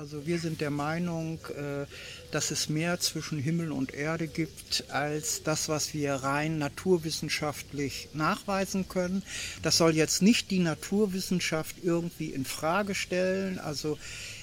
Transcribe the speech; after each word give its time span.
Also 0.00 0.26
wir 0.26 0.38
sind 0.38 0.62
der 0.62 0.70
Meinung, 0.70 1.38
äh, 1.48 1.84
dass 2.32 2.50
es 2.50 2.70
mehr 2.70 3.00
zwischen 3.00 3.38
Himmel 3.38 3.70
und 3.70 3.92
Erde 3.92 4.28
gibt 4.28 4.84
als 4.88 5.42
das, 5.42 5.68
was 5.68 5.92
wir 5.92 6.14
rein 6.14 6.56
naturwissenschaftlich 6.56 8.08
nachweisen 8.14 8.88
können. 8.88 9.22
Das 9.62 9.76
soll 9.76 9.94
jetzt 9.94 10.22
nicht 10.22 10.50
die 10.50 10.60
Naturwissenschaft 10.60 11.76
irgendwie 11.82 12.28
in 12.28 12.46
Frage 12.46 12.94
stellen. 12.94 13.58
Also 13.58 13.98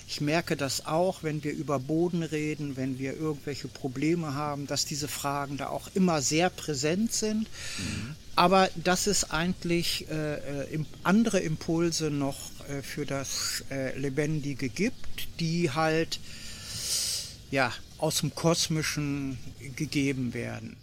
ich 0.08 0.22
merke 0.22 0.58
das 0.58 0.86
auch, 0.86 1.24
wenn 1.24 1.44
wir 1.44 1.54
über 1.54 1.80
Boden 1.80 2.22
reden, 2.22 2.78
wenn 2.78 3.00
wir 3.00 3.18
irgendwelche 3.18 3.68
Probleme 3.68 4.36
haben, 4.36 4.68
dass 4.68 4.86
diese 4.86 5.08
Fragen 5.08 5.58
da 5.58 5.70
auch 5.70 5.90
immer 5.96 6.22
sehr 6.22 6.52
präsent 6.52 7.14
sind. 7.14 7.48
Mhm. 7.80 8.16
Aber 8.36 8.70
dass 8.76 9.08
es 9.08 9.32
eigentlich 9.32 10.06
äh, 10.12 10.36
äh 10.36 10.80
andere 11.02 11.40
Impulse 11.40 12.12
noch 12.12 12.38
für 12.82 13.06
das 13.06 13.64
äh, 13.72 13.98
Lebendige 13.98 14.70
gibt, 14.70 15.40
die 15.40 15.72
halt 15.72 16.20
ja 17.52 17.72
aus 17.98 18.20
dem 18.20 18.36
Kosmischen 18.36 19.38
gegeben 19.76 20.34
werden. 20.34 20.78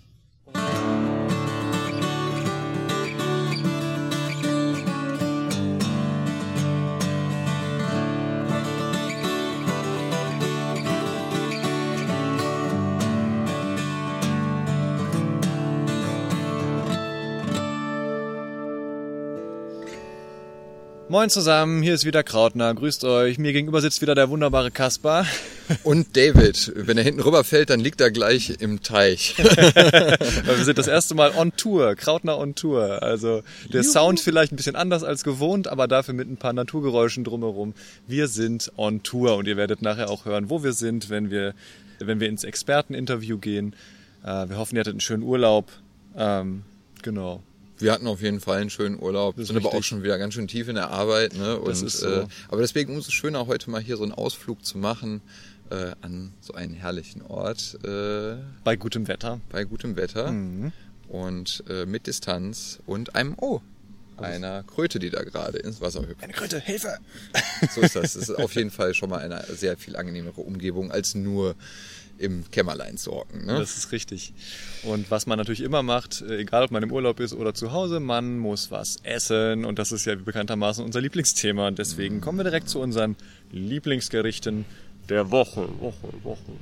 Moin 21.14 21.30
zusammen, 21.30 21.80
hier 21.80 21.94
ist 21.94 22.04
wieder 22.04 22.24
Krautner, 22.24 22.74
grüßt 22.74 23.04
euch. 23.04 23.38
Mir 23.38 23.52
gegenüber 23.52 23.80
sitzt 23.80 24.02
wieder 24.02 24.16
der 24.16 24.30
wunderbare 24.30 24.72
Kaspar. 24.72 25.24
Und 25.84 26.16
David, 26.16 26.72
wenn 26.74 26.98
er 26.98 27.04
hinten 27.04 27.20
rüberfällt, 27.20 27.70
dann 27.70 27.78
liegt 27.78 28.00
er 28.00 28.10
gleich 28.10 28.56
im 28.58 28.82
Teich. 28.82 29.36
wir 29.38 30.64
sind 30.64 30.76
das 30.76 30.88
erste 30.88 31.14
Mal 31.14 31.30
on 31.36 31.52
Tour, 31.56 31.94
Krautner 31.94 32.36
on 32.36 32.56
Tour. 32.56 33.00
Also 33.04 33.44
der 33.72 33.82
Juhu. 33.82 33.92
Sound 33.92 34.18
vielleicht 34.18 34.52
ein 34.52 34.56
bisschen 34.56 34.74
anders 34.74 35.04
als 35.04 35.22
gewohnt, 35.22 35.68
aber 35.68 35.86
dafür 35.86 36.14
mit 36.14 36.28
ein 36.28 36.36
paar 36.36 36.52
Naturgeräuschen 36.52 37.22
drumherum. 37.22 37.74
Wir 38.08 38.26
sind 38.26 38.72
on 38.76 39.04
Tour 39.04 39.36
und 39.36 39.46
ihr 39.46 39.56
werdet 39.56 39.82
nachher 39.82 40.10
auch 40.10 40.24
hören, 40.24 40.50
wo 40.50 40.64
wir 40.64 40.72
sind, 40.72 41.10
wenn 41.10 41.30
wir, 41.30 41.54
wenn 42.00 42.18
wir 42.18 42.28
ins 42.28 42.42
Experteninterview 42.42 43.38
gehen. 43.38 43.76
Äh, 44.24 44.48
wir 44.48 44.58
hoffen, 44.58 44.74
ihr 44.74 44.80
hattet 44.80 44.94
einen 44.94 45.00
schönen 45.00 45.22
Urlaub. 45.22 45.70
Ähm, 46.16 46.62
genau. 47.02 47.40
Wir 47.78 47.92
hatten 47.92 48.06
auf 48.06 48.22
jeden 48.22 48.40
Fall 48.40 48.60
einen 48.60 48.70
schönen 48.70 49.00
Urlaub, 49.00 49.34
sind 49.36 49.50
richtig. 49.50 49.66
aber 49.66 49.76
auch 49.76 49.82
schon 49.82 50.02
wieder 50.02 50.16
ganz 50.18 50.34
schön 50.34 50.46
tief 50.48 50.68
in 50.68 50.76
der 50.76 50.90
Arbeit. 50.90 51.34
Ne? 51.34 51.58
Und, 51.58 51.68
das 51.68 51.82
ist 51.82 51.98
so. 52.00 52.08
äh, 52.08 52.26
aber 52.48 52.60
deswegen 52.60 52.94
umso 52.94 53.10
schöner, 53.10 53.46
heute 53.46 53.70
mal 53.70 53.80
hier 53.80 53.96
so 53.96 54.04
einen 54.04 54.12
Ausflug 54.12 54.64
zu 54.64 54.78
machen 54.78 55.22
äh, 55.70 55.92
an 56.00 56.32
so 56.40 56.54
einen 56.54 56.74
herrlichen 56.74 57.22
Ort. 57.22 57.78
Äh, 57.84 58.36
bei 58.62 58.76
gutem 58.76 59.08
Wetter. 59.08 59.40
Bei 59.50 59.64
gutem 59.64 59.96
Wetter. 59.96 60.30
Mhm. 60.30 60.72
Und 61.08 61.64
äh, 61.68 61.84
mit 61.86 62.06
Distanz 62.06 62.78
und 62.86 63.14
einem 63.14 63.34
Oh, 63.40 63.60
einer 64.16 64.62
Kröte, 64.62 64.98
die 64.98 65.10
da 65.10 65.22
gerade 65.22 65.58
ins 65.58 65.80
Wasser 65.80 66.06
hüpft. 66.06 66.22
Eine 66.22 66.32
Kröte, 66.32 66.60
Hilfe! 66.60 66.98
So 67.74 67.80
ist 67.80 67.96
das. 67.96 68.14
Das 68.14 68.16
ist 68.16 68.30
auf 68.30 68.54
jeden 68.54 68.70
Fall 68.70 68.94
schon 68.94 69.10
mal 69.10 69.18
eine 69.18 69.44
sehr 69.54 69.76
viel 69.76 69.96
angenehmere 69.96 70.40
Umgebung 70.40 70.92
als 70.92 71.14
nur 71.14 71.56
im 72.18 72.50
Kämmerlein 72.50 72.96
hocken. 73.06 73.46
Ne? 73.46 73.58
Das 73.58 73.76
ist 73.76 73.92
richtig. 73.92 74.32
Und 74.82 75.10
was 75.10 75.26
man 75.26 75.38
natürlich 75.38 75.62
immer 75.62 75.82
macht, 75.82 76.22
äh, 76.22 76.38
egal 76.38 76.64
ob 76.64 76.70
man 76.70 76.82
im 76.82 76.92
Urlaub 76.92 77.20
ist 77.20 77.32
oder 77.32 77.54
zu 77.54 77.72
Hause, 77.72 78.00
man 78.00 78.38
muss 78.38 78.70
was 78.70 78.96
essen. 79.02 79.64
Und 79.64 79.78
das 79.78 79.92
ist 79.92 80.04
ja 80.04 80.14
bekanntermaßen 80.14 80.84
unser 80.84 81.00
Lieblingsthema. 81.00 81.68
Und 81.68 81.78
deswegen 81.78 82.20
kommen 82.20 82.38
wir 82.38 82.44
direkt 82.44 82.68
zu 82.68 82.80
unseren 82.80 83.16
Lieblingsgerichten 83.50 84.64
der 85.08 85.30
Woche. 85.30 85.68
Woche, 85.80 86.08
Woche, 86.22 86.22
Woche. 86.22 86.52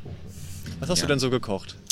Was 0.81 0.89
hast 0.89 0.99
ja. 1.01 1.07
du 1.07 1.13
denn 1.13 1.19
so 1.21 1.31
gekocht? 1.31 1.77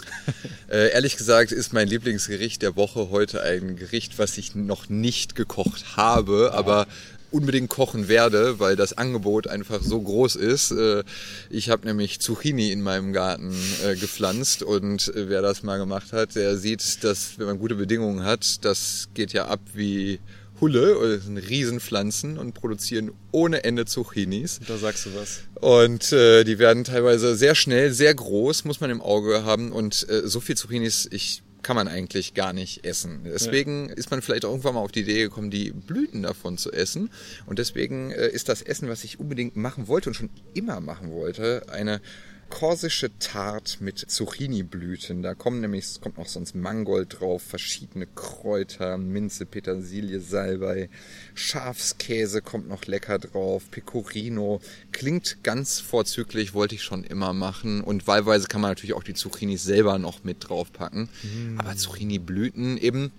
Äh, 0.69 0.93
ehrlich 0.93 1.17
gesagt 1.17 1.51
ist 1.51 1.73
mein 1.73 1.89
Lieblingsgericht 1.89 2.63
der 2.63 2.77
Woche 2.77 3.11
heute 3.11 3.43
ein 3.43 3.75
Gericht, 3.75 4.21
was 4.21 4.39
ich 4.39 4.55
noch 4.55 4.89
nicht 4.89 5.35
gekocht 5.35 5.97
habe, 5.97 6.53
aber 6.55 6.87
unbedingt 7.31 7.69
kochen 7.69 8.09
werde, 8.09 8.59
weil 8.59 8.77
das 8.77 8.97
Angebot 8.97 9.47
einfach 9.47 9.83
so 9.83 10.01
groß 10.01 10.37
ist. 10.37 10.71
Äh, 10.73 11.05
ich 11.51 11.71
habe 11.71 11.87
nämlich 11.87 12.21
Zucchini 12.21 12.73
in 12.73 12.83
meinem 12.83 13.13
Garten 13.13 13.55
äh, 13.85 13.95
gepflanzt 13.97 14.63
und 14.63 15.09
äh, 15.15 15.29
wer 15.29 15.43
das 15.43 15.63
mal 15.63 15.79
gemacht 15.79 16.13
hat, 16.13 16.35
der 16.35 16.57
sieht, 16.57 17.05
dass 17.05 17.39
wenn 17.39 17.47
man 17.47 17.59
gute 17.59 17.75
Bedingungen 17.75 18.25
hat, 18.25 18.65
das 18.65 19.09
geht 19.15 19.33
ja 19.33 19.47
ab 19.47 19.61
wie 19.75 20.21
Hulle, 20.61 20.99
oder 20.99 21.17
das 21.17 21.25
sind 21.25 21.39
Riesenpflanzen 21.39 22.39
und 22.39 22.53
produzieren 22.53 23.13
ohne 23.33 23.65
Ende 23.65 23.87
Zucchinis. 23.87 24.61
Da 24.67 24.77
sagst 24.77 25.07
du 25.07 25.11
was. 25.15 25.41
Und 25.55 26.13
äh, 26.13 26.45
die 26.45 26.59
werden 26.59 26.85
teilweise 26.85 27.35
sehr 27.35 27.55
schnell, 27.55 27.93
sehr 27.93 28.15
groß, 28.15 28.65
muss 28.65 28.81
man 28.81 28.91
im 28.91 29.01
Auge 29.01 29.45
haben. 29.45 29.73
Und 29.73 30.07
äh, 30.09 30.23
so 30.27 30.41
viel 30.41 30.57
Zucchinis, 30.57 31.09
ich 31.11 31.43
kann 31.63 31.77
man 31.77 31.89
eigentlich 31.89 32.35
gar 32.35 32.53
nicht 32.53 32.85
essen. 32.85 33.21
Deswegen 33.25 33.89
ja. 33.89 33.95
ist 33.95 34.11
man 34.11 34.23
vielleicht 34.23 34.45
auch 34.45 34.51
irgendwann 34.51 34.75
mal 34.75 34.81
auf 34.81 34.93
die 34.93 35.01
Idee 35.01 35.23
gekommen, 35.23 35.51
die 35.51 35.71
Blüten 35.71 36.23
davon 36.23 36.59
zu 36.59 36.73
essen. 36.73 37.11
Und 37.47 37.59
deswegen 37.59 38.11
äh, 38.11 38.29
ist 38.29 38.49
das 38.49 38.63
Essen, 38.63 38.89
was 38.89 39.05
ich 39.05 39.21
unbedingt 39.21 39.57
machen 39.57 39.89
wollte 39.89 40.11
und 40.11 40.15
schon 40.15 40.31
immer 40.55 40.81
machen 40.81 41.11
wollte, 41.11 41.67
eine 41.71 42.01
korsische 42.51 43.17
Tart 43.19 43.79
mit 43.81 43.99
Zucchini-Blüten. 43.99 45.23
Da 45.23 45.35
kommen 45.35 45.61
nämlich, 45.61 45.85
es 45.85 46.01
kommt 46.01 46.19
noch 46.19 46.27
sonst 46.27 46.55
Mangold 46.55 47.21
drauf, 47.21 47.43
verschiedene 47.43 48.07
Kräuter, 48.07 48.99
Minze, 48.99 49.47
Petersilie, 49.47 50.21
Salbei, 50.21 50.91
Schafskäse 51.35 52.43
kommt 52.43 52.69
noch 52.69 52.85
lecker 52.85 53.19
drauf, 53.19 53.71
Pecorino. 53.71 54.61
Klingt 54.93 55.43
ganz 55.43 55.81
vorzüglich, 55.81 56.53
wollte 56.53 56.75
ich 56.75 56.83
schon 56.83 57.05
immer 57.05 57.33
machen. 57.33 57.81
Und 57.81 58.07
wahlweise 58.07 58.49
kann 58.49 58.61
man 58.61 58.73
natürlich 58.73 58.95
auch 58.95 59.05
die 59.05 59.15
Zucchinis 59.15 59.63
selber 59.63 59.99
noch 59.99 60.25
mit 60.25 60.49
draufpacken. 60.49 61.09
Mm. 61.23 61.59
Aber 61.59 61.77
Zucchini-Blüten 61.77 62.77
eben, 62.77 63.13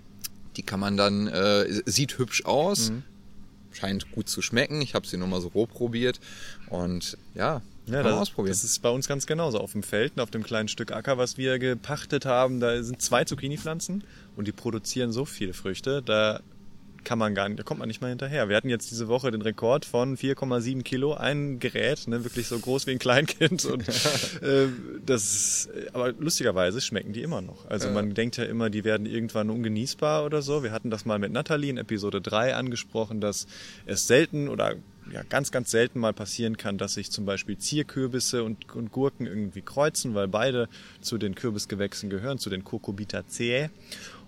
die 0.57 0.63
kann 0.63 0.79
man 0.79 0.97
dann, 0.97 1.27
äh, 1.27 1.81
sieht 1.85 2.19
hübsch 2.19 2.45
aus. 2.45 2.91
Mm 2.91 3.03
scheint 3.73 4.11
gut 4.11 4.29
zu 4.29 4.41
schmecken. 4.41 4.81
Ich 4.81 4.95
habe 4.95 5.07
sie 5.07 5.17
nur 5.17 5.27
mal 5.27 5.41
so 5.41 5.49
roh 5.49 5.65
probiert 5.65 6.19
und 6.69 7.17
ja, 7.33 7.61
ja, 7.87 8.03
das, 8.03 8.13
ausprobieren. 8.13 8.51
das 8.51 8.63
ist 8.63 8.79
bei 8.79 8.89
uns 8.89 9.07
ganz 9.07 9.25
genauso. 9.25 9.59
Auf 9.59 9.73
dem 9.73 9.83
Feld, 9.83 10.19
auf 10.19 10.31
dem 10.31 10.43
kleinen 10.43 10.67
Stück 10.67 10.91
Acker, 10.91 11.17
was 11.17 11.37
wir 11.37 11.59
gepachtet 11.59 12.25
haben, 12.25 12.59
da 12.59 12.81
sind 12.83 13.01
zwei 13.01 13.23
Zucchini-Pflanzen 13.23 14.03
und 14.35 14.47
die 14.47 14.51
produzieren 14.51 15.11
so 15.11 15.25
viele 15.25 15.53
Früchte, 15.53 16.01
da 16.01 16.41
kann 17.03 17.17
man 17.17 17.33
gar 17.33 17.49
nicht, 17.49 17.59
da 17.59 17.63
kommt 17.63 17.79
man 17.79 17.87
nicht 17.87 18.01
mal 18.01 18.09
hinterher. 18.09 18.49
Wir 18.49 18.55
hatten 18.55 18.69
jetzt 18.69 18.91
diese 18.91 19.07
Woche 19.07 19.31
den 19.31 19.41
Rekord 19.41 19.85
von 19.85 20.17
4,7 20.17 20.83
Kilo, 20.83 21.13
ein 21.13 21.59
Gerät, 21.59 22.07
ne, 22.07 22.23
wirklich 22.23 22.47
so 22.47 22.59
groß 22.59 22.87
wie 22.87 22.91
ein 22.91 22.99
Kleinkind. 22.99 23.65
Und 23.65 23.87
äh, 24.41 24.67
das, 25.05 25.69
aber 25.93 26.11
lustigerweise 26.13 26.81
schmecken 26.81 27.13
die 27.13 27.21
immer 27.21 27.41
noch. 27.41 27.69
Also 27.69 27.87
ja. 27.87 27.93
man 27.93 28.13
denkt 28.13 28.37
ja 28.37 28.43
immer, 28.43 28.69
die 28.69 28.83
werden 28.83 29.05
irgendwann 29.05 29.49
ungenießbar 29.49 30.25
oder 30.25 30.41
so. 30.41 30.63
Wir 30.63 30.71
hatten 30.71 30.89
das 30.89 31.05
mal 31.05 31.19
mit 31.19 31.31
Nathalie 31.31 31.69
in 31.69 31.77
Episode 31.77 32.21
3 32.21 32.55
angesprochen, 32.55 33.21
dass 33.21 33.47
es 33.85 34.07
selten 34.07 34.47
oder 34.47 34.75
ja, 35.11 35.23
ganz, 35.23 35.51
ganz 35.51 35.71
selten 35.71 35.99
mal 35.99 36.13
passieren 36.13 36.57
kann, 36.57 36.77
dass 36.77 36.93
sich 36.93 37.11
zum 37.11 37.25
Beispiel 37.25 37.57
Zierkürbisse 37.57 38.43
und, 38.43 38.73
und 38.75 38.91
Gurken 38.91 39.27
irgendwie 39.27 39.61
kreuzen, 39.61 40.15
weil 40.15 40.27
beide 40.27 40.69
zu 41.01 41.17
den 41.17 41.35
Kürbisgewächsen 41.35 42.09
gehören, 42.09 42.37
zu 42.37 42.49
den 42.49 42.63
Cucurbitaceae. 42.63 43.69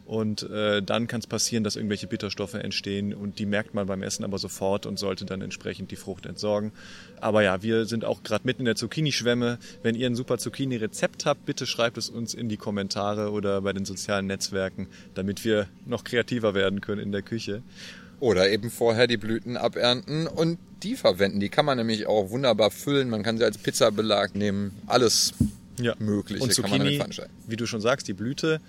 Und 0.06 0.44
äh, 0.44 0.82
dann 0.82 1.08
kann 1.08 1.22
es 1.22 1.28
passieren, 1.28 1.64
dass 1.64 1.78
irgendwelche 1.78 2.08
Bitterstoffe 2.08 2.56
entstehen 2.56 3.14
und 3.14 3.40
die 3.40 3.46
merkt 3.46 3.74
man 3.74 3.88
beim 3.88 4.04
Essen 4.04 4.26
aber 4.26 4.38
sofort 4.38 4.86
und 4.86 5.00
sollte 5.00 5.24
dann 5.24 5.42
entsprechend 5.42 5.92
die 5.92 5.96
Frucht 5.96 6.26
entsorgen. 6.26 6.74
Aber 7.22 7.42
ja, 7.42 7.64
wir 7.64 7.86
sind 7.86 8.04
auch 8.04 8.22
gerade 8.22 8.46
mitten 8.46 8.62
in 8.62 8.66
der 8.66 8.76
Zucchini-Schwemme. 8.76 9.60
Wenn 9.82 9.96
ihr 9.96 10.08
ein 10.08 10.16
super 10.16 10.38
Zucchini-Rezept 10.38 11.26
habt, 11.26 11.46
bitte 11.46 11.66
schreibt 11.66 11.98
es 11.98 12.10
uns 12.10 12.34
in 12.34 12.50
die 12.50 12.58
Kommentare 12.58 13.32
oder 13.32 13.62
bei 13.62 13.72
den 13.72 13.86
sozialen 13.86 14.28
Netzwerken, 14.28 14.88
damit 15.14 15.46
wir 15.46 15.68
noch 15.86 16.04
kreativer 16.04 16.54
werden 16.54 16.82
können 16.82 17.02
in 17.02 17.14
der 17.14 17.22
Küche. 17.22 17.64
Oder 18.24 18.50
eben 18.50 18.72
vorher 18.72 19.06
die 19.06 19.18
Blüten 19.18 19.58
abernten 19.58 20.28
und 20.28 20.58
die 20.82 20.96
verwenden. 20.96 21.42
Die 21.42 21.50
kann 21.50 21.66
man 21.66 21.78
nämlich 21.78 22.08
auch 22.08 22.30
wunderbar 22.30 22.72
füllen. 22.72 23.10
Man 23.10 23.22
kann 23.22 23.38
sie 23.38 23.44
als 23.44 23.58
Pizzabelag 23.58 24.34
nehmen. 24.34 24.72
Alles 24.88 25.34
ja. 25.78 25.94
Mögliche 26.00 26.42
und 26.42 26.54
Zucchini, 26.54 27.04
wie 27.48 27.58
du 27.58 27.66
schon 27.66 27.82
sagst, 27.82 28.08
die 28.08 28.14
Blüte, 28.14 28.62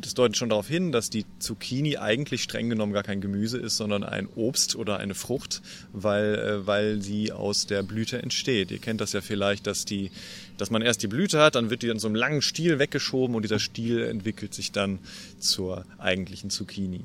das 0.00 0.14
deutet 0.14 0.36
schon 0.36 0.48
darauf 0.48 0.66
hin, 0.66 0.90
dass 0.90 1.08
die 1.08 1.24
Zucchini 1.38 1.98
eigentlich 1.98 2.42
streng 2.42 2.68
genommen 2.68 2.92
gar 2.92 3.04
kein 3.04 3.20
Gemüse 3.20 3.58
ist, 3.58 3.76
sondern 3.76 4.02
ein 4.02 4.26
Obst 4.34 4.74
oder 4.74 4.98
eine 4.98 5.14
Frucht, 5.14 5.62
weil, 5.92 6.34
äh, 6.34 6.66
weil 6.66 7.00
sie 7.00 7.30
aus 7.30 7.68
der 7.68 7.84
Blüte 7.84 8.20
entsteht. 8.20 8.72
Ihr 8.72 8.80
kennt 8.80 9.00
das 9.00 9.12
ja 9.12 9.20
vielleicht, 9.20 9.68
dass, 9.68 9.84
die, 9.84 10.10
dass 10.58 10.70
man 10.70 10.82
erst 10.82 11.04
die 11.04 11.06
Blüte 11.06 11.40
hat, 11.40 11.54
dann 11.54 11.70
wird 11.70 11.82
die 11.82 11.90
in 11.90 12.00
so 12.00 12.08
einem 12.08 12.16
langen 12.16 12.42
Stiel 12.42 12.80
weggeschoben 12.80 13.36
und 13.36 13.42
dieser 13.42 13.60
Stiel 13.60 14.02
entwickelt 14.02 14.52
sich 14.52 14.72
dann 14.72 14.98
zur 15.38 15.84
eigentlichen 15.98 16.50
Zucchini. 16.50 17.02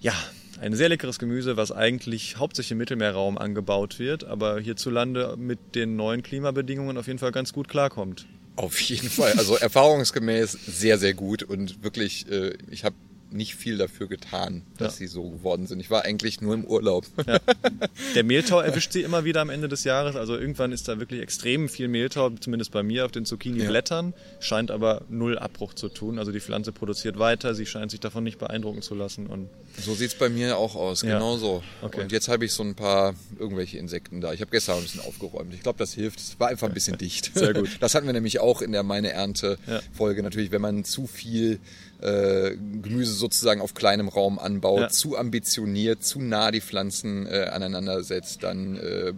Ja, 0.00 0.14
ein 0.60 0.74
sehr 0.74 0.88
leckeres 0.88 1.18
Gemüse, 1.18 1.56
was 1.56 1.72
eigentlich 1.72 2.36
hauptsächlich 2.36 2.72
im 2.72 2.78
Mittelmeerraum 2.78 3.38
angebaut 3.38 3.98
wird, 3.98 4.24
aber 4.24 4.60
hierzulande 4.60 5.36
mit 5.36 5.74
den 5.74 5.96
neuen 5.96 6.22
Klimabedingungen 6.22 6.96
auf 6.96 7.06
jeden 7.06 7.18
Fall 7.18 7.32
ganz 7.32 7.52
gut 7.52 7.68
klarkommt. 7.68 8.26
Auf 8.56 8.80
jeden 8.80 9.08
Fall. 9.08 9.34
Also 9.38 9.56
erfahrungsgemäß 9.56 10.52
sehr, 10.52 10.98
sehr 10.98 11.14
gut 11.14 11.42
und 11.44 11.84
wirklich, 11.84 12.28
äh, 12.30 12.54
ich 12.70 12.84
habe 12.84 12.96
nicht 13.30 13.54
viel 13.56 13.76
dafür 13.76 14.06
getan, 14.08 14.62
dass 14.78 14.96
sie 14.96 15.06
so 15.06 15.30
geworden 15.30 15.66
sind. 15.66 15.80
Ich 15.80 15.90
war 15.90 16.04
eigentlich 16.04 16.40
nur 16.40 16.54
im 16.54 16.64
Urlaub. 16.64 17.06
Ja. 17.26 17.38
Der 18.14 18.24
Mehltau 18.24 18.60
erwischt 18.60 18.92
sie 18.92 19.02
immer 19.02 19.24
wieder 19.24 19.40
am 19.40 19.50
Ende 19.50 19.68
des 19.68 19.84
Jahres. 19.84 20.16
Also 20.16 20.36
irgendwann 20.36 20.72
ist 20.72 20.88
da 20.88 20.98
wirklich 20.98 21.20
extrem 21.20 21.68
viel 21.68 21.88
Mehltau, 21.88 22.30
zumindest 22.30 22.70
bei 22.72 22.82
mir 22.82 23.04
auf 23.04 23.12
den 23.12 23.24
Zucchini-Blättern, 23.24 24.14
scheint 24.40 24.70
aber 24.70 25.02
null 25.08 25.38
Abbruch 25.38 25.74
zu 25.74 25.88
tun. 25.88 26.18
Also 26.18 26.32
die 26.32 26.40
Pflanze 26.40 26.72
produziert 26.72 27.18
weiter, 27.18 27.54
sie 27.54 27.66
scheint 27.66 27.90
sich 27.90 28.00
davon 28.00 28.24
nicht 28.24 28.38
beeindrucken 28.38 28.82
zu 28.82 28.94
lassen. 28.94 29.26
Und 29.26 29.48
So 29.78 29.94
sieht's 29.94 30.14
bei 30.14 30.28
mir 30.28 30.56
auch 30.56 30.74
aus, 30.74 31.02
Ja. 31.02 31.14
genau 31.18 31.36
so. 31.36 31.62
Okay. 31.82 32.00
Und 32.02 32.12
jetzt 32.12 32.28
habe 32.28 32.44
ich 32.44 32.52
so 32.52 32.62
ein 32.62 32.74
paar 32.74 33.14
irgendwelche 33.38 33.78
Insekten 33.78 34.20
da. 34.20 34.32
Ich 34.32 34.40
habe 34.40 34.50
gestern 34.50 34.76
ein 34.78 34.82
bisschen 34.82 35.00
aufgeräumt. 35.02 35.52
Ich 35.54 35.62
glaube, 35.62 35.78
das 35.78 35.92
hilft. 35.92 36.18
Es 36.20 36.40
war 36.40 36.48
einfach 36.48 36.68
ein 36.68 36.74
bisschen 36.74 36.96
dicht. 36.98 37.32
Sehr 37.34 37.52
gut. 37.54 37.76
Das 37.80 37.94
hatten 37.94 38.06
wir 38.06 38.12
nämlich 38.14 38.40
auch 38.40 38.62
in 38.62 38.72
der 38.72 38.82
Meine 38.82 39.12
Ernte-Folge. 39.12 40.22
Natürlich, 40.22 40.50
wenn 40.50 40.62
man 40.62 40.84
zu 40.84 41.06
viel 41.06 41.58
äh, 42.00 42.50
Gemüse 42.56 43.12
sozusagen 43.12 43.60
auf 43.60 43.74
kleinem 43.74 44.08
Raum 44.08 44.38
anbaut, 44.38 44.80
Ja. 44.80 44.88
zu 44.88 45.16
ambitioniert, 45.16 46.04
zu 46.04 46.20
nah 46.20 46.50
die 46.50 46.60
Pflanzen 46.60 47.26
äh, 47.26 47.50
aneinander 47.52 48.02
setzt, 48.04 48.42
dann 48.42 48.76
äh, 48.76 49.12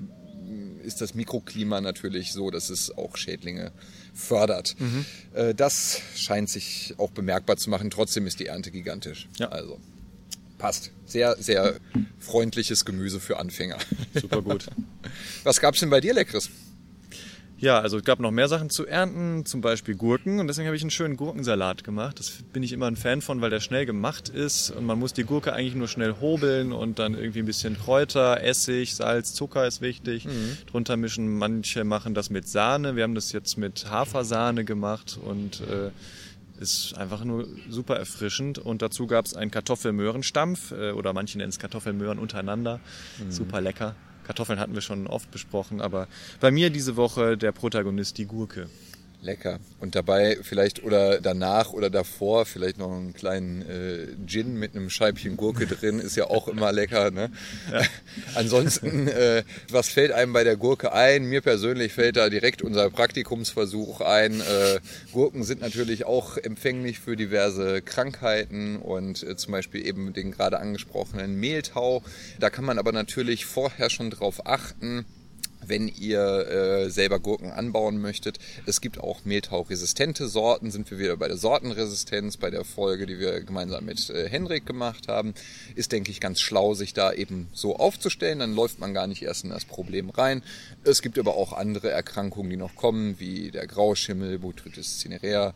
ist 0.85 1.00
das 1.00 1.15
Mikroklima 1.15 1.81
natürlich 1.81 2.32
so, 2.32 2.50
dass 2.50 2.71
es 2.71 2.91
auch 2.97 3.17
Schädlinge 3.17 3.71
fördert. 4.15 4.75
Mhm. 4.79 5.05
Äh, 5.35 5.55
das 5.55 6.00
scheint 6.17 6.49
sich 6.49 6.94
auch 6.97 7.11
bemerkbar 7.11 7.56
zu 7.59 7.69
machen. 7.71 7.91
Trotzdem 7.91 8.27
ist 8.27 8.41
die 8.41 8.47
Ernte 8.47 8.71
gigantisch. 8.71 9.29
Ja. 9.38 9.49
Also 9.50 9.79
passt. 10.59 10.91
Sehr, 11.06 11.37
sehr 11.38 11.77
freundliches 12.19 12.85
Gemüse 12.85 13.21
für 13.21 13.38
Anfänger. 13.38 13.79
super 14.15 14.43
gut. 14.43 14.67
Was 15.44 15.61
gab's 15.61 15.81
denn 15.81 15.91
bei 15.91 16.00
dir 16.00 16.15
Leckeres? 16.15 16.50
Ja, 17.60 17.78
also 17.78 17.98
es 17.98 18.04
gab 18.04 18.20
noch 18.20 18.30
mehr 18.30 18.48
Sachen 18.48 18.70
zu 18.70 18.86
ernten, 18.86 19.44
zum 19.44 19.60
Beispiel 19.60 19.94
Gurken 19.94 20.40
und 20.40 20.48
deswegen 20.48 20.66
habe 20.66 20.76
ich 20.76 20.82
einen 20.82 20.90
schönen 20.90 21.18
Gurkensalat 21.18 21.84
gemacht. 21.84 22.18
Das 22.18 22.30
bin 22.54 22.62
ich 22.62 22.72
immer 22.72 22.86
ein 22.86 22.96
Fan 22.96 23.20
von, 23.20 23.42
weil 23.42 23.50
der 23.50 23.60
schnell 23.60 23.84
gemacht 23.84 24.30
ist 24.30 24.70
und 24.70 24.86
man 24.86 24.98
muss 24.98 25.12
die 25.12 25.24
Gurke 25.24 25.52
eigentlich 25.52 25.74
nur 25.74 25.86
schnell 25.86 26.14
hobeln 26.22 26.72
und 26.72 26.98
dann 26.98 27.12
irgendwie 27.12 27.40
ein 27.40 27.44
bisschen 27.44 27.78
Kräuter, 27.78 28.42
Essig, 28.42 28.94
Salz, 28.94 29.34
Zucker 29.34 29.66
ist 29.66 29.82
wichtig, 29.82 30.26
drunter 30.70 30.96
mischen. 30.96 31.36
Manche 31.36 31.84
machen 31.84 32.14
das 32.14 32.30
mit 32.30 32.48
Sahne, 32.48 32.96
wir 32.96 33.02
haben 33.02 33.14
das 33.14 33.30
jetzt 33.32 33.58
mit 33.58 33.90
Hafersahne 33.90 34.64
gemacht 34.64 35.18
und 35.22 35.60
äh, 35.60 35.90
ist 36.60 36.96
einfach 36.96 37.24
nur 37.24 37.46
super 37.68 37.96
erfrischend. 37.96 38.58
Und 38.58 38.80
dazu 38.80 39.06
gab 39.06 39.26
es 39.26 39.34
einen 39.34 39.50
Kartoffelmöhrenstampf 39.50 40.72
äh, 40.72 40.92
oder 40.92 41.12
manche 41.12 41.36
nennen 41.36 41.50
es 41.50 41.58
Kartoffelmöhren 41.58 42.18
untereinander. 42.18 42.80
Super 43.28 43.60
lecker. 43.60 43.96
Kartoffeln 44.31 44.61
hatten 44.61 44.75
wir 44.75 44.81
schon 44.81 45.09
oft 45.09 45.32
besprochen, 45.32 45.81
aber 45.81 46.06
bei 46.38 46.53
mir 46.53 46.71
diese 46.71 46.94
Woche 46.94 47.37
der 47.37 47.50
Protagonist 47.50 48.17
die 48.17 48.27
Gurke. 48.27 48.71
Lecker. 49.22 49.58
Und 49.78 49.94
dabei 49.94 50.38
vielleicht 50.43 50.82
oder 50.82 51.20
danach 51.20 51.72
oder 51.72 51.90
davor 51.90 52.46
vielleicht 52.46 52.78
noch 52.78 52.90
einen 52.90 53.12
kleinen 53.12 53.62
äh, 53.62 54.06
Gin 54.26 54.58
mit 54.58 54.75
einem 54.75 54.90
Scheibchen 54.90 55.37
Gurke 55.37 55.67
drin, 55.67 55.99
ist 55.99 56.17
ja 56.17 56.25
auch 56.25 56.49
immer 56.49 56.72
lecker. 56.72 57.11
Ne? 57.11 57.31
Ansonsten, 58.34 59.08
äh, 59.08 59.43
was 59.70 59.88
fällt 59.88 60.12
einem 60.12 60.32
bei 60.32 60.44
der 60.44 60.56
Gurke 60.56 60.93
ein? 60.93 61.25
Mir 61.25 61.40
persönlich 61.43 61.93
fällt 61.93 62.17
da 62.17 62.31
direkt 62.31 62.62
unser 62.62 62.88
Praktikumsversuch 62.90 64.00
ein. 64.00 64.40
Äh, 64.40 64.81
Gurken 65.12 65.43
sind 65.43 65.61
natürlich 65.61 66.06
auch 66.06 66.37
empfänglich 66.37 66.99
für 66.99 67.17
diverse 67.17 67.82
Krankheiten 67.82 68.76
und 68.76 69.22
äh, 69.22 69.37
zum 69.37 69.52
Beispiel 69.52 69.87
eben 69.87 70.12
den 70.12 70.31
gerade 70.31 70.58
angesprochenen 70.58 71.38
Mehltau. 71.38 72.02
Da 72.38 72.50
kann 72.50 72.64
man 72.64 72.78
aber 72.78 72.93
natürlich 72.93 73.44
vorher 73.44 73.90
schon 73.90 74.11
drauf 74.11 74.46
achten 74.46 75.05
wenn 75.66 75.88
ihr 75.88 76.20
äh, 76.20 76.90
selber 76.90 77.20
Gurken 77.20 77.50
anbauen 77.50 78.00
möchtet. 78.00 78.38
Es 78.66 78.80
gibt 78.80 78.98
auch 78.98 79.24
mehltauresistente 79.24 80.28
Sorten, 80.28 80.70
sind 80.70 80.90
wir 80.90 80.98
wieder 80.98 81.16
bei 81.16 81.28
der 81.28 81.36
Sortenresistenz, 81.36 82.36
bei 82.36 82.50
der 82.50 82.64
Folge, 82.64 83.06
die 83.06 83.18
wir 83.18 83.40
gemeinsam 83.40 83.84
mit 83.84 84.10
äh, 84.10 84.28
Henrik 84.28 84.66
gemacht 84.66 85.08
haben. 85.08 85.34
Ist, 85.74 85.92
denke 85.92 86.10
ich, 86.10 86.20
ganz 86.20 86.40
schlau, 86.40 86.74
sich 86.74 86.94
da 86.94 87.12
eben 87.12 87.48
so 87.52 87.76
aufzustellen, 87.76 88.38
dann 88.38 88.54
läuft 88.54 88.78
man 88.78 88.94
gar 88.94 89.06
nicht 89.06 89.22
erst 89.22 89.44
in 89.44 89.50
das 89.50 89.64
Problem 89.64 90.10
rein. 90.10 90.42
Es 90.84 91.02
gibt 91.02 91.18
aber 91.18 91.36
auch 91.36 91.52
andere 91.52 91.90
Erkrankungen, 91.90 92.50
die 92.50 92.56
noch 92.56 92.76
kommen, 92.76 93.18
wie 93.18 93.50
der 93.50 93.66
Grauschimmel, 93.66 94.38
Botrytis 94.38 94.98
cinerea. 94.98 95.54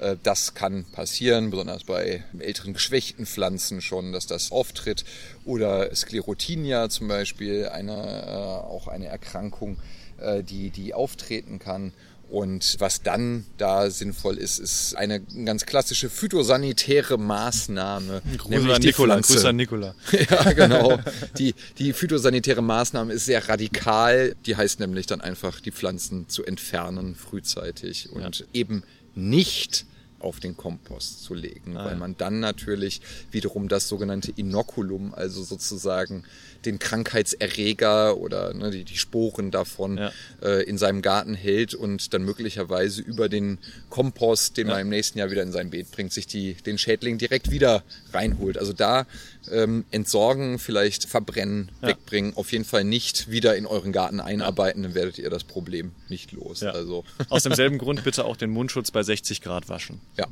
Äh, 0.00 0.16
Das 0.22 0.54
kann 0.54 0.84
passieren, 0.84 1.50
besonders 1.50 1.84
bei 1.84 2.24
älteren 2.38 2.72
geschwächten 2.72 3.26
Pflanzen 3.26 3.80
schon, 3.80 4.12
dass 4.12 4.26
das 4.26 4.50
auftritt. 4.50 5.04
Oder 5.44 5.94
Sklerotinia 5.94 6.88
zum 6.88 7.08
Beispiel, 7.08 7.68
eine, 7.68 7.92
äh, 7.92 8.30
auch 8.30 8.88
eine 8.88 9.06
Erkrankung, 9.06 9.78
äh, 10.18 10.42
die, 10.42 10.70
die 10.70 10.94
auftreten 10.94 11.58
kann. 11.58 11.92
Und 12.28 12.76
was 12.78 13.02
dann 13.02 13.44
da 13.58 13.90
sinnvoll 13.90 14.38
ist, 14.38 14.60
ist 14.60 14.94
eine 14.94 15.18
ganz 15.18 15.66
klassische 15.66 16.08
phytosanitäre 16.08 17.18
Maßnahme. 17.18 18.22
Grüße 18.38 18.72
an 18.72 18.80
Nikola, 18.82 19.20
Grüße 19.20 19.48
an 19.48 19.56
Nikola. 19.56 19.96
Ja, 20.30 20.52
genau. 20.52 21.00
Die, 21.38 21.56
die 21.78 21.92
phytosanitäre 21.92 22.62
Maßnahme 22.62 23.12
ist 23.14 23.24
sehr 23.24 23.48
radikal. 23.48 24.36
Die 24.46 24.54
heißt 24.54 24.78
nämlich 24.78 25.06
dann 25.06 25.20
einfach, 25.20 25.58
die 25.58 25.72
Pflanzen 25.72 26.28
zu 26.28 26.44
entfernen 26.44 27.16
frühzeitig 27.16 28.10
und 28.12 28.46
eben 28.52 28.84
nicht 29.16 29.86
auf 30.20 30.40
den 30.40 30.56
Kompost 30.56 31.24
zu 31.24 31.34
legen, 31.34 31.74
weil 31.74 31.96
man 31.96 32.16
dann 32.16 32.40
natürlich 32.40 33.00
wiederum 33.30 33.68
das 33.68 33.88
sogenannte 33.88 34.32
Inokulum, 34.32 35.14
also 35.14 35.42
sozusagen 35.42 36.24
den 36.64 36.78
Krankheitserreger 36.78 38.16
oder 38.16 38.52
ne, 38.54 38.70
die, 38.70 38.84
die 38.84 38.96
Sporen 38.96 39.50
davon 39.50 39.98
Ja. 39.98 40.12
äh, 40.42 40.62
in 40.64 40.78
seinem 40.78 41.02
Garten 41.02 41.34
hält 41.34 41.74
und 41.74 42.12
dann 42.14 42.22
möglicherweise 42.24 43.00
über 43.02 43.28
den 43.28 43.58
Kompost, 43.88 44.56
den 44.56 44.66
man 44.68 44.80
im 44.80 44.88
nächsten 44.88 45.18
Jahr 45.18 45.30
wieder 45.30 45.42
in 45.42 45.52
sein 45.52 45.70
Beet 45.70 45.90
bringt, 45.90 46.12
sich 46.12 46.26
die, 46.26 46.54
den 46.54 46.78
Schädling 46.78 47.18
direkt 47.18 47.50
wieder 47.50 47.82
reinholt. 48.12 48.58
Also 48.58 48.72
da 48.72 49.06
ähm, 49.50 49.84
entsorgen, 49.90 50.58
vielleicht 50.58 51.08
verbrennen, 51.08 51.70
wegbringen, 51.80 52.36
auf 52.36 52.52
jeden 52.52 52.64
Fall 52.64 52.84
nicht 52.84 53.30
wieder 53.30 53.56
in 53.56 53.66
euren 53.66 53.90
Garten 53.92 54.20
einarbeiten, 54.20 54.82
dann 54.82 54.94
werdet 54.94 55.18
ihr 55.18 55.30
das 55.30 55.44
Problem 55.44 55.92
nicht 56.08 56.32
los. 56.32 56.60
Ja. 56.60 56.70
Also 56.70 57.04
Aus 57.30 57.42
demselben 57.44 57.78
Grund 57.78 58.04
bitte 58.04 58.24
auch 58.24 58.36
den 58.36 58.50
Mundschutz 58.50 58.90
bei 58.90 59.02
60 59.02 59.40
Grad 59.40 59.68
waschen. 59.68 60.00
ja, 60.18 60.26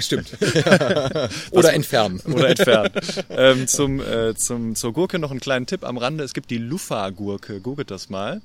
stimmt. 0.00 0.28
Oder 1.50 1.72
entfernen. 1.72 2.20
Oder 2.20 2.50
entfernen. 2.50 2.90
ähm, 3.30 3.66
zum, 3.66 4.00
äh, 4.00 4.34
zum, 4.34 4.74
zur 4.76 4.92
Gurke 4.92 5.18
noch 5.18 5.29
einen 5.30 5.40
kleinen 5.40 5.66
Tipp 5.66 5.84
am 5.84 5.98
Rande. 5.98 6.24
Es 6.24 6.34
gibt 6.34 6.50
die 6.50 6.58
Luffa-Gurke. 6.58 7.60
Googelt 7.60 7.90
das 7.90 8.10
mal. 8.10 8.40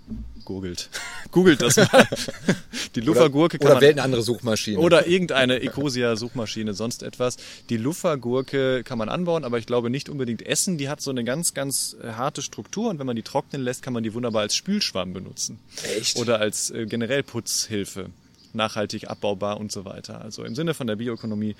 Googelt. 0.45 0.89
Googelt 1.31 1.61
das 1.61 1.77
mal. 1.77 2.07
Die 2.95 3.01
Luffa-Gurke 3.01 3.57
kann 3.57 3.67
Oder 3.67 3.75
man... 3.75 3.81
wählt 3.81 3.93
eine 3.93 4.03
andere 4.03 4.21
Suchmaschine. 4.21 4.79
Oder 4.79 5.07
irgendeine 5.07 5.61
Ecosia-Suchmaschine, 5.61 6.73
sonst 6.73 7.03
etwas. 7.03 7.37
Die 7.69 7.77
Luffa-Gurke 7.77 8.83
kann 8.83 8.97
man 8.97 9.09
anbauen, 9.09 9.43
aber 9.43 9.57
ich 9.57 9.65
glaube 9.65 9.89
nicht 9.89 10.07
unbedingt 10.07 10.45
essen. 10.45 10.77
Die 10.77 10.87
hat 10.87 11.01
so 11.01 11.11
eine 11.11 11.23
ganz, 11.23 11.53
ganz 11.53 11.97
harte 12.03 12.41
Struktur 12.41 12.89
und 12.89 12.99
wenn 12.99 13.07
man 13.07 13.15
die 13.15 13.23
trocknen 13.23 13.63
lässt, 13.63 13.81
kann 13.81 13.93
man 13.93 14.03
die 14.03 14.13
wunderbar 14.13 14.43
als 14.43 14.55
Spülschwamm 14.55 15.13
benutzen. 15.13 15.59
Echt? 15.97 16.17
Oder 16.17 16.39
als 16.39 16.69
äh, 16.71 16.85
generell 16.85 17.23
Putzhilfe. 17.23 18.11
Nachhaltig 18.53 19.09
abbaubar 19.09 19.59
und 19.59 19.71
so 19.71 19.83
weiter. 19.83 20.21
Also 20.21 20.43
im 20.45 20.55
Sinne 20.55 20.73
von 20.73 20.87
der 20.87 20.95
Bioökonomie, 20.95 21.55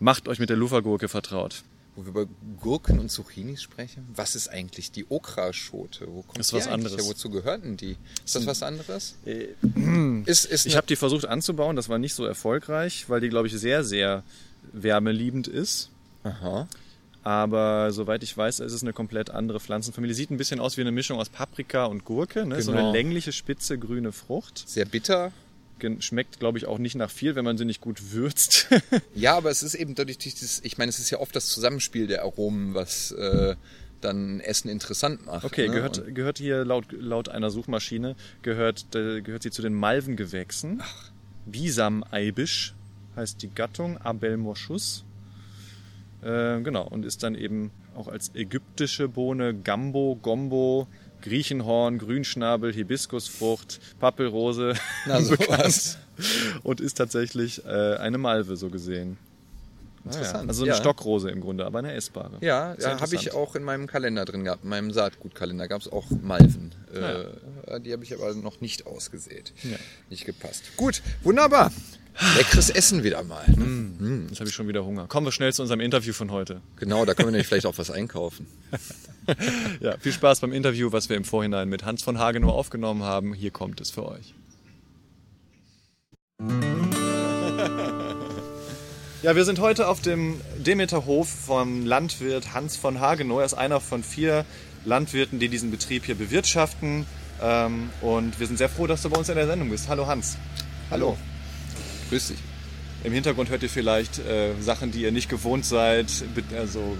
macht 0.00 0.28
euch 0.28 0.38
mit 0.38 0.50
der 0.50 0.56
Luffa-Gurke 0.56 1.08
vertraut. 1.08 1.62
Wo 1.96 2.02
wir 2.02 2.08
über 2.08 2.26
Gurken 2.60 2.98
und 2.98 3.08
Zucchinis 3.08 3.62
sprechen, 3.62 4.08
was 4.14 4.34
ist 4.34 4.48
eigentlich 4.48 4.90
die 4.90 5.06
Okraschote? 5.08 6.06
Wo 6.08 6.22
kommt 6.22 6.38
Ist 6.40 6.52
was 6.52 6.66
eigentlich 6.66 6.74
anderes. 6.92 6.96
her? 6.96 7.04
Wozu 7.10 7.30
gehört 7.30 7.62
denn 7.64 7.76
die? 7.76 7.96
Ist 8.24 8.34
das 8.34 8.46
was 8.46 8.62
anderes? 8.64 9.14
Äh, 9.24 9.48
ist, 10.26 10.44
ist 10.46 10.66
Ich 10.66 10.76
habe 10.76 10.86
die 10.88 10.96
versucht 10.96 11.26
anzubauen, 11.26 11.76
das 11.76 11.88
war 11.88 11.98
nicht 11.98 12.14
so 12.14 12.24
erfolgreich, 12.24 13.08
weil 13.08 13.20
die, 13.20 13.28
glaube 13.28 13.46
ich, 13.46 13.54
sehr, 13.54 13.84
sehr 13.84 14.24
wärmeliebend 14.72 15.46
ist. 15.46 15.90
Aha. 16.24 16.66
Aber 17.22 17.90
soweit 17.92 18.22
ich 18.22 18.36
weiß, 18.36 18.60
ist 18.60 18.72
es 18.72 18.82
eine 18.82 18.92
komplett 18.92 19.30
andere 19.30 19.58
Pflanzenfamilie. 19.58 20.14
Sieht 20.14 20.30
ein 20.30 20.36
bisschen 20.36 20.60
aus 20.60 20.76
wie 20.76 20.82
eine 20.82 20.92
Mischung 20.92 21.18
aus 21.18 21.30
Paprika 21.30 21.86
und 21.86 22.04
Gurke. 22.04 22.44
Ne? 22.44 22.60
So 22.60 22.72
Genau. 22.72 22.84
eine 22.90 22.92
längliche, 22.92 23.32
spitze, 23.32 23.78
grüne 23.78 24.12
Frucht. 24.12 24.64
Sehr 24.68 24.84
bitter. 24.84 25.32
Schmeckt, 26.00 26.40
glaube 26.40 26.56
ich, 26.58 26.66
auch 26.66 26.78
nicht 26.78 26.94
nach 26.94 27.10
viel, 27.10 27.34
wenn 27.34 27.44
man 27.44 27.58
sie 27.58 27.64
nicht 27.64 27.80
gut 27.80 28.12
würzt. 28.12 28.68
Ja, 29.14 29.36
aber 29.36 29.50
es 29.50 29.62
ist 29.62 29.74
eben 29.74 29.94
dadurch, 29.94 30.18
dieses, 30.18 30.60
ich 30.64 30.78
meine, 30.78 30.88
es 30.90 30.98
ist 30.98 31.10
ja 31.10 31.18
oft 31.20 31.34
das 31.36 31.46
Zusammenspiel 31.46 32.06
der 32.06 32.22
Aromen, 32.22 32.74
was 32.74 33.12
äh, 33.12 33.54
dann 34.00 34.40
Essen 34.40 34.68
interessant 34.68 35.24
macht. 35.26 35.44
Okay, 35.44 35.62
ne? 35.62 35.68
Und- 35.68 35.74
gehört, 35.74 36.14
gehört 36.14 36.38
hier 36.38 36.64
laut, 36.64 36.86
laut 36.92 37.28
einer 37.28 37.50
Suchmaschine, 37.50 38.16
gehört, 38.42 38.94
äh, 38.94 39.20
gehört 39.22 39.42
sie 39.42 39.50
zu 39.50 39.62
den 39.62 39.74
Malvengewächsen. 39.74 40.82
Bisam-Eibisch 41.46 42.74
heißt 43.16 43.42
die 43.42 43.50
Gattung, 43.50 43.98
Abelmoschus. 43.98 45.04
Äh, 46.22 46.60
genau, 46.62 46.86
und 46.88 47.04
ist 47.04 47.22
dann 47.22 47.34
eben 47.34 47.70
auch 47.94 48.08
als 48.08 48.34
ägyptische 48.34 49.08
Bohne, 49.08 49.54
Gambo, 49.54 50.18
Gombo, 50.20 50.88
Griechenhorn, 51.24 51.98
Grünschnabel, 51.98 52.72
Hibiskusfrucht, 52.72 53.80
Pappelrose 53.98 54.74
Na, 55.06 55.20
sowas. 55.22 55.98
und 56.62 56.80
ist 56.80 56.94
tatsächlich 56.94 57.64
äh, 57.64 57.96
eine 57.96 58.18
Malve 58.18 58.56
so 58.56 58.68
gesehen. 58.68 59.16
Interessant. 60.04 60.50
Also 60.50 60.64
eine 60.64 60.72
ja. 60.72 60.76
Stockrose 60.76 61.30
im 61.30 61.40
Grunde, 61.40 61.64
aber 61.64 61.78
eine 61.78 61.94
essbare. 61.94 62.36
Ja, 62.42 62.76
ja 62.78 63.00
habe 63.00 63.14
ich 63.14 63.32
auch 63.32 63.56
in 63.56 63.64
meinem 63.64 63.86
Kalender 63.86 64.26
drin 64.26 64.44
gehabt. 64.44 64.62
In 64.62 64.68
meinem 64.68 64.90
Saatgutkalender 64.90 65.66
gab 65.66 65.80
es 65.80 65.90
auch 65.90 66.04
Malven. 66.10 66.72
Äh, 66.92 67.80
Die 67.80 67.90
habe 67.90 68.04
ich 68.04 68.12
aber 68.12 68.34
noch 68.34 68.60
nicht 68.60 68.86
ausgesät. 68.86 69.54
Ja. 69.62 69.78
Nicht 70.10 70.26
gepasst. 70.26 70.76
Gut, 70.76 71.00
wunderbar. 71.22 71.72
Leckeres 72.36 72.70
Essen 72.70 73.02
wieder 73.02 73.22
mal. 73.22 73.44
Ne? 73.48 73.64
Mm, 73.64 74.26
jetzt 74.28 74.40
habe 74.40 74.48
ich 74.48 74.54
schon 74.54 74.68
wieder 74.68 74.84
Hunger. 74.84 75.06
Kommen 75.06 75.26
wir 75.26 75.32
schnell 75.32 75.52
zu 75.52 75.62
unserem 75.62 75.80
Interview 75.80 76.12
von 76.12 76.30
heute. 76.30 76.60
Genau, 76.76 77.04
da 77.04 77.14
können 77.14 77.28
wir 77.28 77.32
nämlich 77.32 77.46
vielleicht 77.46 77.66
auch 77.66 77.78
was 77.78 77.90
einkaufen. 77.90 78.46
ja, 79.80 79.96
viel 79.98 80.12
Spaß 80.12 80.40
beim 80.40 80.52
Interview, 80.52 80.92
was 80.92 81.08
wir 81.08 81.16
im 81.16 81.24
Vorhinein 81.24 81.68
mit 81.68 81.84
Hans 81.84 82.02
von 82.02 82.18
Hagenow 82.18 82.52
aufgenommen 82.52 83.02
haben. 83.02 83.34
Hier 83.34 83.50
kommt 83.50 83.80
es 83.80 83.90
für 83.90 84.06
euch. 84.06 84.34
Ja, 89.22 89.34
wir 89.34 89.46
sind 89.46 89.58
heute 89.58 89.88
auf 89.88 90.02
dem 90.02 90.38
Demeterhof 90.58 91.26
vom 91.28 91.86
Landwirt 91.86 92.52
Hans 92.52 92.76
von 92.76 93.00
Hagenow. 93.00 93.38
Er 93.38 93.46
ist 93.46 93.54
einer 93.54 93.80
von 93.80 94.02
vier 94.02 94.44
Landwirten, 94.84 95.38
die 95.38 95.48
diesen 95.48 95.70
Betrieb 95.70 96.04
hier 96.04 96.14
bewirtschaften. 96.14 97.06
Ähm, 97.42 97.88
und 98.02 98.38
wir 98.38 98.46
sind 98.46 98.58
sehr 98.58 98.68
froh, 98.68 98.86
dass 98.86 99.00
du 99.00 99.08
bei 99.08 99.16
uns 99.16 99.30
in 99.30 99.36
der 99.36 99.46
Sendung 99.46 99.70
bist. 99.70 99.88
Hallo 99.88 100.06
Hans. 100.06 100.36
Hallo. 100.90 101.16
Grüß 101.16 101.33
dich. 102.14 102.38
Im 103.02 103.12
Hintergrund 103.12 103.50
hört 103.50 103.62
ihr 103.62 103.68
vielleicht 103.68 104.18
äh, 104.18 104.52
Sachen, 104.60 104.90
die 104.90 105.02
ihr 105.02 105.12
nicht 105.12 105.28
gewohnt 105.28 105.66
seid. 105.66 106.06
Also 106.56 106.96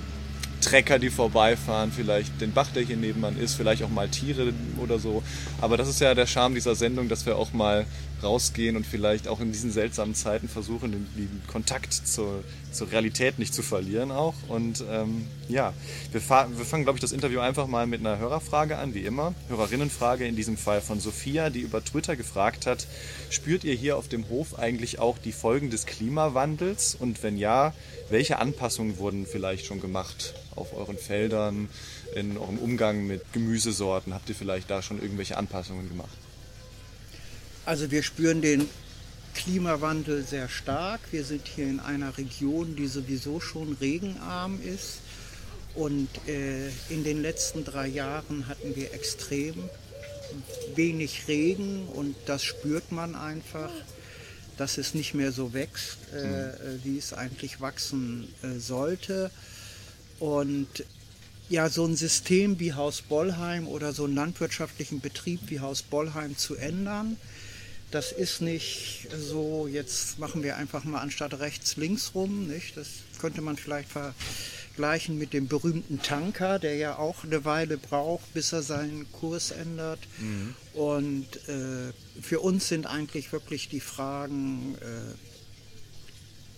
Trecker, 0.61 0.99
die 0.99 1.11
vorbeifahren, 1.11 1.93
vielleicht 1.93 2.41
den 2.41 2.53
Bach, 2.53 2.69
der 2.75 2.83
hier 2.83 2.97
nebenan 2.97 3.39
ist, 3.39 3.55
vielleicht 3.55 3.83
auch 3.83 3.91
mal 3.91 4.09
Tiere 4.09 4.53
oder 4.83 4.99
so. 4.99 5.23
Aber 5.61 5.77
das 5.77 5.89
ist 5.89 6.01
ja 6.01 6.15
der 6.15 6.27
Charme 6.27 6.55
dieser 6.55 6.75
Sendung, 6.75 7.09
dass 7.09 7.27
wir 7.27 7.37
auch 7.37 7.53
mal 7.53 7.87
rausgehen 8.25 8.77
und 8.77 8.87
vielleicht 8.87 9.29
auch 9.29 9.41
in 9.41 9.53
diesen 9.53 9.71
seltsamen 9.71 10.15
Zeiten 10.15 10.49
versuchen, 10.49 10.93
den, 10.93 11.07
den 11.17 11.43
Kontakt 11.47 11.93
zur, 11.93 12.43
zur 12.73 12.91
Realität 12.91 13.39
nicht 13.39 13.55
zu 13.55 13.63
verlieren 13.63 14.11
auch. 14.11 14.35
Und 14.49 14.85
ähm, 14.91 15.27
ja, 15.49 15.73
wir, 16.13 16.21
wir 16.21 16.65
fangen, 16.65 16.85
glaube 16.85 16.97
ich, 16.97 17.01
das 17.01 17.13
Interview 17.13 17.41
einfach 17.41 17.67
mal 17.67 17.87
mit 17.87 18.01
einer 18.01 18.19
Hörerfrage 18.19 18.79
an, 18.79 18.95
wie 18.95 19.05
immer. 19.05 19.35
Hörerinnenfrage 19.49 20.27
in 20.27 20.37
diesem 20.37 20.57
Fall 20.57 20.81
von 20.81 21.01
Sophia, 21.01 21.51
die 21.51 21.61
über 21.61 21.85
Twitter 21.85 22.17
gefragt 22.17 22.67
hat, 22.67 22.87
spürt 23.31 23.65
ihr 23.65 23.75
hier 23.75 23.97
auf 23.97 24.09
dem 24.09 24.29
Hof 24.29 24.59
eigentlich 24.59 24.99
auch 24.99 25.19
die 25.19 25.33
Folgen 25.33 25.71
des 25.71 25.87
Klimawandels? 25.87 26.97
Und 26.99 27.23
wenn 27.23 27.37
ja, 27.37 27.75
welche 28.11 28.39
Anpassungen 28.39 28.99
wurden 28.99 29.27
vielleicht 29.27 29.67
schon 29.67 29.81
gemacht 29.81 30.35
auf 30.57 30.75
euren 30.77 30.99
Feldern, 30.99 31.69
in 32.15 32.39
eurem 32.39 32.59
Umgang 32.59 33.07
mit 33.07 33.33
Gemüsesorten? 33.33 34.15
Habt 34.15 34.29
ihr 34.29 34.35
vielleicht 34.35 34.71
da 34.71 34.83
schon 34.83 35.01
irgendwelche 35.01 35.37
Anpassungen 35.37 35.89
gemacht? 35.89 36.17
Also 37.65 37.91
wir 37.91 38.03
spüren 38.03 38.43
den 38.43 38.69
Klimawandel 39.35 40.23
sehr 40.25 40.49
stark. 40.49 41.01
Wir 41.11 41.25
sind 41.25 41.47
hier 41.47 41.67
in 41.67 41.81
einer 41.81 42.17
Region, 42.19 42.77
die 42.77 42.87
sowieso 42.87 43.41
schon 43.41 43.77
regenarm 43.81 44.61
ist. 44.63 44.99
Und 45.75 46.09
äh, 46.29 46.69
in 46.89 47.03
den 47.03 47.21
letzten 47.21 47.65
drei 47.65 47.89
Jahren 47.89 48.47
hatten 48.47 48.77
wir 48.77 48.95
extrem 48.95 49.55
wenig 50.75 51.27
Regen 51.27 51.87
und 51.89 52.17
das 52.27 52.43
spürt 52.43 52.93
man 52.93 53.15
einfach 53.15 53.71
dass 54.57 54.79
es 54.79 54.95
nicht 54.95 55.15
mehr 55.15 55.33
so 55.33 55.53
wächst, 55.53 55.99
äh, 56.15 56.25
mhm. 56.25 56.81
wie 56.85 56.99
es 56.99 57.13
eigentlich 57.13 57.61
wachsen 57.61 58.29
äh, 58.43 58.59
sollte. 58.59 59.31
Und 60.21 60.85
ja, 61.49 61.69
so 61.69 61.85
ein 61.85 61.97
System 61.97 62.59
wie 62.61 62.73
Haus 62.73 63.03
Bollheim 63.03 63.69
oder 63.69 63.93
so 63.93 64.05
einen 64.05 64.15
landwirtschaftlichen 64.15 65.01
Betrieb 65.01 65.41
wie 65.47 65.61
Haus 65.61 65.83
Bollheim 65.83 66.37
zu 66.39 66.57
ändern, 66.57 67.17
das 67.91 68.13
ist 68.13 68.41
nicht 68.41 69.09
so, 69.17 69.67
jetzt 69.67 70.19
machen 70.19 70.43
wir 70.43 70.57
einfach 70.57 70.85
mal 70.85 71.01
anstatt 71.01 71.39
rechts 71.39 71.77
links 71.77 72.13
rum, 72.15 72.49
nicht? 72.49 72.77
Das 72.77 72.89
könnte 73.19 73.41
man 73.41 73.57
vielleicht 73.57 73.91
ver 73.91 74.15
vergleichen 74.75 75.19
mit 75.19 75.33
dem 75.33 75.47
berühmten 75.47 76.03
Tanker, 76.03 76.59
der 76.59 76.75
ja 76.77 76.99
auch 76.99 77.23
eine 77.23 77.45
Weile 77.45 77.79
braucht, 77.79 78.35
bis 78.35 78.53
er 78.53 78.63
seinen 78.63 79.11
Kurs 79.13 79.53
ändert. 79.53 80.01
Mhm. 80.19 80.57
Und 80.75 81.37
äh, 81.49 81.93
für 82.21 82.41
uns 82.41 82.69
sind 82.69 82.87
eigentlich 82.87 83.33
wirklich 83.33 83.69
die 83.69 83.79
Fragen 83.79 84.77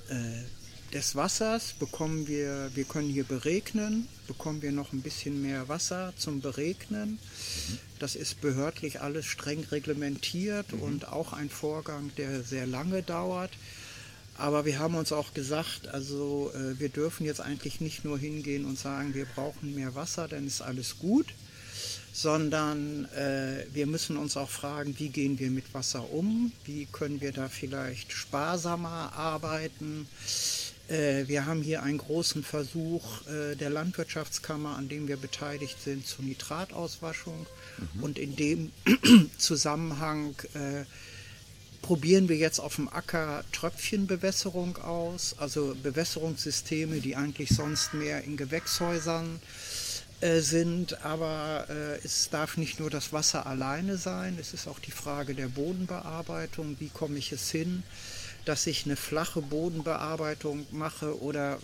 äh, 0.09 0.14
äh, 0.14 0.45
des 0.93 1.14
Wassers, 1.14 1.75
bekommen 1.78 2.26
wir, 2.28 2.71
wir 2.75 2.85
können 2.85 3.09
hier 3.09 3.25
beregnen, 3.25 4.09
bekommen 4.26 4.62
wir 4.62 4.73
noch 4.73 4.93
ein 4.93 5.02
bisschen 5.02 5.43
mehr 5.43 5.69
Wasser 5.69 6.12
zum 6.16 6.40
Beregnen. 6.40 7.12
Mhm. 7.12 7.78
Das 7.99 8.14
ist 8.14 8.40
behördlich 8.40 9.00
alles 9.00 9.26
streng 9.26 9.64
reglementiert 9.71 10.73
mhm. 10.73 10.83
und 10.83 11.09
auch 11.09 11.33
ein 11.33 11.50
Vorgang, 11.50 12.11
der 12.16 12.43
sehr 12.43 12.66
lange 12.66 13.02
dauert. 13.02 13.50
Aber 14.38 14.66
wir 14.66 14.78
haben 14.78 14.95
uns 14.97 15.12
auch 15.12 15.33
gesagt, 15.33 15.88
also 15.88 16.52
äh, 16.55 16.78
wir 16.78 16.90
dürfen 16.90 17.25
jetzt 17.25 17.40
eigentlich 17.40 17.81
nicht 17.81 18.05
nur 18.05 18.19
hingehen 18.19 18.66
und 18.66 18.78
sagen, 18.78 19.14
wir 19.14 19.25
brauchen 19.25 19.75
mehr 19.75 19.95
Wasser, 19.95 20.28
dann 20.28 20.47
ist 20.47 20.61
alles 20.61 20.99
gut, 20.99 21.26
sondern 22.12 23.07
äh, 23.14 23.64
wir 23.73 23.87
müssen 23.87 24.16
uns 24.16 24.37
auch 24.37 24.50
fragen, 24.50 24.95
wie 24.99 25.09
gehen 25.09 25.38
wir 25.38 25.50
mit 25.50 25.73
Wasser 25.73 26.11
um, 26.12 26.52
wie 26.64 26.87
können 26.87 27.21
wir 27.21 27.33
da 27.33 27.49
vielleicht 27.49 28.12
sparsamer 28.12 29.12
arbeiten. 29.14 30.07
Äh, 30.88 31.26
wir 31.26 31.47
haben 31.47 31.62
hier 31.62 31.83
einen 31.83 31.99
großen 31.99 32.43
Versuch 32.43 33.26
äh, 33.26 33.57
der 33.57 33.71
Landwirtschaftskammer, 33.71 34.76
an 34.76 34.88
dem 34.88 35.09
wir 35.09 35.16
beteiligt 35.16 35.83
sind, 35.83 36.07
zur 36.07 36.25
Nitratauswaschung. 36.25 37.47
Mhm. 37.95 38.02
Und 38.02 38.19
in 38.19 38.37
dem 38.37 38.73
Zusammenhang 39.38 40.35
äh, 40.55 40.85
probieren 41.83 42.28
wir 42.28 42.37
jetzt 42.37 42.59
auf 42.59 42.76
dem 42.76 42.88
Acker 42.88 43.45
Tröpfchenbewässerung 43.52 44.78
aus, 44.78 45.37
also 45.38 45.76
Bewässerungssysteme, 45.83 47.00
die 47.00 47.14
eigentlich 47.14 47.50
sonst 47.50 47.95
mehr 47.95 48.25
in 48.25 48.37
Gewächshäusern 48.37 49.40
äh, 50.21 50.40
sind, 50.40 51.05
aber 51.05 51.66
äh, 51.69 52.05
es 52.05 52.31
darf 52.31 52.57
nicht 52.57 52.81
nur 52.81 52.90
das 52.90 53.12
Wasser 53.12 53.47
alleine 53.47 53.99
sein, 53.99 54.38
es 54.40 54.52
ist 54.55 54.66
auch 54.66 54.78
die 54.78 54.90
Frage 54.90 55.35
der 55.35 55.49
Bodenbearbeitung, 55.49 56.76
wie 56.81 56.88
komme 56.88 57.19
ich 57.19 57.33
es 57.33 57.50
hin, 57.50 57.83
dass 58.46 58.66
ich 58.66 58.86
eine 58.86 58.96
flache 58.96 59.42
Bodenbearbeitung 59.42 60.66
mache 60.70 61.20
oder 61.20 61.58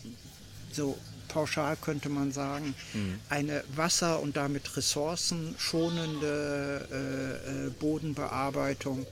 so 0.70 0.98
pauschal 1.28 1.76
könnte 1.76 2.10
man 2.10 2.32
sagen, 2.32 2.74
mhm. 2.92 3.18
eine 3.30 3.64
wasser- 3.74 4.20
und 4.20 4.36
damit 4.36 4.76
ressourcenschonende 4.76 6.86
äh, 6.92 7.66
äh 7.66 7.70
Bodenbearbeitung 7.70 9.06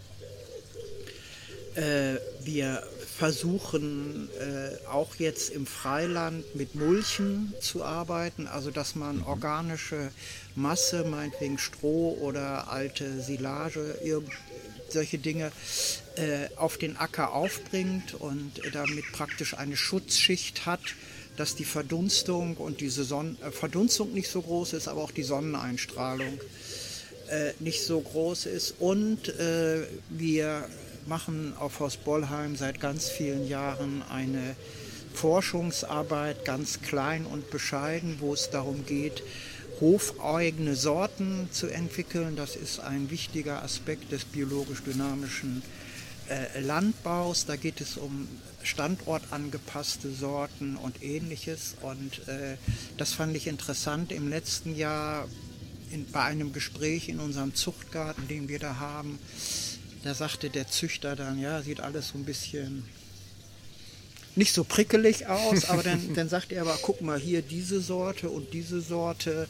äh, 1.74 2.16
wir 2.42 2.82
versuchen 3.16 4.28
äh, 4.38 4.86
auch 4.88 5.16
jetzt 5.16 5.50
im 5.50 5.66
Freiland 5.66 6.56
mit 6.56 6.74
Mulchen 6.74 7.54
zu 7.60 7.84
arbeiten, 7.84 8.46
also 8.46 8.70
dass 8.70 8.96
man 8.96 9.18
mhm. 9.18 9.26
organische 9.26 10.10
Masse, 10.56 11.04
meinetwegen 11.04 11.58
Stroh 11.58 12.16
oder 12.20 12.70
alte 12.70 13.20
Silage, 13.20 13.98
solche 14.92 15.18
Dinge 15.18 15.52
äh, 16.16 16.48
auf 16.56 16.76
den 16.78 16.96
Acker 16.96 17.32
aufbringt 17.32 18.14
und 18.14 18.52
damit 18.72 19.10
praktisch 19.12 19.54
eine 19.54 19.76
Schutzschicht 19.76 20.66
hat, 20.66 20.80
dass 21.36 21.54
die 21.54 21.64
Verdunstung 21.64 22.56
und 22.56 22.80
diese 22.80 23.04
Sonne, 23.04 23.36
äh, 23.42 23.50
Verdunstung 23.50 24.12
nicht 24.12 24.28
so 24.28 24.42
groß 24.42 24.72
ist, 24.74 24.88
aber 24.88 25.02
auch 25.02 25.12
die 25.12 25.22
Sonneneinstrahlung 25.22 26.40
äh, 27.28 27.52
nicht 27.58 27.82
so 27.82 28.00
groß 28.00 28.46
ist. 28.46 28.74
Und 28.78 29.32
wir 30.10 30.68
machen 31.06 31.54
auf 31.58 31.80
Haus 31.80 31.96
Bollheim 31.96 32.56
seit 32.56 32.80
ganz 32.80 33.08
vielen 33.08 33.48
Jahren 33.48 34.02
eine 34.10 34.56
Forschungsarbeit, 35.14 36.44
ganz 36.44 36.80
klein 36.82 37.26
und 37.26 37.50
bescheiden, 37.50 38.16
wo 38.20 38.34
es 38.34 38.50
darum 38.50 38.86
geht, 38.86 39.22
hofeigene 39.80 40.76
Sorten 40.76 41.48
zu 41.50 41.68
entwickeln. 41.68 42.36
Das 42.36 42.56
ist 42.56 42.80
ein 42.80 43.10
wichtiger 43.10 43.62
Aspekt 43.62 44.12
des 44.12 44.24
biologisch 44.24 44.82
dynamischen 44.82 45.62
äh, 46.28 46.60
Landbaus. 46.60 47.46
Da 47.46 47.56
geht 47.56 47.80
es 47.80 47.96
um 47.96 48.28
standortangepasste 48.62 50.10
Sorten 50.12 50.76
und 50.76 51.02
ähnliches. 51.02 51.76
Und 51.80 52.28
äh, 52.28 52.56
das 52.96 53.12
fand 53.12 53.36
ich 53.36 53.46
interessant 53.46 54.12
im 54.12 54.28
letzten 54.28 54.76
Jahr 54.76 55.28
in, 55.90 56.10
bei 56.10 56.22
einem 56.22 56.52
Gespräch 56.52 57.08
in 57.08 57.18
unserem 57.18 57.54
Zuchtgarten, 57.54 58.28
den 58.28 58.48
wir 58.48 58.58
da 58.58 58.76
haben 58.76 59.18
da 60.02 60.14
sagte 60.14 60.50
der 60.50 60.68
Züchter 60.68 61.16
dann, 61.16 61.38
ja, 61.40 61.62
sieht 61.62 61.80
alles 61.80 62.08
so 62.08 62.18
ein 62.18 62.24
bisschen 62.24 62.84
nicht 64.36 64.54
so 64.54 64.64
prickelig 64.64 65.26
aus, 65.26 65.64
aber 65.66 65.82
dann, 65.82 66.14
dann 66.14 66.28
sagt 66.28 66.52
er 66.52 66.62
aber, 66.62 66.78
guck 66.80 67.00
mal 67.00 67.18
hier 67.18 67.42
diese 67.42 67.80
Sorte 67.80 68.30
und 68.30 68.52
diese 68.52 68.80
Sorte, 68.80 69.48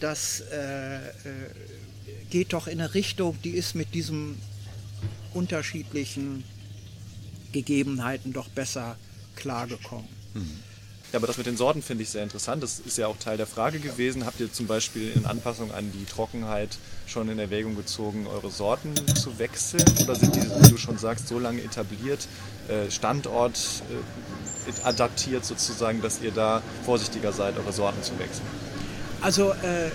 das 0.00 0.42
äh, 0.52 0.96
äh, 0.96 1.10
geht 2.30 2.52
doch 2.52 2.66
in 2.66 2.80
eine 2.80 2.94
Richtung, 2.94 3.38
die 3.42 3.50
ist 3.50 3.74
mit 3.74 3.94
diesen 3.94 4.40
unterschiedlichen 5.34 6.44
Gegebenheiten 7.52 8.32
doch 8.32 8.48
besser 8.48 8.96
klargekommen. 9.36 10.08
Mhm. 10.34 10.60
Ja, 11.12 11.18
aber 11.18 11.26
das 11.26 11.38
mit 11.38 11.46
den 11.46 11.56
Sorten 11.56 11.82
finde 11.82 12.04
ich 12.04 12.10
sehr 12.10 12.22
interessant. 12.22 12.62
Das 12.62 12.78
ist 12.78 12.96
ja 12.96 13.08
auch 13.08 13.16
Teil 13.16 13.36
der 13.36 13.48
Frage 13.48 13.80
gewesen. 13.80 14.26
Habt 14.26 14.38
ihr 14.38 14.52
zum 14.52 14.68
Beispiel 14.68 15.10
in 15.10 15.26
Anpassung 15.26 15.72
an 15.72 15.90
die 15.90 16.04
Trockenheit 16.04 16.78
schon 17.08 17.28
in 17.28 17.40
Erwägung 17.40 17.74
gezogen, 17.74 18.28
eure 18.28 18.50
Sorten 18.50 18.94
zu 19.16 19.36
wechseln? 19.40 19.84
Oder 20.04 20.14
sind 20.14 20.36
die, 20.36 20.42
wie 20.42 20.70
du 20.70 20.76
schon 20.76 20.98
sagst, 20.98 21.26
so 21.26 21.40
lange 21.40 21.62
etabliert, 21.62 22.28
äh, 22.68 22.88
Standort 22.92 23.58
äh, 23.90 24.86
adaptiert 24.86 25.44
sozusagen, 25.44 26.00
dass 26.00 26.22
ihr 26.22 26.30
da 26.30 26.62
vorsichtiger 26.84 27.32
seid, 27.32 27.58
eure 27.58 27.72
Sorten 27.72 28.04
zu 28.04 28.16
wechseln? 28.20 28.46
Also 29.20 29.52
äh, 29.52 29.90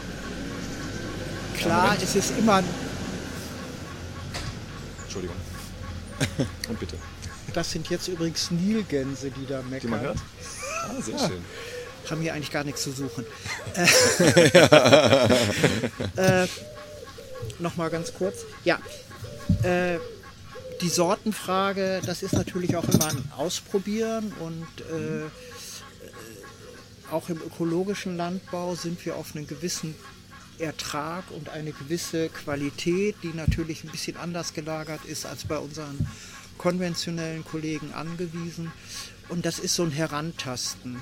klar, 1.58 1.98
es 2.02 2.16
ist 2.16 2.34
immer... 2.38 2.64
Entschuldigung. 5.04 5.36
Und 6.70 6.80
bitte. 6.80 6.98
Das 7.54 7.72
sind 7.72 7.90
jetzt 7.90 8.08
übrigens 8.08 8.52
Nilgänse, 8.52 9.32
die 9.32 9.48
da 9.48 9.62
meckern. 9.62 9.80
Die 9.82 9.88
man 9.88 10.02
hört? 10.02 10.18
Ah, 10.84 11.02
sehr 11.02 11.18
schön. 11.18 11.44
Haben 12.10 12.22
hier 12.22 12.34
eigentlich 12.34 12.52
gar 12.52 12.64
nichts 12.64 12.84
zu 12.84 12.92
suchen. 12.92 13.26
äh, 16.16 16.48
Nochmal 17.60 17.90
ganz 17.90 18.14
kurz. 18.14 18.46
Ja, 18.64 18.80
äh, 19.64 19.98
die 20.82 20.90
Sortenfrage, 20.90 22.02
das 22.06 22.22
ist 22.22 22.34
natürlich 22.34 22.76
auch 22.76 22.88
immer 22.90 23.08
ein 23.08 23.32
Ausprobieren 23.38 24.34
und 24.40 24.68
äh, 24.82 25.24
auch 27.16 27.30
im 27.30 27.42
ökologischen 27.42 28.18
Landbau 28.18 28.76
sind 28.76 29.06
wir 29.06 29.16
auf 29.16 29.36
einen 29.36 29.48
gewissen 29.48 29.96
Ertrag 30.60 31.24
und 31.32 31.48
eine 31.48 31.72
gewisse 31.72 32.28
Qualität, 32.28 33.16
die 33.24 33.34
natürlich 33.34 33.84
ein 33.84 33.90
bisschen 33.90 34.18
anders 34.18 34.54
gelagert 34.54 35.06
ist 35.06 35.26
als 35.26 35.46
bei 35.46 35.58
unseren 35.58 36.06
konventionellen 36.58 37.46
Kollegen 37.46 37.94
angewiesen. 37.94 38.72
Und 39.30 39.46
das 39.46 39.60
ist 39.60 39.76
so 39.76 39.84
ein 39.84 39.92
Herantasten. 39.92 41.02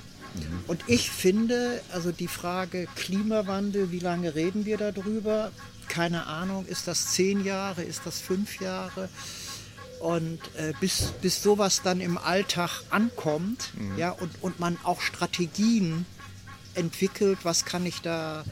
Und 0.67 0.83
ich 0.87 1.09
finde, 1.09 1.81
also 1.91 2.11
die 2.11 2.27
Frage 2.27 2.87
Klimawandel, 2.95 3.91
wie 3.91 3.99
lange 3.99 4.35
reden 4.35 4.65
wir 4.65 4.77
darüber? 4.77 5.51
Keine 5.87 6.27
Ahnung, 6.27 6.65
ist 6.67 6.87
das 6.87 7.11
zehn 7.13 7.43
Jahre, 7.43 7.83
ist 7.83 8.01
das 8.05 8.19
fünf 8.21 8.59
Jahre? 8.61 9.09
Und 10.03 10.39
äh, 10.57 10.73
bis, 10.81 11.13
bis 11.21 11.41
sowas 11.41 11.81
dann 11.81 12.01
im 12.01 12.17
Alltag 12.17 12.81
ankommt, 12.89 13.71
ja, 13.95 14.11
und, 14.11 14.31
und 14.41 14.59
man 14.59 14.77
auch 14.83 14.99
Strategien 14.99 16.05
entwickelt, 16.75 17.39
was 17.43 17.63
kann 17.63 17.85
ich 17.85 18.01
da, 18.01 18.43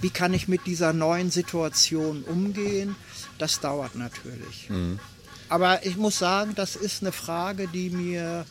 wie 0.00 0.08
kann 0.08 0.32
ich 0.32 0.48
mit 0.48 0.66
dieser 0.66 0.94
neuen 0.94 1.30
Situation 1.30 2.22
umgehen, 2.22 2.96
das 3.36 3.60
dauert 3.60 3.94
natürlich. 3.94 4.70
Aber 5.50 5.84
ich 5.84 5.98
muss 5.98 6.18
sagen, 6.18 6.54
das 6.54 6.76
ist 6.76 7.02
eine 7.02 7.12
Frage, 7.12 7.68
die 7.68 7.90
mir 7.90 8.46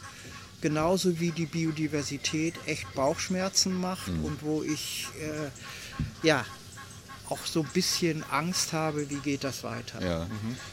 genauso 0.62 1.20
wie 1.20 1.32
die 1.32 1.48
Biodiversität 1.48 2.54
echt 2.68 2.94
Bauchschmerzen 2.94 3.74
macht 3.74 4.10
und 4.10 4.44
wo 4.44 4.62
ich 4.62 5.08
äh, 5.20 6.28
ja 6.28 6.46
auch 7.30 7.40
so 7.46 7.62
ein 7.62 7.70
bisschen 7.74 8.24
Angst 8.32 8.74
habe, 8.74 9.10
wie 9.10 9.16
geht 9.16 9.44
das 9.44 9.64
weiter. 9.64 10.04
Ja. 10.06 10.28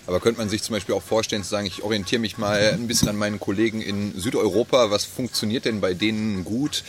Aber 0.07 0.21
könnte 0.21 0.39
man 0.41 0.49
sich 0.49 0.63
zum 0.63 0.75
Beispiel 0.75 0.95
auch 0.95 1.03
vorstellen, 1.03 1.43
zu 1.43 1.49
sagen, 1.51 1.67
ich 1.67 1.83
orientiere 1.83 2.21
mich 2.21 2.39
mal 2.39 2.73
ein 2.75 2.87
bisschen 2.87 3.09
an 3.09 3.17
meinen 3.17 3.41
Kollegen 3.41 3.81
in 3.81 4.19
Südeuropa, 4.19 4.91
was 4.91 5.05
funktioniert 5.05 5.65
denn 5.65 5.81
bei 5.81 5.95
denen 5.95 6.45
gut? 6.45 6.85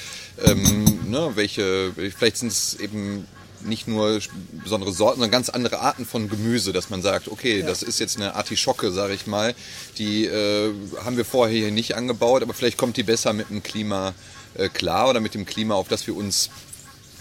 Ähm, 0.46 0.84
ne, 1.10 1.32
welche, 1.36 1.94
vielleicht 1.94 2.38
sind 2.38 2.52
es 2.52 2.76
eben 2.76 3.26
nicht 3.62 3.88
nur 3.88 4.20
besondere 4.64 4.92
Sorten, 4.92 5.20
sondern 5.22 5.32
ganz 5.32 5.48
andere 5.50 5.80
Arten 5.80 6.06
von 6.06 6.28
Gemüse, 6.30 6.74
dass 6.74 6.90
man 6.90 7.02
sagt, 7.02 7.30
okay, 7.30 7.60
Ja. 7.62 7.66
das 7.68 7.82
ist 7.82 8.00
jetzt 8.00 8.18
eine 8.18 8.36
Artischocke, 8.36 8.92
sage 8.92 9.14
ich 9.14 9.26
mal, 9.28 9.56
die 9.98 10.26
äh, 10.26 10.74
haben 11.06 11.16
wir 11.16 11.24
vorher 11.24 11.58
hier 11.58 11.72
nicht 11.72 11.96
angebaut, 11.96 12.42
aber 12.44 12.54
vielleicht 12.54 12.78
kommt 12.78 12.98
die 12.98 13.04
besser 13.04 13.32
mit 13.32 13.50
dem 13.50 13.64
Klima 13.64 14.14
äh, 14.56 14.68
klar 14.68 15.10
oder 15.10 15.22
mit 15.22 15.34
dem 15.34 15.46
Klima, 15.46 15.76
auf 15.76 15.88
das 15.88 16.06
wir 16.08 16.16
uns 16.18 16.50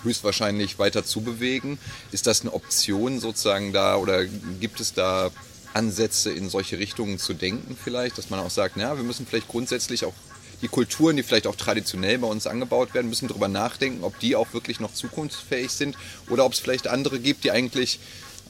höchstwahrscheinlich 0.03 0.79
weiter 0.79 1.05
zubewegen. 1.05 1.79
Ist 2.11 2.27
das 2.27 2.43
eine 2.43 2.53
Option 2.53 3.21
sozusagen 3.21 3.73
da 3.73 3.97
oder 3.97 4.25
gibt 4.25 4.81
es 4.81 4.95
da 4.95 5.31
Ansätze 5.75 6.31
in 6.31 6.51
solche 6.51 6.79
Richtungen 6.79 7.19
zu 7.19 7.35
denken 7.35 7.77
vielleicht, 7.83 8.19
dass 8.19 8.31
man 8.31 8.41
auch 8.41 8.51
sagt, 8.51 8.77
na, 8.77 8.97
wir 8.97 9.05
müssen 9.05 9.27
vielleicht 9.27 9.49
grundsätzlich 9.49 10.05
auch 10.05 10.15
die 10.61 10.69
Kulturen, 10.69 11.17
die 11.17 11.23
vielleicht 11.23 11.47
auch 11.47 11.57
traditionell 11.57 12.19
bei 12.19 12.27
uns 12.29 12.47
angebaut 12.47 12.95
werden, 12.95 13.09
müssen 13.09 13.27
darüber 13.27 13.49
nachdenken, 13.49 14.05
ob 14.05 14.19
die 14.21 14.37
auch 14.37 14.53
wirklich 14.53 14.79
noch 14.79 14.95
zukunftsfähig 14.95 15.71
sind 15.71 15.97
oder 16.31 16.45
ob 16.45 16.53
es 16.53 16.61
vielleicht 16.61 16.87
andere 16.87 17.19
gibt, 17.19 17.45
die 17.45 17.51
eigentlich 17.51 17.99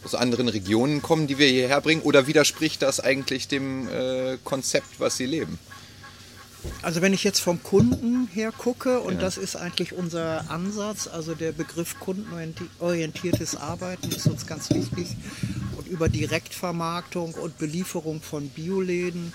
aus 0.04 0.14
anderen 0.14 0.48
Regionen 0.48 1.00
kommen, 1.00 1.26
die 1.26 1.38
wir 1.38 1.46
hierher 1.46 1.80
bringen 1.80 2.02
oder 2.02 2.26
widerspricht 2.26 2.82
das 2.82 3.00
eigentlich 3.00 3.48
dem 3.48 3.88
äh, 3.88 4.36
Konzept, 4.44 4.98
was 4.98 5.16
sie 5.16 5.26
leben? 5.26 5.58
Also 6.82 7.02
wenn 7.02 7.12
ich 7.12 7.24
jetzt 7.24 7.40
vom 7.40 7.62
Kunden 7.62 8.28
her 8.32 8.52
gucke, 8.52 9.00
und 9.00 9.20
das 9.20 9.36
ist 9.36 9.56
eigentlich 9.56 9.92
unser 9.92 10.50
Ansatz, 10.50 11.06
also 11.06 11.34
der 11.34 11.52
Begriff 11.52 11.98
kundenorientiertes 11.98 13.56
Arbeiten 13.56 14.10
ist 14.10 14.26
uns 14.26 14.46
ganz 14.46 14.70
wichtig. 14.70 15.16
Und 15.76 15.88
über 15.88 16.08
Direktvermarktung 16.08 17.34
und 17.34 17.58
Belieferung 17.58 18.22
von 18.22 18.48
Bioläden 18.48 19.32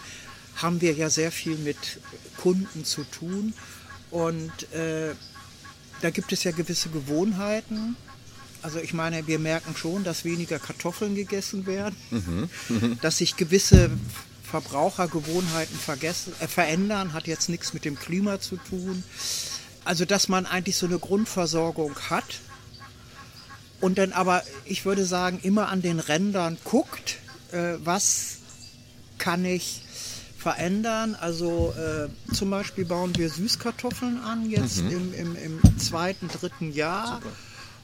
haben 0.55 0.81
wir 0.81 0.93
ja 0.93 1.09
sehr 1.09 1.31
viel 1.31 1.57
mit 1.57 1.77
Kunden 2.37 2.85
zu 2.85 3.03
tun. 3.03 3.53
Und 4.09 4.51
äh, 4.73 5.13
da 6.01 6.09
gibt 6.09 6.31
es 6.31 6.43
ja 6.43 6.51
gewisse 6.51 6.89
Gewohnheiten. 6.89 7.95
Also 8.61 8.79
ich 8.79 8.93
meine, 8.93 9.27
wir 9.27 9.39
merken 9.39 9.75
schon, 9.75 10.03
dass 10.03 10.25
weniger 10.25 10.59
Kartoffeln 10.59 11.15
gegessen 11.15 11.65
werden, 11.65 11.95
dass 13.01 13.17
sich 13.19 13.35
gewisse 13.35 13.91
Verbrauchergewohnheiten 14.49 15.77
vergessen, 15.77 16.33
äh, 16.39 16.47
verändern, 16.47 17.13
hat 17.13 17.27
jetzt 17.27 17.49
nichts 17.49 17.73
mit 17.73 17.85
dem 17.85 17.97
Klima 17.99 18.39
zu 18.39 18.57
tun. 18.57 19.03
Also 19.85 20.05
dass 20.05 20.27
man 20.27 20.45
eigentlich 20.45 20.77
so 20.77 20.85
eine 20.85 20.99
Grundversorgung 20.99 21.95
hat 22.09 22.39
und 23.79 23.97
dann 23.97 24.11
aber, 24.11 24.43
ich 24.65 24.85
würde 24.85 25.05
sagen, 25.05 25.39
immer 25.43 25.69
an 25.69 25.81
den 25.81 25.99
Rändern 25.99 26.57
guckt, 26.63 27.17
äh, 27.51 27.75
was 27.83 28.37
kann 29.17 29.45
ich 29.45 29.83
verändern. 30.37 31.15
Also 31.15 31.73
äh, 31.77 32.33
zum 32.33 32.49
Beispiel 32.49 32.85
bauen 32.85 33.15
wir 33.15 33.29
Süßkartoffeln 33.29 34.19
an, 34.19 34.49
jetzt 34.49 34.79
im, 34.79 35.13
im, 35.13 35.35
im 35.35 35.79
zweiten, 35.79 36.27
dritten 36.27 36.71
Jahr. 36.71 37.21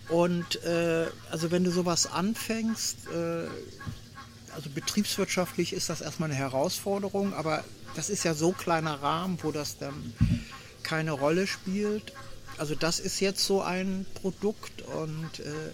Und 0.10 0.64
äh, 0.64 1.08
also 1.32 1.52
wenn 1.52 1.64
du 1.64 1.72
sowas 1.72 2.08
anfängst, 2.08 3.08
äh, 3.08 3.48
also 4.56 4.70
betriebswirtschaftlich 4.70 5.74
ist 5.74 5.90
das 5.90 6.02
erstmal 6.02 6.30
eine 6.30 6.38
Herausforderung, 6.38 7.34
aber 7.34 7.64
das 7.96 8.10
ist 8.10 8.24
ja 8.24 8.34
so 8.34 8.52
kleiner 8.52 9.02
Rahmen, 9.02 9.38
wo 9.42 9.52
das 9.52 9.78
dann 9.78 10.14
keine 10.84 11.12
Rolle 11.12 11.48
spielt. 11.48 12.12
Also 12.58 12.76
das 12.76 13.00
ist 13.00 13.20
jetzt 13.20 13.44
so 13.46 13.62
ein 13.62 14.06
Produkt 14.22 14.82
und 14.84 15.40
äh, 15.40 15.72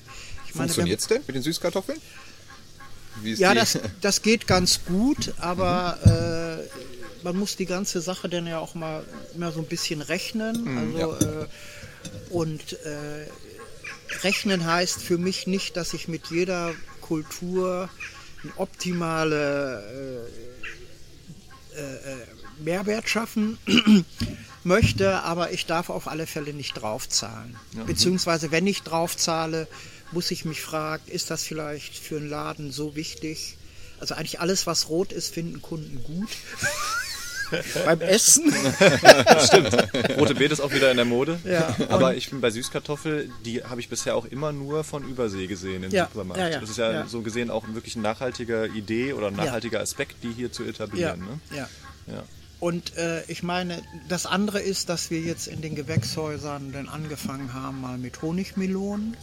ich 0.47 0.55
meine, 0.55 0.67
Funktioniert 0.69 0.99
es 1.01 1.07
denn 1.07 1.21
mit 1.27 1.35
den 1.35 1.43
Süßkartoffeln? 1.43 1.99
Ja, 3.35 3.51
die- 3.53 3.59
das, 3.59 3.77
das 4.01 4.21
geht 4.21 4.47
ganz 4.47 4.81
gut, 4.85 5.33
aber 5.39 5.97
äh, 6.63 7.23
man 7.23 7.35
muss 7.37 7.55
die 7.57 7.65
ganze 7.65 7.99
Sache 8.01 8.29
dann 8.29 8.47
ja 8.47 8.59
auch 8.59 8.75
mal, 8.75 9.03
mal 9.37 9.51
so 9.51 9.59
ein 9.59 9.65
bisschen 9.65 10.01
rechnen. 10.01 10.67
Also, 10.77 11.13
äh, 11.15 11.47
und 12.29 12.73
äh, 12.85 13.27
rechnen 14.23 14.65
heißt 14.65 15.01
für 15.01 15.17
mich 15.17 15.47
nicht, 15.47 15.75
dass 15.75 15.93
ich 15.93 16.07
mit 16.07 16.27
jeder 16.27 16.73
Kultur 17.01 17.89
eine 18.43 18.53
optimale 18.57 20.27
äh, 21.75 21.79
äh, 21.79 22.17
Mehrwert 22.59 23.07
schaffen 23.07 23.57
möchte, 24.63 25.21
aber 25.23 25.51
ich 25.51 25.65
darf 25.65 25.89
auf 25.89 26.07
alle 26.07 26.27
Fälle 26.27 26.53
nicht 26.53 26.73
draufzahlen. 26.73 27.55
Beziehungsweise 27.87 28.51
wenn 28.51 28.67
ich 28.67 28.83
draufzahle, 28.83 29.67
muss 30.11 30.31
ich 30.31 30.43
mich 30.43 30.61
fragen, 30.61 31.03
ist 31.07 31.31
das 31.31 31.43
vielleicht 31.43 31.97
für 31.97 32.17
einen 32.17 32.29
Laden 32.29 32.71
so 32.71 32.95
wichtig? 32.95 33.57
Also 33.99 34.15
eigentlich 34.15 34.39
alles, 34.39 34.67
was 34.67 34.89
rot 34.89 35.11
ist, 35.11 35.33
finden 35.33 35.61
Kunden 35.61 36.03
gut. 36.03 36.29
Beim 37.85 38.01
Essen. 38.01 38.51
Rote 40.17 40.35
Beete 40.35 40.53
ist 40.53 40.59
auch 40.61 40.73
wieder 40.73 40.91
in 40.91 40.97
der 40.97 41.05
Mode. 41.05 41.39
Ja, 41.43 41.75
Aber 41.89 42.15
ich 42.15 42.29
bin 42.29 42.41
bei 42.41 42.49
Süßkartoffel, 42.51 43.29
die 43.45 43.63
habe 43.63 43.79
ich 43.81 43.89
bisher 43.89 44.15
auch 44.15 44.25
immer 44.25 44.51
nur 44.51 44.83
von 44.83 45.03
Übersee 45.07 45.47
gesehen 45.47 45.83
im 45.83 45.91
Ja, 45.91 46.05
Supermarkt. 46.11 46.41
ja, 46.53 46.59
das 46.59 46.69
ist 46.69 46.77
ja, 46.77 47.05
so 47.07 47.21
gesehen 47.21 47.49
auch 47.49 47.65
wirklich 47.73 47.95
eine 47.95 48.03
nachhaltige 48.03 48.67
Idee 48.75 49.13
oder 49.13 49.27
ein 49.27 49.35
nachhaltiger 49.35 49.79
Aspekt, 49.79 50.23
die 50.23 50.31
hier 50.31 50.51
zu 50.51 50.63
etablieren. 50.63 51.19
Ne? 51.21 51.57
ja. 51.57 51.67
Ja. 52.07 52.23
Und 52.59 52.97
äh, 52.97 53.23
ich 53.29 53.41
meine, 53.41 53.81
das 54.09 54.25
andere 54.25 54.59
ist, 54.59 54.89
dass 54.89 55.11
wir 55.11 55.21
jetzt 55.21 55.47
in 55.47 55.61
den 55.61 55.75
Gewächshäusern 55.75 56.73
dann 56.73 56.89
angefangen 56.89 57.53
haben, 57.53 57.79
mal 57.79 57.97
mit 57.97 58.21
Honigmelonen. 58.21 59.15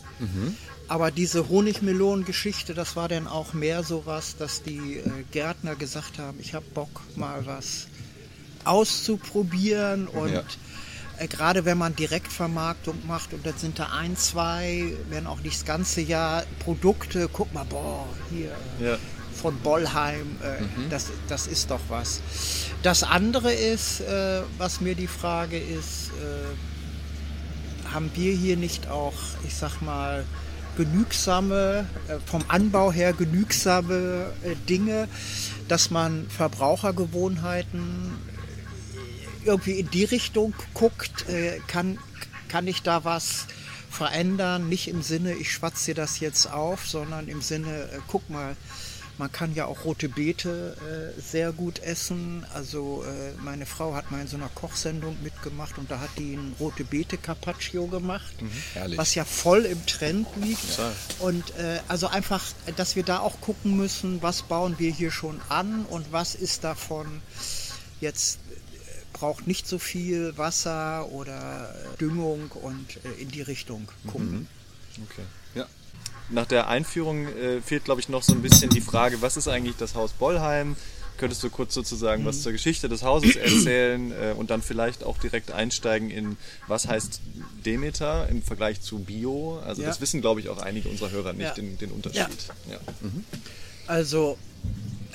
Aber 0.88 1.10
diese 1.10 1.48
Honigmelonen-Geschichte, 1.50 2.72
das 2.72 2.96
war 2.96 3.08
dann 3.08 3.26
auch 3.26 3.52
mehr 3.52 3.82
sowas, 3.82 4.36
dass 4.38 4.62
die 4.62 4.98
äh, 4.98 5.02
Gärtner 5.32 5.74
gesagt 5.74 6.18
haben, 6.18 6.38
ich 6.40 6.54
habe 6.54 6.64
Bock, 6.72 7.02
mal 7.16 7.44
was 7.44 7.88
auszuprobieren. 8.66 10.08
Und 10.08 10.32
Ja. 10.32 10.42
äh, 11.18 11.28
gerade 11.28 11.64
wenn 11.64 11.78
man 11.78 11.94
Direktvermarktung 11.96 13.06
macht 13.06 13.32
und 13.32 13.44
dann 13.46 13.56
sind 13.56 13.78
da 13.78 13.86
ein, 13.98 14.16
zwei, 14.16 14.92
wenn 15.10 15.26
auch 15.26 15.40
nicht 15.40 15.56
das 15.56 15.64
ganze 15.64 16.00
Jahr 16.00 16.44
Produkte, 16.58 17.28
guck 17.32 17.52
mal, 17.54 17.64
boah, 17.64 18.06
hier 18.30 18.50
Ja. 18.80 18.98
von 19.34 19.56
Bollheim, 19.60 20.36
äh, 20.42 20.62
das, 20.90 21.06
das 21.28 21.46
ist 21.46 21.70
doch 21.70 21.80
was. 21.88 22.20
Das 22.82 23.02
andere 23.02 23.52
ist, 23.52 24.00
äh, 24.00 24.42
was 24.58 24.80
mir 24.80 24.94
die 24.94 25.06
Frage 25.08 25.58
ist, 25.58 26.10
äh, 26.20 27.92
haben 27.92 28.10
wir 28.14 28.32
hier 28.32 28.56
nicht 28.56 28.88
auch, 28.88 29.14
ich 29.46 29.54
sag 29.54 29.80
mal, 29.80 30.24
genügsame, 30.76 31.86
äh, 32.08 32.16
vom 32.26 32.44
Anbau 32.48 32.92
her 32.92 33.12
genügsame 33.12 34.32
äh, 34.42 34.54
Dinge, 34.68 35.08
dass 35.68 35.90
man 35.90 36.26
Verbrauchergewohnheiten 36.28 38.12
irgendwie 39.46 39.78
in 39.80 39.88
die 39.90 40.04
Richtung 40.04 40.52
guckt, 40.74 41.28
äh, 41.28 41.60
kann, 41.66 41.98
kann 42.48 42.66
ich 42.66 42.82
da 42.82 43.04
was 43.04 43.46
verändern? 43.90 44.68
Nicht 44.68 44.88
im 44.88 45.00
Sinne, 45.02 45.34
ich 45.34 45.52
schwatze 45.52 45.86
dir 45.86 45.94
das 45.94 46.20
jetzt 46.20 46.50
auf, 46.52 46.86
sondern 46.86 47.28
im 47.28 47.40
Sinne, 47.40 47.84
äh, 47.92 47.98
guck 48.08 48.28
mal, 48.28 48.56
Man 49.18 49.32
kann 49.32 49.54
ja 49.54 49.64
auch 49.64 49.84
rote 49.86 50.10
Beete 50.10 50.76
äh, 51.16 51.20
sehr 51.20 51.52
gut 51.52 51.78
essen. 51.78 52.44
Also 52.52 53.02
äh, 53.02 53.32
meine 53.42 53.64
Frau 53.64 53.94
hat 53.94 54.10
mal 54.10 54.20
in 54.20 54.26
so 54.26 54.36
einer 54.36 54.50
Kochsendung 54.54 55.16
mitgemacht 55.22 55.78
und 55.78 55.90
da 55.90 56.00
hat 56.00 56.10
die 56.18 56.34
ein 56.34 56.54
rote 56.60 56.84
Beete 56.84 57.16
Carpaccio 57.16 57.86
gemacht, 57.86 58.34
herrlich. 58.74 58.98
was 58.98 59.14
ja 59.14 59.24
voll 59.24 59.64
im 59.64 59.86
Trend 59.86 60.26
liegt. 60.36 60.76
Total. 60.76 60.92
Und 61.20 61.56
äh, 61.56 61.80
also 61.88 62.08
einfach, 62.08 62.44
dass 62.76 62.94
wir 62.94 63.04
da 63.04 63.20
auch 63.20 63.40
gucken 63.40 63.74
müssen, 63.76 64.20
was 64.20 64.42
bauen 64.42 64.74
wir 64.78 64.90
hier 64.90 65.10
schon 65.10 65.40
an 65.48 65.86
und 65.88 66.12
was 66.12 66.34
ist 66.34 66.62
davon 66.64 67.22
jetzt 68.02 68.38
braucht 69.18 69.46
nicht 69.46 69.66
so 69.66 69.78
viel 69.78 70.36
Wasser 70.36 71.08
oder 71.10 71.74
äh, 71.74 71.96
Düngung 71.98 72.50
und 72.52 72.86
äh, 73.04 73.22
in 73.22 73.28
die 73.30 73.42
Richtung 73.42 73.88
gucken. 74.06 74.46
Okay. 75.10 75.22
Ja. 75.54 75.66
Nach 76.30 76.46
der 76.46 76.68
Einführung 76.68 77.26
äh, 77.28 77.60
fehlt, 77.62 77.84
glaube 77.84 78.00
ich, 78.00 78.08
noch 78.08 78.22
so 78.22 78.32
ein 78.32 78.42
bisschen 78.42 78.70
die 78.70 78.80
Frage, 78.80 79.22
was 79.22 79.36
ist 79.36 79.48
eigentlich 79.48 79.76
das 79.76 79.94
Haus 79.94 80.12
Bollheim? 80.12 80.76
Könntest 81.18 81.42
du 81.42 81.48
kurz 81.48 81.72
sozusagen 81.72 82.26
was 82.26 82.42
zur 82.42 82.52
Geschichte 82.52 82.90
des 82.90 83.02
Hauses 83.02 83.36
erzählen 83.36 84.12
äh, 84.12 84.34
und 84.36 84.50
dann 84.50 84.60
vielleicht 84.60 85.02
auch 85.02 85.16
direkt 85.18 85.50
einsteigen 85.50 86.10
in, 86.10 86.36
was 86.66 86.86
heißt 86.88 87.20
Demeter 87.64 88.28
im 88.28 88.42
Vergleich 88.42 88.82
zu 88.82 88.98
Bio? 88.98 89.58
Also 89.64 89.80
Ja. 89.82 89.88
das 89.88 90.00
wissen, 90.02 90.20
glaube 90.20 90.40
ich, 90.40 90.50
auch 90.50 90.58
einige 90.58 90.90
unserer 90.90 91.10
Hörer 91.10 91.32
nicht, 91.32 91.42
Ja. 91.46 91.54
den, 91.54 91.78
den 91.78 91.90
Unterschied. 91.90 92.26
Ja. 92.70 92.78
Also 93.86 94.36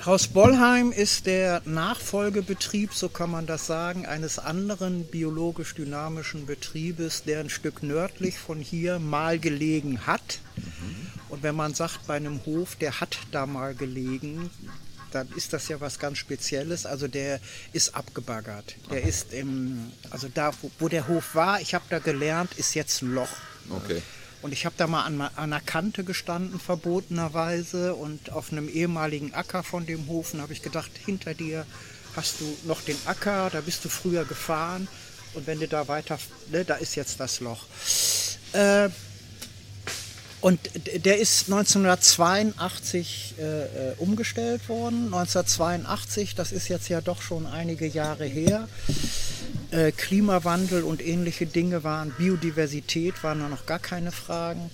Haus 0.05 0.27
Bollheim 0.27 0.91
ist 0.91 1.27
der 1.27 1.61
Nachfolgebetrieb, 1.65 2.91
so 2.91 3.07
kann 3.07 3.29
man 3.29 3.45
das 3.45 3.67
sagen, 3.67 4.07
eines 4.07 4.39
anderen 4.39 5.05
biologisch 5.05 5.75
dynamischen 5.75 6.47
Betriebes, 6.47 7.23
der 7.23 7.39
ein 7.41 7.51
Stück 7.51 7.83
nördlich 7.83 8.39
von 8.39 8.59
hier 8.59 8.97
mal 8.97 9.37
gelegen 9.37 10.07
hat. 10.07 10.39
Und 11.29 11.43
wenn 11.43 11.55
man 11.55 11.75
sagt 11.75 12.07
bei 12.07 12.15
einem 12.15 12.43
Hof, 12.45 12.75
der 12.75 12.99
hat 12.99 13.19
da 13.31 13.45
mal 13.45 13.75
gelegen, 13.75 14.49
dann 15.11 15.27
ist 15.35 15.53
das 15.53 15.67
ja 15.67 15.79
was 15.79 15.99
ganz 15.99 16.17
Spezielles. 16.17 16.87
Also 16.87 17.07
der 17.07 17.39
ist 17.71 17.93
abgebaggert. 17.93 18.75
Der 18.89 19.03
ist 19.03 19.33
im, 19.33 19.91
also 20.09 20.29
da, 20.33 20.51
wo, 20.61 20.71
wo 20.79 20.87
der 20.87 21.07
Hof 21.07 21.35
war, 21.35 21.61
ich 21.61 21.75
habe 21.75 21.85
da 21.89 21.99
gelernt, 21.99 22.53
ist 22.57 22.73
jetzt 22.73 23.03
ein 23.03 23.13
Loch. 23.13 23.29
Okay. 23.69 24.01
Und 24.41 24.53
ich 24.53 24.65
habe 24.65 24.75
da 24.77 24.87
mal 24.87 25.03
an, 25.03 25.21
an 25.21 25.31
einer 25.35 25.59
Kante 25.59 26.03
gestanden, 26.03 26.59
verbotenerweise. 26.59 27.95
Und 27.95 28.31
auf 28.31 28.51
einem 28.51 28.67
ehemaligen 28.69 29.33
Acker 29.33 29.63
von 29.63 29.85
dem 29.85 30.07
Hofen 30.07 30.41
habe 30.41 30.53
ich 30.53 30.61
gedacht, 30.61 30.91
hinter 31.05 31.33
dir 31.33 31.65
hast 32.15 32.41
du 32.41 32.57
noch 32.65 32.81
den 32.81 32.97
Acker, 33.05 33.49
da 33.51 33.61
bist 33.61 33.85
du 33.85 33.89
früher 33.89 34.25
gefahren. 34.25 34.87
Und 35.33 35.47
wenn 35.47 35.59
du 35.59 35.67
da 35.67 35.87
weiter, 35.87 36.19
ne, 36.51 36.65
da 36.65 36.75
ist 36.75 36.95
jetzt 36.95 37.19
das 37.19 37.39
Loch. 37.39 37.65
Äh, 38.53 38.89
und 40.41 40.59
der 41.05 41.19
ist 41.19 41.51
1982 41.51 43.35
äh, 43.37 43.43
äh, 43.43 43.93
umgestellt 43.97 44.67
worden. 44.69 45.05
1982, 45.05 46.33
das 46.33 46.51
ist 46.51 46.67
jetzt 46.67 46.89
ja 46.89 46.99
doch 46.99 47.21
schon 47.21 47.45
einige 47.45 47.85
Jahre 47.85 48.25
her. 48.25 48.67
Äh, 49.69 49.91
Klimawandel 49.91 50.83
und 50.83 51.05
ähnliche 51.05 51.45
Dinge 51.45 51.83
waren, 51.83 52.11
Biodiversität 52.17 53.23
waren 53.23 53.39
da 53.39 53.49
noch 53.49 53.67
gar 53.67 53.79
keine 53.79 54.11
Fragen. 54.11 54.71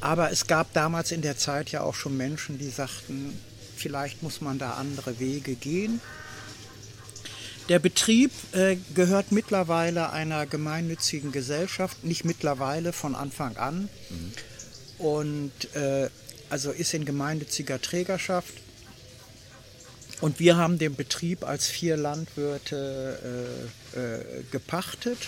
Aber 0.00 0.30
es 0.30 0.46
gab 0.46 0.74
damals 0.74 1.10
in 1.10 1.22
der 1.22 1.38
Zeit 1.38 1.70
ja 1.70 1.80
auch 1.80 1.94
schon 1.94 2.16
Menschen, 2.16 2.58
die 2.58 2.68
sagten, 2.68 3.38
vielleicht 3.74 4.22
muss 4.22 4.42
man 4.42 4.58
da 4.58 4.72
andere 4.72 5.18
Wege 5.18 5.54
gehen. 5.54 6.00
Der 7.70 7.78
Betrieb 7.78 8.30
äh, 8.52 8.76
gehört 8.94 9.32
mittlerweile 9.32 10.10
einer 10.10 10.44
gemeinnützigen 10.44 11.32
Gesellschaft, 11.32 12.04
nicht 12.04 12.24
mittlerweile, 12.26 12.92
von 12.92 13.14
Anfang 13.14 13.56
an. 13.56 13.88
Und 14.98 15.74
äh, 15.74 16.10
also 16.50 16.72
ist 16.72 16.92
in 16.92 17.06
gemeinnütziger 17.06 17.80
Trägerschaft. 17.80 18.52
Und 20.20 20.40
wir 20.40 20.56
haben 20.56 20.78
den 20.78 20.94
Betrieb 20.94 21.42
als 21.42 21.66
vier 21.66 21.96
Landwirte 21.96 23.66
äh, 23.94 23.98
äh, 23.98 24.42
gepachtet 24.50 25.18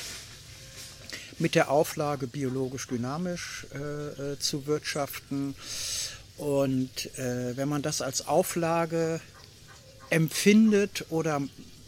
mit 1.39 1.55
der 1.55 1.71
Auflage 1.71 2.27
biologisch 2.27 2.87
dynamisch 2.87 3.67
äh, 3.75 4.33
äh, 4.33 4.39
zu 4.39 4.67
wirtschaften. 4.67 5.55
Und 6.37 7.09
wenn 7.17 7.67
man 7.67 7.81
das 7.81 8.03
als 8.03 8.27
Auflage 8.27 9.23
empfindet 10.11 11.07
oder 11.09 11.41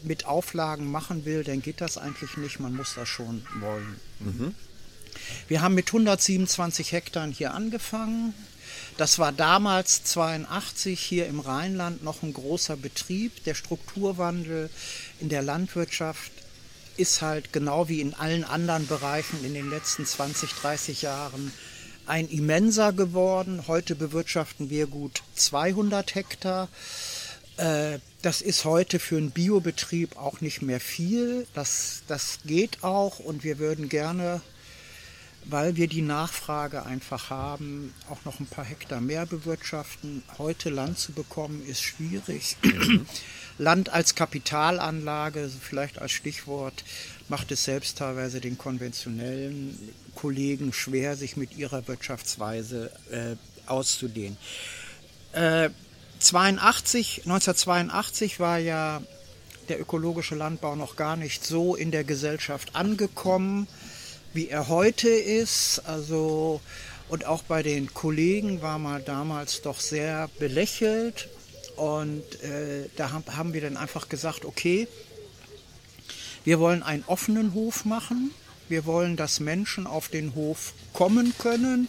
mit 0.03 0.25
Auflagen 0.25 0.89
machen 0.89 1.25
will, 1.25 1.43
dann 1.43 1.61
geht 1.61 1.81
das 1.81 1.97
eigentlich 1.97 2.37
nicht. 2.37 2.59
Man 2.59 2.75
muss 2.75 2.95
das 2.95 3.07
schon 3.07 3.45
wollen. 3.59 3.99
Wir 5.47 5.61
haben 5.61 5.75
mit 5.75 5.87
127 5.87 6.91
Hektar 6.91 7.27
hier 7.27 7.53
angefangen. 7.53 8.33
Das 8.97 9.17
war 9.17 9.31
damals 9.31 10.03
82 10.03 10.99
hier 10.99 11.27
im 11.27 11.39
Rheinland 11.39 12.03
noch 12.03 12.21
ein 12.21 12.33
großer 12.33 12.77
Betrieb. 12.77 13.43
Der 13.45 13.55
Strukturwandel 13.55 14.69
in 15.19 15.29
der 15.29 15.41
Landwirtschaft 15.41 16.31
ist 16.97 17.21
halt 17.21 17.53
genau 17.53 17.87
wie 17.87 18.01
in 18.01 18.13
allen 18.13 18.43
anderen 18.43 18.87
Bereichen 18.87 19.43
in 19.45 19.53
den 19.53 19.69
letzten 19.69 20.05
20, 20.05 20.51
30 20.53 21.01
Jahren 21.01 21.53
ein 22.05 22.27
immenser 22.27 22.91
geworden. 22.91 23.63
Heute 23.67 23.95
bewirtschaften 23.95 24.69
wir 24.69 24.87
gut 24.87 25.23
200 25.35 26.15
Hektar. 26.15 26.67
Äh, 27.59 27.99
Das 28.21 28.41
ist 28.41 28.65
heute 28.65 28.99
für 28.99 29.15
einen 29.15 29.31
Biobetrieb 29.31 30.17
auch 30.17 30.41
nicht 30.41 30.61
mehr 30.61 30.81
viel. 30.81 31.47
Das, 31.53 32.03
das 32.07 32.39
geht 32.45 32.83
auch 32.83 33.19
und 33.19 33.45
wir 33.45 33.59
würden 33.59 33.87
gerne, 33.87 34.41
weil 35.45 35.77
wir 35.77 35.87
die 35.87 36.01
Nachfrage 36.01 36.85
einfach 36.85 37.29
haben, 37.29 37.93
auch 38.09 38.25
noch 38.25 38.41
ein 38.41 38.45
paar 38.45 38.65
Hektar 38.65 38.99
mehr 38.99 39.25
bewirtschaften. 39.25 40.23
Heute 40.37 40.69
Land 40.69 40.99
zu 40.99 41.13
bekommen 41.13 41.65
ist 41.65 41.81
schwierig. 41.81 42.57
Land 43.57 43.87
als 43.89 44.15
Kapitalanlage, 44.15 45.49
vielleicht 45.61 45.99
als 45.99 46.11
Stichwort, 46.11 46.83
macht 47.29 47.51
es 47.51 47.63
selbst 47.63 47.97
teilweise 47.99 48.41
den 48.41 48.57
konventionellen 48.57 49.77
Kollegen 50.15 50.73
schwer, 50.73 51.15
sich 51.15 51.37
mit 51.37 51.57
ihrer 51.57 51.87
Wirtschaftsweise 51.87 52.91
äh, 53.11 53.35
auszudehnen. 53.65 54.37
Äh, 55.31 55.69
82, 56.19 57.21
1982 57.25 58.39
war 58.39 58.57
ja 58.57 59.01
der 59.69 59.79
ökologische 59.79 60.35
Landbau 60.35 60.75
noch 60.75 60.95
gar 60.95 61.15
nicht 61.15 61.45
so 61.45 61.75
in 61.75 61.91
der 61.91 62.03
Gesellschaft 62.03 62.75
angekommen, 62.75 63.67
wie 64.33 64.49
er 64.49 64.67
heute 64.67 65.09
ist. 65.09 65.79
Also 65.85 66.61
und 67.09 67.25
auch 67.25 67.41
bei 67.41 67.63
den 67.63 67.93
Kollegen 67.93 68.61
war 68.61 68.77
man 68.77 69.03
damals 69.03 69.61
doch 69.61 69.79
sehr 69.79 70.29
belächelt. 70.37 71.27
Und 71.75 72.43
äh, 72.43 72.89
da 72.97 73.11
haben, 73.11 73.23
haben 73.35 73.53
wir 73.53 73.61
dann 73.61 73.77
einfach 73.77 74.09
gesagt, 74.09 74.45
okay, 74.45 74.87
wir 76.43 76.59
wollen 76.59 76.83
einen 76.83 77.03
offenen 77.07 77.53
Hof 77.53 77.85
machen. 77.85 78.31
Wir 78.67 78.85
wollen, 78.85 79.15
dass 79.15 79.39
Menschen 79.39 79.87
auf 79.87 80.09
den 80.09 80.35
Hof 80.35 80.73
kommen 80.93 81.33
können. 81.39 81.87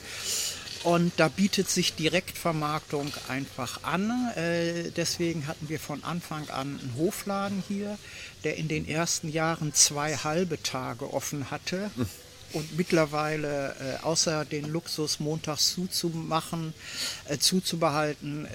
Und 0.82 1.12
da 1.18 1.28
bietet 1.28 1.68
sich 1.68 1.94
Direktvermarktung 1.94 3.12
einfach 3.28 3.82
an. 3.82 4.30
Äh, 4.34 4.90
deswegen 4.96 5.46
hatten 5.46 5.68
wir 5.68 5.78
von 5.78 6.02
Anfang 6.04 6.48
an 6.48 6.80
einen 6.80 6.94
Hofladen 6.96 7.62
hier, 7.68 7.98
der 8.44 8.56
in 8.56 8.68
den 8.68 8.88
ersten 8.88 9.28
Jahren 9.28 9.74
zwei 9.74 10.16
halbe 10.16 10.62
Tage 10.62 11.12
offen 11.12 11.50
hatte. 11.50 11.90
Und 12.52 12.76
mittlerweile, 12.76 13.76
äh, 13.78 14.02
außer 14.04 14.44
den 14.46 14.64
Luxus 14.64 15.20
montags 15.20 15.72
zuzumachen, 15.74 16.72
äh, 17.28 17.36
zuzubehalten, 17.38 18.46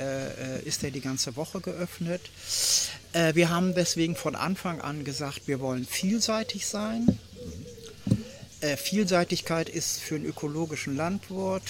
ist 0.66 0.84
er 0.84 0.92
die 0.92 1.02
ganze 1.02 1.36
Woche 1.36 1.62
geöffnet. 1.62 2.22
Wir 3.34 3.50
haben 3.50 3.74
deswegen 3.74 4.16
von 4.16 4.36
Anfang 4.36 4.82
an 4.82 5.06
gesagt, 5.06 5.48
wir 5.48 5.62
wollen 5.62 5.86
vielseitig 5.86 6.66
sein. 6.66 7.20
Vielseitigkeit 8.78 9.70
ist 9.70 10.02
für 10.02 10.16
einen 10.16 10.26
ökologischen 10.26 10.98
Landwirt, 10.98 11.64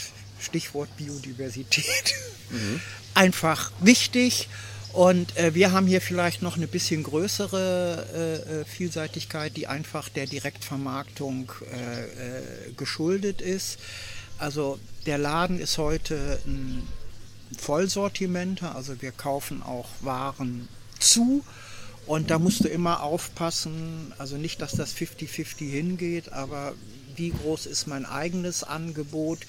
Stichwort 0.45 0.95
Biodiversität, 0.97 2.15
einfach 3.13 3.71
wichtig. 3.79 4.47
Und 4.93 5.36
äh, 5.36 5.53
wir 5.53 5.73
haben 5.73 5.88
hier 5.88 5.99
vielleicht 5.99 6.41
noch 6.41 6.55
eine 6.55 6.67
bisschen 6.67 7.03
größere 7.03 8.08
äh, 8.15 8.62
äh, 8.62 8.65
Vielseitigkeit, 8.65 9.58
die 9.58 9.67
einfach 9.67 10.08
der 10.08 10.25
Direktvermarktung 10.25 11.51
äh, 11.69 12.03
äh, 12.03 12.41
geschuldet 12.77 13.41
ist. 13.41 13.77
Also 14.38 14.79
der 15.05 15.17
Laden 15.17 15.60
ist 15.60 15.77
heute 15.77 16.39
ein 16.45 16.88
Vollsortimenter, 17.58 18.73
also 18.73 19.01
wir 19.01 19.12
kaufen 19.12 19.62
auch 19.63 19.89
Waren 19.99 20.69
zu. 20.99 21.43
Und 22.05 22.29
da 22.29 22.39
musst 22.39 22.63
du 22.63 22.69
immer 22.69 23.01
aufpassen, 23.01 24.13
also 24.17 24.38
nicht, 24.38 24.62
dass 24.62 24.73
das 24.73 24.95
50-50 24.95 25.69
hingeht, 25.69 26.31
aber 26.31 26.73
wie 27.15 27.31
groß 27.31 27.65
ist 27.65 27.88
mein 27.88 28.05
eigenes 28.05 28.63
Angebot? 28.63 29.39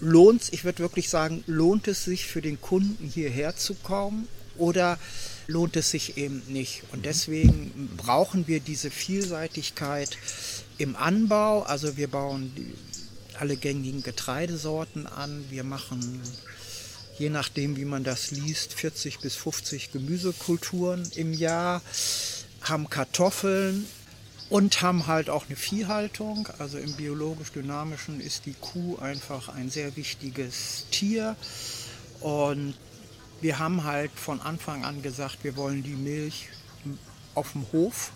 Lohnt 0.00 0.52
ich 0.52 0.64
würde 0.64 0.80
wirklich 0.80 1.08
sagen, 1.08 1.42
lohnt 1.46 1.88
es 1.88 2.04
sich 2.04 2.26
für 2.26 2.40
den 2.40 2.60
Kunden 2.60 3.08
hierher 3.08 3.56
zu 3.56 3.74
kommen 3.74 4.28
oder 4.56 4.98
lohnt 5.46 5.76
es 5.76 5.90
sich 5.90 6.16
eben 6.16 6.42
nicht? 6.48 6.82
Und 6.92 7.04
deswegen 7.04 7.90
brauchen 7.96 8.46
wir 8.46 8.60
diese 8.60 8.90
Vielseitigkeit 8.90 10.16
im 10.78 10.94
Anbau. 10.96 11.62
Also 11.62 11.96
wir 11.96 12.08
bauen 12.08 12.52
alle 13.38 13.56
gängigen 13.56 14.02
Getreidesorten 14.02 15.06
an, 15.06 15.44
wir 15.50 15.64
machen 15.64 16.22
je 17.18 17.30
nachdem, 17.30 17.76
wie 17.76 17.84
man 17.84 18.04
das 18.04 18.30
liest, 18.30 18.74
40 18.74 19.20
bis 19.20 19.36
50 19.36 19.92
Gemüsekulturen 19.92 21.08
im 21.14 21.32
Jahr, 21.32 21.82
haben 22.60 22.90
Kartoffeln 22.90 23.86
und 24.50 24.82
haben 24.82 25.06
halt 25.06 25.30
auch 25.30 25.46
eine 25.46 25.56
Viehhaltung. 25.56 26.48
Also 26.58 26.78
im 26.78 26.92
biologisch-dynamischen 26.94 28.20
ist 28.20 28.46
die 28.46 28.54
Kuh 28.54 28.98
einfach 28.98 29.48
ein 29.48 29.70
sehr 29.70 29.96
wichtiges 29.96 30.86
Tier. 30.90 31.36
Und 32.20 32.74
wir 33.40 33.58
haben 33.58 33.84
halt 33.84 34.10
von 34.14 34.40
Anfang 34.40 34.84
an 34.84 35.02
gesagt, 35.02 35.38
wir 35.42 35.56
wollen 35.56 35.82
die 35.82 35.96
Milch 35.96 36.48
auf 37.34 37.52
dem 37.52 37.66
Hof 37.72 38.12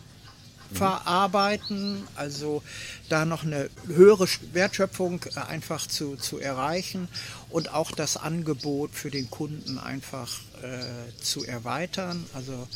verarbeiten, 0.73 2.07
also 2.15 2.63
da 3.09 3.25
noch 3.25 3.43
eine 3.45 3.71
höhere 3.87 4.27
Wertschöpfung 4.53 5.21
äh, 5.35 5.41
einfach 5.41 5.87
zu, 5.87 6.17
zu 6.17 6.39
erreichen 6.39 7.09
und 7.51 7.73
auch 7.73 7.91
das 7.91 8.17
Angebot 8.17 8.95
für 8.95 9.11
den 9.11 9.31
Kunden 9.31 9.79
einfach 9.79 10.41
äh, 10.63 11.23
zu 11.23 11.45
erweitern. 11.45 12.27
Also 12.35 12.69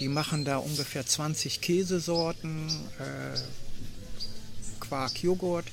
die 0.00 0.08
machen 0.08 0.44
da 0.44 0.56
ungefähr 0.56 1.06
20 1.06 1.60
Käsesorten, 1.60 2.68
äh, 2.98 3.38
Quark, 4.80 5.22
Joghurt. 5.22 5.66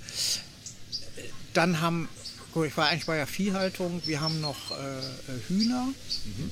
Dann 1.53 1.81
haben, 1.81 2.07
ich 2.65 2.77
war 2.77 2.89
eigentlich 2.89 3.05
bei 3.05 3.17
der 3.17 3.27
Viehhaltung, 3.27 4.01
wir 4.05 4.21
haben 4.21 4.41
noch 4.41 4.71
äh, 4.71 5.01
Hühner. 5.47 5.87
Mhm. 6.25 6.51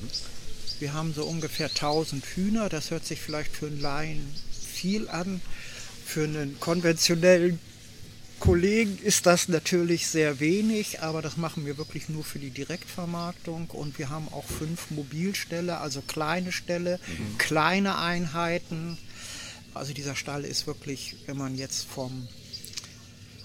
Wir 0.78 0.94
haben 0.94 1.12
so 1.14 1.24
ungefähr 1.24 1.68
1000 1.68 2.24
Hühner. 2.24 2.68
Das 2.68 2.90
hört 2.90 3.04
sich 3.04 3.20
vielleicht 3.20 3.54
für 3.54 3.66
einen 3.66 3.80
Laien 3.80 4.34
viel 4.50 5.08
an. 5.08 5.40
Für 6.06 6.24
einen 6.24 6.58
konventionellen 6.58 7.60
Kollegen 8.40 8.98
ist 9.02 9.26
das 9.26 9.48
natürlich 9.48 10.06
sehr 10.06 10.40
wenig, 10.40 11.02
aber 11.02 11.22
das 11.22 11.36
machen 11.36 11.66
wir 11.66 11.78
wirklich 11.78 12.08
nur 12.08 12.24
für 12.24 12.38
die 12.38 12.50
Direktvermarktung 12.50 13.68
und 13.70 13.98
wir 13.98 14.08
haben 14.08 14.28
auch 14.32 14.46
fünf 14.46 14.90
Mobilställe, 14.90 15.78
also 15.78 16.00
kleine 16.00 16.50
Ställe, 16.50 16.98
mhm. 17.06 17.38
kleine 17.38 17.98
Einheiten. 17.98 18.98
Also 19.74 19.92
dieser 19.92 20.16
Stall 20.16 20.44
ist 20.44 20.66
wirklich, 20.66 21.16
wenn 21.26 21.36
man 21.36 21.56
jetzt 21.56 21.84
vom 21.84 22.28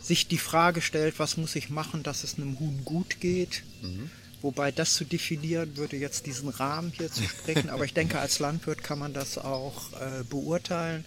sich 0.01 0.27
die 0.27 0.37
Frage 0.37 0.81
stellt, 0.81 1.19
was 1.19 1.35
muss 1.35 1.55
ich 1.55 1.69
machen, 1.69 2.03
dass 2.03 2.23
es 2.23 2.35
einem 2.35 2.59
Huhn 2.59 2.81
gut 2.85 3.19
geht, 3.19 3.63
mhm. 3.81 4.09
Wobei 4.45 4.71
das 4.71 4.93
zu 4.93 5.05
definieren 5.05 5.75
würde 5.75 5.97
jetzt 5.97 6.27
diesen 6.27 6.49
Rahmen 6.49 6.93
hier 6.95 7.11
zu 7.11 7.23
sprechen, 7.23 7.71
aber 7.71 7.83
ich 7.83 7.93
denke, 7.95 8.19
als 8.19 8.37
Landwirt 8.37 8.83
kann 8.83 8.99
man 8.99 9.11
das 9.11 9.39
auch 9.39 9.91
äh, 9.93 10.23
beurteilen, 10.29 11.03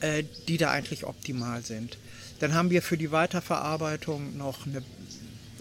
äh, 0.00 0.24
die 0.48 0.56
da 0.56 0.70
eigentlich 0.70 1.04
optimal 1.04 1.62
sind. 1.62 1.98
Dann 2.44 2.52
haben 2.52 2.68
wir 2.68 2.82
für 2.82 2.98
die 2.98 3.10
Weiterverarbeitung 3.10 4.36
noch 4.36 4.66
eine, 4.66 4.82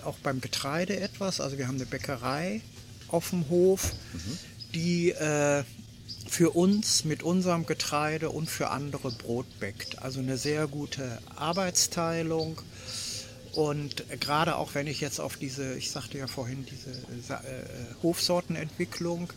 auch 0.04 0.18
beim 0.18 0.42
Getreide 0.42 1.00
etwas, 1.00 1.40
also 1.40 1.58
wir 1.58 1.70
haben 1.70 1.78
eine 1.78 1.86
Bäckerei 1.86 2.60
auf 3.08 3.30
dem 3.30 3.48
Hof, 3.48 3.94
mhm. 4.12 4.38
die 4.76 5.12
äh, 5.12 5.64
für 6.28 6.50
uns 6.50 7.06
mit 7.06 7.24
unserem 7.24 7.66
Getreide 7.66 8.32
und 8.32 8.50
für 8.50 8.70
andere 8.70 9.12
Brot 9.12 9.46
bäckt. 9.62 10.02
Also 10.02 10.20
eine 10.20 10.38
sehr 10.38 10.68
gute 10.68 11.20
Arbeitsteilung 11.38 12.62
und 13.54 14.04
gerade 14.20 14.58
auch 14.58 14.76
wenn 14.76 14.88
ich 14.88 15.00
jetzt 15.00 15.22
auf 15.22 15.38
diese, 15.38 15.76
ich 15.76 15.90
sagte 15.90 16.18
ja 16.18 16.28
vorhin, 16.28 16.66
diese 16.70 17.36
äh, 17.36 18.04
Hofsortenentwicklung, 18.04 19.32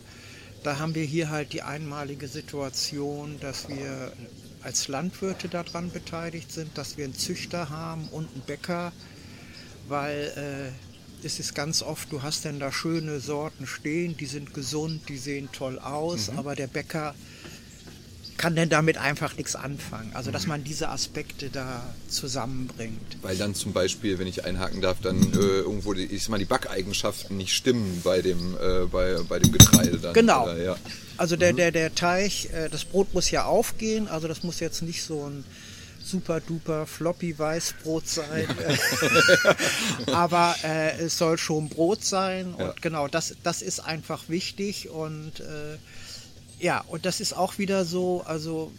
da 0.65 0.79
haben 0.79 0.95
wir 0.95 1.05
hier 1.05 1.29
halt 1.29 1.53
die 1.53 1.61
einmalige 1.61 2.27
Situation, 2.27 3.39
dass 3.39 3.69
wir 3.69 4.11
als 4.63 4.87
Landwirte 4.87 5.47
daran 5.49 5.91
beteiligt 5.91 6.51
sind, 6.51 6.77
dass 6.77 6.97
wir 6.97 7.05
einen 7.05 7.15
Züchter 7.15 7.69
haben 7.69 8.07
und 8.09 8.31
einen 8.33 8.43
Bäcker, 8.45 8.91
weil 9.87 10.73
äh, 11.23 11.25
es 11.25 11.39
ist 11.39 11.55
ganz 11.55 11.81
oft, 11.81 12.11
du 12.11 12.21
hast 12.21 12.45
denn 12.45 12.59
da 12.59 12.71
schöne 12.71 13.19
Sorten 13.19 13.65
stehen, 13.65 14.17
die 14.17 14.25
sind 14.25 14.53
gesund, 14.53 15.09
die 15.09 15.17
sehen 15.17 15.49
toll 15.51 15.79
aus, 15.79 16.31
mhm. 16.31 16.39
aber 16.39 16.55
der 16.55 16.67
Bäcker 16.67 17.15
kann 18.37 18.55
denn 18.55 18.69
damit 18.69 18.97
einfach 18.97 19.35
nichts 19.35 19.55
anfangen. 19.55 20.11
Also 20.13 20.31
dass 20.31 20.47
man 20.47 20.63
diese 20.63 20.89
Aspekte 20.89 21.49
da 21.49 21.83
zusammenbringt. 22.07 23.17
Weil 23.21 23.35
dann 23.35 23.55
zum 23.55 23.73
Beispiel, 23.73 24.19
wenn 24.19 24.27
ich 24.27 24.45
einhaken 24.45 24.81
darf, 24.81 24.97
dann 25.01 25.21
äh, 25.33 25.37
irgendwo 25.37 25.93
die, 25.93 26.05
ich 26.05 26.29
mal, 26.29 26.37
die 26.37 26.45
Backeigenschaften 26.45 27.35
nicht 27.35 27.53
stimmen 27.53 28.01
bei 28.03 28.21
dem, 28.21 28.55
äh, 28.55 28.85
bei, 28.85 29.17
bei 29.27 29.39
dem 29.39 29.51
Getreide 29.51 29.97
dann. 29.97 30.13
Genau. 30.13 30.43
Oder, 30.43 30.61
ja. 30.61 30.75
Also 31.17 31.35
der, 31.35 31.53
mhm. 31.53 31.57
der, 31.57 31.71
der 31.71 31.95
Teig, 31.95 32.45
äh, 32.53 32.69
das 32.69 32.85
Brot 32.85 33.13
muss 33.13 33.31
ja 33.31 33.45
aufgehen, 33.45 34.07
also 34.07 34.27
das 34.27 34.43
muss 34.43 34.59
jetzt 34.59 34.83
nicht 34.83 35.03
so 35.03 35.27
ein 35.27 35.43
super 36.07 36.39
duper 36.39 36.85
floppy 36.85 37.37
Weißbrot 37.37 38.07
sein. 38.07 38.47
Aber 40.13 40.55
äh, 40.63 40.97
es 40.99 41.17
soll 41.17 41.37
schon 41.37 41.69
Brot 41.69 42.05
sein 42.05 42.53
und 42.53 42.59
ja. 42.59 42.73
genau, 42.81 43.07
das, 43.07 43.35
das 43.43 43.61
ist 43.61 43.79
einfach 43.81 44.29
wichtig 44.29 44.89
und 44.89 45.41
äh, 45.41 45.77
ja, 46.59 46.83
und 46.87 47.05
das 47.05 47.19
ist 47.19 47.33
auch 47.33 47.57
wieder 47.57 47.85
so, 47.85 48.23
also 48.25 48.71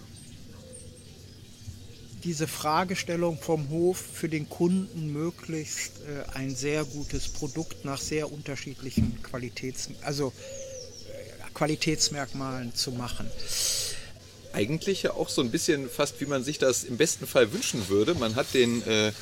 diese 2.25 2.49
Fragestellung 2.49 3.39
vom 3.39 3.69
Hof 3.71 3.97
für 3.97 4.29
den 4.29 4.49
Kunden 4.49 5.13
möglichst 5.13 5.93
äh, 6.01 6.37
ein 6.37 6.55
sehr 6.55 6.85
gutes 6.85 7.29
Produkt 7.29 7.85
nach 7.85 8.01
sehr 8.01 8.33
unterschiedlichen 8.33 9.23
Qualitäts 9.23 9.89
also, 10.03 10.33
äh, 11.07 11.51
Qualitätsmerkmalen 11.55 12.75
zu 12.75 12.91
machen. 12.91 13.31
Eigentlich 14.53 15.05
ja 15.05 15.13
auch 15.13 15.29
so 15.29 15.43
ein 15.43 15.51
bisschen 15.51 15.89
fast, 15.89 16.21
wie 16.21 16.27
man 16.27 16.43
sich 16.43 16.59
das 16.59 16.83
im 16.83 16.97
besten 16.97 17.27
Fall 17.27 17.53
wünschen 17.53 17.89
würde. 17.89 18.15
Man 18.15 18.35
hat 18.35 18.53
den 18.55 18.83
äh, 18.87 19.13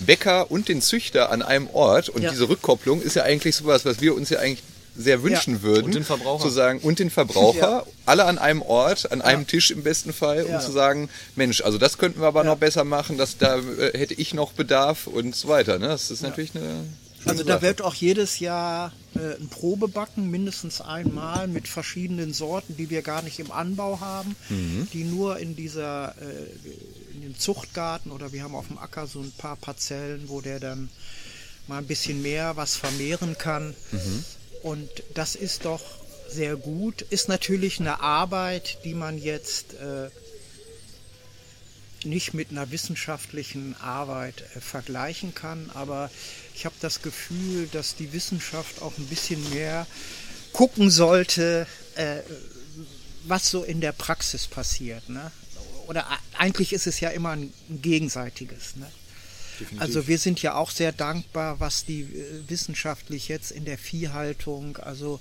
Bäcker 0.00 0.50
und 0.50 0.68
den 0.68 0.82
Züchter 0.82 1.30
an 1.30 1.40
einem 1.40 1.68
Ort 1.70 2.10
und 2.10 2.22
ja. 2.22 2.30
diese 2.30 2.48
Rückkopplung 2.48 3.00
ist 3.00 3.16
ja 3.16 3.22
eigentlich 3.22 3.56
sowas, 3.56 3.84
was 3.84 4.00
wir 4.00 4.14
uns 4.14 4.28
ja 4.28 4.40
eigentlich 4.40 4.62
sehr 4.96 5.22
wünschen 5.22 5.56
ja. 5.56 5.62
würden. 5.62 5.86
Und 5.86 5.94
den 5.94 6.04
Verbraucher. 6.04 6.44
Zu 6.44 6.50
sagen, 6.50 6.80
und 6.80 6.98
den 6.98 7.10
Verbraucher, 7.10 7.58
ja. 7.58 7.86
alle 8.06 8.24
an 8.24 8.38
einem 8.38 8.62
Ort, 8.62 9.10
an 9.10 9.22
einem 9.22 9.46
Tisch 9.46 9.70
im 9.70 9.82
besten 9.82 10.12
Fall, 10.12 10.44
um 10.44 10.60
zu 10.60 10.72
sagen, 10.72 11.08
Mensch, 11.36 11.62
also 11.62 11.78
das 11.78 11.98
könnten 11.98 12.20
wir 12.20 12.26
aber 12.26 12.44
noch 12.44 12.58
besser 12.58 12.84
machen, 12.84 13.18
dass 13.18 13.38
da 13.38 13.58
äh, 13.58 13.96
hätte 13.96 14.14
ich 14.14 14.34
noch 14.34 14.52
Bedarf 14.52 15.06
und 15.06 15.34
so 15.34 15.48
weiter. 15.48 15.78
Ne? 15.78 15.88
Das 15.88 16.10
ist 16.10 16.22
natürlich 16.22 16.54
eine. 16.54 16.84
Also 17.24 17.44
da 17.44 17.62
wird 17.62 17.82
auch 17.82 17.94
jedes 17.94 18.40
Jahr 18.40 18.92
äh, 19.14 19.40
ein 19.40 19.48
Probebacken, 19.48 20.28
mindestens 20.28 20.80
einmal, 20.80 21.46
mit 21.46 21.68
verschiedenen 21.68 22.32
Sorten, 22.32 22.76
die 22.76 22.90
wir 22.90 23.02
gar 23.02 23.22
nicht 23.22 23.38
im 23.38 23.52
Anbau 23.52 24.00
haben, 24.00 24.34
mhm. 24.48 24.88
die 24.92 25.04
nur 25.04 25.38
in 25.38 25.54
dieser, 25.54 26.16
äh, 26.20 27.14
in 27.14 27.22
dem 27.22 27.38
Zuchtgarten 27.38 28.10
oder 28.10 28.32
wir 28.32 28.42
haben 28.42 28.56
auf 28.56 28.66
dem 28.66 28.78
Acker 28.78 29.06
so 29.06 29.20
ein 29.20 29.32
paar 29.38 29.54
Parzellen, 29.54 30.24
wo 30.26 30.40
der 30.40 30.58
dann 30.58 30.88
mal 31.68 31.78
ein 31.78 31.86
bisschen 31.86 32.22
mehr 32.22 32.56
was 32.56 32.74
vermehren 32.74 33.38
kann. 33.38 33.74
Mhm. 33.92 34.24
Und 34.62 34.88
das 35.14 35.34
ist 35.34 35.64
doch 35.64 35.82
sehr 36.28 36.56
gut. 36.56 37.02
Ist 37.02 37.28
natürlich 37.28 37.80
eine 37.80 38.00
Arbeit, 38.00 38.78
die 38.84 38.94
man 38.94 39.18
jetzt 39.18 39.74
äh, 39.74 40.08
nicht 42.04 42.34
mit 42.34 42.50
einer 42.50 42.70
wissenschaftlichen 42.70 43.76
Arbeit 43.80 44.42
äh, 44.54 44.60
vergleichen 44.60 45.34
kann, 45.34 45.70
aber 45.74 46.10
ich 46.54 46.64
habe 46.64 46.74
das 46.80 47.02
Gefühl, 47.02 47.68
dass 47.72 47.96
die 47.96 48.12
Wissenschaft 48.12 48.82
auch 48.82 48.96
ein 48.98 49.06
bisschen 49.06 49.48
mehr 49.50 49.86
gucken 50.52 50.90
sollte, 50.90 51.66
äh, 51.94 52.18
was 53.24 53.50
so 53.50 53.62
in 53.62 53.80
der 53.80 53.92
Praxis 53.92 54.46
passiert. 54.46 55.08
Ne? 55.08 55.30
Oder 55.86 56.06
eigentlich 56.38 56.72
ist 56.72 56.86
es 56.86 57.00
ja 57.00 57.10
immer 57.10 57.30
ein, 57.30 57.52
gegenseitiges. 57.68 58.76
Ne? 58.76 58.90
Definitiv. 59.58 59.80
Also 59.80 60.08
wir 60.08 60.18
sind 60.18 60.42
ja 60.42 60.54
auch 60.54 60.70
sehr 60.70 60.92
dankbar, 60.92 61.60
was 61.60 61.84
die 61.84 62.02
äh, 62.02 62.48
wissenschaftlich 62.48 63.28
jetzt 63.28 63.50
in 63.50 63.64
der 63.64 63.78
Viehhaltung, 63.78 64.76
also 64.78 65.20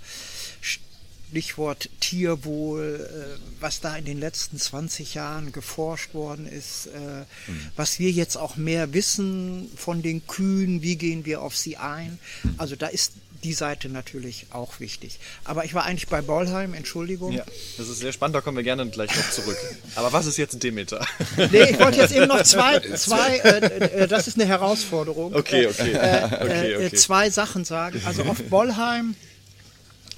Stichwort 1.32 1.90
Tierwohl, 2.00 3.10
äh, 3.10 3.62
was 3.62 3.80
da 3.80 3.96
in 3.96 4.06
den 4.06 4.20
letzten 4.20 4.58
20 4.58 5.14
Jahren 5.14 5.52
geforscht 5.52 6.14
worden 6.14 6.46
ist, 6.46 6.88
äh, 6.88 7.22
mhm. 7.48 7.68
was 7.76 8.00
wir 8.00 8.12
jetzt 8.12 8.36
auch 8.36 8.58
mehr 8.58 8.94
wissen 8.94 9.70
von 9.76 10.02
den 10.02 10.28
Kühen, 10.28 10.82
wie 10.82 10.98
gehen 10.98 11.26
wir 11.26 11.42
auf 11.42 11.58
sie 11.58 11.78
ein. 11.78 12.20
Also 12.58 12.76
da 12.76 12.88
ist 12.88 13.14
die 13.44 13.54
Seite 13.54 13.90
natürlich 13.90 14.48
auch 14.52 14.80
wichtig. 14.80 15.20
Aber 15.44 15.66
ich 15.66 15.74
war 15.74 15.84
eigentlich 15.86 16.08
bei 16.08 16.22
Bollheim, 16.22 16.74
Entschuldigung. 16.74 17.32
Ja, 17.32 17.44
das 17.78 17.90
ist 17.90 18.00
sehr 18.00 18.12
spannend, 18.12 18.36
da 18.36 18.42
kommen 18.42 18.58
wir 18.58 18.64
gerne 18.64 18.88
gleich 18.90 19.16
noch 19.16 19.30
zurück. 19.32 19.58
Aber 19.96 20.14
was 20.14 20.26
ist 20.26 20.38
jetzt 20.38 20.62
Demeter? 20.62 21.06
Nee, 21.38 21.72
ich 21.72 21.80
wollte 21.80 22.00
jetzt 22.00 22.14
eben 22.14 22.28
noch 22.28 22.44
zwei, 22.44 22.80
zwei 22.96 23.38
äh, 23.38 24.04
äh, 24.04 24.08
das 24.08 24.28
ist 24.28 24.40
eine 24.40 24.48
Herausforderung. 24.48 25.34
Okay, 25.34 25.68
okay. 25.68 25.92
Äh, 25.92 26.26
okay, 26.42 26.72
äh, 26.72 26.76
okay. 26.88 26.96
Zwei 26.96 27.30
Sachen 27.30 27.66
sagen. 27.66 28.02
Also 28.06 28.24
auf 28.24 28.42
Bollheim 28.44 29.16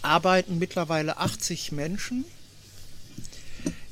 arbeiten 0.02 0.60
mittlerweile 0.60 1.18
80 1.18 1.72
Menschen 1.72 2.26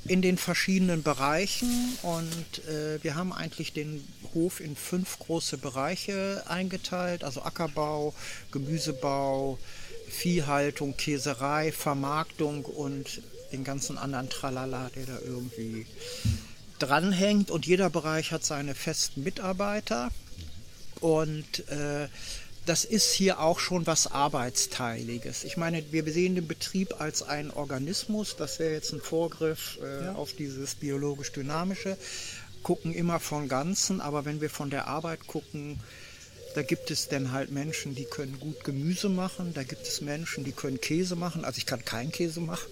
in 0.06 0.22
den 0.22 0.38
verschiedenen 0.38 1.04
Bereichen 1.04 1.98
und 2.02 2.68
äh, 2.68 3.04
wir 3.04 3.16
haben 3.16 3.32
eigentlich 3.32 3.74
den 3.74 4.04
Hof 4.34 4.60
in 4.60 4.76
fünf 4.76 5.20
große 5.20 5.58
Bereiche 5.58 6.44
eingeteilt, 6.48 7.24
also 7.24 7.44
Ackerbau, 7.44 8.14
Gemüsebau, 8.52 9.60
Viehhaltung, 10.10 10.98
Käserei, 10.98 11.72
Vermarktung 11.72 12.66
und 12.66 13.22
den 13.52 13.64
ganzen 13.64 13.98
anderen 13.98 14.30
Tralala, 14.30 14.90
der 14.96 15.06
da 15.06 15.20
irgendwie 15.24 15.86
dranhängt. 16.80 17.52
Und 17.52 17.66
jeder 17.66 17.90
Bereich 17.90 18.32
hat 18.32 18.44
seine 18.44 18.76
festen 18.76 19.24
Mitarbeiter. 19.24 20.10
Und 21.00 21.68
äh, 21.70 22.08
das 22.65 22.86
ist 22.86 23.12
hier 23.13 23.39
auch 23.39 23.60
schon 23.60 23.88
was 23.88 24.08
Arbeitsteiliges. 24.08 25.43
Ich 25.43 25.58
meine, 25.58 25.84
wir 25.91 26.04
sehen 26.12 26.36
den 26.36 26.47
Betrieb 26.47 27.02
als 27.02 27.24
einen 27.24 27.52
Organismus, 27.52 28.36
das 28.36 28.60
wäre 28.60 28.74
jetzt 28.74 28.93
ein 28.93 29.02
Vorgriff 29.02 29.80
äh, 29.82 30.06
ja. 30.06 30.13
auf 30.13 30.34
dieses 30.34 30.76
biologisch-dynamische, 30.76 31.97
gucken 32.63 32.93
immer 32.93 33.19
von 33.19 33.47
Ganzen, 33.47 34.02
aber 34.02 34.26
wenn 34.26 34.41
wir 34.41 34.50
von 34.50 34.69
der 34.69 34.88
Arbeit 34.88 35.26
gucken, 35.26 35.80
da 36.54 36.63
gibt 36.63 36.91
es 36.91 37.08
dann 37.08 37.32
halt 37.32 37.52
Menschen, 37.52 37.95
die 37.95 38.04
können 38.04 38.39
gut 38.39 38.63
Gemüse 38.63 39.10
machen. 39.10 39.54
Da 39.54 39.63
gibt 39.63 39.88
es 39.88 40.02
Menschen, 40.02 40.43
die 40.43 40.52
können 40.52 40.82
Käse 40.82 41.15
machen. 41.15 41.45
Also 41.45 41.58
ich 41.60 41.65
kann 41.65 41.86
keinen 41.86 42.12
Käse 42.12 42.41
machen. 42.41 42.69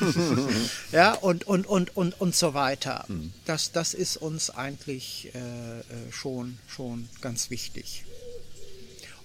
Mhm. 0.00 0.70
ja, 0.92 1.12
und, 1.12 1.46
und, 1.46 1.66
und, 1.66 1.96
und, 1.96 2.20
und 2.20 2.34
so 2.34 2.54
weiter. 2.54 3.04
Mhm. 3.08 3.32
Das, 3.44 3.72
das 3.72 3.94
ist 3.94 4.16
uns 4.16 4.50
eigentlich 4.50 5.30
äh, 5.34 5.38
äh, 5.38 5.82
schon, 6.10 6.58
schon 6.66 7.08
ganz 7.20 7.50
wichtig. 7.50 8.04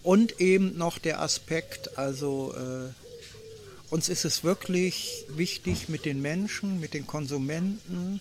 Und 0.10 0.41
eben 0.41 0.76
noch 0.76 0.98
der 0.98 1.22
Aspekt, 1.22 2.00
also 2.00 2.56
äh, 2.58 3.93
uns 3.93 4.10
ist 4.10 4.26
es 4.26 4.43
wirklich 4.43 5.24
wichtig 5.28 5.88
mit 5.88 6.04
den 6.04 6.19
Menschen, 6.19 6.80
mit 6.80 6.95
den 6.95 7.06
Konsumenten, 7.06 8.19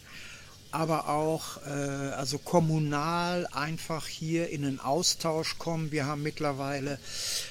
aber 0.70 1.08
auch 1.08 1.56
äh, 1.66 1.70
also 1.70 2.36
kommunal 2.36 3.46
einfach 3.52 4.06
hier 4.06 4.50
in 4.50 4.66
einen 4.66 4.80
Austausch 4.80 5.56
kommen. 5.56 5.90
Wir 5.90 6.04
haben 6.04 6.22
mittlerweile 6.22 6.98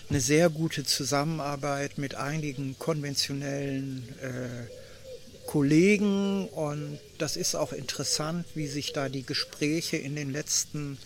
eine 0.07 0.21
sehr 0.21 0.51
gute 0.51 0.83
Zusammenarbeit 0.83 1.97
mit 1.97 2.13
einigen 2.13 2.77
konventionellen 2.77 4.07
äh, 4.21 5.47
Kollegen 5.47 6.47
und 6.49 6.99
das 7.17 7.37
ist 7.37 7.55
auch 7.55 7.73
interessant, 7.73 8.45
wie 8.53 8.67
sich 8.67 8.93
da 8.93 9.09
die 9.09 9.25
Gespräche 9.25 9.97
in 9.97 10.15
den 10.15 10.31
letzten, 10.31 10.99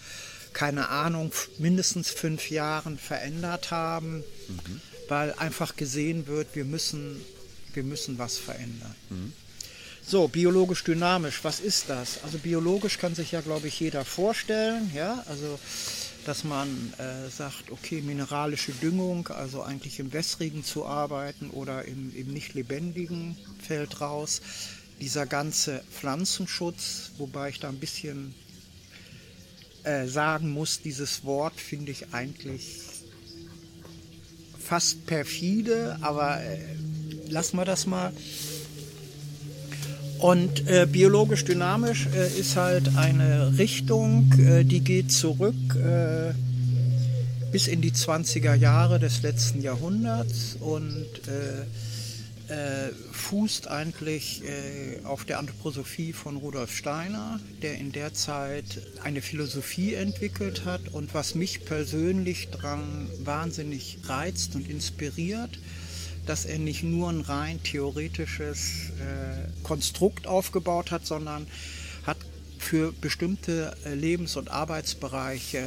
keine 0.53 0.89
Ahnung, 0.89 1.31
mindestens 1.57 2.09
fünf 2.09 2.49
Jahren 2.49 2.97
verändert 2.97 3.71
haben, 3.71 4.17
mhm. 4.47 4.81
weil 5.07 5.33
einfach 5.33 5.75
gesehen 5.75 6.27
wird, 6.27 6.55
wir 6.55 6.65
müssen, 6.65 7.21
wir 7.73 7.83
müssen 7.83 8.17
was 8.17 8.37
verändern. 8.37 8.95
Mhm. 9.09 9.33
So, 10.05 10.27
biologisch 10.27 10.83
dynamisch, 10.83 11.43
was 11.43 11.59
ist 11.59 11.89
das? 11.89 12.23
Also 12.23 12.37
biologisch 12.39 12.97
kann 12.97 13.15
sich 13.15 13.31
ja, 13.31 13.41
glaube 13.41 13.67
ich, 13.67 13.79
jeder 13.79 14.03
vorstellen, 14.03 14.91
ja, 14.93 15.23
also 15.27 15.59
dass 16.25 16.43
man 16.43 16.93
äh, 16.97 17.29
sagt, 17.29 17.71
okay, 17.71 18.01
mineralische 18.01 18.73
Düngung, 18.73 19.27
also 19.29 19.63
eigentlich 19.63 19.99
im 19.99 20.13
wässrigen 20.13 20.63
zu 20.63 20.85
arbeiten 20.85 21.49
oder 21.49 21.85
im, 21.85 22.15
im 22.15 22.27
nicht 22.27 22.53
lebendigen 22.53 23.37
fällt 23.61 24.01
raus. 24.01 24.41
Dieser 24.99 25.25
ganze 25.25 25.83
Pflanzenschutz, 25.91 27.11
wobei 27.17 27.49
ich 27.49 27.59
da 27.59 27.69
ein 27.69 27.79
bisschen 27.79 28.35
äh, 29.83 30.07
sagen 30.07 30.51
muss, 30.51 30.81
dieses 30.81 31.23
Wort 31.23 31.59
finde 31.59 31.91
ich 31.91 32.13
eigentlich 32.13 32.81
fast 34.59 35.05
perfide, 35.05 35.97
aber 36.01 36.41
äh, 36.41 36.57
lassen 37.29 37.57
wir 37.57 37.65
das 37.65 37.85
mal. 37.87 38.13
Und 40.19 40.67
äh, 40.67 40.87
biologisch 40.89 41.45
dynamisch 41.45 42.07
äh, 42.15 42.39
ist 42.39 42.55
halt 42.55 42.95
eine 42.95 43.57
Richtung, 43.57 44.31
äh, 44.39 44.63
die 44.63 44.81
geht 44.81 45.11
zurück 45.11 45.55
äh, 45.75 46.33
bis 47.51 47.67
in 47.67 47.81
die 47.81 47.91
20er 47.91 48.53
Jahre 48.53 48.99
des 48.99 49.23
letzten 49.23 49.61
Jahrhunderts 49.61 50.55
und 50.59 51.07
äh, 52.51 52.89
äh, 52.89 52.91
fußt 53.11 53.69
eigentlich 53.69 54.43
auf 55.03 55.25
der 55.25 55.39
Anthroposophie 55.39 56.13
von 56.13 56.35
Rudolf 56.37 56.75
Steiner, 56.75 57.39
der 57.61 57.75
in 57.75 57.91
der 57.91 58.13
Zeit 58.13 58.81
eine 59.03 59.21
Philosophie 59.21 59.93
entwickelt 59.93 60.65
hat 60.65 60.89
und 60.89 61.13
was 61.13 61.35
mich 61.35 61.65
persönlich 61.65 62.49
daran 62.49 63.09
wahnsinnig 63.23 63.99
reizt 64.05 64.55
und 64.55 64.69
inspiriert, 64.69 65.59
dass 66.25 66.45
er 66.45 66.59
nicht 66.59 66.83
nur 66.83 67.09
ein 67.09 67.21
rein 67.21 67.61
theoretisches 67.63 68.89
äh, 68.99 69.63
Konstrukt 69.63 70.27
aufgebaut 70.27 70.91
hat, 70.91 71.05
sondern 71.05 71.47
hat 72.05 72.17
für 72.57 72.91
bestimmte 72.91 73.75
äh, 73.85 73.93
Lebens- 73.93 74.35
und 74.35 74.49
Arbeitsbereiche 74.49 75.59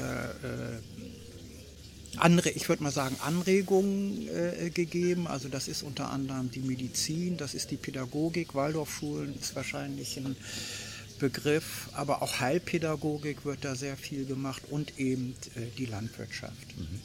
andere, 2.18 2.50
ich 2.50 2.68
würde 2.68 2.82
mal 2.82 2.90
sagen, 2.90 3.16
Anregungen 3.20 4.28
äh, 4.28 4.70
gegeben. 4.70 5.26
Also 5.26 5.48
das 5.48 5.68
ist 5.68 5.82
unter 5.82 6.10
anderem 6.10 6.50
die 6.50 6.60
Medizin, 6.60 7.36
das 7.36 7.54
ist 7.54 7.70
die 7.70 7.76
Pädagogik, 7.76 8.54
Waldorfschulen 8.54 9.34
ist 9.38 9.54
wahrscheinlich 9.56 10.16
ein 10.16 10.36
Begriff, 11.18 11.88
aber 11.94 12.22
auch 12.22 12.40
Heilpädagogik 12.40 13.44
wird 13.44 13.64
da 13.64 13.74
sehr 13.76 13.96
viel 13.96 14.26
gemacht 14.26 14.62
und 14.70 14.98
eben 14.98 15.36
äh, 15.54 15.66
die 15.78 15.86
Landwirtschaft. 15.86 16.76
Mhm. 16.76 17.00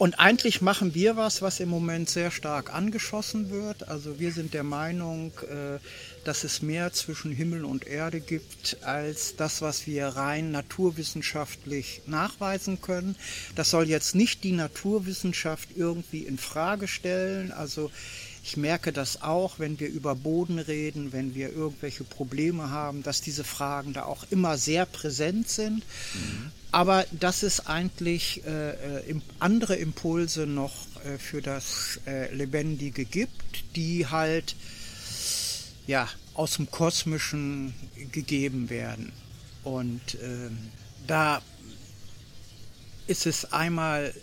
Und 0.00 0.18
eigentlich 0.18 0.62
machen 0.62 0.94
wir 0.94 1.18
was, 1.18 1.42
was 1.42 1.60
im 1.60 1.68
Moment 1.68 2.08
sehr 2.08 2.30
stark 2.30 2.72
angeschossen 2.72 3.50
wird. 3.50 3.86
Also 3.86 4.18
wir 4.18 4.32
sind 4.32 4.54
der 4.54 4.62
Meinung, 4.62 5.30
äh, 5.42 5.78
dass 6.24 6.44
es 6.44 6.62
mehr 6.62 6.92
zwischen 6.92 7.32
Himmel 7.32 7.64
und 7.64 7.86
Erde 7.86 8.20
gibt 8.20 8.78
als 8.82 9.36
das, 9.36 9.62
was 9.62 9.86
wir 9.86 10.08
rein 10.08 10.50
naturwissenschaftlich 10.50 12.02
nachweisen 12.06 12.80
können. 12.80 13.16
Das 13.54 13.70
soll 13.70 13.88
jetzt 13.88 14.14
nicht 14.14 14.44
die 14.44 14.52
Naturwissenschaft 14.52 15.70
irgendwie 15.76 16.24
in 16.24 16.38
Frage 16.38 16.88
stellen. 16.88 17.52
Also 17.52 17.90
ich 18.42 18.56
merke 18.56 18.92
das 18.92 19.22
auch, 19.22 19.58
wenn 19.58 19.78
wir 19.80 19.88
über 19.88 20.14
Boden 20.14 20.58
reden, 20.58 21.12
wenn 21.12 21.34
wir 21.34 21.52
irgendwelche 21.52 22.04
Probleme 22.04 22.70
haben, 22.70 23.02
dass 23.02 23.20
diese 23.20 23.44
Fragen 23.44 23.92
da 23.92 24.04
auch 24.04 24.24
immer 24.30 24.56
sehr 24.56 24.86
präsent 24.86 25.48
sind. 25.48 25.84
Mhm 26.14 26.52
aber 26.72 27.04
dass 27.10 27.42
es 27.42 27.66
eigentlich 27.66 28.44
äh, 28.46 28.70
äh 28.70 29.20
andere 29.38 29.76
Impulse 29.76 30.46
noch 30.46 30.86
äh, 31.04 31.18
für 31.18 31.42
das 31.42 32.00
äh, 32.06 32.32
Lebendige 32.34 33.04
gibt, 33.04 33.64
die 33.76 34.06
halt 34.06 34.54
ja 35.90 36.08
aus 36.34 36.56
dem 36.56 36.70
Kosmischen 36.70 37.74
gegeben 38.12 38.70
werden. 38.70 39.12
Und 39.64 40.16
ähm, 40.22 40.56
da 41.06 41.42
ist 43.06 43.26
es 43.26 43.52
einmal 43.52 44.14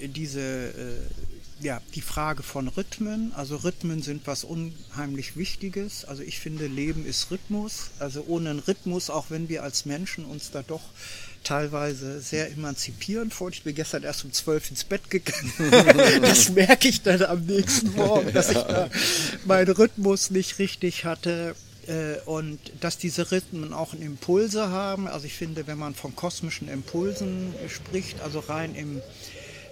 diese 0.00 0.40
äh, 0.40 1.64
ja, 1.64 1.80
die 1.94 2.00
Frage 2.00 2.42
von 2.42 2.66
Rhythmen. 2.66 3.32
Also 3.34 3.56
Rhythmen 3.56 4.02
sind 4.02 4.26
was 4.26 4.42
unheimlich 4.42 5.36
Wichtiges. 5.36 6.04
Also 6.04 6.22
ich 6.22 6.40
finde, 6.40 6.66
Leben 6.66 7.06
ist 7.06 7.30
Rhythmus. 7.30 7.90
Also 7.98 8.24
ohne 8.26 8.50
einen 8.50 8.58
Rhythmus, 8.58 9.10
auch 9.10 9.26
wenn 9.28 9.48
wir 9.48 9.62
als 9.62 9.84
Menschen 9.84 10.24
uns 10.24 10.50
da 10.50 10.62
doch 10.62 10.82
teilweise 11.44 12.20
sehr 12.20 12.50
emanzipierend 12.50 13.34
vor. 13.34 13.50
Ich 13.50 13.62
bin 13.62 13.74
gestern 13.74 14.02
erst 14.02 14.24
um 14.24 14.32
zwölf 14.32 14.70
ins 14.70 14.84
Bett 14.84 15.10
gegangen. 15.10 15.52
das 16.22 16.50
merke 16.50 16.88
ich 16.88 17.02
dann 17.02 17.22
am 17.22 17.44
nächsten 17.44 17.92
Morgen, 17.92 18.32
dass 18.32 18.50
ich 18.50 18.58
da 18.58 18.88
meinen 19.44 19.72
Rhythmus 19.72 20.30
nicht 20.30 20.58
richtig 20.58 21.04
hatte 21.04 21.54
äh, 21.86 22.16
und 22.26 22.58
dass 22.80 22.98
diese 22.98 23.30
Rhythmen 23.30 23.72
auch 23.72 23.94
Impulse 23.94 24.68
haben. 24.68 25.08
Also 25.08 25.26
ich 25.26 25.34
finde, 25.34 25.66
wenn 25.66 25.78
man 25.78 25.94
von 25.94 26.14
kosmischen 26.14 26.68
Impulsen 26.68 27.54
spricht, 27.68 28.20
also 28.20 28.40
rein 28.40 28.74
im, 28.74 29.00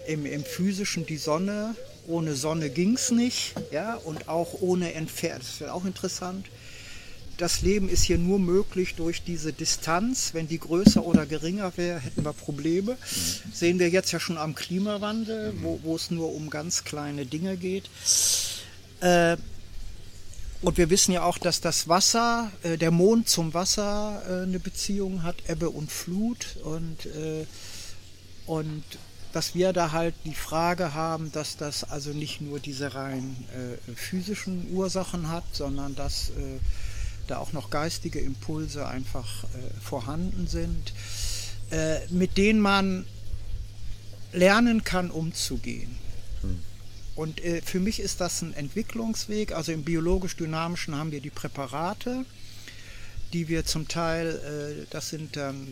im, 0.06 0.26
im 0.26 0.44
physischen 0.44 1.06
die 1.06 1.18
Sonne, 1.18 1.74
ohne 2.06 2.34
Sonne 2.34 2.70
ging 2.70 2.94
es 2.94 3.10
nicht, 3.10 3.54
ja, 3.70 3.94
und 3.94 4.28
auch 4.28 4.60
ohne 4.60 4.94
Entfernung, 4.94 5.40
das 5.40 5.60
wäre 5.60 5.72
auch 5.72 5.84
interessant 5.84 6.46
das 7.40 7.62
Leben 7.62 7.88
ist 7.88 8.04
hier 8.04 8.18
nur 8.18 8.38
möglich 8.38 8.94
durch 8.96 9.22
diese 9.22 9.52
Distanz. 9.52 10.34
Wenn 10.34 10.46
die 10.46 10.58
größer 10.58 11.04
oder 11.04 11.24
geringer 11.24 11.72
wäre, 11.76 11.98
hätten 11.98 12.24
wir 12.24 12.32
Probleme. 12.32 12.98
Sehen 13.52 13.78
wir 13.78 13.88
jetzt 13.88 14.12
ja 14.12 14.20
schon 14.20 14.36
am 14.36 14.54
Klimawandel, 14.54 15.54
wo, 15.62 15.80
wo 15.82 15.96
es 15.96 16.10
nur 16.10 16.34
um 16.34 16.50
ganz 16.50 16.84
kleine 16.84 17.24
Dinge 17.24 17.56
geht. 17.56 17.88
Äh, 19.00 19.36
und 20.62 20.76
wir 20.76 20.90
wissen 20.90 21.12
ja 21.12 21.22
auch, 21.22 21.38
dass 21.38 21.62
das 21.62 21.88
Wasser, 21.88 22.52
äh, 22.62 22.76
der 22.76 22.90
Mond 22.90 23.30
zum 23.30 23.54
Wasser 23.54 24.22
äh, 24.28 24.42
eine 24.42 24.60
Beziehung 24.60 25.22
hat, 25.22 25.36
Ebbe 25.48 25.70
und 25.70 25.90
Flut. 25.90 26.58
Und, 26.62 27.08
und 28.46 28.84
dass 29.32 29.54
wir 29.54 29.72
da 29.72 29.92
halt 29.92 30.14
die 30.24 30.34
Frage 30.34 30.92
haben, 30.92 31.32
dass 31.32 31.56
das 31.56 31.84
also 31.84 32.10
nicht 32.10 32.40
nur 32.40 32.60
diese 32.60 32.94
rein 32.94 33.36
physischen 33.94 34.70
Ursachen 34.72 35.28
hat, 35.30 35.44
sondern 35.52 35.94
dass 35.94 36.32
da 37.30 37.38
auch 37.38 37.52
noch 37.52 37.70
geistige 37.70 38.18
Impulse 38.18 38.86
einfach 38.86 39.44
äh, 39.44 39.80
vorhanden 39.80 40.46
sind, 40.46 40.92
äh, 41.70 42.06
mit 42.08 42.36
denen 42.36 42.60
man 42.60 43.06
lernen 44.32 44.84
kann, 44.84 45.10
umzugehen. 45.10 45.96
Hm. 46.42 46.58
Und 47.16 47.44
äh, 47.44 47.60
für 47.62 47.80
mich 47.80 48.00
ist 48.00 48.20
das 48.20 48.42
ein 48.42 48.54
Entwicklungsweg. 48.54 49.52
Also 49.52 49.72
im 49.72 49.84
biologisch-dynamischen 49.84 50.94
haben 50.96 51.12
wir 51.12 51.20
die 51.20 51.30
Präparate, 51.30 52.24
die 53.32 53.48
wir 53.48 53.64
zum 53.64 53.88
Teil, 53.88 54.80
äh, 54.82 54.86
das 54.90 55.10
sind 55.10 55.36
dann 55.36 55.66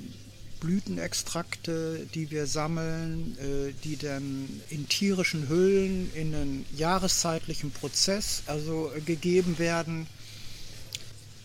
Blütenextrakte, 0.61 2.07
die 2.15 2.31
wir 2.31 2.47
sammeln, 2.47 3.37
äh, 3.39 3.73
die 3.85 3.97
dann 3.97 4.49
in 4.71 4.89
tierischen 4.89 5.49
Hüllen 5.49 6.13
in 6.15 6.35
einen 6.35 6.67
jahreszeitlichen 6.77 7.71
Prozess 7.71 8.43
also 8.47 8.93
gegeben 9.07 9.59
werden 9.59 10.07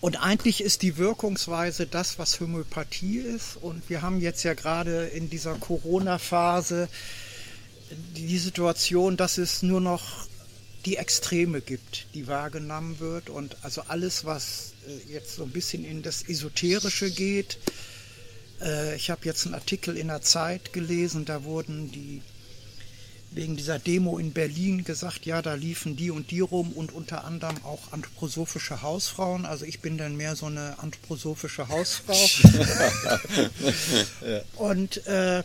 Und 0.04 0.18
eigentlich 0.18 0.60
ist 0.60 0.82
die 0.82 0.97
Wirkungsweise 0.97 1.88
das, 1.88 2.20
was 2.20 2.41
Homöopathie 2.41 3.20
ist. 3.20 3.56
Und 3.56 3.89
wir 3.89 4.01
haben 4.01 4.20
jetzt 4.20 4.43
ja 4.43 4.54
gerade 4.54 5.06
in 5.06 5.30
dieser 5.30 5.56
Corona-Phase 5.56 6.89
die 8.18 8.38
Situation, 8.38 9.16
dass 9.16 9.38
es 9.38 9.64
nur 9.64 9.80
noch 9.80 10.28
die 10.86 10.97
Extreme 10.97 11.62
gibt, 11.62 12.08
die 12.16 12.28
wahrgenommen 12.28 12.99
wird. 12.99 13.30
Und 13.30 13.56
also 13.62 13.84
alles, 13.88 14.26
was 14.26 14.74
äh, 14.86 15.14
jetzt 15.14 15.38
so 15.38 15.43
ein 15.43 15.51
bisschen 15.51 15.86
in 15.86 16.01
das 16.01 16.24
Esoterische 16.24 17.10
geht. 17.10 17.58
Äh, 18.60 18.97
ich 18.97 19.10
habe 19.10 19.22
jetzt 19.24 19.45
einen 19.45 19.56
Artikel 19.56 19.95
in 19.95 20.10
der 20.10 20.22
Zeit 20.22 20.74
gelesen, 20.74 21.24
da 21.24 21.45
wurden 21.45 21.93
die 21.93 22.22
wegen 23.36 23.58
dieser 23.58 23.80
Demo 23.80 24.18
in 24.18 24.32
Berlin 24.32 24.84
gesagt, 24.84 25.26
ja, 25.26 25.42
da 25.42 25.54
liefen 25.56 25.96
die 25.96 26.12
und 26.12 26.32
die 26.32 26.40
rum 26.40 26.72
und 26.74 26.92
unter 26.92 27.24
anderem 27.24 27.58
auch 27.64 27.92
anthroposophische 27.92 28.82
Hausfrauen. 28.82 29.46
Also 29.46 29.66
ich 29.66 29.80
bin 29.80 29.98
dann 29.98 30.16
mehr 30.16 30.36
so 30.36 30.46
eine 30.46 30.80
anthroposophische 30.80 31.68
Hausfrau. 31.70 32.14
ja. 34.28 34.42
Und 34.56 35.06
äh, 35.08 35.44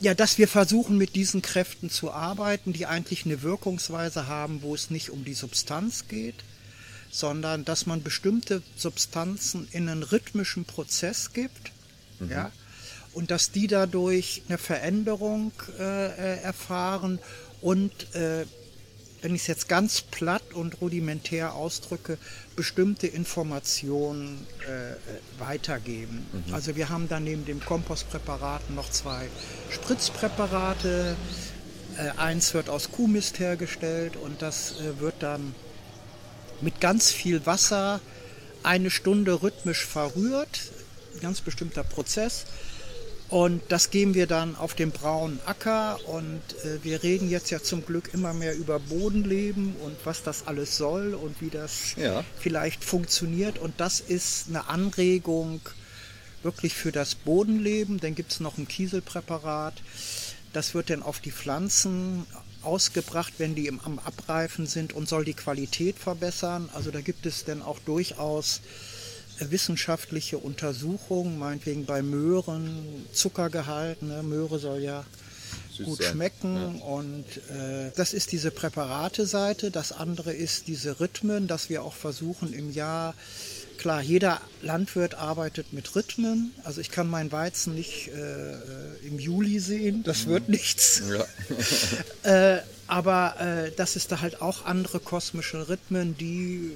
ja, 0.00 0.14
dass 0.14 0.38
wir 0.38 0.48
versuchen, 0.48 0.98
mit 0.98 1.14
diesen 1.14 1.42
Kräften 1.42 1.90
zu 1.90 2.12
arbeiten, 2.12 2.72
die 2.72 2.86
eigentlich 2.86 3.24
eine 3.24 3.42
Wirkungsweise 3.42 4.26
haben, 4.26 4.62
wo 4.62 4.74
es 4.74 4.90
nicht 4.90 5.10
um 5.10 5.24
die 5.24 5.34
Substanz 5.34 6.08
geht, 6.08 6.44
sondern 7.10 7.64
dass 7.64 7.86
man 7.86 8.02
bestimmte 8.02 8.62
Substanzen 8.76 9.68
in 9.70 9.88
einen 9.88 10.02
rhythmischen 10.02 10.64
Prozess 10.64 11.32
gibt, 11.32 11.72
mhm. 12.20 12.30
ja, 12.30 12.52
und 13.16 13.30
dass 13.30 13.50
die 13.50 13.66
dadurch 13.66 14.42
eine 14.46 14.58
Veränderung 14.58 15.50
äh, 15.78 15.82
äh, 15.82 16.42
erfahren 16.42 17.18
und, 17.62 18.14
äh, 18.14 18.44
wenn 19.22 19.34
ich 19.34 19.40
es 19.40 19.46
jetzt 19.46 19.68
ganz 19.70 20.02
platt 20.02 20.52
und 20.52 20.82
rudimentär 20.82 21.54
ausdrücke, 21.54 22.18
bestimmte 22.56 23.06
Informationen 23.06 24.46
äh, 24.60 25.40
weitergeben. 25.42 26.26
Mhm. 26.30 26.54
Also 26.54 26.76
wir 26.76 26.90
haben 26.90 27.08
dann 27.08 27.24
neben 27.24 27.46
dem 27.46 27.64
Kompostpräparaten 27.64 28.74
noch 28.74 28.90
zwei 28.90 29.28
Spritzpräparate. 29.70 31.16
Äh, 31.96 32.20
eins 32.20 32.52
wird 32.52 32.68
aus 32.68 32.90
Kuhmist 32.92 33.38
hergestellt 33.38 34.16
und 34.16 34.42
das 34.42 34.72
äh, 34.72 35.00
wird 35.00 35.14
dann 35.20 35.54
mit 36.60 36.82
ganz 36.82 37.10
viel 37.12 37.46
Wasser 37.46 38.00
eine 38.62 38.90
Stunde 38.90 39.42
rhythmisch 39.42 39.86
verrührt. 39.86 40.70
Ein 41.14 41.20
ganz 41.20 41.40
bestimmter 41.40 41.82
Prozess. 41.82 42.44
Und 43.28 43.60
das 43.70 43.90
geben 43.90 44.14
wir 44.14 44.28
dann 44.28 44.54
auf 44.54 44.74
dem 44.74 44.92
braunen 44.92 45.40
Acker 45.46 45.98
und 46.06 46.40
äh, 46.64 46.84
wir 46.84 47.02
reden 47.02 47.28
jetzt 47.28 47.50
ja 47.50 47.60
zum 47.60 47.84
Glück 47.84 48.14
immer 48.14 48.32
mehr 48.32 48.56
über 48.56 48.78
Bodenleben 48.78 49.74
und 49.82 49.96
was 50.04 50.22
das 50.22 50.46
alles 50.46 50.76
soll 50.76 51.14
und 51.14 51.40
wie 51.40 51.50
das 51.50 51.96
ja. 51.96 52.24
vielleicht 52.38 52.84
funktioniert. 52.84 53.58
Und 53.58 53.74
das 53.80 53.98
ist 53.98 54.46
eine 54.48 54.68
Anregung 54.68 55.60
wirklich 56.44 56.74
für 56.74 56.92
das 56.92 57.16
Bodenleben. 57.16 57.98
Dann 57.98 58.14
gibt 58.14 58.30
es 58.30 58.38
noch 58.38 58.58
ein 58.58 58.68
Kieselpräparat. 58.68 59.74
Das 60.52 60.74
wird 60.74 60.90
dann 60.90 61.02
auf 61.02 61.18
die 61.18 61.32
Pflanzen 61.32 62.26
ausgebracht, 62.62 63.34
wenn 63.38 63.56
die 63.56 63.66
im, 63.66 63.80
am 63.80 63.98
Abreifen 63.98 64.66
sind 64.66 64.92
und 64.92 65.08
soll 65.08 65.24
die 65.24 65.34
Qualität 65.34 65.98
verbessern. 65.98 66.68
Also 66.74 66.92
da 66.92 67.00
gibt 67.00 67.26
es 67.26 67.44
dann 67.44 67.60
auch 67.60 67.80
durchaus 67.80 68.60
wissenschaftliche 69.38 70.38
Untersuchungen, 70.38 71.38
meinetwegen 71.38 71.84
bei 71.84 72.02
Möhren, 72.02 73.06
Zuckergehalt, 73.12 74.02
ne? 74.02 74.22
Möhre 74.22 74.58
soll 74.58 74.80
ja 74.80 75.04
Süß 75.72 75.86
gut 75.86 76.02
sein. 76.02 76.12
schmecken 76.12 76.78
ja. 76.78 76.84
und 76.84 77.24
äh, 77.50 77.90
das 77.96 78.14
ist 78.14 78.32
diese 78.32 78.50
Präparate-Seite. 78.50 79.70
Das 79.70 79.92
andere 79.92 80.32
ist 80.32 80.68
diese 80.68 81.00
Rhythmen, 81.00 81.46
dass 81.46 81.68
wir 81.68 81.82
auch 81.82 81.94
versuchen 81.94 82.52
im 82.52 82.72
Jahr 82.72 83.14
Klar, 83.76 84.00
jeder 84.00 84.40
Landwirt 84.62 85.14
arbeitet 85.14 85.72
mit 85.72 85.94
Rhythmen. 85.94 86.52
Also 86.64 86.80
ich 86.80 86.90
kann 86.90 87.08
meinen 87.08 87.30
Weizen 87.30 87.74
nicht 87.74 88.08
äh, 88.08 89.06
im 89.06 89.18
Juli 89.18 89.60
sehen, 89.60 90.02
das 90.02 90.26
wird 90.26 90.48
mhm. 90.48 90.54
nichts. 90.54 91.02
Ja. 92.24 92.54
äh, 92.56 92.62
aber 92.86 93.36
äh, 93.40 93.70
dass 93.72 93.96
es 93.96 94.06
da 94.06 94.20
halt 94.20 94.40
auch 94.40 94.64
andere 94.64 95.00
kosmische 95.00 95.68
Rhythmen, 95.68 96.16
die 96.16 96.72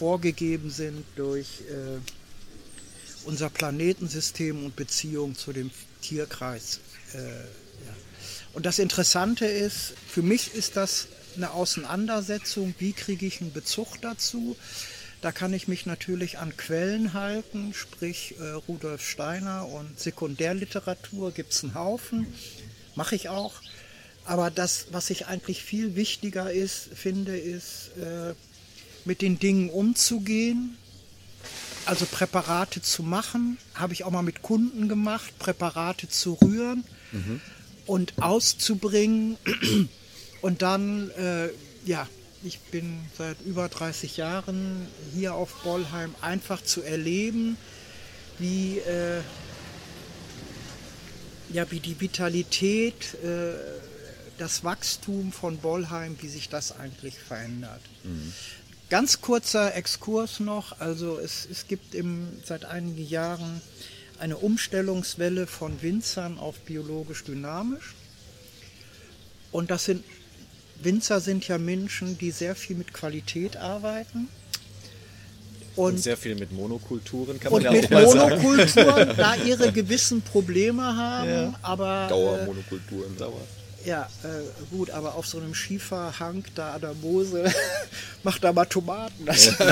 vorgegeben 0.00 0.70
sind 0.70 1.04
durch 1.14 1.60
äh, 1.68 2.00
unser 3.26 3.50
Planetensystem 3.50 4.64
und 4.64 4.74
Beziehung 4.74 5.36
zu 5.36 5.52
dem 5.52 5.70
Tierkreis. 6.00 6.80
Äh, 7.12 7.18
ja. 7.18 7.94
Und 8.54 8.64
das 8.64 8.78
Interessante 8.78 9.44
ist, 9.44 9.92
für 10.08 10.22
mich 10.22 10.54
ist 10.54 10.76
das 10.76 11.08
eine 11.36 11.50
Auseinandersetzung, 11.50 12.74
wie 12.78 12.94
kriege 12.94 13.26
ich 13.26 13.42
einen 13.42 13.52
Bezug 13.52 14.00
dazu. 14.00 14.56
Da 15.20 15.32
kann 15.32 15.52
ich 15.52 15.68
mich 15.68 15.84
natürlich 15.84 16.38
an 16.38 16.56
Quellen 16.56 17.12
halten, 17.12 17.74
sprich 17.74 18.36
äh, 18.40 18.52
Rudolf 18.52 19.06
Steiner 19.06 19.68
und 19.68 20.00
Sekundärliteratur 20.00 21.30
gibt 21.32 21.52
es 21.52 21.62
einen 21.62 21.74
Haufen, 21.74 22.26
mache 22.94 23.16
ich 23.16 23.28
auch. 23.28 23.52
Aber 24.24 24.50
das, 24.50 24.86
was 24.92 25.10
ich 25.10 25.26
eigentlich 25.26 25.62
viel 25.62 25.94
wichtiger 25.94 26.50
ist, 26.50 26.88
finde, 26.94 27.36
ist, 27.36 27.90
äh, 27.98 28.34
mit 29.04 29.22
den 29.22 29.38
Dingen 29.38 29.70
umzugehen, 29.70 30.76
also 31.86 32.06
Präparate 32.06 32.82
zu 32.82 33.02
machen, 33.02 33.58
habe 33.74 33.92
ich 33.92 34.04
auch 34.04 34.10
mal 34.10 34.22
mit 34.22 34.42
Kunden 34.42 34.88
gemacht, 34.88 35.38
Präparate 35.38 36.08
zu 36.08 36.34
rühren 36.34 36.84
mhm. 37.12 37.40
und 37.86 38.22
auszubringen 38.22 39.36
und 40.42 40.62
dann, 40.62 41.10
äh, 41.10 41.48
ja, 41.84 42.06
ich 42.42 42.58
bin 42.58 43.00
seit 43.18 43.40
über 43.42 43.68
30 43.68 44.16
Jahren 44.16 44.86
hier 45.14 45.34
auf 45.34 45.62
Bollheim 45.62 46.14
einfach 46.22 46.62
zu 46.62 46.82
erleben, 46.82 47.56
wie, 48.38 48.78
äh, 48.78 49.20
ja, 51.52 51.70
wie 51.70 51.80
die 51.80 52.00
Vitalität, 52.00 53.14
äh, 53.22 53.54
das 54.38 54.64
Wachstum 54.64 55.32
von 55.32 55.58
Bollheim, 55.58 56.16
wie 56.22 56.28
sich 56.28 56.48
das 56.48 56.72
eigentlich 56.72 57.14
verändert. 57.18 57.82
Mhm. 58.04 58.32
Ganz 58.90 59.20
kurzer 59.20 59.74
Exkurs 59.76 60.40
noch. 60.40 60.80
Also 60.80 61.18
es, 61.18 61.48
es 61.50 61.68
gibt 61.68 61.94
im, 61.94 62.28
seit 62.44 62.64
einigen 62.64 63.06
Jahren 63.06 63.62
eine 64.18 64.36
Umstellungswelle 64.36 65.46
von 65.46 65.80
Winzern 65.80 66.38
auf 66.38 66.58
biologisch 66.60 67.24
dynamisch. 67.24 67.94
Und 69.52 69.70
das 69.70 69.86
sind 69.86 70.04
Winzer 70.82 71.20
sind 71.20 71.46
ja 71.46 71.58
Menschen, 71.58 72.18
die 72.18 72.30
sehr 72.30 72.54
viel 72.54 72.76
mit 72.76 72.92
Qualität 72.92 73.56
arbeiten. 73.56 74.28
Und, 75.76 75.94
und 75.94 75.98
sehr 75.98 76.16
viel 76.16 76.34
mit 76.34 76.52
Monokulturen 76.52 77.38
kann 77.38 77.52
man 77.52 77.62
ja 77.62 77.70
auch 77.70 77.90
mal 77.90 78.08
sagen. 78.08 78.42
Monokulturen, 78.42 79.12
da 79.16 79.34
ihre 79.36 79.72
gewissen 79.72 80.22
Probleme 80.22 80.82
haben, 80.82 81.30
ja. 81.30 81.54
aber 81.62 82.06
Dauermonokulturen, 82.08 83.14
äh, 83.14 83.18
Dauer. 83.18 83.40
Ja, 83.84 84.08
äh, 84.22 84.28
gut, 84.70 84.90
aber 84.90 85.14
auf 85.14 85.26
so 85.26 85.38
einem 85.38 85.54
Schieferhang 85.54 86.44
da 86.54 86.74
an 86.74 86.80
der 86.80 86.94
Mosel 86.94 87.52
macht 88.22 88.44
da 88.44 88.52
mal 88.52 88.66
Tomaten. 88.66 89.26
Also, 89.30 89.52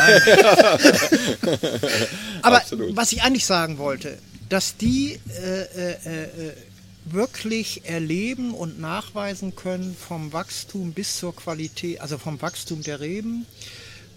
aber 2.42 2.56
Absolut. 2.58 2.96
was 2.96 3.12
ich 3.12 3.22
eigentlich 3.22 3.44
sagen 3.46 3.78
wollte, 3.78 4.18
dass 4.48 4.76
die 4.76 5.20
äh, 5.42 5.62
äh, 5.62 5.92
äh, 5.92 6.52
wirklich 7.04 7.84
erleben 7.84 8.54
und 8.54 8.80
nachweisen 8.80 9.54
können 9.56 9.96
vom 9.96 10.32
Wachstum 10.32 10.92
bis 10.92 11.18
zur 11.18 11.34
Qualität, 11.34 12.00
also 12.00 12.18
vom 12.18 12.40
Wachstum 12.40 12.82
der 12.82 13.00
Reben 13.00 13.46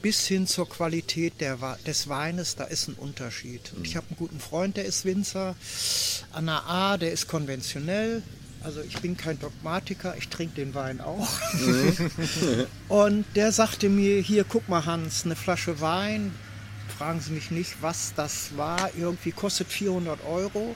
bis 0.02 0.28
hin 0.28 0.48
zur 0.48 0.68
Qualität 0.68 1.40
der, 1.40 1.58
des 1.86 2.08
Weines, 2.08 2.56
da 2.56 2.64
ist 2.64 2.88
ein 2.88 2.96
Unterschied. 2.96 3.72
Und 3.76 3.86
ich 3.86 3.96
habe 3.96 4.08
einen 4.10 4.18
guten 4.18 4.40
Freund, 4.40 4.78
der 4.78 4.86
ist 4.86 5.06
Winzer 5.06 5.56
an 6.32 6.48
der 6.48 6.66
A, 6.66 6.98
der 6.98 7.12
ist 7.12 7.28
konventionell, 7.28 8.24
also 8.64 8.82
ich 8.82 8.98
bin 9.00 9.18
kein 9.18 9.40
Dogmatiker, 9.40 10.16
ich 10.18 10.30
trinke 10.30 10.56
den 10.56 10.74
Wein 10.76 11.02
auch. 11.02 11.28
Und 12.88 13.26
der 13.36 13.52
sagte 13.52 13.90
mir, 13.90 14.22
hier 14.22 14.44
guck 14.44 14.70
mal 14.70 14.86
Hans, 14.86 15.26
eine 15.26 15.36
Flasche 15.36 15.82
Wein, 15.82 16.34
fragen 16.98 17.20
Sie 17.20 17.32
mich 17.32 17.52
nicht, 17.52 17.82
was 17.82 18.14
das 18.16 18.58
war, 18.58 18.92
irgendwie 18.98 19.32
kostet 19.32 19.68
400 19.68 20.20
Euro. 20.26 20.76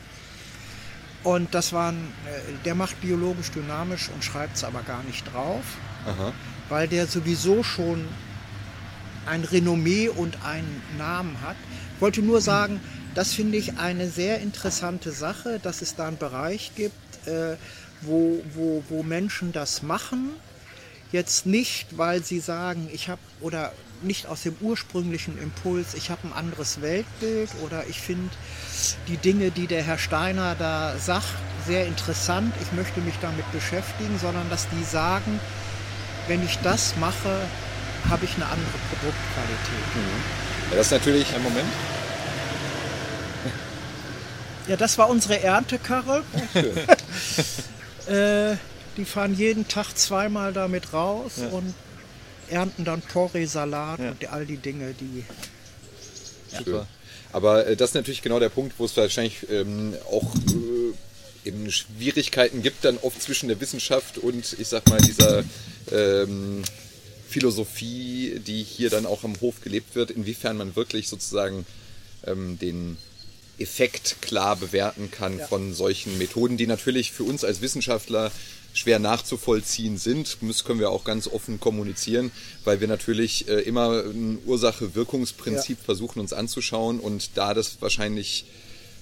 Und 1.23 1.53
das 1.55 1.73
waren, 1.73 1.97
äh, 1.97 2.65
der 2.65 2.75
macht 2.75 3.01
biologisch 3.01 3.51
dynamisch 3.51 4.09
und 4.13 4.23
schreibt 4.23 4.57
es 4.57 4.63
aber 4.63 4.81
gar 4.83 5.03
nicht 5.03 5.31
drauf, 5.33 5.63
Aha. 6.05 6.33
weil 6.69 6.87
der 6.87 7.07
sowieso 7.07 7.63
schon 7.63 8.07
ein 9.25 9.43
Renommee 9.43 10.09
und 10.09 10.37
einen 10.43 10.81
Namen 10.97 11.41
hat. 11.41 11.55
Ich 11.95 12.01
wollte 12.01 12.21
nur 12.21 12.41
sagen, 12.41 12.79
das 13.15 13.33
finde 13.33 13.57
ich 13.57 13.77
eine 13.79 14.09
sehr 14.09 14.39
interessante 14.39 15.11
Sache, 15.11 15.59
dass 15.63 15.81
es 15.81 15.95
da 15.95 16.07
einen 16.07 16.17
Bereich 16.17 16.71
gibt, 16.75 16.95
äh, 17.27 17.55
wo, 18.01 18.41
wo, 18.53 18.83
wo 18.89 19.03
Menschen 19.03 19.51
das 19.51 19.81
machen. 19.81 20.31
Jetzt 21.11 21.45
nicht, 21.45 21.97
weil 21.97 22.23
sie 22.23 22.39
sagen, 22.39 22.89
ich 22.91 23.09
habe, 23.09 23.21
oder 23.41 23.71
nicht 24.01 24.27
aus 24.27 24.43
dem 24.43 24.55
ursprünglichen 24.61 25.37
Impuls, 25.41 25.93
ich 25.93 26.09
habe 26.09 26.27
ein 26.27 26.33
anderes 26.33 26.81
Weltbild 26.81 27.49
oder 27.63 27.85
ich 27.87 27.99
finde 27.99 28.29
die 29.07 29.17
Dinge, 29.17 29.51
die 29.51 29.67
der 29.67 29.83
Herr 29.83 29.97
Steiner 29.97 30.55
da 30.55 30.97
sagt, 30.97 31.25
sehr 31.65 31.85
interessant, 31.87 32.53
ich 32.61 32.71
möchte 32.73 32.99
mich 33.01 33.15
damit 33.21 33.49
beschäftigen, 33.51 34.19
sondern 34.19 34.49
dass 34.49 34.67
die 34.69 34.83
sagen, 34.83 35.39
wenn 36.27 36.43
ich 36.43 36.57
das 36.59 36.95
mache, 36.97 37.47
habe 38.09 38.25
ich 38.25 38.35
eine 38.35 38.45
andere 38.45 38.77
Produktqualität. 38.89 39.85
Ja, 40.71 40.77
das 40.77 40.87
ist 40.87 40.91
natürlich. 40.91 41.33
Einen 41.33 41.43
Moment. 41.43 41.69
Ja, 44.67 44.75
das 44.75 44.97
war 44.97 45.09
unsere 45.09 45.41
Erntekarre. 45.41 46.23
äh, 48.07 48.55
die 48.97 49.05
fahren 49.05 49.35
jeden 49.35 49.67
Tag 49.67 49.95
zweimal 49.97 50.53
damit 50.53 50.93
raus 50.93 51.33
und 51.51 51.73
ernten 52.49 52.85
dann 52.85 53.01
Porree, 53.01 53.45
Salat 53.45 53.99
Ja. 53.99 54.11
und 54.11 54.27
all 54.27 54.45
die 54.45 54.57
Dinge, 54.57 54.93
die 54.93 55.23
Schön. 56.63 56.81
Aber 57.31 57.67
äh, 57.67 57.75
das 57.75 57.89
ist 57.91 57.95
natürlich 57.95 58.21
genau 58.21 58.39
der 58.39 58.49
Punkt, 58.49 58.75
wo 58.77 58.85
es 58.85 58.95
wahrscheinlich 58.95 59.47
ähm, 59.49 59.93
auch 60.09 60.33
äh, 60.35 61.47
eben 61.47 61.69
Schwierigkeiten 61.69 62.61
gibt, 62.63 62.85
dann 62.85 62.97
oft 62.97 63.21
zwischen 63.21 63.49
der 63.49 63.59
Wissenschaft 63.59 64.17
und 64.17 64.55
ich 64.57 64.67
sag 64.67 64.87
mal 64.87 65.01
dieser 65.01 65.43
ähm, 65.91 66.63
Philosophie, 67.27 68.39
die 68.45 68.63
hier 68.63 68.89
dann 68.89 69.05
auch 69.05 69.23
am 69.23 69.39
Hof 69.41 69.61
gelebt 69.61 69.95
wird, 69.95 70.11
inwiefern 70.11 70.55
man 70.57 70.75
wirklich 70.75 71.09
sozusagen 71.09 71.65
ähm, 72.25 72.57
den 72.57 72.97
Effekt 73.57 74.17
klar 74.21 74.55
bewerten 74.55 75.09
kann 75.11 75.39
Ja. 75.39 75.47
von 75.47 75.73
solchen 75.73 76.17
Methoden, 76.17 76.57
die 76.57 76.67
natürlich 76.67 77.11
für 77.11 77.23
uns 77.23 77.43
als 77.43 77.61
Wissenschaftler 77.61 78.31
schwer 78.73 78.99
nachzuvollziehen 78.99 79.97
sind. 79.97 80.37
Das 80.41 80.65
können 80.65 80.81
wir 80.81 80.89
auch 80.89 81.05
ganz 81.05 81.27
offen 81.29 81.61
kommunizieren, 81.61 82.31
weil 82.65 82.81
wir 82.81 82.89
natürlich 82.89 83.47
äh, 83.47 83.61
immer 83.61 84.03
ein 84.03 84.39
Ursache-Wirkungsprinzip 84.45 85.77
versuchen 85.83 86.19
uns 86.19 86.33
anzuschauen 86.33 86.99
und 86.99 87.31
da 87.35 87.53
das 87.53 87.77
wahrscheinlich 87.81 88.45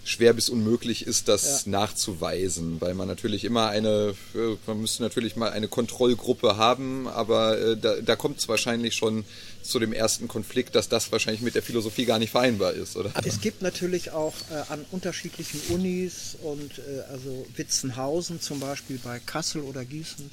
schwer 0.06 0.34
bis 0.34 0.50
unmöglich 0.50 1.08
ist, 1.08 1.28
das 1.30 1.64
Ja. 1.66 1.72
nachzuweisen, 1.72 2.82
weil 2.82 2.94
man 2.94 3.08
natürlich 3.08 3.46
immer 3.46 3.70
eine, 3.70 4.14
äh, 4.36 4.58
man 4.68 4.82
müsste 4.82 5.02
natürlich 5.02 5.36
mal 5.38 5.52
eine 5.52 5.70
Kontrollgruppe 5.70 6.58
haben, 6.58 7.08
aber 7.08 7.58
äh, 7.58 7.78
da, 7.78 7.96
da 8.02 8.16
kommt 8.18 8.40
es 8.40 8.48
wahrscheinlich 8.50 8.96
schon 8.96 9.24
zu 9.64 9.80
dem 9.80 9.94
ersten 9.94 10.28
Konflikt, 10.28 10.76
dass 10.76 10.90
das 10.90 11.12
wahrscheinlich 11.12 11.42
mit 11.42 11.56
der 11.56 11.64
Philosophie 11.64 12.06
gar 12.06 12.20
nicht 12.20 12.32
vereinbar 12.32 12.74
ist, 12.74 12.96
oder? 12.96 13.12
Es 13.26 13.42
gibt 13.42 13.62
natürlich 13.62 14.12
auch 14.12 14.34
äh, 14.52 14.72
an 14.72 14.86
unterschiedlichen 14.92 15.60
Unis 15.70 16.38
und 16.44 16.80
äh, 16.80 17.02
also 17.12 17.46
Witzenhausen 17.56 18.42
zum 18.42 18.60
Beispiel 18.60 19.00
bei 19.04 19.20
Kassel 19.20 19.62
oder 19.62 19.86
Gießen, 19.86 20.30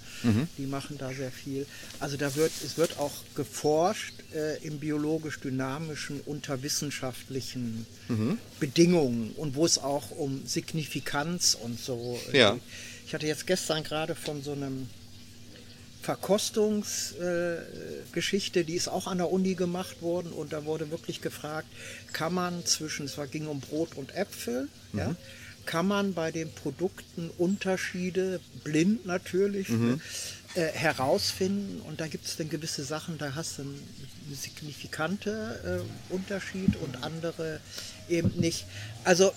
die 0.59 0.67
machen 0.67 0.99
da 0.99 1.13
sehr 1.13 1.31
viel. 1.31 1.67
Also 1.99 2.17
da 2.17 2.35
wird 2.35 2.53
es 2.65 2.77
wird 2.77 2.99
auch 2.99 3.13
geforscht 3.35 4.15
äh, 4.35 4.59
im 4.65 4.79
biologisch-dynamischen 4.79 6.21
unter 6.27 6.63
wissenschaftlichen 6.63 7.87
Bedingungen 8.59 9.33
und 9.37 9.55
wo 9.55 9.65
es 9.65 9.79
auch 9.79 10.11
um 10.11 10.43
Signifikanz 10.45 11.57
und 11.61 11.79
so. 11.79 12.19
Ja. 12.33 12.53
geht. 12.55 12.63
Ich 13.07 13.15
hatte 13.15 13.27
jetzt 13.27 13.49
gestern 13.49 13.83
gerade 13.83 14.15
von 14.15 14.41
so 14.43 14.53
einem 14.53 14.89
Verkostungsgeschichte, 16.03 18.61
äh, 18.61 18.65
die 18.65 18.75
ist 18.75 18.89
auch 18.89 19.07
an 19.07 19.19
der 19.19 19.31
Uni 19.31 19.55
gemacht 19.55 20.03
worden 20.03 20.33
und 20.33 20.53
da 20.53 20.65
wurde 20.65 20.91
wirklich 20.91 21.21
gefragt, 21.21 21.69
kann 22.13 22.35
man 22.35 22.65
zwischen, 22.65 23.07
es 23.07 23.19
war, 23.19 23.27
ging 23.27 23.47
um 23.47 23.61
Brot 23.61 23.97
und 23.97 24.15
Äpfel, 24.15 24.69
ja, 24.93 25.15
kann 25.67 25.87
man 25.87 26.15
bei 26.15 26.33
den 26.33 26.51
Produkten 26.53 27.31
Unterschiede, 27.39 28.41
blind 28.65 29.07
natürlich, 29.07 29.69
ne, 29.69 30.01
äh, 30.55 30.63
herausfinden? 30.63 31.81
Und 31.83 32.01
da 32.01 32.07
gibt 32.07 32.27
es 32.27 32.37
dann 32.37 32.49
gewisse 32.49 32.83
Sachen, 32.83 33.19
da 33.19 33.35
hast 33.35 33.59
du 33.59 33.63
einen 33.63 33.81
signifikante 34.33 35.85
äh, 36.11 36.13
Unterschied 36.13 36.77
und 36.77 37.05
andere 37.05 37.61
eben 38.09 38.33
nicht. 38.41 38.65
Also 39.05 39.33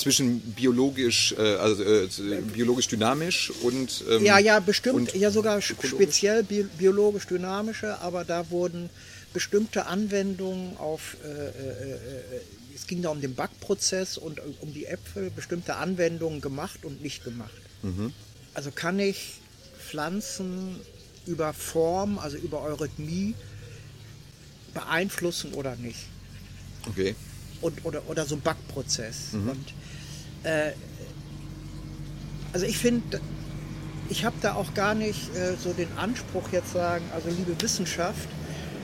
Zwischen 0.00 0.40
biologisch, 0.40 1.34
äh, 1.36 1.56
also 1.56 1.84
äh, 1.84 2.08
biologisch 2.54 2.88
dynamisch 2.88 3.52
und 3.62 4.02
ähm, 4.10 4.24
Ja, 4.24 4.38
ja, 4.38 4.58
bestimmt, 4.58 5.14
ja 5.14 5.30
sogar 5.30 5.60
speziell 5.60 6.42
bi 6.42 6.64
biologisch 6.78 7.26
dynamische, 7.26 7.98
aber 8.00 8.24
da 8.24 8.48
wurden 8.48 8.88
bestimmte 9.34 9.84
Anwendungen 9.84 10.78
auf, 10.78 11.18
äh, 11.22 11.28
äh, 11.28 11.92
äh, 11.92 12.40
es 12.74 12.86
ging 12.86 13.02
da 13.02 13.10
um 13.10 13.20
den 13.20 13.34
Backprozess 13.34 14.16
und 14.16 14.40
um 14.60 14.72
die 14.72 14.86
Äpfel, 14.86 15.30
bestimmte 15.30 15.76
Anwendungen 15.76 16.40
gemacht 16.40 16.84
und 16.84 17.02
nicht 17.02 17.22
gemacht. 17.22 17.60
Mhm. 17.82 18.14
Also 18.54 18.70
kann 18.70 18.98
ich 18.98 19.34
Pflanzen 19.86 20.76
über 21.26 21.52
Form, 21.52 22.18
also 22.18 22.38
über 22.38 22.62
Eurythmie 22.62 23.34
beeinflussen 24.72 25.52
oder 25.52 25.76
nicht? 25.76 26.06
Okay. 26.88 27.14
und, 27.60 27.84
oder, 27.84 28.02
oder 28.08 28.26
so 28.26 28.36
ein 28.36 28.40
Backprozess. 28.40 29.32
Mhm. 29.32 29.50
Und 29.50 29.74
äh, 30.44 30.72
also 32.52 32.66
ich 32.66 32.78
finde, 32.78 33.20
ich 34.08 34.24
habe 34.24 34.36
da 34.42 34.54
auch 34.54 34.74
gar 34.74 34.94
nicht 34.94 35.34
äh, 35.36 35.54
so 35.56 35.72
den 35.72 35.88
Anspruch 35.96 36.50
jetzt 36.52 36.72
sagen, 36.72 37.04
also 37.14 37.28
liebe 37.28 37.60
Wissenschaft, 37.62 38.28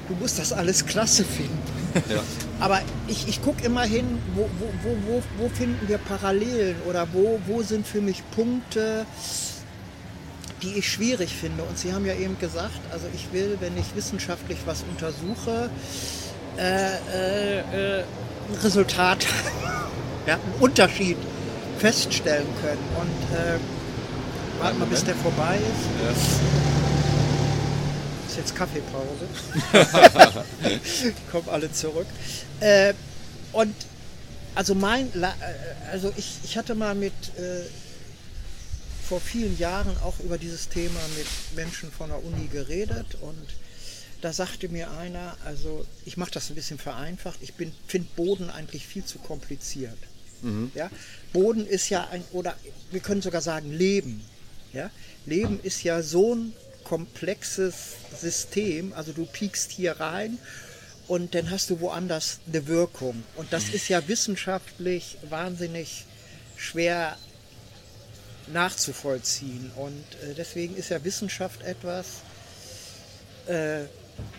du 0.09 0.15
musst 0.15 0.39
das 0.39 0.53
alles 0.53 0.87
klasse 0.87 1.25
finden. 1.25 1.59
Ja. 2.11 2.23
Aber 2.61 2.83
ich, 3.09 3.27
ich 3.27 3.41
gucke 3.41 3.65
immer 3.65 3.85
hin, 3.85 4.19
wo, 4.35 4.43
wo, 4.59 4.97
wo, 5.07 5.23
wo, 5.39 5.49
finden 5.49 5.89
wir 5.89 5.97
Parallelen 5.97 6.77
oder 6.87 7.09
wo, 7.15 7.41
wo 7.47 7.63
sind 7.63 7.87
für 7.87 8.03
mich 8.03 8.23
Punkte, 8.33 9.07
die 10.63 10.75
ich 10.75 10.93
schwierig 10.93 11.35
finde. 11.35 11.63
Und 11.63 11.79
Sie 11.79 11.95
haben 11.95 12.05
ja 12.05 12.13
eben 12.13 12.39
gesagt, 12.39 12.81
also 12.93 13.07
ich 13.15 13.33
will, 13.33 13.57
wenn 13.61 13.79
ich 13.79 13.97
wissenschaftlich 13.97 14.59
was 14.67 14.83
untersuche, 14.83 15.71
äh, 16.59 16.97
äh, 17.15 18.01
äh, 18.01 18.03
ein 18.03 18.59
Resultat, 18.63 19.27
ja, 20.27 20.35
einen 20.35 20.55
Unterschied 20.61 21.17
feststellen 21.79 22.47
können. 22.63 22.83
Und 22.99 23.37
äh, 23.37 23.59
warten 24.61 24.79
mal, 24.79 24.87
bis 24.87 25.05
der 25.05 25.15
vorbei 25.17 25.57
ist. 25.57 26.41
Ist 28.29 28.37
jetzt 28.37 28.57
Kaffeepause. 28.57 29.27
Kommen 31.31 31.49
alle 31.49 31.73
zurück. 31.73 32.07
Äh, 32.61 32.95
und 33.53 33.75
also 34.55 34.75
mein, 34.75 35.11
äh, 35.23 35.29
also 35.91 36.13
ich, 36.17 36.39
ich 36.45 36.57
hatte 36.57 36.75
mal 36.75 36.95
mit 36.95 37.13
äh, 37.39 37.63
vor 39.07 39.21
vielen 39.21 39.57
Jahren 39.59 39.97
auch 40.03 40.19
über 40.21 40.39
dieses 40.39 40.69
Thema 40.69 40.99
mit 41.17 41.27
Menschen 41.55 41.93
von 41.93 42.09
der 42.11 42.25
Uni 42.25 42.49
geredet 42.49 43.17
und 43.21 43.47
da 44.21 44.33
sagte 44.33 44.69
mir 44.69 44.91
einer, 44.93 45.37
also 45.45 45.87
ich 46.05 46.17
mache 46.17 46.33
das 46.33 46.51
ein 46.51 46.55
bisschen 46.57 46.79
vereinfacht, 46.79 47.39
ich 47.43 47.53
finde 47.87 48.09
Boden 48.17 48.51
eigentlich 48.51 48.87
viel 48.87 49.05
zu 49.05 49.19
kompliziert. 49.19 49.99
Ja? 50.75 50.91
Boden 51.33 51.67
ist 51.67 51.89
ja 51.89 52.09
ein, 52.09 52.25
oder 52.33 52.57
wir 52.91 53.01
können 53.01 53.23
sogar 53.23 53.41
sagen 53.41 53.73
Leben. 53.73 54.25
Ja? 54.73 54.91
Leben 55.25 55.61
ist 55.63 55.83
ja 55.83 56.03
so 56.03 56.35
ein 56.35 56.53
komplexes 56.85 57.75
System, 58.19 58.93
also 58.93 59.13
du 59.13 59.27
piekst 59.27 59.73
hier 59.73 59.93
rein 59.99 60.39
und 61.09 61.35
dann 61.35 61.51
hast 61.51 61.71
du 61.71 61.81
woanders 61.81 62.41
eine 62.47 62.67
Wirkung. 62.67 63.23
Und 63.37 63.53
das 63.53 63.69
ist 63.71 63.89
ja 63.89 64.07
wissenschaftlich 64.09 65.19
wahnsinnig 65.29 66.05
schwer 66.57 67.17
nachzuvollziehen. 68.53 69.71
Und 69.77 70.05
äh, 70.23 70.35
deswegen 70.35 70.77
ist 70.77 70.91
ja 70.91 71.03
Wissenschaft 71.05 71.63
etwas, 71.63 72.07
äh, 73.47 73.85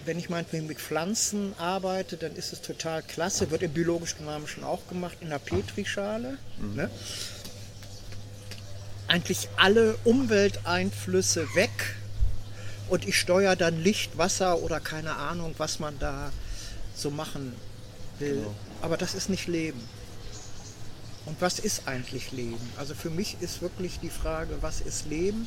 wenn 0.06 0.18
ich 0.18 0.30
meinetwegen 0.30 0.68
mit 0.68 0.80
Pflanzen 0.80 1.54
arbeite, 1.58 2.18
dann 2.18 2.36
ist 2.36 2.54
es 2.54 2.62
total 2.62 3.04
klasse. 3.04 3.52
Wird 3.52 3.64
im 3.64 3.74
biologisch-dynamischen 3.74 4.64
auch 4.64 4.88
gemacht, 4.88 5.18
in 5.22 5.30
der 5.30 5.40
Petrischale. 5.40 6.38
Ne? 6.76 6.90
Eigentlich 9.08 9.50
alle 9.58 9.98
Umwelteinflüsse 10.04 11.48
weg 11.56 11.96
und 12.90 13.08
ich 13.08 13.20
steuere 13.20 13.56
dann 13.56 13.84
Licht, 13.84 14.18
Wasser 14.18 14.60
oder 14.60 14.80
keine 14.80 15.16
Ahnung, 15.16 15.56
was 15.58 15.80
man 15.80 16.00
da 16.00 16.32
so 16.96 17.12
machen 17.12 17.54
will. 18.20 18.46
Aber 18.82 18.98
das 18.98 19.14
ist 19.14 19.30
nicht 19.30 19.48
Leben. 19.48 19.82
Und 21.26 21.42
was 21.42 21.60
ist 21.60 21.88
eigentlich 21.88 22.32
Leben? 22.32 22.58
Also 22.78 22.94
für 22.94 23.10
mich 23.10 23.38
ist 23.42 23.62
wirklich 23.62 24.00
die 24.00 24.10
Frage, 24.10 24.58
was 24.62 24.80
ist 24.80 25.08
Leben? 25.08 25.46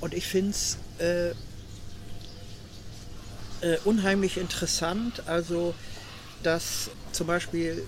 Und 0.00 0.12
ich 0.12 0.26
finde 0.26 0.50
es 0.50 0.76
äh, 0.98 1.34
äh, 3.62 3.76
unheimlich 3.84 4.36
interessant, 4.36 5.22
also 5.26 5.74
dass 6.42 6.90
zum 7.12 7.26
Beispiel 7.26 7.82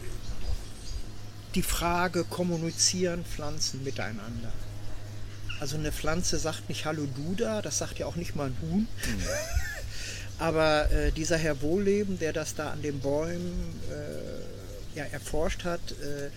die 1.55 1.63
Frage, 1.63 2.25
kommunizieren 2.25 3.25
Pflanzen 3.25 3.85
miteinander? 3.85 4.53
Also 5.61 5.77
eine 5.77 5.93
Pflanze 5.93 6.39
sagt 6.39 6.69
nicht 6.69 6.87
Hallo 6.87 7.07
Duda, 7.07 7.63
das 7.63 7.79
sagt 7.79 7.99
ja 7.99 8.07
auch 8.07 8.17
nicht 8.17 8.35
mal 8.35 8.47
ein 8.47 8.57
Huhn. 8.63 8.89
Aber 10.39 10.91
äh, 10.91 11.13
dieser 11.13 11.37
Herr 11.37 11.63
Wohlleben, 11.63 12.19
der 12.19 12.33
das 12.33 12.55
da 12.55 12.71
an 12.71 12.83
den 12.83 12.99
Bäumen 13.01 13.81
äh, 13.91 14.99
ja, 14.99 15.05
erforscht 15.05 15.65
hat, 15.65 15.93
äh, 15.93 16.31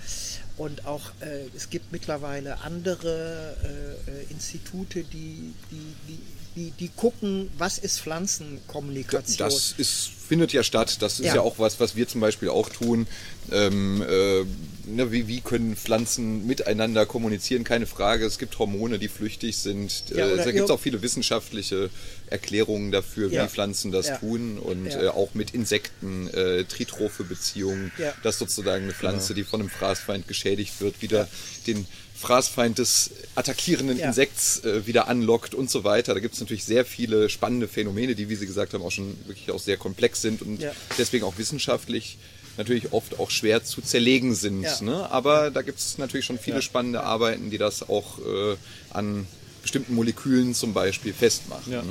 und 0.57 0.85
auch 0.85 1.11
äh, 1.19 1.47
es 1.55 1.69
gibt 1.69 1.91
mittlerweile 1.91 2.61
andere 2.61 3.57
äh, 3.63 4.11
äh, 4.11 4.23
Institute, 4.29 5.03
die, 5.03 5.53
die, 5.71 5.95
die, 6.07 6.19
die, 6.55 6.71
die 6.71 6.89
gucken, 6.89 7.49
was 7.57 7.77
ist 7.77 7.99
Pflanzenkommunikation. 8.01 9.37
Das 9.37 9.73
ist 9.77 10.09
findet 10.27 10.53
ja 10.53 10.63
statt. 10.63 10.97
Das 11.01 11.19
ist 11.19 11.27
ja, 11.27 11.35
Ja. 11.35 11.41
auch 11.41 11.59
was, 11.59 11.79
was 11.79 11.95
wir 11.95 12.07
zum 12.07 12.19
Beispiel 12.19 12.49
auch 12.49 12.69
tun. 12.69 13.05
Ähm, 13.51 14.01
äh, 14.01 14.43
ne, 14.89 15.11
wie, 15.11 15.27
wie 15.27 15.39
können 15.41 15.75
Pflanzen 15.75 16.47
miteinander 16.47 17.05
kommunizieren? 17.05 17.63
Keine 17.63 17.85
Frage. 17.85 18.25
Es 18.25 18.39
gibt 18.39 18.57
Hormone, 18.57 18.97
die 18.97 19.07
flüchtig 19.07 19.55
sind. 19.57 20.05
Ja, 20.09 20.27
äh, 20.27 20.37
da 20.37 20.51
gibt 20.51 20.65
es 20.65 20.71
auch 20.71 20.79
viele 20.79 21.03
wissenschaftliche 21.03 21.91
Erklärungen 22.27 22.91
dafür, 22.91 23.29
Ja. 23.29 23.43
wie 23.43 23.49
Pflanzen 23.49 23.91
das 23.91 24.07
Ja. 24.07 24.17
tun 24.17 24.57
und 24.57 24.87
Ja. 24.87 25.03
äh, 25.03 25.07
auch 25.09 25.35
mit 25.35 25.51
Insekten, 25.53 26.27
äh, 26.29 26.63
tritrophe 26.63 27.23
Beziehungen, 27.23 27.91
Ja. 27.99 28.11
dass 28.23 28.39
sozusagen 28.39 28.85
eine 28.85 28.93
Pflanze, 28.93 29.35
die 29.35 29.43
von 29.43 29.59
einem 29.61 29.69
Fraßfeind 29.69 30.27
geschädigt 30.27 30.81
wird, 30.81 31.03
wieder 31.03 31.27
den 31.67 31.85
Fraßfeind 32.25 32.79
des 32.79 33.11
attackierenden 33.35 33.97
Ja. 33.99 34.07
Insekts 34.07 34.63
äh, 34.63 34.87
wieder 34.87 35.07
anlockt 35.07 35.53
und 35.53 35.69
so 35.69 35.83
weiter. 35.83 36.13
Da 36.15 36.19
gibt 36.19 36.33
es 36.33 36.39
natürlich 36.39 36.65
sehr 36.65 36.85
viele 36.85 37.29
spannende 37.29 37.67
Phänomene, 37.67 38.15
die, 38.15 38.29
wie 38.29 38.35
Sie 38.35 38.47
gesagt 38.47 38.73
haben, 38.73 38.83
auch 38.83 38.91
schon 38.91 39.15
wirklich 39.27 39.51
auch 39.51 39.59
sehr 39.59 39.77
komplex 39.77 40.21
sind 40.21 40.41
und 40.41 40.61
Ja. 40.61 40.71
deswegen 40.97 41.23
auch 41.25 41.37
wissenschaftlich 41.37 42.17
natürlich 42.57 42.93
oft 42.93 43.19
auch 43.19 43.29
schwer 43.31 43.63
zu 43.63 43.81
zerlegen 43.81 44.33
sind. 44.33 44.63
Ja. 44.63 44.81
Ne? 44.81 45.09
Aber 45.11 45.51
da 45.51 45.61
gibt 45.61 45.77
es 45.79 45.97
natürlich 45.97 46.25
schon 46.25 46.39
viele 46.39 46.61
spannende 46.61 47.03
Arbeiten, 47.03 47.49
die 47.51 47.57
das 47.57 47.87
auch 47.87 48.17
äh, 48.19 48.55
an 48.91 49.27
bestimmten 49.61 49.93
Molekülen 49.93 50.53
zum 50.55 50.73
Beispiel 50.73 51.13
festmachen. 51.13 51.73
Ne? 51.73 51.83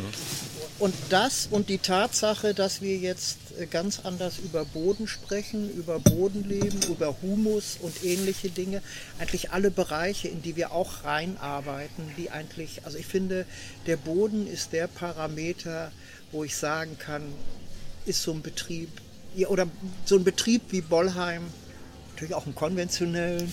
Und 0.79 0.95
das 1.11 1.49
und 1.51 1.69
die 1.69 1.79
Tatsache, 1.79 2.55
dass 2.55 2.81
wir 2.83 2.97
jetzt 2.97 3.37
ganz 3.71 4.01
anders 4.01 4.39
über 4.39 4.65
Boden 4.65 5.07
sprechen, 5.07 5.71
über 5.71 5.99
Bodenleben, 5.99 6.81
über 6.89 7.17
Humus 7.23 7.79
und 7.81 8.05
ähnliche 8.05 8.51
Dinge, 8.51 8.83
eigentlich 9.19 9.51
alle 9.53 9.71
Bereiche, 9.71 10.29
in 10.29 10.43
die 10.43 10.57
wir 10.57 10.73
auch 10.73 11.05
reinarbeiten, 11.05 12.11
die 12.17 12.31
eigentlich, 12.31 12.85
also 12.85 12.99
ich 12.99 13.07
finde, 13.07 13.47
der 13.87 13.97
Boden 13.97 14.47
ist 14.47 14.73
der 14.73 14.87
Parameter, 14.87 15.93
wo 16.33 16.45
ich 16.45 16.57
sagen 16.57 16.99
kann, 16.99 17.23
ist 18.07 18.23
so 18.23 18.33
ein 18.33 18.43
Betrieb, 18.43 18.91
oder 19.49 19.67
so 20.05 20.17
ein 20.17 20.25
Betrieb 20.25 20.63
wie 20.71 20.81
Bollheim, 20.81 21.43
natürlich 22.13 22.35
auch 22.35 22.47
einen 22.47 22.55
konventionellen, 22.55 23.53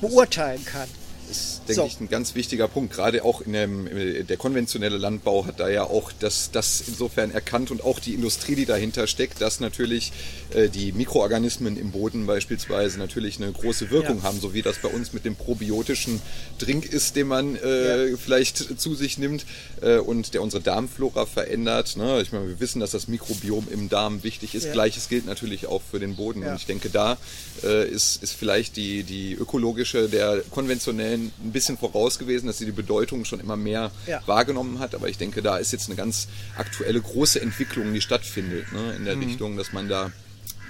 beurteilen 0.00 0.64
kann. 0.64 0.88
Ist, 1.32 1.62
denke 1.68 1.74
So. 1.82 1.86
ich, 1.86 2.00
ein 2.00 2.08
ganz 2.08 2.34
wichtiger 2.34 2.68
Punkt. 2.68 2.92
Gerade 2.94 3.24
auch 3.24 3.40
in 3.40 3.52
dem, 3.52 3.86
äh, 3.86 4.22
der 4.22 4.36
konventionelle 4.36 4.98
Landbau 4.98 5.46
hat 5.46 5.58
da 5.60 5.68
ja 5.68 5.84
auch 5.84 6.12
das, 6.20 6.50
das 6.52 6.82
insofern 6.86 7.30
erkannt 7.32 7.70
und 7.70 7.82
auch 7.84 7.98
die 7.98 8.14
Industrie, 8.14 8.54
die 8.54 8.66
dahinter 8.66 9.06
steckt, 9.06 9.40
dass 9.40 9.60
natürlich 9.60 10.12
äh, 10.54 10.68
die 10.68 10.92
Mikroorganismen 10.92 11.76
im 11.76 11.90
Boden 11.90 12.26
beispielsweise 12.26 12.98
natürlich 12.98 13.38
eine 13.42 13.50
große 13.52 13.90
Wirkung 13.90 14.18
Ja. 14.18 14.22
haben, 14.24 14.40
so 14.40 14.54
wie 14.54 14.62
das 14.62 14.78
bei 14.78 14.88
uns 14.88 15.12
mit 15.12 15.24
dem 15.24 15.34
probiotischen 15.36 16.20
Drink 16.58 16.84
ist, 16.86 17.16
den 17.16 17.26
man 17.28 17.56
äh, 17.56 18.10
Ja. 18.10 18.16
vielleicht 18.16 18.78
zu 18.80 18.94
sich 18.94 19.18
nimmt 19.18 19.44
äh, 19.80 19.98
und 19.98 20.34
der 20.34 20.42
unsere 20.42 20.62
Darmflora 20.62 21.26
verändert. 21.26 21.96
Ne? 21.96 22.20
Ich 22.22 22.32
meine, 22.32 22.48
wir 22.48 22.60
wissen, 22.60 22.80
dass 22.80 22.90
das 22.90 23.08
Mikrobiom 23.08 23.66
im 23.70 23.88
Darm 23.88 24.22
wichtig 24.22 24.54
ist. 24.54 24.66
Ja. 24.66 24.72
Gleiches 24.72 25.08
gilt 25.08 25.26
natürlich 25.26 25.66
auch 25.66 25.82
für 25.90 25.98
den 25.98 26.16
Boden. 26.16 26.42
Und 26.44 26.56
ich 26.56 26.66
denke, 26.66 26.90
da 26.90 27.16
äh, 27.64 27.88
ist, 27.88 28.22
ist 28.22 28.32
vielleicht 28.32 28.76
die, 28.76 29.02
die 29.04 29.32
ökologische 29.34 30.08
der 30.08 30.42
konventionellen 30.50 31.21
ein 31.26 31.52
bisschen 31.52 31.76
voraus 31.78 32.18
gewesen, 32.18 32.46
dass 32.46 32.58
sie 32.58 32.64
die 32.64 32.72
Bedeutung 32.72 33.24
schon 33.24 33.40
immer 33.40 33.56
mehr 33.56 33.90
Ja. 34.06 34.22
wahrgenommen 34.26 34.78
hat. 34.78 34.94
Aber 34.94 35.08
ich 35.08 35.18
denke, 35.18 35.42
da 35.42 35.56
ist 35.58 35.72
jetzt 35.72 35.86
eine 35.86 35.96
ganz 35.96 36.28
aktuelle 36.56 37.00
große 37.00 37.40
Entwicklung, 37.40 37.92
die 37.92 38.00
stattfindet 38.00 38.72
ne? 38.72 38.94
in 38.96 39.04
der 39.04 39.18
Richtung, 39.20 39.56
dass 39.56 39.72
man 39.72 39.88
da 39.88 40.10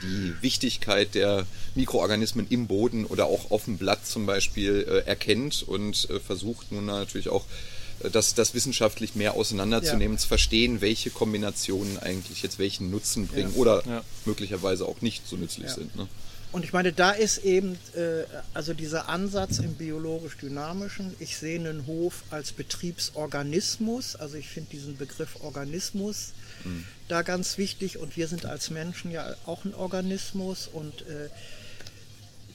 die 0.03 0.35
Wichtigkeit 0.41 1.15
der 1.15 1.47
Mikroorganismen 1.77 2.47
im 2.51 2.67
Boden 2.67 3.07
oder 3.07 3.27
auch 3.27 3.51
auf 3.53 3.65
dem 3.67 3.79
Blatt 3.79 4.05
zum 4.07 4.27
Beispiel 4.27 4.85
äh, 4.89 5.09
erkennt 5.09 5.63
und 5.63 6.09
äh, 6.11 6.19
versucht 6.19 6.73
nun 6.73 6.87
natürlich 6.87 7.29
auch 7.29 7.45
äh, 8.03 8.11
das, 8.11 8.35
das 8.35 8.53
wissenschaftlich 8.53 9.15
mehr 9.15 9.35
auseinanderzunehmen, 9.35 10.19
zu 10.19 10.27
verstehen, 10.27 10.81
welche 10.81 11.11
Kombinationen 11.11 11.99
eigentlich 12.01 12.43
jetzt 12.43 12.59
welchen 12.59 12.91
Nutzen 12.91 13.29
bringen 13.29 13.53
oder 13.55 13.85
Ja. 13.87 14.03
möglicherweise 14.25 14.87
auch 14.87 15.01
nicht 15.03 15.27
so 15.29 15.37
nützlich 15.37 15.69
Ja. 15.69 15.75
sind. 15.75 15.95
Ne? 15.95 16.09
Und 16.53 16.65
ich 16.65 16.73
meine, 16.73 16.93
da 16.93 17.13
ist 17.13 17.39
eben 17.39 17.79
äh, 17.97 18.25
also 18.53 18.75
dieser 18.75 19.09
Ansatz 19.09 19.59
im 19.59 19.75
biologisch-dynamischen, 19.75 21.15
ich 21.19 21.39
sehe 21.39 21.59
einen 21.59 21.87
Hof 21.87 22.25
als 22.31 22.53
Betriebsorganismus, 22.53 24.17
also 24.17 24.37
ich 24.37 24.49
finde 24.49 24.71
diesen 24.71 24.99
Begriff 24.99 25.43
Organismus 25.43 26.33
da 27.09 27.23
ganz 27.23 27.59
wichtig. 27.59 27.99
Und 27.99 28.17
wir 28.17 28.29
sind 28.29 28.47
als 28.47 28.71
Menschen 28.71 29.11
ja 29.11 29.35
auch 29.47 29.65
ein 29.65 29.75
Organismus. 29.75 30.69
Und 30.73 31.03
äh, 31.03 31.29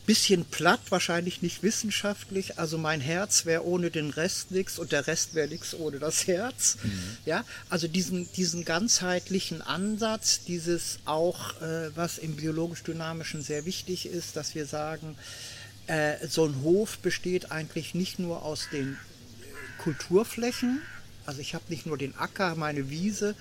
bisschen 0.08 0.46
platt, 0.46 0.80
wahrscheinlich 0.90 1.44
nicht 1.44 1.62
wissenschaftlich. 1.62 2.58
Also 2.58 2.80
mein 2.80 3.02
Herz 3.02 3.46
wäre 3.46 3.64
ohne 3.64 3.92
den 3.92 4.10
Rest 4.10 4.50
nichts 4.50 4.80
und 4.80 4.92
der 4.92 5.06
Rest 5.06 5.36
wäre 5.36 5.48
nichts 5.48 5.76
ohne 5.76 6.00
das 6.00 6.26
Herz. 6.26 6.78
Ja, 7.26 7.44
also 7.70 7.88
diesen, 7.88 8.28
diesen 8.34 8.66
ganzheitlichen 8.66 9.62
Ansatz, 9.62 10.42
dieses 10.46 11.00
auch, 11.06 11.62
äh, 11.62 11.96
was 11.96 12.18
im 12.18 12.38
biologisch-dynamischen 12.38 13.44
sehr 13.44 13.66
wichtig 13.66 14.08
ist, 14.08 14.36
dass 14.36 14.56
wir 14.56 14.66
sagen, 14.66 15.16
äh, 15.88 16.26
so 16.28 16.46
ein 16.46 16.62
Hof 16.64 16.98
besteht 17.00 17.52
eigentlich 17.52 17.94
nicht 17.94 18.18
nur 18.18 18.44
aus 18.44 18.70
den 18.72 18.98
Kulturflächen. 19.78 20.82
Also 21.28 21.42
ich 21.42 21.54
habe 21.54 21.66
nicht 21.68 21.86
nur 21.86 21.98
den 21.98 22.16
Acker, 22.18 22.56
meine 22.56 22.90
Wiese, 22.90 23.36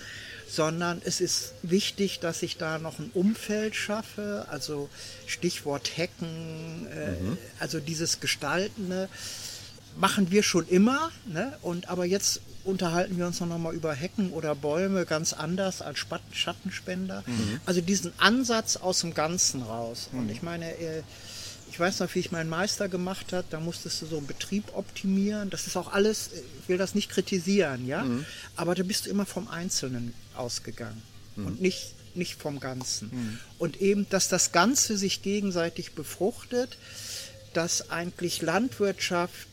sondern 0.48 1.00
es 1.04 1.20
ist 1.20 1.54
wichtig, 1.62 2.18
dass 2.18 2.42
ich 2.42 2.56
da 2.56 2.78
noch 2.78 2.98
ein 2.98 3.10
Umfeld 3.14 3.76
schaffe. 3.76 4.46
Also 4.50 4.88
Stichwort 5.26 5.96
Hecken, 5.96 6.88
äh, 6.90 7.14
also 7.60 7.78
dieses 7.78 8.18
Gestaltende 8.20 9.08
machen 9.96 10.30
wir 10.32 10.42
schon 10.42 10.68
immer. 10.68 11.12
Ne? 11.26 11.56
Und 11.62 11.88
aber 11.88 12.04
jetzt 12.04 12.40
unterhalten 12.64 13.18
wir 13.18 13.26
uns 13.28 13.40
noch 13.40 13.56
mal 13.56 13.72
über 13.72 13.94
Hecken 13.94 14.32
oder 14.32 14.56
Bäume 14.56 15.06
ganz 15.06 15.32
anders 15.32 15.80
als 15.80 16.04
Schattenspender. 16.32 17.22
Also 17.66 17.80
diesen 17.80 18.12
Ansatz 18.18 18.76
aus 18.76 19.00
dem 19.00 19.14
Ganzen 19.14 19.62
raus. 19.62 20.08
Und 20.12 20.28
ich 20.30 20.42
meine, 20.42 20.76
äh, 20.76 21.02
ich 21.76 21.80
weiß 21.80 22.00
noch, 22.00 22.14
wie 22.14 22.20
ich 22.20 22.32
meinen 22.32 22.48
Meister 22.48 22.88
gemacht 22.88 23.34
habe, 23.34 23.44
da 23.50 23.60
musstest 23.60 24.00
du 24.00 24.06
so 24.06 24.16
einen 24.16 24.26
Betrieb 24.26 24.64
optimieren. 24.74 25.50
Das 25.50 25.66
ist 25.66 25.76
auch 25.76 25.92
alles, 25.92 26.30
ich 26.62 26.68
will 26.70 26.78
das 26.78 26.94
nicht 26.94 27.10
kritisieren, 27.10 27.86
ja. 27.86 28.06
Aber 28.56 28.74
da 28.74 28.82
bist 28.82 29.04
du 29.04 29.10
immer 29.10 29.26
vom 29.26 29.46
Einzelnen 29.48 30.14
ausgegangen 30.34 31.02
und 31.36 31.60
nicht, 31.60 31.92
nicht 32.14 32.40
vom 32.40 32.60
Ganzen. 32.60 33.38
Und 33.58 33.82
eben, 33.82 34.08
dass 34.08 34.28
das 34.28 34.52
Ganze 34.52 34.96
sich 34.96 35.20
gegenseitig 35.20 35.92
befruchtet, 35.92 36.78
dass 37.52 37.90
eigentlich 37.90 38.40
Landwirtschaft 38.40 39.46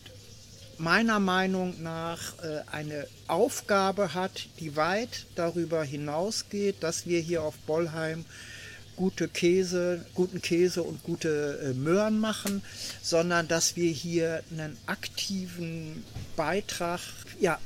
meiner 0.78 1.20
Meinung 1.20 1.84
nach 1.84 2.42
äh, 2.42 2.62
eine 2.72 3.06
Aufgabe 3.28 4.14
hat, 4.14 4.48
die 4.62 4.78
weit 4.78 5.26
darüber 5.36 5.84
hinausgeht, 5.84 6.78
dass 6.84 7.06
wir 7.06 7.20
hier 7.20 7.44
auf 7.44 7.56
Bollheim 7.68 8.24
gute 8.96 9.28
Käse, 9.28 10.06
guten 10.14 10.42
Käse 10.42 10.84
und 10.84 11.04
gute 11.04 11.60
äh, 11.64 11.74
Möhren 11.74 12.20
machen, 12.20 12.62
sondern 13.02 13.48
dass 13.48 13.76
wir 13.76 13.92
hier 13.92 14.44
einen 14.52 14.78
aktiven 14.86 16.04
Beitrag, 16.36 17.02
ja, 17.40 17.60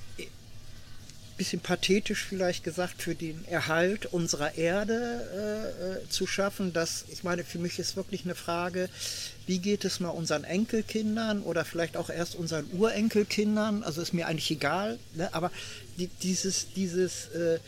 bisschen 1.38 1.59
pathetisch 1.59 2.25
vielleicht 2.25 2.63
gesagt, 2.63 3.01
für 3.01 3.15
den 3.15 3.45
Erhalt 3.45 4.07
unserer 4.07 4.57
Erde 4.57 6.01
äh, 6.01 6.05
äh, 6.05 6.09
zu 6.09 6.25
schaffen. 6.25 6.73
Das, 6.73 7.05
ich 7.09 7.23
meine, 7.23 7.43
für 7.43 7.59
mich 7.59 7.80
ist 7.80 7.95
wirklich 7.95 8.25
eine 8.25 8.36
Frage, 8.36 8.89
wie 9.45 9.59
geht 9.59 9.86
es 9.86 9.99
mal 9.99 10.09
unseren 10.09 10.43
Enkelkindern 10.43 11.43
oder 11.43 11.63
vielleicht 11.63 11.95
auch 11.95 12.09
erst 12.09 12.36
unseren 12.36 12.65
Urenkelkindern? 12.73 13.84
Also 13.84 14.01
ist 14.01 14.13
mir 14.13 14.28
eigentlich 14.28 14.51
egal, 14.51 14.99
ne? 15.13 15.34
aber 15.34 15.51
die, 15.97 16.07
dieses, 16.07 16.73
dieses, 16.73 17.28
äh, 17.28 17.59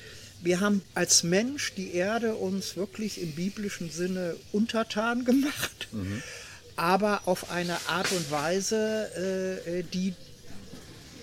wir 0.41 0.59
haben 0.59 0.81
als 0.93 1.23
Mensch 1.23 1.73
die 1.75 1.93
Erde 1.93 2.35
uns 2.35 2.75
wirklich 2.75 3.21
im 3.21 3.33
biblischen 3.33 3.89
Sinne 3.89 4.35
untertan 4.51 5.25
gemacht, 5.25 5.87
aber 6.75 7.21
auf 7.25 7.51
eine 7.51 7.77
Art 7.87 8.11
und 8.11 8.31
Weise, 8.31 9.61
äh, 9.65 9.83
die 9.93 10.13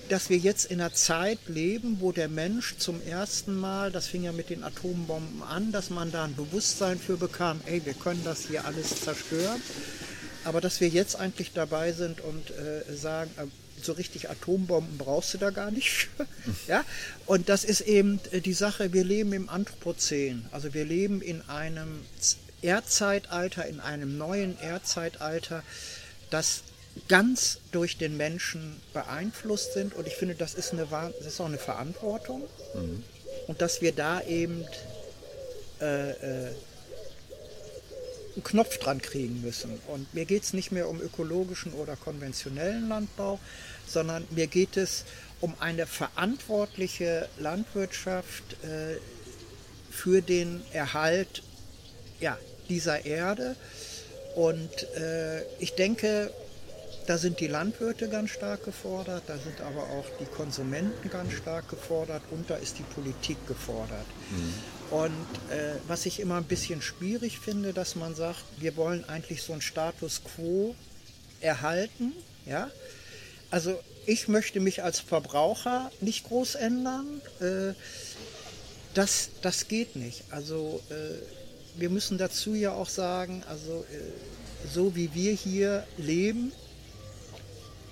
dass 0.09 0.31
wir 0.31 0.39
jetzt 0.39 0.67
in 0.67 0.81
einer 0.81 0.93
Zeit 0.93 1.39
leben, 1.49 1.99
wo 2.01 2.12
der 2.12 2.29
Mensch 2.29 2.77
zum 2.79 3.03
ersten 3.03 3.57
Mal, 3.57 3.91
das 3.91 4.07
fing 4.07 4.23
ja 4.23 4.33
mit 4.33 4.51
den 4.51 4.62
Atombomben 4.62 5.43
an, 5.43 5.73
dass 5.73 5.91
man 5.91 6.12
da 6.12 6.25
ein 6.25 6.37
Bewusstsein 6.37 6.99
für 6.99 7.17
bekam, 7.17 7.61
ey, 7.67 7.85
wir 7.85 7.95
können 7.95 8.23
das 8.25 8.47
hier 8.47 8.64
alles 8.64 9.01
zerstören, 9.01 9.61
aber 10.45 10.61
dass 10.61 10.81
wir 10.81 10.89
jetzt 10.89 11.17
eigentlich 11.17 11.53
dabei 11.53 11.93
sind 11.93 12.21
und 12.21 12.51
äh, 12.51 12.95
sagen, 12.95 13.31
äh, 13.37 13.47
so 13.87 13.93
richtig 13.93 14.28
Atombomben 14.28 14.99
brauchst 14.99 15.34
du 15.34 15.39
da 15.39 15.51
gar 15.51 15.70
nicht 15.70 15.93
für. 15.93 16.26
Ja? 16.68 16.84
Und 17.26 17.49
das 17.49 17.64
ist 17.64 17.80
eben 17.82 18.20
äh, 18.32 18.41
die 18.41 18.53
Sache, 18.53 18.93
wir 18.93 19.05
leben 19.05 19.32
im 19.32 19.49
Anthropozän, 19.49 20.47
also 20.51 20.74
wir 20.74 20.84
leben 20.84 21.22
in 21.22 21.43
einem 21.49 22.01
Erdzeitalter, 22.62 23.66
in 23.66 23.80
einem 23.80 24.18
neuen 24.18 24.59
Erdzeitalter, 24.61 25.62
das 26.30 26.62
ganz 27.09 27.59
durch 27.72 27.99
den 27.99 28.16
Menschen 28.16 28.80
beeinflusst 28.93 29.74
sind. 29.74 29.95
Und 29.95 30.07
ich 30.07 30.14
finde, 30.14 30.34
das 30.34 30.55
ist, 30.55 30.72
eine, 30.72 30.87
das 30.91 31.26
ist 31.26 31.41
auch 31.41 31.47
eine 31.47 31.59
Verantwortung. 31.59 32.43
Und 33.47 33.61
dass 33.61 33.82
wir 33.82 33.93
da 33.93 34.22
eben 34.22 34.64
äh, 35.80 36.11
äh, 36.11 36.53
einen 38.34 38.45
Knopf 38.45 38.78
dran 38.78 39.01
kriegen 39.01 39.41
müssen. 39.43 39.78
Und 39.89 40.12
mir 40.14 40.24
geht 40.24 40.43
es 40.43 40.53
nicht 40.53 40.72
mehr 40.72 40.89
um 40.89 41.01
ökologischen 41.01 41.72
oder 41.72 41.97
konventionellen 41.97 42.89
Landbau, 42.89 43.41
sondern 43.87 44.26
mir 44.30 44.47
geht 44.47 44.76
es 44.76 45.05
um 45.41 45.55
eine 45.61 45.87
verantwortliche 45.87 47.28
Landwirtschaft 47.39 48.57
äh, 48.64 48.99
für 49.91 50.22
den 50.22 50.62
Erhalt 50.72 51.43
ja, 52.20 52.39
dieser 52.68 53.05
Erde. 53.05 53.57
Und 54.34 54.70
äh, 54.97 55.43
ich 55.59 55.74
denke, 55.74 56.30
da 57.07 57.18
sind 57.18 57.41
die 57.41 57.47
Landwirte 57.47 58.09
ganz 58.09 58.30
stark 58.30 58.64
gefordert, 58.64 59.22
da 59.26 59.39
sind 59.39 59.61
aber 59.61 59.82
auch 59.82 60.07
die 60.20 60.24
Konsumenten 60.24 61.09
ganz 61.09 61.32
stark 61.32 61.68
gefordert 61.68 62.22
und 62.30 62.51
da 62.51 62.57
ist 62.57 62.78
die 62.78 62.82
Politik 62.82 63.39
gefordert. 63.47 64.07
Mhm. 64.30 64.55
Und 64.91 65.51
äh, 65.51 65.74
was 65.87 66.07
ich 66.07 66.20
immer 66.20 66.37
ein 66.37 66.45
bisschen 66.45 66.82
schwierig 66.82 67.39
finde, 67.39 67.72
dass 67.72 67.97
man 67.97 68.14
sagt, 68.14 68.43
wir 68.59 68.76
wollen 68.76 69.09
eigentlich 69.09 69.43
so 69.43 69.53
einen 69.53 69.62
Status 69.62 70.22
quo 70.22 70.74
erhalten. 71.41 72.12
Ja? 72.45 72.70
Also 73.51 73.78
ich 74.07 74.28
möchte 74.28 74.61
mich 74.61 74.82
als 74.82 75.01
Verbraucher 75.01 75.90
nicht 76.01 76.24
groß 76.24 76.55
ändern. 76.55 77.20
Äh, 77.40 77.74
das, 78.94 79.30
das 79.42 79.68
geht 79.68 79.97
nicht. 79.97 80.24
Also 80.30 80.80
äh, 80.90 81.78
wir 81.78 81.90
müssen 81.90 82.18
dazu 82.18 82.55
ja 82.55 82.72
auch 82.72 82.88
sagen, 82.88 83.42
also 83.49 83.84
äh, 83.92 84.68
so 84.72 84.97
wie 84.97 85.12
wir 85.14 85.32
hier 85.32 85.86
leben, 85.97 86.53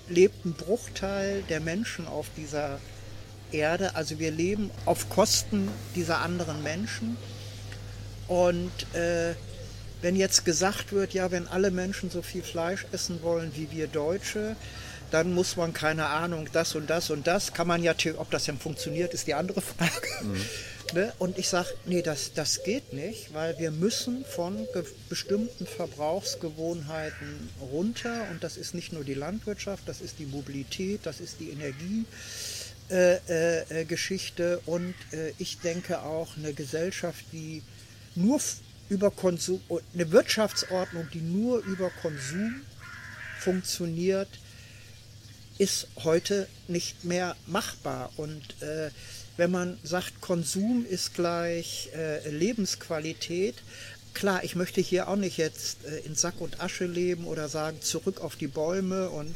lebt 0.09 0.45
ein 0.45 0.53
Bruchteil 0.53 1.43
der 1.49 1.59
Menschen 1.59 2.07
auf 2.07 2.27
dieser 2.35 2.79
Erde. 3.51 3.95
Also 3.95 4.19
wir 4.19 4.31
leben 4.31 4.71
auf 4.85 5.09
Kosten 5.09 5.69
dieser 5.95 6.19
anderen 6.19 6.61
Menschen. 6.63 7.17
Und 8.27 8.71
wenn 10.01 10.15
jetzt 10.15 10.45
gesagt 10.45 10.91
wird, 10.91 11.13
ja, 11.13 11.31
wenn 11.31 11.47
alle 11.47 11.71
Menschen 11.71 12.09
so 12.09 12.21
viel 12.21 12.43
Fleisch 12.43 12.85
essen 12.91 13.21
wollen 13.23 13.51
wie 13.55 13.71
wir 13.71 13.87
Deutsche, 13.87 14.55
dann 15.11 15.33
muss 15.33 15.55
man 15.55 15.73
keine 15.73 16.07
Ahnung, 16.07 16.47
das 16.51 16.75
und 16.75 16.89
das 16.89 17.09
und 17.09 17.27
das, 17.27 17.53
kann 17.53 17.67
man 17.67 17.83
ja, 17.83 17.93
ob 18.17 18.31
das 18.31 18.45
denn 18.45 18.57
funktioniert, 18.57 19.13
ist 19.13 19.27
die 19.27 19.33
andere 19.33 19.61
Frage. 19.61 20.07
Mhm. 20.21 20.41
Ne? 20.93 21.13
Und 21.17 21.37
ich 21.39 21.49
sage, 21.49 21.69
nee, 21.85 22.01
das, 22.01 22.33
das 22.33 22.63
geht 22.63 22.93
nicht, 22.93 23.33
weil 23.33 23.57
wir 23.57 23.71
müssen 23.71 24.23
von 24.23 24.67
bestimmten 25.09 25.65
Verbrauchsgewohnheiten 25.65 27.49
runter. 27.59 28.27
Und 28.31 28.43
das 28.43 28.55
ist 28.57 28.75
nicht 28.75 28.93
nur 28.93 29.03
die 29.03 29.15
Landwirtschaft, 29.15 29.83
das 29.87 30.01
ist 30.01 30.19
die 30.19 30.25
Mobilität, 30.25 31.01
das 31.03 31.19
ist 31.19 31.39
die 31.39 31.49
Energiegeschichte. 32.89 34.43
Äh, 34.43 34.53
äh, 34.53 34.59
und 34.69 34.93
äh, 35.11 35.33
ich 35.39 35.59
denke 35.59 36.01
auch 36.03 36.37
eine 36.37 36.53
Gesellschaft, 36.53 37.25
die 37.31 37.63
nur 38.13 38.39
über 38.89 39.09
Konsum, 39.09 39.59
eine 39.93 40.11
Wirtschaftsordnung, 40.11 41.07
die 41.11 41.21
nur 41.21 41.63
über 41.63 41.89
Konsum 42.01 42.61
funktioniert, 43.39 44.29
ist 45.57 45.87
heute 46.03 46.47
nicht 46.67 47.03
mehr 47.05 47.35
machbar. 47.45 48.11
Und 48.17 48.61
äh, 48.61 48.89
wenn 49.37 49.51
man 49.51 49.77
sagt, 49.83 50.21
Konsum 50.21 50.85
ist 50.89 51.13
gleich 51.13 51.89
äh, 51.95 52.29
Lebensqualität, 52.29 53.55
klar, 54.13 54.43
ich 54.43 54.55
möchte 54.55 54.81
hier 54.81 55.07
auch 55.07 55.15
nicht 55.15 55.37
jetzt 55.37 55.85
äh, 55.85 55.99
in 55.99 56.15
Sack 56.15 56.41
und 56.41 56.61
Asche 56.61 56.85
leben 56.85 57.25
oder 57.25 57.49
sagen, 57.49 57.81
zurück 57.81 58.21
auf 58.21 58.35
die 58.35 58.47
Bäume 58.47 59.09
und 59.09 59.35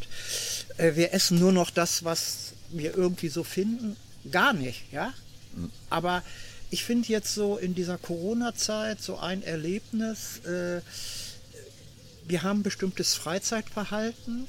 äh, 0.78 0.96
wir 0.96 1.14
essen 1.14 1.40
nur 1.40 1.52
noch 1.52 1.70
das, 1.70 2.04
was 2.04 2.54
wir 2.70 2.98
irgendwie 2.98 3.30
so 3.30 3.44
finden. 3.44 3.96
Gar 4.32 4.54
nicht, 4.54 4.92
ja. 4.92 5.14
Mhm. 5.56 5.72
Aber 5.90 6.24
ich 6.72 6.84
finde 6.84 7.08
jetzt 7.10 7.34
so 7.34 7.58
in 7.58 7.76
dieser 7.76 7.98
Corona-Zeit 7.98 9.02
so 9.02 9.18
ein 9.18 9.44
Erlebnis, 9.44 10.40
äh, 10.46 10.82
wir 12.26 12.44
haben 12.44 12.62
bestimmtes 12.62 13.16
Freizeitverhalten, 13.16 14.46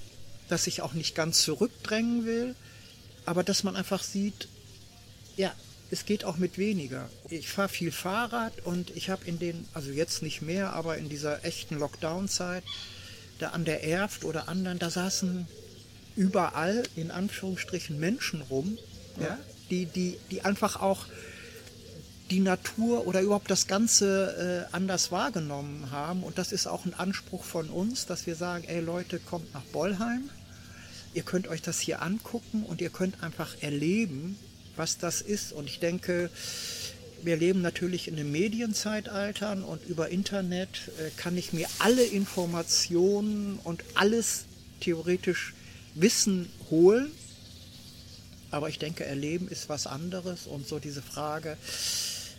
das 0.50 0.66
ich 0.66 0.82
auch 0.82 0.92
nicht 0.92 1.14
ganz 1.14 1.42
zurückdrängen 1.42 2.24
will, 2.24 2.54
aber 3.26 3.44
dass 3.44 3.62
man 3.62 3.76
einfach 3.76 4.02
sieht, 4.02 4.48
ja, 5.36 5.52
es 5.90 6.04
geht 6.04 6.24
auch 6.24 6.36
mit 6.36 6.58
weniger. 6.58 7.08
Ich 7.28 7.48
fahre 7.48 7.68
viel 7.68 7.90
Fahrrad 7.90 8.52
und 8.64 8.90
ich 8.96 9.10
habe 9.10 9.24
in 9.24 9.38
den, 9.38 9.66
also 9.74 9.90
jetzt 9.90 10.22
nicht 10.22 10.40
mehr, 10.42 10.72
aber 10.72 10.98
in 10.98 11.08
dieser 11.08 11.44
echten 11.44 11.78
Lockdown-Zeit, 11.78 12.62
da 13.38 13.50
an 13.50 13.64
der 13.64 13.84
Erft 13.84 14.24
oder 14.24 14.48
anderen, 14.48 14.78
da 14.78 14.90
saßen 14.90 15.46
überall 16.16 16.82
in 16.96 17.10
Anführungsstrichen 17.10 17.98
Menschen 17.98 18.42
rum, 18.42 18.78
ja. 19.18 19.26
ja 19.26 19.38
die, 19.70 19.86
die, 19.86 20.18
die 20.30 20.42
einfach 20.42 20.80
auch 20.80 21.06
die 22.30 22.40
Natur 22.40 23.06
oder 23.06 23.20
überhaupt 23.20 23.50
das 23.50 23.66
Ganze 23.66 24.66
äh, 24.70 24.74
anders 24.74 25.10
wahrgenommen 25.10 25.90
haben. 25.90 26.22
Und 26.22 26.38
das 26.38 26.52
ist 26.52 26.66
auch 26.66 26.84
ein 26.84 26.94
Anspruch 26.94 27.42
von 27.44 27.68
uns, 27.68 28.06
dass 28.06 28.26
wir 28.26 28.36
sagen, 28.36 28.64
ey 28.68 28.80
Leute, 28.80 29.18
kommt 29.18 29.52
nach 29.52 29.64
Bollheim, 29.72 30.30
ihr 31.14 31.22
könnt 31.22 31.48
euch 31.48 31.62
das 31.62 31.80
hier 31.80 32.02
angucken 32.02 32.64
und 32.64 32.80
ihr 32.80 32.90
könnt 32.90 33.22
einfach 33.22 33.56
erleben, 33.60 34.38
was 34.76 34.98
das 34.98 35.20
ist. 35.20 35.52
Und 35.52 35.66
ich 35.66 35.80
denke, 35.80 36.30
wir 37.22 37.36
leben 37.36 37.60
natürlich 37.60 38.08
in 38.08 38.14
einem 38.14 38.32
Medienzeitalter 38.32 39.52
und 39.66 39.84
über 39.86 40.08
Internet 40.08 40.90
äh, 40.98 41.10
kann 41.16 41.36
ich 41.36 41.52
mir 41.52 41.68
alle 41.78 42.04
Informationen 42.04 43.58
und 43.64 43.84
alles 43.94 44.44
theoretisch 44.80 45.54
Wissen 45.94 46.48
holen. 46.70 47.10
Aber 48.50 48.68
ich 48.68 48.78
denke, 48.78 49.04
Erleben 49.04 49.48
ist 49.48 49.68
was 49.68 49.86
anderes 49.86 50.46
und 50.46 50.66
so 50.66 50.78
diese 50.78 51.02
Frage, 51.02 51.56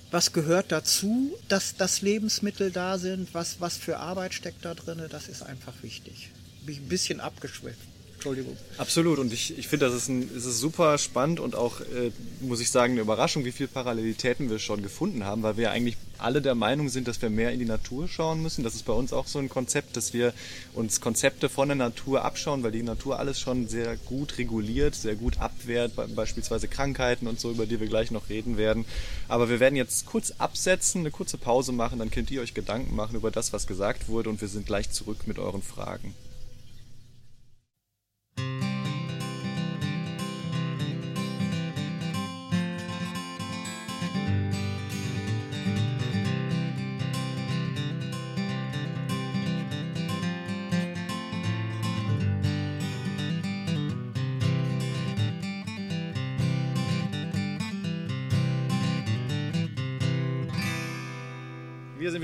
was 0.09 0.34
gehört 0.34 0.72
dazu, 0.72 1.38
dass, 1.47 1.76
dass 1.78 2.01
Lebensmittel 2.01 2.72
da 2.72 2.97
sind, 2.97 3.34
was, 3.34 3.61
was 3.61 3.78
für 3.78 3.97
Arbeit 3.97 4.34
steckt 4.34 4.65
da 4.65 4.74
drin, 4.74 5.01
das 5.09 5.30
ist 5.30 5.41
einfach 5.41 5.74
wichtig. 5.84 6.32
Bin 6.65 6.76
ich 6.76 6.82
ein 6.82 6.89
bisschen 6.89 7.22
abgeschwifft. 7.22 7.91
Entschuldigung. 8.22 8.55
Absolut 8.78 9.17
und 9.17 9.34
ich, 9.34 9.57
ich 9.57 9.67
finde, 9.67 9.88
das 9.88 9.95
ist, 9.95 10.07
ein, 10.07 10.30
ist 10.36 10.43
super 10.59 10.99
spannend 10.99 11.39
und 11.39 11.55
auch, 11.55 11.82
äh, 11.82 12.11
muss 12.39 12.59
ich 12.59 12.69
sagen, 12.69 12.93
eine 12.93 13.01
Überraschung, 13.01 13.45
wie 13.45 13.51
viele 13.51 13.67
Parallelitäten 13.67 14.47
wir 14.47 14.59
schon 14.59 14.84
gefunden 14.84 15.24
haben, 15.24 15.41
weil 15.41 15.57
wir 15.57 15.72
eigentlich 15.72 15.97
alle 16.19 16.39
der 16.39 16.53
Meinung 16.53 16.89
sind, 16.89 17.07
dass 17.07 17.19
wir 17.24 17.32
mehr 17.32 17.51
in 17.51 17.57
die 17.57 17.65
Natur 17.65 18.07
schauen 18.07 18.43
müssen. 18.43 18.63
Das 18.63 18.76
ist 18.76 18.86
bei 18.86 18.93
uns 18.93 19.11
auch 19.11 19.26
so 19.26 19.39
ein 19.39 19.49
Konzept, 19.49 19.97
dass 19.97 20.13
wir 20.13 20.36
uns 20.76 21.01
Konzepte 21.01 21.49
von 21.49 21.69
der 21.69 21.76
Natur 21.76 22.24
abschauen, 22.24 22.61
weil 22.61 22.72
die 22.72 22.84
Natur 22.84 23.17
alles 23.17 23.39
schon 23.39 23.67
sehr 23.67 23.97
gut 23.97 24.38
reguliert, 24.38 24.93
sehr 24.93 25.15
gut 25.15 25.39
abwehrt, 25.39 25.93
beispielsweise 26.15 26.67
Krankheiten 26.67 27.26
und 27.26 27.39
so, 27.39 27.49
über 27.49 27.65
die 27.65 27.80
wir 27.80 27.88
gleich 27.88 28.11
noch 28.11 28.30
reden 28.30 28.55
werden. 28.55 28.86
Aber 29.30 29.49
wir 29.49 29.59
werden 29.59 29.76
jetzt 29.76 30.05
kurz 30.05 30.32
absetzen, 30.38 31.01
eine 31.01 31.09
kurze 31.09 31.39
Pause 31.39 31.72
machen, 31.72 31.97
dann 31.97 32.11
könnt 32.11 32.30
ihr 32.30 32.43
euch 32.43 32.53
Gedanken 32.53 32.95
machen 32.95 33.15
über 33.15 33.32
das, 33.32 33.51
was 33.51 33.65
gesagt 33.65 34.09
wurde 34.09 34.30
und 34.30 34.41
wir 34.41 34.47
sind 34.47 34.67
gleich 34.67 34.91
zurück 34.91 35.26
mit 35.26 35.39
euren 35.39 35.63
Fragen. 35.63 36.13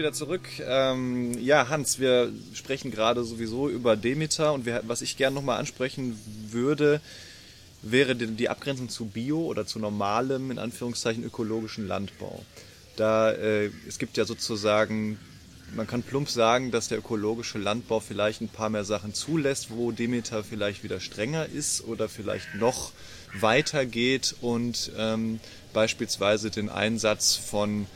Wieder 0.08 0.14
zurück. 0.14 0.48
Ähm, 0.66 1.38
ja, 1.38 1.68
Hans, 1.68 2.00
wir 2.00 2.32
sprechen 2.54 2.92
gerade 2.92 3.26
sowieso 3.26 3.68
über 3.68 3.98
Demeter 3.98 4.54
und 4.54 4.66
wir, 4.66 4.82
was 4.88 5.02
ich 5.02 5.18
gerne 5.18 5.36
nochmal 5.36 5.60
ansprechen 5.60 6.18
würde, 6.50 7.02
wäre 7.82 8.16
die, 8.16 8.28
die, 8.28 8.48
Abgrenzung 8.48 8.88
zu 8.88 9.08
Bio 9.08 9.42
oder 9.42 9.66
zu 9.66 9.80
normalem, 9.80 10.50
in 10.50 10.60
Anführungszeichen, 10.60 11.26
ökologischen 11.26 11.90
Landbau. 11.90 12.42
Da 12.96 13.32
äh, 13.34 13.70
es 13.86 14.00
gibt 14.00 14.16
ja 14.16 14.24
sozusagen, 14.24 15.20
man 15.76 15.88
kann 15.88 16.04
plump 16.04 16.30
sagen, 16.30 16.72
dass 16.72 16.88
der 16.88 17.00
ökologische 17.00 17.58
Landbau 17.58 18.00
vielleicht 18.00 18.40
ein 18.40 18.48
paar 18.48 18.70
mehr 18.70 18.86
Sachen 18.86 19.14
zulässt, 19.14 19.72
wo 19.72 19.92
Demeter 19.92 20.42
vielleicht 20.42 20.86
wieder 20.86 21.02
strenger 21.02 21.48
ist 21.48 21.84
oder 21.84 22.08
vielleicht 22.08 22.56
noch 22.56 22.94
weiter 23.34 23.86
geht 23.86 24.36
und 24.40 24.90
ähm, 24.98 25.42
beispielsweise 25.74 26.50
den 26.50 26.70
Einsatz 26.70 27.36
von 27.36 27.88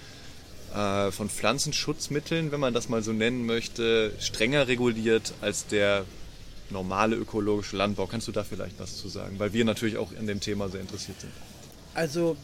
äh, 0.73 1.11
von 1.11 1.29
Pflanzenschutzmitteln, 1.29 2.51
wenn 2.51 2.59
man 2.59 2.73
das 2.73 2.89
mal 2.89 3.03
so 3.03 3.13
nennen 3.13 3.45
möchte, 3.45 4.13
strenger 4.19 4.67
reguliert 4.67 5.33
als 5.41 5.67
der 5.67 6.05
normale 6.69 7.15
ökologische 7.15 7.75
Landbau. 7.75 8.07
Kannst 8.07 8.27
du 8.27 8.31
da 8.31 8.43
vielleicht 8.43 8.79
was 8.79 8.97
zu 8.97 9.09
sagen? 9.09 9.39
Weil 9.39 9.53
wir 9.53 9.65
natürlich 9.65 9.97
auch 9.97 10.11
in 10.11 10.27
dem 10.27 10.39
Thema 10.39 10.69
sehr 10.69 10.81
interessiert 10.81 11.19
sind. 11.19 11.31
Also 11.93 12.37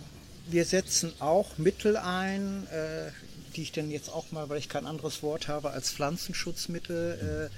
wir 0.49 0.65
setzen 0.65 1.13
auch 1.19 1.57
Mittel 1.57 1.97
ein, 1.97 2.67
äh, 2.67 3.11
die 3.55 3.63
ich 3.63 3.71
dann 3.71 3.89
jetzt 3.89 4.09
auch 4.09 4.31
mal, 4.31 4.49
weil 4.49 4.59
ich 4.59 4.69
kein 4.69 4.85
anderes 4.85 5.23
Wort 5.23 5.47
habe 5.47 5.71
als 5.71 5.91
Pflanzenschutzmittel, 5.91 7.49
äh, 7.49 7.55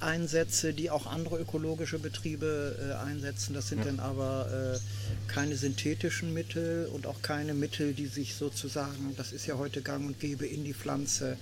einsetze, 0.00 0.72
die 0.72 0.90
auch 0.90 1.06
andere 1.06 1.38
ökologische 1.38 1.98
Betriebe 1.98 2.76
äh, 2.80 3.06
einsetzen. 3.06 3.54
Das 3.54 3.68
sind 3.68 3.80
ja. 3.80 3.86
dann 3.86 4.00
aber 4.00 4.76
äh, 4.76 5.30
keine 5.32 5.56
synthetischen 5.56 6.32
Mittel 6.32 6.86
und 6.92 7.06
auch 7.06 7.22
keine 7.22 7.54
Mittel, 7.54 7.94
die 7.94 8.06
sich 8.06 8.34
sozusagen, 8.34 9.14
das 9.16 9.32
ist 9.32 9.46
ja 9.46 9.58
heute 9.58 9.82
gang 9.82 10.06
und 10.06 10.20
gäbe, 10.20 10.46
in 10.46 10.64
die 10.64 10.74
Pflanze 10.74 11.36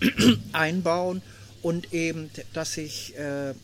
einbauen 0.52 1.22
und 1.62 1.92
eben, 1.92 2.30
dass 2.52 2.76
ich 2.76 3.16
äh, 3.16 3.54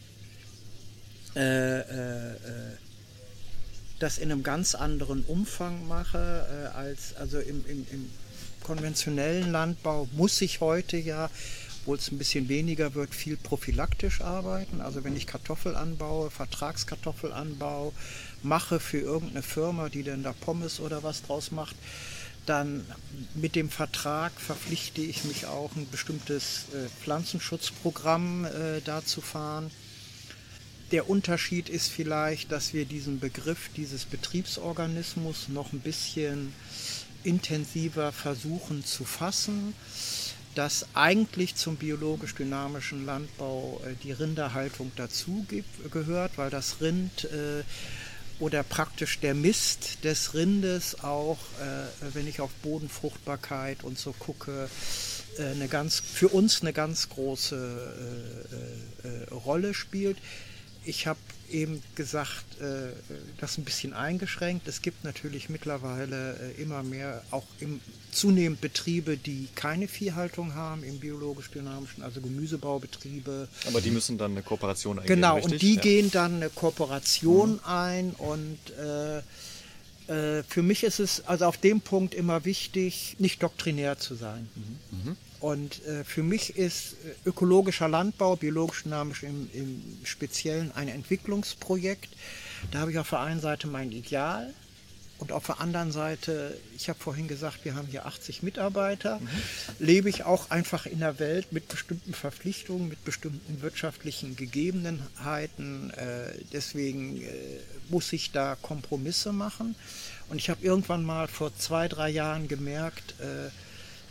äh, 1.36 1.80
äh, 1.80 2.30
äh, 2.30 2.36
das 3.98 4.18
in 4.18 4.30
einem 4.30 4.42
ganz 4.42 4.74
anderen 4.74 5.24
Umfang 5.24 5.86
mache, 5.88 6.72
als 6.74 7.14
also 7.16 7.38
im, 7.38 7.64
im, 7.66 7.86
im 7.90 8.10
konventionellen 8.62 9.52
Landbau 9.52 10.08
muss 10.12 10.40
ich 10.42 10.60
heute 10.60 10.96
ja, 10.96 11.30
obwohl 11.84 11.98
es 11.98 12.10
ein 12.10 12.16
bisschen 12.16 12.48
weniger 12.48 12.94
wird, 12.94 13.14
viel 13.14 13.36
prophylaktisch 13.36 14.22
arbeiten. 14.22 14.80
Also 14.80 15.04
wenn 15.04 15.14
ich 15.14 15.26
Kartoffel 15.26 15.76
anbaue, 15.76 16.30
Vertragskartoffel 16.30 17.30
anbaue, 17.30 17.92
mache 18.42 18.80
für 18.80 19.00
irgendeine 19.00 19.42
Firma, 19.42 19.90
die 19.90 20.02
denn 20.02 20.22
da 20.22 20.32
Pommes 20.32 20.80
oder 20.80 21.02
was 21.02 21.22
draus 21.22 21.50
macht, 21.50 21.76
dann 22.46 22.86
mit 23.34 23.54
dem 23.54 23.68
Vertrag 23.68 24.32
verpflichte 24.40 25.02
ich 25.02 25.24
mich 25.24 25.44
auch 25.44 25.76
ein 25.76 25.86
bestimmtes 25.90 26.64
äh, 26.72 26.88
Pflanzenschutzprogramm 27.02 28.46
äh, 28.46 28.80
da 28.82 29.04
zu 29.04 29.20
fahren. 29.20 29.70
Der 30.90 31.10
Unterschied 31.10 31.68
ist 31.68 31.90
vielleicht, 31.90 32.50
dass 32.50 32.72
wir 32.72 32.86
diesen 32.86 33.20
Begriff 33.20 33.68
dieses 33.76 34.06
Betriebsorganismus 34.06 35.48
noch 35.48 35.74
ein 35.74 35.80
bisschen 35.80 36.54
intensiver 37.24 38.10
versuchen 38.10 38.86
zu 38.86 39.04
fassen, 39.04 39.74
dass 40.54 40.86
eigentlich 40.94 41.54
zum 41.56 41.76
biologisch 41.76 42.34
dynamischen 42.34 43.04
Landbau 43.06 43.80
äh, 43.84 43.94
die 44.02 44.12
Rinderhaltung 44.12 44.92
dazu 44.96 45.46
gehört, 45.90 46.38
weil 46.38 46.50
das 46.50 46.80
Rind 46.80 47.24
äh, 47.24 47.62
oder 48.40 48.62
praktisch 48.62 49.20
der 49.20 49.34
Mist 49.34 50.04
des 50.04 50.34
Rindes 50.34 51.02
auch, 51.02 51.38
äh, 51.60 52.14
wenn 52.14 52.26
ich 52.26 52.40
auf 52.40 52.50
Bodenfruchtbarkeit 52.62 53.84
und 53.84 53.98
so 53.98 54.12
gucke, 54.12 54.68
eine 55.36 55.66
ganz, 55.66 55.98
für 55.98 56.28
uns 56.28 56.62
eine 56.62 56.72
ganz 56.72 57.08
große 57.08 58.46
Rolle 59.32 59.74
spielt. 59.74 60.16
Ich 60.84 61.08
habe 61.08 61.18
eben 61.50 61.82
gesagt, 61.94 62.60
äh, 62.60 62.92
das 63.38 63.58
ein 63.58 63.64
bisschen 63.64 63.92
eingeschränkt. 63.92 64.68
Es 64.68 64.82
gibt 64.82 65.04
natürlich 65.04 65.48
mittlerweile 65.48 66.38
äh, 66.56 66.62
immer 66.62 66.82
mehr, 66.82 67.22
auch 67.30 67.46
im, 67.60 67.80
zunehmend 68.10 68.60
Betriebe, 68.60 69.16
die 69.16 69.48
keine 69.54 69.88
Viehhaltung 69.88 70.54
haben 70.54 70.84
im 70.84 70.98
biologisch-dynamischen, 71.00 72.02
also 72.02 72.20
Gemüsebaubetriebe. 72.20 73.48
Aber 73.66 73.80
die 73.80 73.90
müssen 73.90 74.18
dann 74.18 74.32
eine 74.32 74.42
Kooperation 74.42 74.98
eingehen. 74.98 75.16
Genau, 75.16 75.36
richtig? 75.36 75.52
und 75.52 75.62
die 75.62 75.74
ja. 75.74 75.80
gehen 75.80 76.10
dann 76.10 76.36
eine 76.36 76.50
Kooperation 76.50 77.54
mhm. 77.54 77.60
ein 77.64 78.10
und 78.12 78.58
äh, 78.78 79.18
äh, 80.06 80.42
für 80.44 80.62
mich 80.62 80.84
ist 80.84 81.00
es 81.00 81.26
also 81.26 81.46
auf 81.46 81.56
dem 81.56 81.80
Punkt 81.80 82.14
immer 82.14 82.44
wichtig, 82.44 83.16
nicht 83.18 83.42
doktrinär 83.42 83.98
zu 83.98 84.14
sein. 84.14 84.48
Mhm. 84.54 85.10
Mhm. 85.10 85.16
Und 85.44 85.84
äh, 85.84 86.04
für 86.04 86.22
mich 86.22 86.56
ist 86.56 86.94
äh, 87.04 87.28
ökologischer 87.28 87.86
Landbau, 87.86 88.34
biologisch 88.34 88.84
dynamisch 88.84 89.24
im, 89.24 89.50
im 89.52 89.82
Speziellen 90.02 90.72
ein 90.74 90.88
Entwicklungsprojekt. 90.88 92.08
Da 92.70 92.78
habe 92.78 92.92
ich 92.92 92.98
auf 92.98 93.10
der 93.10 93.20
einen 93.20 93.40
Seite 93.40 93.66
mein 93.66 93.92
Ideal 93.92 94.54
und 95.18 95.32
auf 95.32 95.44
der 95.44 95.60
anderen 95.60 95.92
Seite, 95.92 96.56
ich 96.74 96.88
habe 96.88 96.98
vorhin 96.98 97.28
gesagt, 97.28 97.66
wir 97.66 97.74
haben 97.74 97.86
hier 97.88 98.06
80 98.06 98.42
Mitarbeiter, 98.42 99.20
mhm. 99.20 99.28
lebe 99.80 100.08
ich 100.08 100.24
auch 100.24 100.50
einfach 100.50 100.86
in 100.86 101.00
der 101.00 101.18
Welt 101.18 101.52
mit 101.52 101.68
bestimmten 101.68 102.14
Verpflichtungen, 102.14 102.88
mit 102.88 103.04
bestimmten 103.04 103.60
wirtschaftlichen 103.60 104.36
Gegebenheiten. 104.36 105.90
Äh, 105.90 106.38
deswegen 106.54 107.20
äh, 107.20 107.28
muss 107.90 108.10
ich 108.14 108.32
da 108.32 108.56
Kompromisse 108.62 109.34
machen. 109.34 109.74
Und 110.30 110.38
ich 110.38 110.48
habe 110.48 110.64
irgendwann 110.64 111.04
mal 111.04 111.28
vor 111.28 111.54
zwei, 111.54 111.86
drei 111.86 112.08
Jahren 112.08 112.48
gemerkt, 112.48 113.14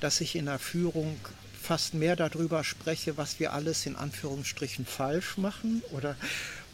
dass 0.04 0.20
ich 0.20 0.36
in 0.36 0.48
der 0.48 0.60
Führung 0.60 1.18
fast 1.62 1.94
mehr 1.94 2.18
darüber 2.18 2.66
spreche, 2.66 3.16
was 3.16 3.40
wir 3.40 3.54
alles 3.54 3.86
in 3.86 3.96
Anführungsstrichen 3.96 4.86
falsch 4.86 5.38
machen 5.38 5.82
oder 5.92 6.18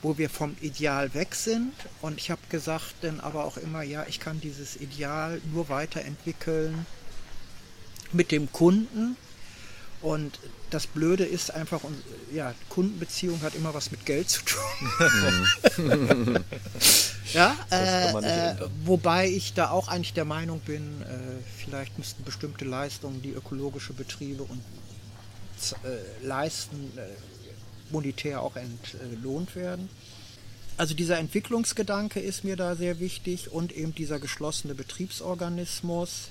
wo 0.01 0.17
wir 0.17 0.31
vom 0.31 0.55
Ideal 0.61 1.13
weg 1.13 1.35
sind. 1.35 1.73
Und 2.01 2.17
ich 2.17 2.31
habe 2.31 2.41
gesagt 2.49 2.95
dann 3.01 3.19
aber 3.19 3.45
auch 3.45 3.57
immer, 3.57 3.83
ja, 3.83 4.03
ich 4.09 4.19
kann 4.19 4.41
dieses 4.41 4.77
Ideal 4.77 5.39
nur 5.53 5.69
weiterentwickeln 5.69 6.87
mit 8.11 8.31
dem 8.31 8.51
Kunden. 8.51 9.15
Und 10.01 10.39
das 10.71 10.87
Blöde 10.87 11.25
ist 11.25 11.51
einfach, 11.51 11.81
ja, 12.33 12.55
Kundenbeziehung 12.69 13.43
hat 13.43 13.53
immer 13.53 13.75
was 13.75 13.91
mit 13.91 14.07
Geld 14.07 14.29
zu 14.29 14.41
tun. 14.41 14.59
ja, 17.33 17.55
äh, 17.71 18.11
äh, 18.11 18.55
wobei 18.85 19.27
ich 19.27 19.53
da 19.53 19.69
auch 19.71 19.87
eigentlich 19.87 20.13
der 20.13 20.25
Meinung 20.25 20.59
bin, 20.61 21.01
äh, 21.01 21.05
vielleicht 21.57 21.97
müssten 21.97 22.23
bestimmte 22.23 22.65
Leistungen, 22.65 23.21
die 23.21 23.31
ökologische 23.31 23.93
Betriebe 23.93 24.43
und 24.43 24.61
äh, 25.83 26.25
leisten, 26.25 26.91
äh, 26.97 27.01
monetär 27.91 28.41
auch 28.41 28.55
entlohnt 28.55 29.55
werden. 29.55 29.89
Also 30.77 30.93
dieser 30.93 31.17
Entwicklungsgedanke 31.17 32.19
ist 32.21 32.43
mir 32.43 32.55
da 32.55 32.75
sehr 32.75 32.99
wichtig 32.99 33.51
und 33.51 33.73
eben 33.73 33.93
dieser 33.93 34.19
geschlossene 34.19 34.75
Betriebsorganismus, 34.75 36.29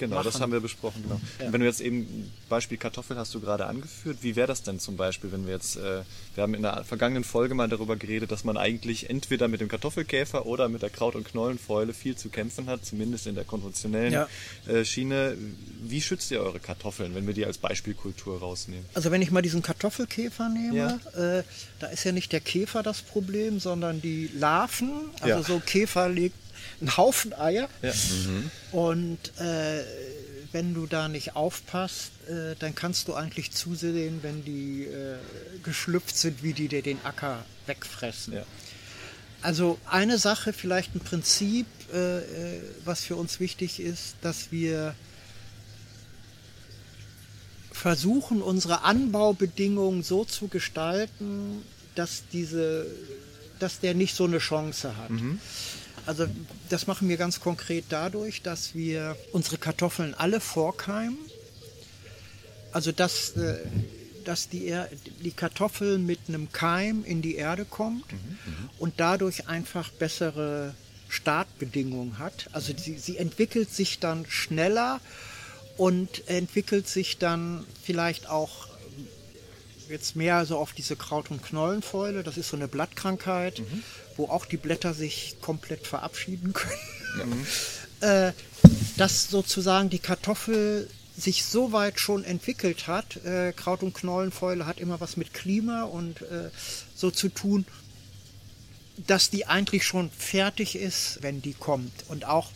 Genau, 0.00 0.16
machen. 0.16 0.24
das 0.32 0.40
haben 0.40 0.50
wir 0.50 0.60
besprochen, 0.60 1.02
genau. 1.02 1.20
Ja. 1.38 1.52
Wenn 1.52 1.60
du 1.60 1.66
jetzt 1.66 1.82
eben 1.82 2.32
Beispiel 2.48 2.78
Kartoffeln 2.78 3.20
hast 3.20 3.34
du 3.34 3.40
gerade 3.40 3.66
angeführt, 3.66 4.18
wie 4.22 4.34
wäre 4.34 4.46
das 4.46 4.62
denn 4.62 4.80
zum 4.80 4.96
Beispiel, 4.96 5.30
wenn 5.30 5.44
wir 5.44 5.52
jetzt, 5.52 5.76
äh, 5.76 6.02
wir 6.34 6.42
haben 6.42 6.54
in 6.54 6.62
der 6.62 6.84
vergangenen 6.84 7.22
Folge 7.22 7.54
mal 7.54 7.68
darüber 7.68 7.96
geredet, 7.96 8.32
dass 8.32 8.42
man 8.42 8.56
eigentlich 8.56 9.10
entweder 9.10 9.46
mit 9.46 9.60
dem 9.60 9.68
Kartoffelkäfer 9.68 10.46
oder 10.46 10.70
mit 10.70 10.80
der 10.80 10.88
Kraut- 10.88 11.16
und 11.16 11.24
Knollenfäule 11.24 11.92
viel 11.92 12.16
zu 12.16 12.30
kämpfen 12.30 12.66
hat, 12.66 12.82
zumindest 12.82 13.26
in 13.26 13.34
der 13.34 13.44
konventionellen 13.44 14.14
ja. 14.14 14.28
äh, 14.66 14.86
Schiene. 14.86 15.36
Wie 15.82 16.00
schützt 16.00 16.30
ihr 16.30 16.40
eure 16.40 16.60
Kartoffeln, 16.60 17.14
wenn 17.14 17.26
wir 17.26 17.34
die 17.34 17.44
als 17.44 17.58
Beispielkultur 17.58 18.38
rausnehmen? 18.38 18.86
Also 18.94 19.10
wenn 19.10 19.20
ich 19.20 19.30
mal 19.30 19.42
diesen 19.42 19.60
Kartoffelkäfer 19.60 20.48
nehme, 20.48 20.76
ja. 20.76 21.38
äh, 21.38 21.42
da 21.78 21.88
ist 21.88 22.04
ja 22.04 22.12
nicht 22.12 22.32
der 22.32 22.40
Käfer 22.40 22.82
das 22.82 23.02
Problem, 23.02 23.60
sondern 23.60 24.00
die 24.00 24.30
Larven. 24.34 24.92
Also 25.20 25.42
so 25.42 25.60
Käfer 25.60 26.08
legt 26.08 26.39
einen 26.80 26.96
Haufen 26.96 27.32
Eier. 27.32 27.68
Ja. 27.82 27.92
Mhm. 27.92 28.50
Und 28.72 29.38
äh, 29.38 29.82
wenn 30.52 30.74
du 30.74 30.86
da 30.86 31.08
nicht 31.08 31.36
aufpasst, 31.36 32.10
äh, 32.28 32.56
dann 32.58 32.74
kannst 32.74 33.08
du 33.08 33.14
eigentlich 33.14 33.52
zusehen, 33.52 34.20
wenn 34.22 34.44
die 34.44 34.84
äh, 34.84 35.16
geschlüpft 35.62 36.16
sind, 36.16 36.42
wie 36.42 36.52
die 36.52 36.68
dir 36.68 36.82
den 36.82 36.98
Acker 37.04 37.44
wegfressen. 37.66 38.34
Ja. 38.34 38.44
Also 39.42 39.78
eine 39.86 40.18
Sache, 40.18 40.52
vielleicht 40.52 40.94
ein 40.94 41.00
Prinzip, 41.00 41.66
äh, 41.92 42.18
äh, 42.18 42.60
was 42.84 43.04
für 43.04 43.16
uns 43.16 43.40
wichtig 43.40 43.80
ist, 43.80 44.16
dass 44.22 44.52
wir 44.52 44.94
versuchen, 47.72 48.42
unsere 48.42 48.82
Anbaubedingungen 48.82 50.02
so 50.02 50.24
zu 50.24 50.48
gestalten, 50.48 51.62
dass 51.94 52.24
diese, 52.32 52.86
dass 53.58 53.80
der 53.80 53.94
nicht 53.94 54.14
so 54.14 54.24
eine 54.24 54.38
Chance 54.38 54.96
hat. 54.98 55.10
Mhm. 55.10 55.40
Also 56.06 56.26
das 56.68 56.86
machen 56.86 57.08
wir 57.08 57.16
ganz 57.16 57.40
konkret 57.40 57.86
dadurch, 57.88 58.42
dass 58.42 58.74
wir 58.74 59.16
unsere 59.32 59.58
Kartoffeln 59.58 60.14
alle 60.14 60.40
vorkeimen. 60.40 61.18
Also 62.72 62.92
dass, 62.92 63.36
äh, 63.36 63.58
dass 64.24 64.48
die, 64.48 64.74
die 65.22 65.32
Kartoffel 65.32 65.98
mit 65.98 66.20
einem 66.28 66.52
Keim 66.52 67.04
in 67.04 67.22
die 67.22 67.34
Erde 67.34 67.64
kommt 67.64 68.10
mhm, 68.12 68.18
mhm, 68.18 68.70
und 68.78 68.94
dadurch 68.98 69.48
einfach 69.48 69.90
bessere 69.90 70.74
Startbedingungen 71.08 72.18
hat. 72.18 72.48
Also 72.52 72.72
sie, 72.76 72.96
sie 72.98 73.16
entwickelt 73.16 73.70
sich 73.70 73.98
dann 73.98 74.26
schneller 74.28 75.00
und 75.76 76.28
entwickelt 76.28 76.88
sich 76.88 77.18
dann 77.18 77.64
vielleicht 77.82 78.28
auch 78.28 78.68
jetzt 79.88 80.14
mehr 80.14 80.46
so 80.46 80.56
auf 80.56 80.72
diese 80.72 80.94
Kraut- 80.94 81.32
und 81.32 81.42
Knollenfäule. 81.42 82.22
Das 82.22 82.36
ist 82.36 82.50
so 82.50 82.56
eine 82.56 82.68
Blattkrankheit. 82.68 83.58
Mhm 83.58 83.82
wo 84.20 84.26
auch 84.26 84.44
die 84.44 84.58
Blätter 84.58 84.92
sich 84.92 85.36
komplett 85.40 85.86
verabschieden 85.86 86.52
können. 86.52 87.46
Ja. 88.00 88.28
äh, 88.28 88.32
dass 88.98 89.30
sozusagen 89.30 89.88
die 89.88 89.98
Kartoffel 89.98 90.88
sich 91.16 91.44
so 91.44 91.72
weit 91.72 91.98
schon 91.98 92.22
entwickelt 92.22 92.86
hat, 92.86 93.16
äh, 93.24 93.52
Kraut- 93.52 93.82
und 93.82 93.94
Knollenfäule 93.94 94.66
hat 94.66 94.78
immer 94.78 95.00
was 95.00 95.16
mit 95.16 95.32
Klima 95.32 95.84
und 95.84 96.22
äh, 96.22 96.50
so 96.94 97.10
zu 97.10 97.30
tun, 97.30 97.64
dass 99.06 99.30
die 99.30 99.46
eigentlich 99.46 99.84
schon 99.84 100.10
fertig 100.10 100.76
ist, 100.76 101.22
wenn 101.22 101.40
die 101.40 101.54
kommt. 101.54 101.92
Und 102.08 102.26
auch 102.26 102.50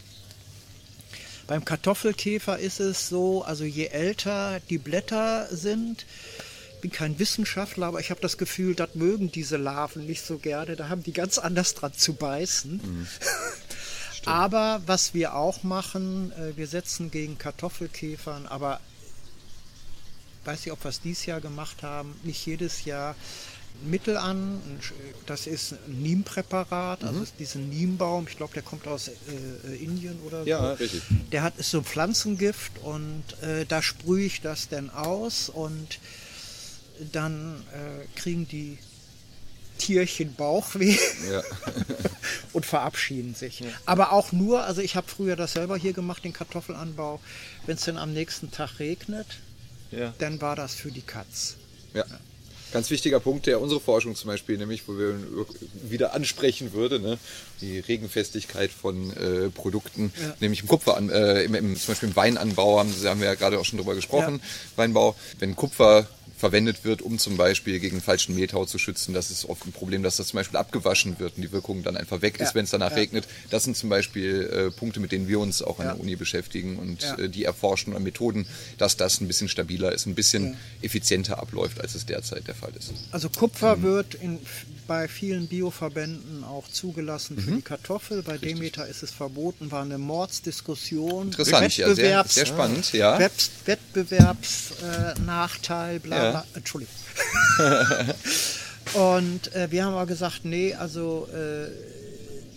beim 1.46 1.64
Kartoffelkäfer 1.64 2.58
ist 2.58 2.80
es 2.80 3.08
so, 3.08 3.42
also 3.42 3.64
je 3.64 3.86
älter 3.86 4.60
die 4.68 4.78
Blätter 4.78 5.48
sind, 5.50 6.04
bin 6.84 6.92
kein 6.92 7.18
Wissenschaftler, 7.18 7.86
aber 7.86 8.00
ich 8.00 8.10
habe 8.10 8.20
das 8.20 8.36
Gefühl, 8.36 8.74
das 8.74 8.94
mögen 8.94 9.32
diese 9.32 9.56
Larven 9.56 10.04
nicht 10.04 10.22
so 10.22 10.36
gerne. 10.36 10.76
Da 10.76 10.90
haben 10.90 11.02
die 11.02 11.14
ganz 11.14 11.38
anders 11.38 11.72
dran 11.72 11.94
zu 11.94 12.12
beißen. 12.12 12.72
Mhm. 12.72 13.06
aber 14.26 14.82
was 14.84 15.14
wir 15.14 15.34
auch 15.34 15.62
machen, 15.62 16.30
äh, 16.32 16.54
wir 16.58 16.66
setzen 16.66 17.10
gegen 17.10 17.38
Kartoffelkäfern, 17.38 18.46
aber 18.46 18.80
weiß 20.44 20.66
nicht, 20.66 20.72
ob 20.72 20.84
wir 20.84 20.90
es 20.90 21.00
dieses 21.00 21.24
Jahr 21.24 21.40
gemacht 21.40 21.82
haben, 21.82 22.14
nicht 22.22 22.44
jedes 22.44 22.84
Jahr 22.84 23.16
Mittel 23.82 24.18
an. 24.18 24.60
Das 25.24 25.46
ist 25.46 25.72
ein 25.72 26.02
Niempräparat, 26.02 27.02
also 27.02 27.20
mhm. 27.20 27.26
diesen 27.38 27.70
Niembaum, 27.70 28.26
ich 28.28 28.36
glaube, 28.36 28.52
der 28.52 28.62
kommt 28.62 28.86
aus 28.86 29.08
äh, 29.08 29.74
Indien 29.82 30.20
oder 30.26 30.42
so. 30.42 30.50
Ja, 30.50 30.72
richtig. 30.72 31.00
Der 31.32 31.44
hat 31.44 31.56
ist 31.56 31.70
so 31.70 31.78
ein 31.78 31.84
Pflanzengift 31.84 32.72
und 32.82 33.24
äh, 33.40 33.64
da 33.64 33.80
sprühe 33.80 34.26
ich 34.26 34.42
das 34.42 34.68
dann 34.68 34.90
aus 34.90 35.48
und 35.48 35.98
dann 37.12 37.62
äh, 37.72 38.18
kriegen 38.18 38.46
die 38.48 38.78
Tierchen 39.78 40.34
Bauchweh. 40.34 40.96
Ja. 41.30 41.42
und 42.52 42.64
verabschieden 42.64 43.34
sich. 43.34 43.62
Aber 43.86 44.12
auch 44.12 44.32
nur, 44.32 44.64
also 44.64 44.80
ich 44.80 44.96
habe 44.96 45.08
früher 45.08 45.36
das 45.36 45.52
selber 45.54 45.76
hier 45.76 45.92
gemacht, 45.92 46.24
den 46.24 46.32
Kartoffelanbau, 46.32 47.20
wenn 47.66 47.76
es 47.76 47.84
dann 47.84 47.98
am 47.98 48.12
nächsten 48.12 48.50
Tag 48.50 48.78
regnet, 48.78 49.26
Ja. 49.90 50.14
dann 50.18 50.40
war 50.40 50.56
das 50.56 50.74
für 50.74 50.90
die 50.90 51.02
Katz. 51.02 51.56
Ja. 51.92 52.04
Ganz 52.72 52.90
wichtiger 52.90 53.20
Punkt, 53.20 53.46
der 53.46 53.60
unsere 53.60 53.80
Forschung 53.80 54.16
zum 54.16 54.26
Beispiel, 54.26 54.58
nämlich, 54.58 54.88
wo 54.88 54.98
wir 54.98 55.16
wieder 55.88 56.12
ansprechen 56.12 56.72
würde, 56.72 56.98
ne? 56.98 57.18
die 57.60 57.78
Regenfestigkeit 57.78 58.72
von 58.72 59.12
äh, 59.16 59.48
Produkten, 59.50 60.12
nämlich 60.40 60.62
im 60.62 60.66
Kupfer, 60.66 60.98
äh, 60.98 61.44
im, 61.44 61.54
im, 61.54 61.76
zum 61.76 61.92
Beispiel 61.92 62.08
im 62.08 62.16
Weinanbau 62.16 62.80
haben, 62.80 62.92
haben 63.04 63.20
wir 63.20 63.28
ja 63.28 63.36
gerade 63.36 63.60
auch 63.60 63.64
schon 63.64 63.78
drüber 63.78 63.94
gesprochen, 63.94 64.40
Weinbau, 64.74 65.14
wenn 65.38 65.54
Kupfer 65.54 66.08
verwendet 66.44 66.84
wird, 66.84 67.00
um 67.00 67.18
zum 67.18 67.38
Beispiel 67.38 67.80
gegen 67.80 68.02
falschen 68.02 68.34
Mehltau 68.34 68.66
zu 68.66 68.76
schützen. 68.76 69.14
Das 69.14 69.30
ist 69.30 69.46
oft 69.48 69.64
ein 69.66 69.72
Problem, 69.72 70.02
dass 70.02 70.16
das 70.16 70.28
zum 70.28 70.36
Beispiel 70.36 70.58
abgewaschen 70.58 71.18
wird 71.18 71.36
und 71.36 71.42
die 71.42 71.52
Wirkung 71.52 71.82
dann 71.82 71.96
einfach 71.96 72.20
weg 72.20 72.34
ist, 72.38 72.48
Ja, 72.50 72.54
wenn 72.56 72.64
es 72.64 72.70
danach 72.70 72.90
ja. 72.90 72.96
regnet. 72.98 73.26
Das 73.48 73.64
sind 73.64 73.78
zum 73.78 73.88
Beispiel 73.88 74.42
äh, 74.52 74.70
Punkte, 74.70 75.00
mit 75.00 75.10
denen 75.10 75.26
wir 75.26 75.40
uns 75.40 75.62
auch 75.62 75.78
an 75.78 75.86
Ja. 75.86 75.92
der 75.94 76.02
Uni 76.02 76.16
beschäftigen 76.16 76.78
und 76.78 77.02
äh, 77.18 77.30
die 77.30 77.44
erforschen 77.44 77.96
an 77.96 78.02
Methoden, 78.02 78.46
dass 78.76 78.98
das 78.98 79.22
ein 79.22 79.26
bisschen 79.26 79.48
stabiler 79.48 79.92
ist, 79.92 80.04
ein 80.04 80.14
bisschen 80.14 80.58
effizienter 80.82 81.38
abläuft, 81.38 81.80
als 81.80 81.94
es 81.94 82.04
derzeit 82.04 82.46
der 82.46 82.54
Fall 82.54 82.72
ist. 82.78 82.92
Also 83.10 83.30
Kupfer 83.30 83.80
wird 83.80 84.14
in, 84.14 84.38
bei 84.86 85.08
vielen 85.08 85.46
Bioverbänden 85.48 86.44
auch 86.44 86.68
zugelassen 86.68 87.38
für 87.38 87.52
die 87.52 87.62
Kartoffel. 87.62 88.22
Bei 88.22 88.36
Demeter 88.36 88.86
ist 88.86 89.02
es 89.02 89.10
verboten, 89.12 89.70
war 89.70 89.80
eine 89.82 89.96
Mordsdiskussion. 89.96 91.28
Interessant, 91.28 91.74
ja, 91.78 91.94
sehr, 91.94 92.22
Wettbewerbs- 92.22 92.28
sehr 92.34 92.44
spannend, 92.46 92.92
ja. 92.92 93.18
Wettbewerbsnachteil, 93.64 95.96
äh, 95.96 95.98
bla 96.00 96.33
Ja. 96.34 96.44
Entschuldigung. 96.54 96.94
Und 98.94 99.54
äh, 99.54 99.70
wir 99.70 99.84
haben 99.84 99.94
aber 99.94 100.06
gesagt, 100.06 100.44
nee, 100.44 100.74
also 100.74 101.26
äh, 101.32 101.70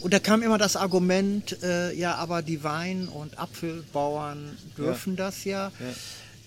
und 0.03 0.13
da 0.13 0.19
kam 0.19 0.43
immer 0.43 0.57
das 0.59 0.75
Argument, 0.75 1.57
äh, 1.63 1.91
ja, 1.93 2.15
aber 2.15 2.41
die 2.43 2.63
Wein- 2.63 3.07
und 3.07 3.39
Apfelbauern 3.39 4.55
dürfen 4.77 5.15
das 5.15 5.43
ja. 5.45 5.71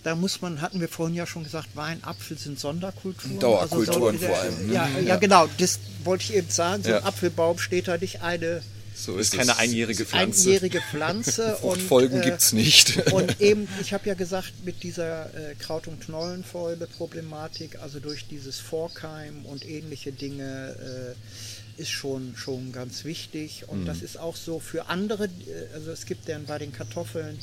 Da 0.05 0.15
muss 0.15 0.41
man, 0.41 0.61
hatten 0.61 0.81
wir 0.81 0.89
vorhin 0.89 1.17
ja 1.17 1.27
schon 1.27 1.43
gesagt, 1.45 1.69
Wein, 1.75 1.99
Apfel 2.05 2.39
sind 2.39 2.61
Sonderkulturen. 2.61 3.39
Dauerkulturen 3.41 4.15
Also 4.15 4.27
vor 4.27 4.39
allem, 4.39 4.67
ne? 4.69 4.73
Ja, 4.75 4.89
ja, 5.05 5.17
genau, 5.17 5.49
das 5.59 5.81
wollte 6.05 6.25
ich 6.25 6.35
eben 6.35 6.49
sagen. 6.49 6.85
So 6.85 6.91
Ja. 6.91 6.99
ein 6.99 7.05
Apfelbaum 7.05 7.59
steht 7.59 7.89
da 7.89 7.97
nicht 7.99 8.23
eine 8.23 8.63
So 8.95 9.17
Ist 9.17 9.33
keine 9.33 9.57
einjährige 9.57 10.05
Pflanze. 10.05 10.49
einjährige 10.49 10.81
Pflanze. 10.91 11.57
Und, 11.63 11.91
äh, 11.91 12.21
gibt's 12.21 12.53
nicht. 12.53 12.97
Und 13.13 13.41
eben, 13.41 13.67
ich 13.81 13.93
habe 13.93 14.07
ja 14.09 14.15
gesagt, 14.15 14.53
mit 14.65 14.83
dieser 14.83 15.27
äh, 15.35 15.55
Kraut- 15.55 15.87
und 15.89 16.01
Knollenfäule-Problematik, 16.01 17.79
also 17.81 17.99
durch 18.01 18.27
dieses 18.27 18.59
Vorkeim 18.59 19.47
und 19.47 19.67
ähnliche 19.67 20.13
Dinge, 20.13 20.77
äh, 21.17 21.81
ist 21.81 21.91
schon, 21.91 22.35
schon 22.37 22.73
ganz 22.73 23.05
wichtig. 23.05 23.65
Und 23.69 23.87
das 23.87 24.03
ist 24.03 24.19
auch 24.19 24.37
so 24.37 24.61
für 24.61 24.87
andere, 24.89 25.25
äh, 25.25 25.75
also 25.75 25.91
es 25.91 26.05
gibt 26.05 26.29
dann 26.29 26.45
bei 26.45 26.59
den 26.59 26.73
Kartoffeln 26.73 27.39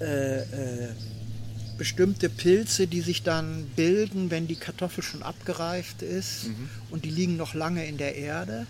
äh, 0.00 0.38
äh, 0.40 0.88
bestimmte 1.76 2.28
Pilze, 2.28 2.86
die 2.86 3.00
sich 3.00 3.22
dann 3.22 3.66
bilden, 3.76 4.30
wenn 4.30 4.46
die 4.46 4.56
Kartoffel 4.56 5.02
schon 5.02 5.22
abgereift 5.22 6.02
ist 6.02 6.46
und 6.90 7.04
die 7.04 7.10
liegen 7.10 7.36
noch 7.36 7.54
lange 7.54 7.84
in 7.86 7.96
der 7.98 8.14
Erde. 8.14 8.66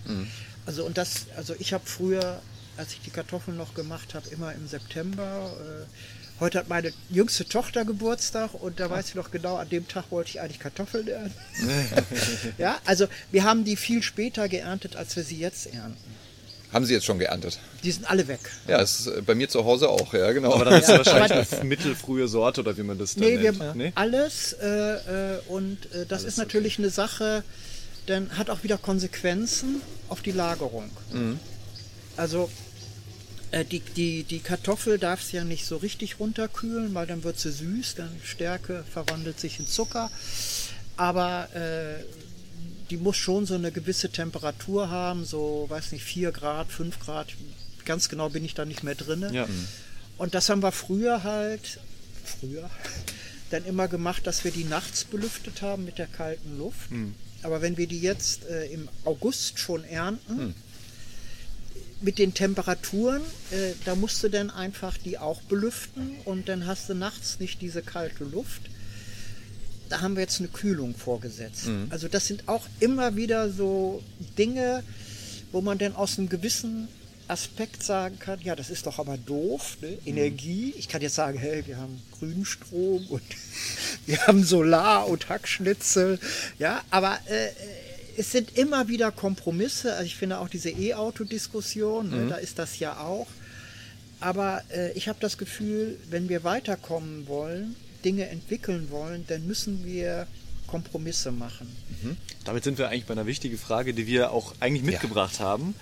Also 0.66 0.84
und 0.84 0.96
das, 0.98 1.26
also 1.36 1.54
ich 1.58 1.72
habe 1.72 1.84
früher, 1.86 2.40
als 2.76 2.92
ich 2.92 3.00
die 3.00 3.10
Kartoffeln 3.10 3.56
noch 3.56 3.74
gemacht 3.74 4.14
habe, 4.14 4.28
immer 4.30 4.52
im 4.52 4.66
September. 4.66 5.52
Äh, 5.60 6.40
heute 6.40 6.58
hat 6.58 6.68
meine 6.68 6.92
jüngste 7.10 7.44
Tochter 7.46 7.84
Geburtstag 7.84 8.54
und 8.54 8.80
da 8.80 8.90
weiß 8.90 9.08
ich 9.10 9.14
noch 9.14 9.30
genau, 9.30 9.56
an 9.56 9.68
dem 9.68 9.86
Tag 9.86 10.10
wollte 10.10 10.30
ich 10.30 10.40
eigentlich 10.40 10.58
Kartoffeln 10.58 11.06
ernten. 11.06 11.34
ja, 12.58 12.78
also 12.84 13.06
wir 13.30 13.44
haben 13.44 13.64
die 13.64 13.76
viel 13.76 14.02
später 14.02 14.48
geerntet, 14.48 14.96
als 14.96 15.14
wir 15.16 15.22
sie 15.22 15.38
jetzt 15.38 15.66
ernten. 15.66 16.14
Haben 16.72 16.86
Sie 16.86 16.92
jetzt 16.92 17.04
schon 17.04 17.20
geerntet? 17.20 17.60
Die 17.84 17.92
sind 17.92 18.10
alle 18.10 18.26
weg. 18.26 18.40
Ja, 18.66 18.78
das 18.78 18.98
ist 18.98 19.06
äh, 19.06 19.22
bei 19.22 19.36
mir 19.36 19.48
zu 19.48 19.64
Hause 19.64 19.88
auch, 19.88 20.12
ja, 20.12 20.32
genau. 20.32 20.54
Aber 20.54 20.64
dann 20.64 20.80
ist 20.80 20.88
Ja, 20.88 21.00
es 21.00 21.06
wahrscheinlich 21.06 21.52
eine 21.52 21.64
mittelfrühe 21.66 22.26
Sorte 22.26 22.62
oder 22.62 22.76
wie 22.76 22.82
man 22.82 22.98
das 22.98 23.14
dann 23.14 23.22
Nee, 23.22 23.38
wir 23.38 23.52
nennt. 23.52 23.76
Nee? 23.76 23.92
alles 23.94 24.54
äh, 24.54 25.36
äh, 25.36 25.38
und 25.46 25.78
äh, 25.94 26.04
das 26.08 26.24
ist 26.24 26.36
natürlich 26.36 26.80
eine 26.80 26.90
Sache, 26.90 27.44
dann 28.06 28.36
hat 28.36 28.50
auch 28.50 28.62
wieder 28.62 28.78
Konsequenzen 28.78 29.80
auf 30.08 30.22
die 30.22 30.32
Lagerung. 30.32 30.90
Also 32.16 32.50
äh, 33.50 33.64
die, 33.64 33.80
die, 33.80 34.24
die 34.24 34.40
Kartoffel 34.40 34.98
darf 34.98 35.22
es 35.22 35.32
ja 35.32 35.44
nicht 35.44 35.64
so 35.64 35.76
richtig 35.76 36.18
runterkühlen, 36.18 36.92
weil 36.94 37.06
dann 37.06 37.24
wird 37.24 37.38
sie 37.38 37.52
süß, 37.52 37.94
dann 37.96 38.10
Stärke 38.22 38.84
verwandelt 38.92 39.38
sich 39.38 39.58
in 39.58 39.66
Zucker. 39.66 40.10
Aber 40.96 41.48
äh, 41.54 42.02
die 42.90 42.96
muss 42.96 43.16
schon 43.16 43.46
so 43.46 43.54
eine 43.54 43.72
gewisse 43.72 44.10
Temperatur 44.10 44.90
haben, 44.90 45.24
so, 45.24 45.66
weiß 45.68 45.92
nicht, 45.92 46.04
4 46.04 46.32
Grad, 46.32 46.70
5 46.70 46.98
Grad. 47.00 47.28
Ganz 47.84 48.08
genau 48.08 48.28
bin 48.28 48.44
ich 48.44 48.54
da 48.54 48.64
nicht 48.64 48.82
mehr 48.82 48.94
drin. 48.94 49.26
Ja. 49.32 49.48
Und 50.18 50.34
das 50.34 50.48
haben 50.48 50.62
wir 50.62 50.72
früher 50.72 51.22
halt, 51.22 51.78
früher, 52.24 52.68
dann 53.50 53.64
immer 53.64 53.88
gemacht, 53.88 54.26
dass 54.26 54.44
wir 54.44 54.50
die 54.50 54.64
nachts 54.64 55.04
belüftet 55.04 55.62
haben 55.62 55.84
mit 55.84 55.98
der 55.98 56.06
kalten 56.06 56.58
Luft. 56.58 56.90
Aber 57.44 57.62
wenn 57.62 57.76
wir 57.76 57.86
die 57.86 58.00
jetzt 58.00 58.44
äh, 58.46 58.66
im 58.66 58.88
August 59.04 59.58
schon 59.58 59.84
ernten, 59.84 60.54
mit 62.00 62.18
den 62.18 62.34
Temperaturen, 62.34 63.22
äh, 63.50 63.72
da 63.84 63.94
musst 63.94 64.22
du 64.22 64.28
dann 64.28 64.50
einfach 64.50 64.96
die 64.98 65.18
auch 65.18 65.40
belüften 65.42 66.16
und 66.24 66.48
dann 66.48 66.66
hast 66.66 66.88
du 66.88 66.94
nachts 66.94 67.40
nicht 67.40 67.60
diese 67.60 67.82
kalte 67.82 68.24
Luft. 68.24 68.62
Da 69.88 70.00
haben 70.00 70.16
wir 70.16 70.22
jetzt 70.22 70.40
eine 70.40 70.48
Kühlung 70.48 70.94
vorgesetzt. 70.94 71.66
Also 71.90 72.08
das 72.08 72.26
sind 72.26 72.48
auch 72.48 72.66
immer 72.80 73.16
wieder 73.16 73.50
so 73.50 74.02
Dinge, 74.38 74.82
wo 75.52 75.60
man 75.60 75.78
dann 75.78 75.94
aus 75.94 76.18
einem 76.18 76.28
gewissen 76.28 76.88
Aspekt 77.28 77.82
sagen 77.82 78.18
kann, 78.18 78.40
ja, 78.42 78.54
das 78.56 78.70
ist 78.70 78.86
doch 78.86 78.98
aber 78.98 79.16
doof, 79.16 79.78
ne? 79.80 79.98
Energie. 80.04 80.74
Ich 80.76 80.88
kann 80.88 81.02
jetzt 81.02 81.14
sagen, 81.14 81.38
hey, 81.38 81.66
wir 81.66 81.76
haben 81.76 82.00
Grünstrom 82.18 83.06
und 83.08 83.22
wir 84.06 84.26
haben 84.26 84.44
Solar 84.44 85.08
und 85.08 85.28
Hackschnitzel, 85.28 86.18
ja, 86.58 86.82
aber 86.90 87.18
äh, 87.26 87.48
es 88.16 88.30
sind 88.30 88.56
immer 88.56 88.88
wieder 88.88 89.10
Kompromisse. 89.10 89.92
Also 89.94 90.04
ich 90.04 90.16
finde 90.16 90.38
auch 90.38 90.48
diese 90.48 90.70
E-Auto-Diskussion, 90.70 92.10
ne, 92.10 92.26
da 92.28 92.36
ist 92.36 92.58
das 92.58 92.78
ja 92.78 92.98
auch. 92.98 93.26
Aber 94.20 94.62
äh, 94.72 94.92
ich 94.92 95.08
habe 95.08 95.18
das 95.20 95.36
Gefühl, 95.38 95.98
wenn 96.10 96.28
wir 96.28 96.44
weiterkommen 96.44 97.26
wollen, 97.26 97.76
Dinge 98.04 98.28
entwickeln 98.28 98.90
wollen, 98.90 99.24
dann 99.26 99.46
müssen 99.46 99.84
wir 99.84 100.26
Kompromisse 100.66 101.30
machen. 101.30 101.74
Damit 102.44 102.64
sind 102.64 102.78
wir 102.78 102.88
eigentlich 102.88 103.06
bei 103.06 103.12
einer 103.12 103.26
wichtigen 103.26 103.58
Frage, 103.58 103.94
die 103.94 104.06
wir 104.06 104.32
auch 104.32 104.54
eigentlich 104.60 104.82
mitgebracht 104.82 105.40
haben, 105.40 105.74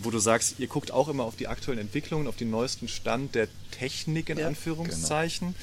wo 0.00 0.10
du 0.10 0.18
sagst, 0.18 0.56
ihr 0.58 0.66
guckt 0.68 0.90
auch 0.90 1.08
immer 1.08 1.24
auf 1.24 1.36
die 1.36 1.48
aktuellen 1.48 1.80
Entwicklungen, 1.80 2.26
auf 2.26 2.36
den 2.36 2.50
neuesten 2.50 2.88
Stand 2.88 3.34
der 3.34 3.48
Technik 3.70 4.28
in 4.28 4.38
Ja, 4.38 4.46
Anführungszeichen. 4.46 5.54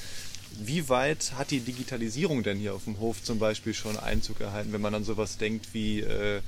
Wie 0.58 0.88
weit 0.88 1.32
hat 1.36 1.50
die 1.52 1.60
Digitalisierung 1.60 2.42
denn 2.42 2.58
hier 2.58 2.74
auf 2.74 2.84
dem 2.84 2.98
Hof 2.98 3.22
zum 3.22 3.38
Beispiel 3.38 3.72
schon 3.74 3.96
Einzug 3.96 4.40
erhalten, 4.40 4.72
wenn 4.72 4.80
man 4.80 4.94
an 4.94 5.04
sowas 5.04 5.38
denkt 5.38 5.68
wie 5.72 6.00
äh, 6.00 6.40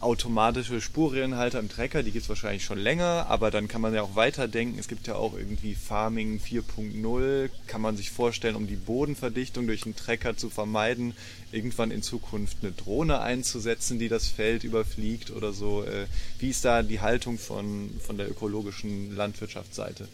automatische 0.00 0.80
Spurrillenhalter 0.80 1.58
im 1.58 1.68
Trecker, 1.68 2.02
die 2.02 2.10
gibt 2.10 2.24
es 2.24 2.28
wahrscheinlich 2.28 2.64
schon 2.64 2.78
länger, 2.78 3.26
aber 3.28 3.50
dann 3.50 3.68
kann 3.68 3.80
man 3.80 3.94
ja 3.94 4.02
auch 4.02 4.16
weiterdenken. 4.16 4.78
Es 4.78 4.88
gibt 4.88 5.06
ja 5.06 5.14
auch 5.14 5.36
irgendwie 5.36 5.74
Farming 5.74 6.40
4.0, 6.40 7.50
kann 7.66 7.80
man 7.80 7.96
sich 7.96 8.10
vorstellen, 8.10 8.56
um 8.56 8.66
die 8.66 8.76
Bodenverdichtung 8.76 9.66
durch 9.66 9.84
einen 9.84 9.96
Trecker 9.96 10.36
zu 10.36 10.50
vermeiden, 10.50 11.14
irgendwann 11.52 11.90
in 11.90 12.02
Zukunft 12.02 12.58
eine 12.62 12.72
Drohne 12.72 13.20
einzusetzen, 13.20 13.98
die 13.98 14.08
das 14.08 14.28
Feld 14.28 14.64
überfliegt 14.64 15.30
oder 15.30 15.52
so. 15.52 15.84
Äh, 15.84 16.06
Wie 16.38 16.50
ist 16.50 16.64
da 16.64 16.82
die 16.82 17.00
Haltung 17.00 17.38
von, 17.38 17.90
von 18.04 18.16
der 18.16 18.30
ökologischen 18.30 19.14
Landwirtschaftsseite? 19.14 20.08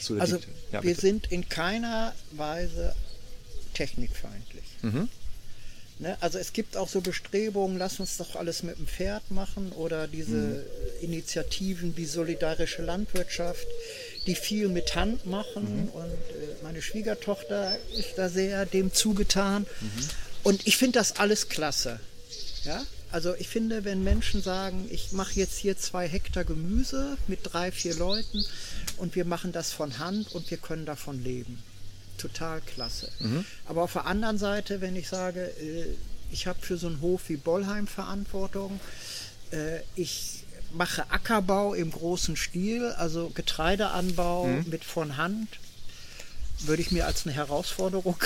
zu 0.00 0.14
der 0.14 0.22
Also 0.22 0.38
ja, 0.72 0.82
wir 0.82 0.94
sind 0.94 1.30
in 1.30 1.48
keiner 1.48 2.14
Weise 2.32 2.94
technikfeindlich. 3.74 4.64
Ne? 6.00 6.16
Also 6.20 6.38
es 6.38 6.54
gibt 6.54 6.78
auch 6.78 6.88
so 6.88 7.02
Bestrebungen, 7.02 7.76
lass 7.76 8.00
uns 8.00 8.16
doch 8.16 8.34
alles 8.34 8.62
mit 8.62 8.78
dem 8.78 8.86
Pferd 8.86 9.30
machen 9.30 9.70
oder 9.72 10.08
diese 10.08 10.64
äh, 11.00 11.04
Initiativen 11.04 11.94
wie 11.96 12.06
solidarische 12.06 12.82
Landwirtschaft, 12.82 13.66
die 14.26 14.34
viel 14.34 14.68
mit 14.68 14.94
Hand 14.94 15.26
machen 15.26 15.90
und 15.92 16.04
äh, 16.04 16.62
meine 16.62 16.80
Schwiegertochter 16.80 17.76
ist 17.98 18.14
da 18.16 18.30
sehr 18.30 18.64
dem 18.64 18.94
zugetan. 18.94 19.66
Und 20.42 20.66
ich 20.66 20.78
finde 20.78 20.98
das 20.98 21.16
alles 21.16 21.50
klasse. 21.50 22.00
Ja? 22.64 22.82
Also 23.12 23.34
ich 23.34 23.48
finde, 23.48 23.84
wenn 23.84 24.02
Menschen 24.02 24.42
sagen, 24.42 24.88
ich 24.90 25.12
mache 25.12 25.34
jetzt 25.34 25.58
hier 25.58 25.76
zwei 25.76 26.08
Hektar 26.08 26.44
Gemüse 26.44 27.18
mit 27.26 27.40
drei, 27.42 27.72
vier 27.72 27.94
Leuten 27.94 28.42
und 28.96 29.16
wir 29.16 29.26
machen 29.26 29.52
das 29.52 29.70
von 29.70 29.98
Hand 29.98 30.34
und 30.34 30.50
wir 30.50 30.58
können 30.58 30.86
davon 30.86 31.22
leben. 31.22 31.62
Total 32.20 32.60
klasse. 32.60 33.10
Aber 33.66 33.82
auf 33.82 33.92
der 33.94 34.06
anderen 34.06 34.38
Seite, 34.38 34.80
wenn 34.80 34.94
ich 34.96 35.08
sage, 35.08 35.40
äh, 35.60 35.86
ich 36.32 36.46
habe 36.46 36.60
für 36.60 36.76
so 36.76 36.86
einen 36.86 37.00
Hof 37.00 37.28
wie 37.28 37.36
Bollheim 37.36 37.86
Verantwortung, 37.86 38.78
äh, 39.52 39.80
ich 39.96 40.44
mache 40.72 41.10
Ackerbau 41.10 41.74
im 41.74 41.90
großen 41.90 42.36
Stil, 42.36 42.84
also 42.92 43.30
Getreideanbau 43.34 44.46
mit 44.66 44.84
von 44.84 45.16
Hand, 45.16 45.48
würde 46.60 46.82
ich 46.82 46.90
mir 46.92 47.06
als 47.06 47.26
eine 47.26 47.34
Herausforderung 47.34 48.16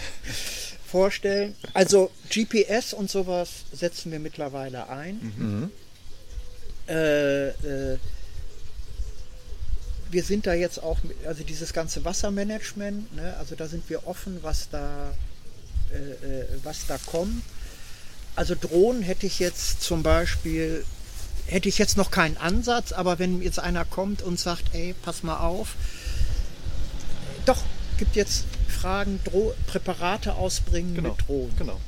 vorstellen. 0.86 1.54
Also 1.74 2.10
GPS 2.30 2.92
und 2.94 3.10
sowas 3.10 3.48
setzen 3.72 4.12
wir 4.12 4.20
mittlerweile 4.20 4.88
ein. 4.88 5.70
äh, 6.88 7.48
äh, 7.48 7.98
wir 10.10 10.22
sind 10.22 10.46
da 10.46 10.54
jetzt 10.54 10.82
auch, 10.82 10.98
also 11.26 11.42
dieses 11.44 11.72
ganze 11.72 12.04
Wassermanagement, 12.04 13.14
ne, 13.14 13.36
also 13.38 13.54
da 13.54 13.66
sind 13.66 13.88
wir 13.90 14.06
offen, 14.06 14.38
was 14.42 14.68
da, 14.70 15.12
äh, 15.92 15.96
äh, 15.96 16.46
was 16.62 16.86
da 16.86 16.98
kommt. 17.06 17.42
Also 18.34 18.54
Drohnen 18.54 19.02
hätte 19.02 19.26
ich 19.26 19.38
jetzt 19.38 19.82
zum 19.82 20.02
Beispiel, 20.02 20.84
hätte 21.46 21.68
ich 21.68 21.78
jetzt 21.78 21.96
noch 21.96 22.10
keinen 22.10 22.36
Ansatz, 22.36 22.92
aber 22.92 23.18
wenn 23.18 23.40
jetzt 23.42 23.58
einer 23.58 23.84
kommt 23.84 24.22
und 24.22 24.38
sagt, 24.38 24.64
ey, 24.74 24.94
pass 25.02 25.22
mal 25.22 25.38
auf, 25.38 25.74
doch, 27.46 27.62
gibt 27.98 28.16
jetzt 28.16 28.44
Fragen, 28.68 29.20
Dro 29.24 29.54
Präparate 29.66 30.34
ausbringen 30.34 30.94
Genau. 30.94 31.10
mit 31.10 31.26
Drohnen. 31.26 31.56
Genau. 31.56 31.80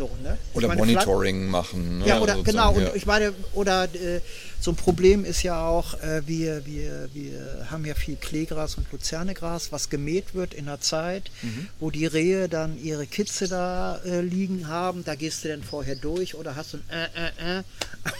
So, 0.00 0.08
ne? 0.22 0.38
Oder 0.54 0.68
meine, 0.68 0.80
Monitoring 0.80 1.46
machen. 1.48 1.98
Ne? 1.98 2.06
ja, 2.06 2.20
oder 2.20 2.36
sozusagen, 2.36 2.44
genau, 2.56 2.72
und 2.72 2.82
ja. 2.84 2.94
ich 2.94 3.04
meine, 3.04 3.34
oder 3.52 3.84
äh, 3.84 4.22
so 4.58 4.70
ein 4.70 4.76
Problem 4.76 5.26
ist 5.26 5.42
ja 5.42 5.62
auch, 5.62 5.92
äh, 6.00 6.22
wir, 6.26 6.64
wir, 6.64 7.10
wir 7.12 7.66
haben 7.70 7.84
ja 7.84 7.94
viel 7.94 8.16
Kleegras 8.16 8.76
und 8.76 8.90
Luzernegras, 8.92 9.72
was 9.72 9.90
gemäht 9.90 10.34
wird 10.34 10.54
in 10.54 10.68
einer 10.68 10.80
Zeit, 10.80 11.30
Mhm. 11.42 11.68
wo 11.80 11.90
die 11.90 12.06
Rehe 12.06 12.48
dann 12.48 12.82
ihre 12.82 13.06
Kitze 13.06 13.46
da 13.46 14.00
äh, 14.06 14.22
liegen 14.22 14.68
haben. 14.68 15.04
Da 15.04 15.16
gehst 15.16 15.44
du 15.44 15.48
dann 15.48 15.62
vorher 15.62 15.96
durch 15.96 16.34
oder 16.34 16.56
hast 16.56 16.72
du 16.72 16.78
ein 16.78 17.10
äh, 17.14 17.58
äh, 17.58 17.58
äh 17.58 17.62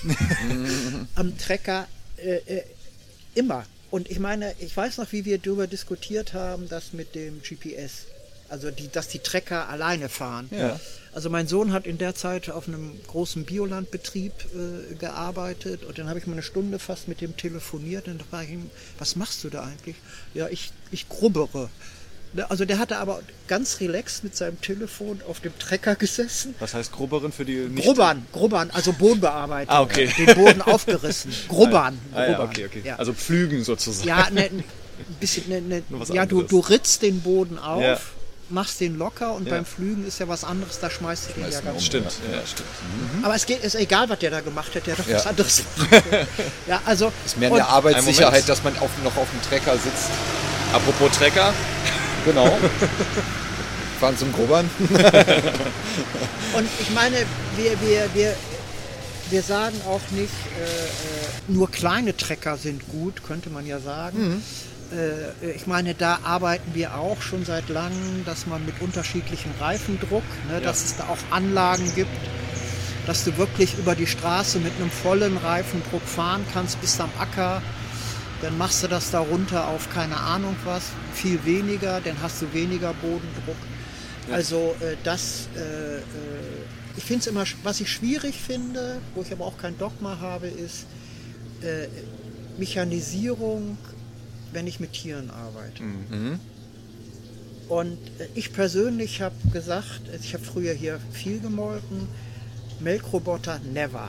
am 1.15 1.39
Trecker 1.39 1.89
äh, 2.19 2.37
äh, 2.59 2.63
immer. 3.35 3.65
Und 3.91 4.11
ich 4.11 4.19
meine, 4.19 4.55
ich 4.59 4.77
weiß 4.77 4.99
noch, 4.99 5.11
wie 5.13 5.25
wir 5.25 5.39
darüber 5.39 5.67
diskutiert 5.67 6.35
haben, 6.35 6.69
das 6.69 6.93
mit 6.93 7.15
dem 7.15 7.41
GPS. 7.41 8.05
Also, 8.51 8.71
die, 8.71 8.89
dass 8.89 9.09
die 9.09 9.21
Trecker 9.21 9.69
alleine 9.69 10.09
fahren. 10.09 10.49
Ja. 10.51 10.79
Also 11.13 11.29
mein 11.29 11.49
Sohn 11.49 11.73
hat 11.73 11.87
in 11.87 11.99
der 11.99 12.15
Zeit 12.15 12.51
auf 12.51 12.69
einem 12.69 12.93
großen 13.09 13.45
Biolandbetrieb 13.45 14.33
äh, 14.33 14.95
gearbeitet 14.95 15.83
und 15.85 15.99
dann 15.99 16.09
habe 16.09 16.21
ich 16.21 16.27
mal 16.27 16.35
eine 16.35 16.43
Stunde 16.43 16.79
fast 16.79 17.09
mit 17.09 17.21
dem 17.21 17.37
telefoniert 17.37 18.07
und 18.07 18.21
da 18.21 18.25
frage 18.31 18.47
ich 18.47 18.53
ihm, 18.53 18.71
was 18.99 19.17
machst 19.17 19.43
du 19.43 19.51
da 19.51 19.65
eigentlich? 19.65 19.97
Ja, 20.35 20.49
ich, 20.49 20.71
ich 20.93 21.09
grubbere. 21.09 21.69
Ne, 22.33 22.49
Also 22.49 22.65
der 22.65 22.79
hatte 22.79 22.99
aber 22.99 23.23
ganz 23.49 23.81
relaxed 23.81 24.23
mit 24.23 24.37
seinem 24.37 24.61
Telefon 24.61 25.21
auf 25.29 25.41
dem 25.41 25.57
Trecker 25.59 25.97
gesessen. 25.97 26.55
Was 26.61 26.75
heißt 26.75 26.93
Grubberin 26.93 27.33
für 27.33 27.45
die 27.45 27.57
nicht... 27.57 27.85
Grubbern, 27.85 28.25
grubbern, 28.33 28.71
also 28.73 28.93
Bodenbearbeitung. 28.93 29.75
Ah, 29.75 29.83
okay. 29.83 30.13
Den 30.17 30.37
Boden 30.37 30.63
aufgerissen. 30.63 31.33
Grubbern. 31.49 31.99
Ah, 32.15 32.21
ja, 32.21 32.27
grubbern. 32.35 32.49
okay, 32.51 32.67
okay. 32.67 32.83
Ja. 32.85 32.97
Also 32.97 33.13
pflügen 33.15 33.65
sozusagen. 33.65 34.07
Ja, 34.09 34.31
ne, 34.31 34.45
ein 34.45 34.65
bisschen, 35.19 35.49
ne, 35.49 35.61
ne, 35.61 35.83
ja, 36.13 36.25
du, 36.25 36.43
du 36.43 36.61
ritzt 36.61 37.03
den 37.03 37.21
Boden 37.21 37.59
auf, 37.59 37.83
Ja. 37.83 37.99
Machst 38.51 38.81
den 38.81 38.97
locker 38.99 39.33
und 39.35 39.47
Ja. 39.47 39.55
beim 39.55 39.65
Flügen 39.65 40.07
ist 40.07 40.19
ja 40.21 40.29
was 40.29 40.45
anderes, 40.45 40.79
da 40.81 40.91
schmeißt 40.91 41.29
du 41.29 41.33
den 41.41 41.51
ja 41.53 41.61
ganz 41.61 41.77
um. 41.77 41.81
Stimmt, 41.81 42.13
ja, 42.33 42.39
stimmt. 42.47 42.69
Aber 43.23 43.35
es 43.35 43.47
geht, 43.47 43.63
ist 43.63 43.75
egal, 43.75 44.09
was 44.09 44.19
der 44.19 44.31
da 44.31 44.41
gemacht 44.41 44.75
hat, 44.75 44.87
der 44.87 44.97
hat 44.99 45.05
doch 45.05 45.11
Ja. 45.11 45.17
was 45.19 45.27
anderes 45.27 45.63
ja, 46.67 46.81
also. 46.85 47.13
ist 47.25 47.37
mehr 47.39 47.53
eine 47.53 47.67
Arbeitssicherheit, 47.67 48.49
dass 48.49 48.63
man 48.65 48.77
auf, 48.79 48.91
noch 49.05 49.17
auf 49.17 49.29
dem 49.31 49.43
Trecker 49.49 49.75
sitzt. 49.75 50.11
Apropos 50.73 51.11
Trecker, 51.17 51.53
Genau. 52.25 52.57
Fahren 54.01 54.17
zum 54.17 54.33
Grubbern. 54.33 54.69
Und 56.55 56.69
ich 56.81 56.91
meine, 56.91 57.17
wir, 57.57 57.81
wir, 57.81 58.09
wir, 58.15 58.35
wir 59.31 59.43
sagen 59.43 59.79
auch 59.87 60.01
nicht, 60.11 60.33
äh, 60.59 60.65
äh, 60.65 60.89
nur 61.49 61.71
kleine 61.71 62.17
Trecker 62.17 62.57
sind 62.57 62.89
gut, 62.89 63.23
könnte 63.23 63.51
man 63.51 63.67
ja 63.67 63.79
sagen. 63.79 64.43
Äh, 64.93 65.53
ich 65.55 65.67
meine, 65.67 65.95
da 65.95 66.21
arbeiten 66.23 66.75
wir 66.75 66.95
auch 66.95 67.23
schon 67.23 67.45
seit 67.45 67.69
langem, 67.69 68.25
dass 68.25 68.47
man 68.47 68.65
mit 68.67 68.81
unterschiedlichem 68.81 69.53
Reifendruck, 69.61 70.25
ne, 70.49 70.61
dass 70.61 70.85
es 70.85 70.97
da 70.97 71.05
auch 71.05 71.19
Anlagen 71.35 71.93
gibt, 71.95 72.11
dass 73.07 73.25
du 73.25 73.37
wirklich 73.37 73.79
über 73.79 73.95
die 73.95 74.07
Straße 74.07 74.59
mit 74.59 74.73
einem 74.77 74.91
vollen 74.91 75.37
Reifendruck 75.37 76.03
fahren 76.03 76.45
kannst, 76.53 76.81
bis 76.81 77.01
am 77.01 77.11
Acker. 77.19 77.63
Dann 78.43 78.57
machst 78.57 78.83
du 78.83 78.89
das 78.89 79.11
da 79.11 79.21
runter 79.21 79.69
auf 79.69 79.93
keine 79.93 80.17
Ahnung 80.17 80.57
was, 80.65 80.85
viel 81.13 81.45
weniger, 81.45 82.01
dann 82.01 82.17
hast 82.23 82.41
du 82.43 82.53
weniger 82.53 82.95
Bodendruck. 82.95 83.57
Also 84.33 84.75
äh, 84.81 84.97
das, 85.05 85.49
äh, 85.57 85.99
äh, 85.99 86.03
ich 86.97 87.05
finde 87.05 87.21
es 87.21 87.27
immer, 87.27 87.45
was 87.63 87.81
ich 87.81 87.91
schwierig 87.91 88.41
finde, 88.41 89.01
wo 89.15 89.23
ich 89.23 89.33
aber 89.33 89.45
auch 89.45 89.59
kein 89.59 89.77
Dogma 89.79 90.19
habe, 90.21 90.47
ist 90.47 90.87
äh, 91.63 91.89
Mechanisierung, 92.59 93.77
wenn 94.53 94.67
ich 94.67 94.81
mit 94.81 94.93
Tieren 94.93 95.31
arbeite. 95.31 95.83
Und 97.69 97.99
äh, 98.19 98.27
ich 98.35 98.53
persönlich 98.53 99.21
habe 99.23 99.35
gesagt, 99.53 100.03
also 100.11 100.25
ich 100.25 100.35
habe 100.35 100.45
früher 100.45 100.73
hier 100.75 100.99
viel 101.13 101.41
gemolken, 101.41 102.09
Melkroboter 102.81 103.61
never. 103.73 104.09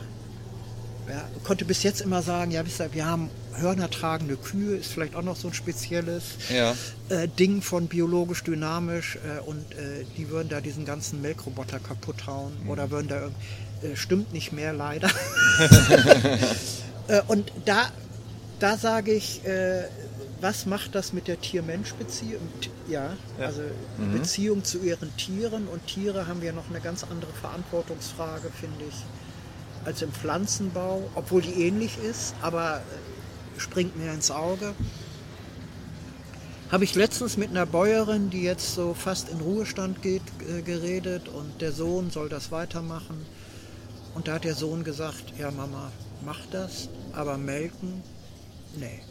Ja, 1.09 1.27
konnte 1.43 1.65
bis 1.65 1.83
jetzt 1.83 1.99
immer 2.01 2.21
sagen, 2.21 2.51
ja, 2.51 2.65
wisst 2.65 2.79
ihr, 2.79 2.93
wir 2.93 3.05
haben 3.05 3.29
hörnertragende 3.55 4.37
Kühe, 4.37 4.77
ist 4.77 4.91
vielleicht 4.91 5.15
auch 5.15 5.23
noch 5.23 5.35
so 5.35 5.49
ein 5.49 5.53
spezielles 5.53 6.23
Ja. 6.49 6.73
äh, 7.09 7.27
Ding 7.27 7.61
von 7.61 7.87
biologisch 7.87 8.43
dynamisch 8.43 9.17
äh, 9.17 9.41
und 9.41 9.73
äh, 9.73 10.05
die 10.17 10.29
würden 10.29 10.47
da 10.49 10.61
diesen 10.61 10.85
ganzen 10.85 11.21
Melkroboter 11.21 11.79
kaputt 11.79 12.27
hauen 12.27 12.53
oder 12.67 12.91
würden 12.91 13.07
da 13.09 13.21
irgend- 13.23 13.35
äh, 13.83 13.95
stimmt 13.95 14.31
nicht 14.31 14.53
mehr 14.53 14.73
leider. 14.73 15.09
äh, 17.07 17.21
und 17.27 17.51
da, 17.65 17.89
da 18.59 18.77
sage 18.77 19.11
ich, 19.11 19.41
was 20.41 20.65
macht 20.65 20.95
das 20.95 21.13
mit 21.13 21.27
der 21.27 21.39
Tier-Mensch-Beziehung? 21.39 22.41
T- 22.61 22.69
Ja, 22.91 23.15
also 23.39 23.61
die 23.97 24.17
Beziehung 24.17 24.63
zu 24.63 24.79
ihren 24.79 25.15
Tieren 25.15 25.67
und 25.67 25.85
Tiere 25.87 26.27
haben 26.27 26.41
ja 26.43 26.51
noch 26.51 26.69
eine 26.69 26.81
ganz 26.81 27.03
andere 27.03 27.31
Verantwortungsfrage, 27.33 28.49
finde 28.49 28.85
ich, 28.89 28.95
als 29.85 30.01
im 30.01 30.11
Pflanzenbau, 30.11 31.09
obwohl 31.15 31.41
die 31.41 31.63
ähnlich 31.67 31.97
ist, 32.03 32.33
aber 32.41 32.77
äh, 32.77 33.59
springt 33.59 33.95
mir 33.97 34.11
ins 34.11 34.31
Auge. 34.31 34.73
Habe 36.71 36.85
ich 36.85 36.95
letztens 36.95 37.37
mit 37.37 37.49
einer 37.49 37.65
Bäuerin, 37.65 38.29
die 38.29 38.43
jetzt 38.43 38.75
so 38.75 38.93
fast 38.93 39.29
in 39.29 39.39
Ruhestand 39.41 40.01
geht, 40.01 40.21
äh, 40.47 40.61
geredet 40.61 41.27
und 41.29 41.61
der 41.61 41.71
Sohn 41.71 42.09
soll 42.11 42.29
das 42.29 42.51
weitermachen. 42.51 43.25
Und 44.15 44.27
da 44.27 44.33
hat 44.33 44.43
der 44.43 44.55
Sohn 44.55 44.83
gesagt, 44.83 45.33
ja 45.37 45.51
Mama, 45.51 45.91
mach 46.25 46.39
das, 46.51 46.89
aber 47.13 47.37
melken, 47.37 48.01
nee. 48.77 49.01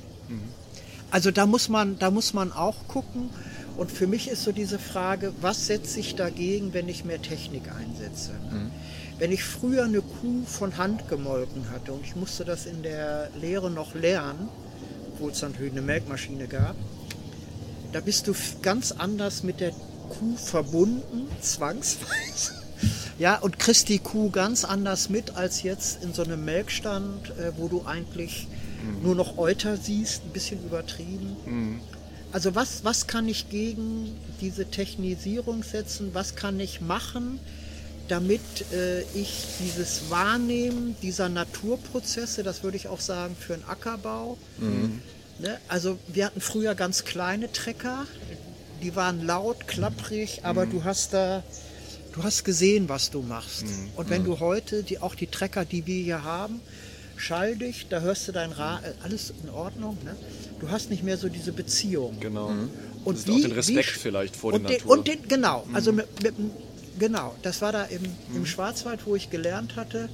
Also 1.11 1.31
da 1.31 1.47
muss 1.47 1.69
man, 1.69 1.99
da 1.99 2.11
muss 2.11 2.35
man 2.35 2.53
auch 2.53 2.87
gucken. 2.89 3.31
Und 3.77 3.91
für 3.91 4.07
mich 4.07 4.29
ist 4.29 4.45
so 4.45 4.53
diese 4.53 4.79
Frage, 4.79 5.33
was 5.41 5.67
setze 5.67 6.01
ich 6.01 6.15
dagegen, 6.15 6.75
wenn 6.75 6.89
ich 6.89 7.05
mehr 7.05 7.23
Technik 7.23 7.63
einsetze? 7.73 8.33
Wenn 9.19 9.33
ich 9.33 9.45
früher 9.45 9.85
eine 9.85 10.01
Kuh 10.01 10.45
von 10.47 10.77
Hand 10.77 11.09
gemolken 11.09 11.71
hatte 11.71 11.93
und 11.93 12.05
ich 12.05 12.17
musste 12.17 12.45
das 12.45 12.67
in 12.67 12.83
der 12.83 13.31
Lehre 13.41 13.71
noch 13.71 13.95
lernen, 13.95 14.49
obwohl 15.13 15.31
es 15.31 15.43
natürlich 15.43 15.73
eine 15.73 15.83
Melkmaschine 15.83 16.47
gab, 16.47 16.75
da 17.93 18.01
bist 18.01 18.29
du 18.29 18.35
ganz 18.63 18.93
anders 18.93 19.43
mit 19.43 19.61
der 19.61 19.73
Kuh 19.73 20.37
verbunden, 20.37 21.29
zwangsweise. 21.41 22.55
Ja, 23.19 23.37
und 23.37 23.59
kriegst 23.59 23.91
die 23.91 23.99
Kuh 23.99 24.31
ganz 24.31 24.65
anders 24.65 25.11
mit 25.11 25.37
als 25.37 25.63
jetzt 25.63 26.03
in 26.03 26.15
so 26.15 26.25
einem 26.25 26.43
Melkstand, 26.43 27.29
äh, 27.39 27.53
wo 27.59 27.69
du 27.69 27.85
eigentlich 27.85 28.49
nur 29.03 29.15
noch 29.15 29.39
Euter 29.39 29.77
siehst, 29.77 30.25
ein 30.25 30.31
bisschen 30.31 30.65
übertrieben. 30.65 31.37
Also 32.33 32.55
was, 32.55 32.85
was 32.85 33.07
kann 33.07 33.29
ich 33.29 33.51
gegen 33.51 34.17
diese 34.41 34.67
Technisierung 34.67 35.63
setzen? 35.63 36.11
Was 36.13 36.37
kann 36.37 36.61
ich 36.61 36.81
machen, 36.81 37.41
damit 38.09 38.41
äh, 38.73 39.03
ich 39.15 39.47
dieses 39.61 40.11
Wahrnehmen 40.11 40.97
dieser 41.03 41.29
Naturprozesse, 41.29 42.43
das 42.43 42.63
würde 42.63 42.77
ich 42.77 42.89
auch 42.89 43.01
sagen 43.01 43.37
für 43.39 43.55
den 43.55 43.65
Ackerbau, 43.65 44.39
Ne? 45.41 45.59
Also 45.69 45.99
wir 46.09 46.27
hatten 46.27 46.41
früher 46.41 46.75
ganz 46.75 47.05
kleine 47.05 47.51
Trecker, 47.51 48.07
die 48.83 48.95
waren 48.95 49.25
laut, 49.25 49.67
klapprig, 49.67 50.41
aber 50.45 50.67
du 50.67 50.85
hast 50.85 51.15
da, 51.15 51.43
du 52.13 52.23
hast 52.23 52.45
gesehen, 52.45 52.89
was 52.89 53.11
du 53.11 53.23
machst. 53.23 53.65
Und 53.97 54.11
wenn 54.11 54.25
du 54.25 54.41
heute, 54.41 54.83
die, 54.83 54.99
auch 54.99 55.15
die 55.15 55.27
Trecker, 55.27 55.65
die 55.65 55.87
wir 55.87 56.03
hier 56.03 56.25
haben, 56.25 56.61
schalldicht, 57.21 57.93
da 57.93 58.01
hörst 58.01 58.27
du 58.29 58.33
dein 58.33 58.53
Ra 58.53 58.81
äh, 58.83 58.93
alles 59.05 59.33
in 59.43 59.51
Ordnung. 59.51 59.97
Ne? 60.05 60.17
Du 60.61 60.71
hast 60.71 60.91
nicht 60.91 61.03
mehr 61.03 61.17
so 61.17 61.29
diese 61.29 61.53
Beziehung. 61.53 62.19
genau. 62.21 62.53
Und 63.05 63.17
Das 63.17 63.25
ist 63.25 63.31
auch 63.31 63.41
den 63.41 63.53
Respekt 63.53 63.89
vielleicht 63.91 64.37
vor 64.37 64.53
und 64.53 64.63
der 64.65 64.71
den, 64.71 64.79
Natur. 64.79 64.93
Und 64.99 65.09
den, 65.09 65.29
genau, 65.29 65.67
also 65.73 65.93
mit, 65.93 66.23
mit, 66.23 66.37
dem- 66.37 66.51
genau, 66.99 67.35
das 67.43 67.63
war 67.63 67.73
da 67.73 67.85
im, 67.85 68.03
im 68.35 68.45
Schwarzwald, 68.45 69.07
wo 69.07 69.17
ich 69.17 69.31
gelernt 69.31 69.77
hatte. 69.77 70.09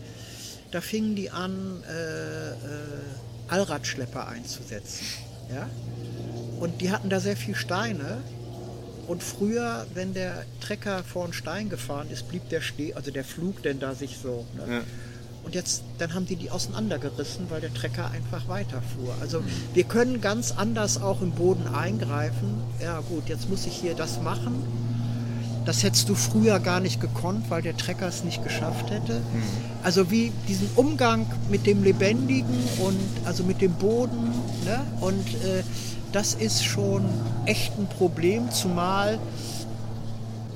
Da 0.70 0.80
fingen 0.80 1.16
die 1.16 1.30
an, 1.30 1.82
äh, 1.88 2.50
äh, 2.50 2.54
Allradschlepper 3.48 4.28
einzusetzen. 4.28 5.04
Ja? 5.52 5.68
Und 6.60 6.80
die 6.80 6.90
hatten 6.90 7.08
da 7.10 7.20
sehr 7.20 7.36
viel 7.36 7.54
Steine. 7.54 8.18
Und 9.06 9.22
früher, 9.22 9.86
wenn 9.94 10.14
der 10.14 10.44
Trecker 10.60 11.04
vor 11.04 11.24
einen 11.24 11.32
Stein 11.32 11.68
gefahren 11.70 12.08
ist, 12.10 12.28
blieb 12.28 12.48
der 12.48 12.60
Schnee, 12.60 12.92
also 12.94 13.10
der 13.12 13.24
Flug 13.24 13.62
denn 13.62 13.78
da 13.78 13.94
sich 13.94 14.18
so. 14.20 14.44
Ne? 14.56 14.74
Ja. 14.76 14.82
Und 15.46 15.54
jetzt, 15.54 15.84
dann 15.98 16.12
haben 16.12 16.26
die 16.26 16.34
die 16.34 16.50
auseinandergerissen, 16.50 17.48
weil 17.50 17.60
der 17.60 17.72
Trecker 17.72 18.10
einfach 18.10 18.48
weiterfuhr. 18.48 19.14
Also 19.20 19.44
wir 19.74 19.84
können 19.84 20.20
ganz 20.20 20.50
anders 20.50 21.00
auch 21.00 21.22
im 21.22 21.30
Boden 21.30 21.68
eingreifen. 21.72 22.48
Ja 22.82 22.98
gut, 23.08 23.28
jetzt 23.28 23.48
muss 23.48 23.64
ich 23.64 23.76
hier 23.76 23.94
das 23.94 24.20
machen. 24.20 24.64
Das 25.64 25.84
hättest 25.84 26.08
du 26.08 26.16
früher 26.16 26.58
gar 26.58 26.80
nicht 26.80 27.00
gekonnt, 27.00 27.48
weil 27.48 27.62
der 27.62 27.76
Trecker 27.76 28.08
es 28.08 28.24
nicht 28.24 28.42
geschafft 28.42 28.90
hätte. 28.90 29.20
Also 29.84 30.10
wie 30.10 30.32
diesen 30.48 30.68
Umgang 30.74 31.26
mit 31.48 31.64
dem 31.64 31.84
Lebendigen 31.84 32.58
und 32.78 32.98
also 33.24 33.44
mit 33.44 33.60
dem 33.60 33.74
Boden. 33.74 34.32
Ne? 34.64 34.80
Und 35.00 35.28
äh, 35.44 35.62
das 36.10 36.34
ist 36.34 36.64
schon 36.64 37.04
echt 37.44 37.78
ein 37.78 37.86
Problem, 37.86 38.50
zumal 38.50 39.20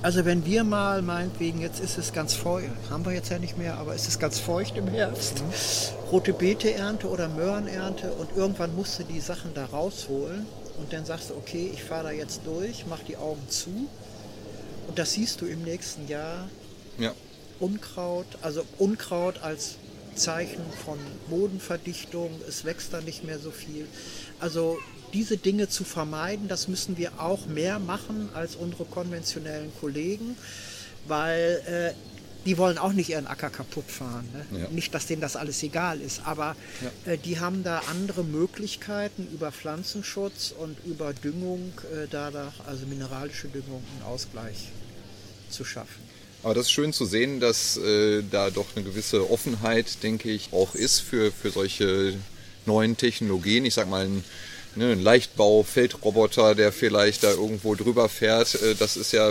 also 0.02 0.24
wenn 0.24 0.44
wir 0.47 0.64
mal 0.64 1.02
meinetwegen, 1.02 1.60
jetzt 1.60 1.81
ist 1.81 1.98
es 1.98 2.12
ganz 2.12 2.35
feucht, 2.35 2.70
haben 2.89 3.05
wir 3.05 3.12
jetzt 3.12 3.31
ja 3.31 3.39
nicht 3.39 3.59
mehr, 3.59 3.77
aber 3.78 3.94
es 3.94 4.09
ist 4.09 4.18
ganz 4.18 4.39
feucht 4.39 4.77
im 4.77 4.89
Herbst, 4.89 5.43
rote 6.10 6.32
Beete-Ernte 6.32 7.09
oder 7.09 7.28
Möhrenernte 7.28 8.12
und 8.12 8.35
irgendwann 8.36 8.74
musst 8.74 8.98
du 8.98 9.05
die 9.05 9.20
Sachen 9.20 9.52
da 9.55 9.66
rausholen 9.66 10.47
und 10.78 10.93
dann 10.93 11.05
sagst 11.05 11.31
du, 11.31 11.35
okay, 11.35 11.70
ich 11.72 11.85
fahre 11.85 12.05
da 12.05 12.10
jetzt 12.12 12.43
durch, 12.47 12.86
mach 12.89 13.01
die 13.01 13.16
Augen 13.16 13.43
zu 13.48 13.89
und 14.89 14.98
das 14.98 15.12
siehst 15.12 15.40
du 15.40 15.47
im 15.47 15.62
nächsten 15.62 16.09
Jahr. 16.09 16.48
Ja. 16.98 17.12
Unkraut, 17.59 18.27
also 18.40 18.64
Unkraut 18.78 19.43
als 19.43 19.77
Zeichen 20.14 20.64
von 20.85 20.98
Bodenverdichtung, 21.28 22.31
es 22.48 22.64
wächst 22.64 22.93
da 22.93 23.01
nicht 23.01 23.24
mehr 23.24 23.39
so 23.39 23.51
viel. 23.51 23.86
Also 24.40 24.78
diese 25.12 25.36
Dinge 25.36 25.68
zu 25.68 25.84
vermeiden, 25.84 26.48
das 26.48 26.68
müssen 26.68 26.96
wir 26.96 27.20
auch 27.20 27.46
mehr 27.46 27.78
machen 27.78 28.28
als 28.34 28.56
unsere 28.56 28.84
konventionellen 28.84 29.72
Kollegen, 29.80 30.36
weil 31.06 31.62
äh, 31.66 31.94
die 32.46 32.56
wollen 32.56 32.78
auch 32.78 32.92
nicht 32.92 33.10
ihren 33.10 33.26
Acker 33.26 33.50
kaputt 33.50 33.90
fahren. 33.90 34.28
Ne? 34.32 34.60
Ja. 34.60 34.68
Nicht, 34.70 34.94
dass 34.94 35.06
denen 35.06 35.20
das 35.20 35.36
alles 35.36 35.62
egal 35.62 36.00
ist, 36.00 36.22
aber 36.24 36.56
äh, 37.04 37.18
die 37.18 37.38
haben 37.38 37.62
da 37.64 37.82
andere 37.90 38.24
Möglichkeiten 38.24 39.28
über 39.32 39.52
Pflanzenschutz 39.52 40.54
und 40.56 40.76
über 40.86 41.12
Düngung, 41.12 41.72
äh, 41.92 42.06
dadurch, 42.10 42.54
also 42.66 42.86
mineralische 42.86 43.48
Düngung, 43.48 43.82
einen 43.94 44.06
Ausgleich 44.06 44.68
zu 45.50 45.64
schaffen. 45.64 46.10
Aber 46.42 46.54
das 46.54 46.66
ist 46.66 46.72
schön 46.72 46.92
zu 46.94 47.04
sehen, 47.04 47.38
dass 47.38 47.76
äh, 47.76 48.22
da 48.30 48.48
doch 48.50 48.74
eine 48.74 48.84
gewisse 48.84 49.30
Offenheit, 49.30 50.02
denke 50.02 50.30
ich, 50.30 50.48
auch 50.52 50.74
ist 50.74 51.00
für, 51.00 51.30
für 51.32 51.50
solche 51.50 52.14
neuen 52.64 52.96
Technologien. 52.96 53.66
Ich 53.66 53.74
sag 53.74 53.90
mal, 53.90 54.06
ein, 54.06 54.24
ne, 54.76 54.92
ein 54.92 55.02
Leichtbau-Feldroboter, 55.02 56.55
der 56.55 56.72
vielleicht 56.72 57.24
da 57.24 57.30
irgendwo 57.30 57.74
drüber 57.74 58.09
fährt, 58.09 58.55
äh, 58.62 58.74
das 58.74 58.97
ist 58.97 59.12
ja, 59.12 59.30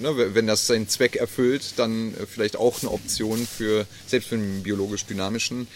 ne, 0.00 0.34
wenn 0.34 0.46
das 0.46 0.66
seinen 0.66 0.88
Zweck 0.88 1.16
erfüllt, 1.16 1.74
dann 1.76 2.14
äh, 2.14 2.26
vielleicht 2.26 2.56
auch 2.56 2.82
eine 2.82 2.90
Option 2.90 3.46
für, 3.46 3.86
selbst 4.06 4.28
für 4.28 4.36
einen 4.36 4.62
biologisch 4.62 5.06
dynamischen 5.06 5.68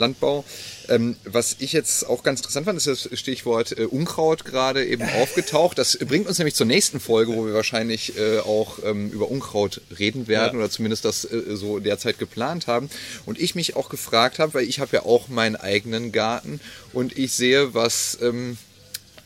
Landbau. 0.00 0.44
Ähm, 0.88 1.14
was 1.24 1.56
ich 1.60 1.72
jetzt 1.72 2.04
auch 2.08 2.24
ganz 2.24 2.40
interessant 2.40 2.66
fand, 2.66 2.76
ist 2.76 2.88
das 2.88 3.08
Stichwort 3.18 3.78
äh, 3.78 3.84
Unkraut 3.84 4.44
gerade 4.44 4.84
eben 4.84 5.04
aufgetaucht. 5.22 5.78
Das 5.78 5.96
bringt 5.98 6.26
uns 6.26 6.38
nämlich 6.38 6.56
zur 6.56 6.66
nächsten 6.66 6.98
Folge, 6.98 7.32
wo 7.36 7.46
wir 7.46 7.54
wahrscheinlich 7.54 8.18
äh, 8.18 8.38
auch 8.40 8.78
ähm, 8.84 9.10
über 9.10 9.30
Unkraut 9.30 9.80
reden 9.96 10.26
werden 10.26 10.54
Ja. 10.54 10.58
oder 10.64 10.70
zumindest 10.70 11.04
das 11.04 11.24
äh, 11.24 11.54
so 11.54 11.78
derzeit 11.78 12.18
geplant 12.18 12.66
haben. 12.66 12.90
Und 13.26 13.38
ich 13.38 13.54
mich 13.54 13.76
auch 13.76 13.88
gefragt 13.88 14.40
habe, 14.40 14.54
weil 14.54 14.64
ich 14.64 14.80
habe 14.80 14.96
ja 14.96 15.04
auch 15.04 15.28
meinen 15.28 15.54
eigenen 15.56 16.10
Garten 16.10 16.58
und 16.92 17.16
ich 17.16 17.32
sehe, 17.32 17.74
was 17.74 18.18
ähm, 18.22 18.56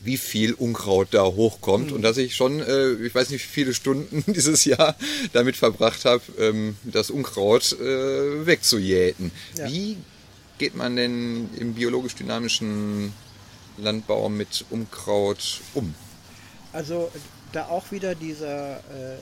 wie 0.01 0.17
viel 0.17 0.53
Unkraut 0.53 1.07
da 1.11 1.23
hochkommt 1.23 1.91
und 1.91 2.03
dass 2.03 2.17
ich 2.17 2.35
schon, 2.35 2.59
äh, 2.59 2.91
ich 2.93 3.15
weiß 3.15 3.31
nicht, 3.31 3.43
wie 3.43 3.51
viele 3.53 3.73
Stunden 3.73 4.23
dieses 4.31 4.63
Jahr 4.65 4.95
damit 5.33 5.55
verbracht 5.55 6.05
habe, 6.05 6.21
ähm, 6.37 6.75
das 6.83 7.09
Unkraut 7.09 7.71
äh, 7.79 8.45
wegzujäten. 8.45 9.31
Ja. 9.57 9.67
Wie 9.67 9.97
geht 10.57 10.75
man 10.75 10.95
denn 10.95 11.49
im 11.55 11.73
biologisch 11.73 12.15
dynamischen 12.15 13.13
Landbau 13.77 14.29
mit 14.29 14.65
Unkraut 14.69 15.61
um? 15.73 15.93
Also 16.73 17.11
da 17.51 17.67
auch 17.67 17.91
wieder 17.91 18.15
dieser 18.15 18.77
äh, 18.77 19.13
äh, 19.13 19.17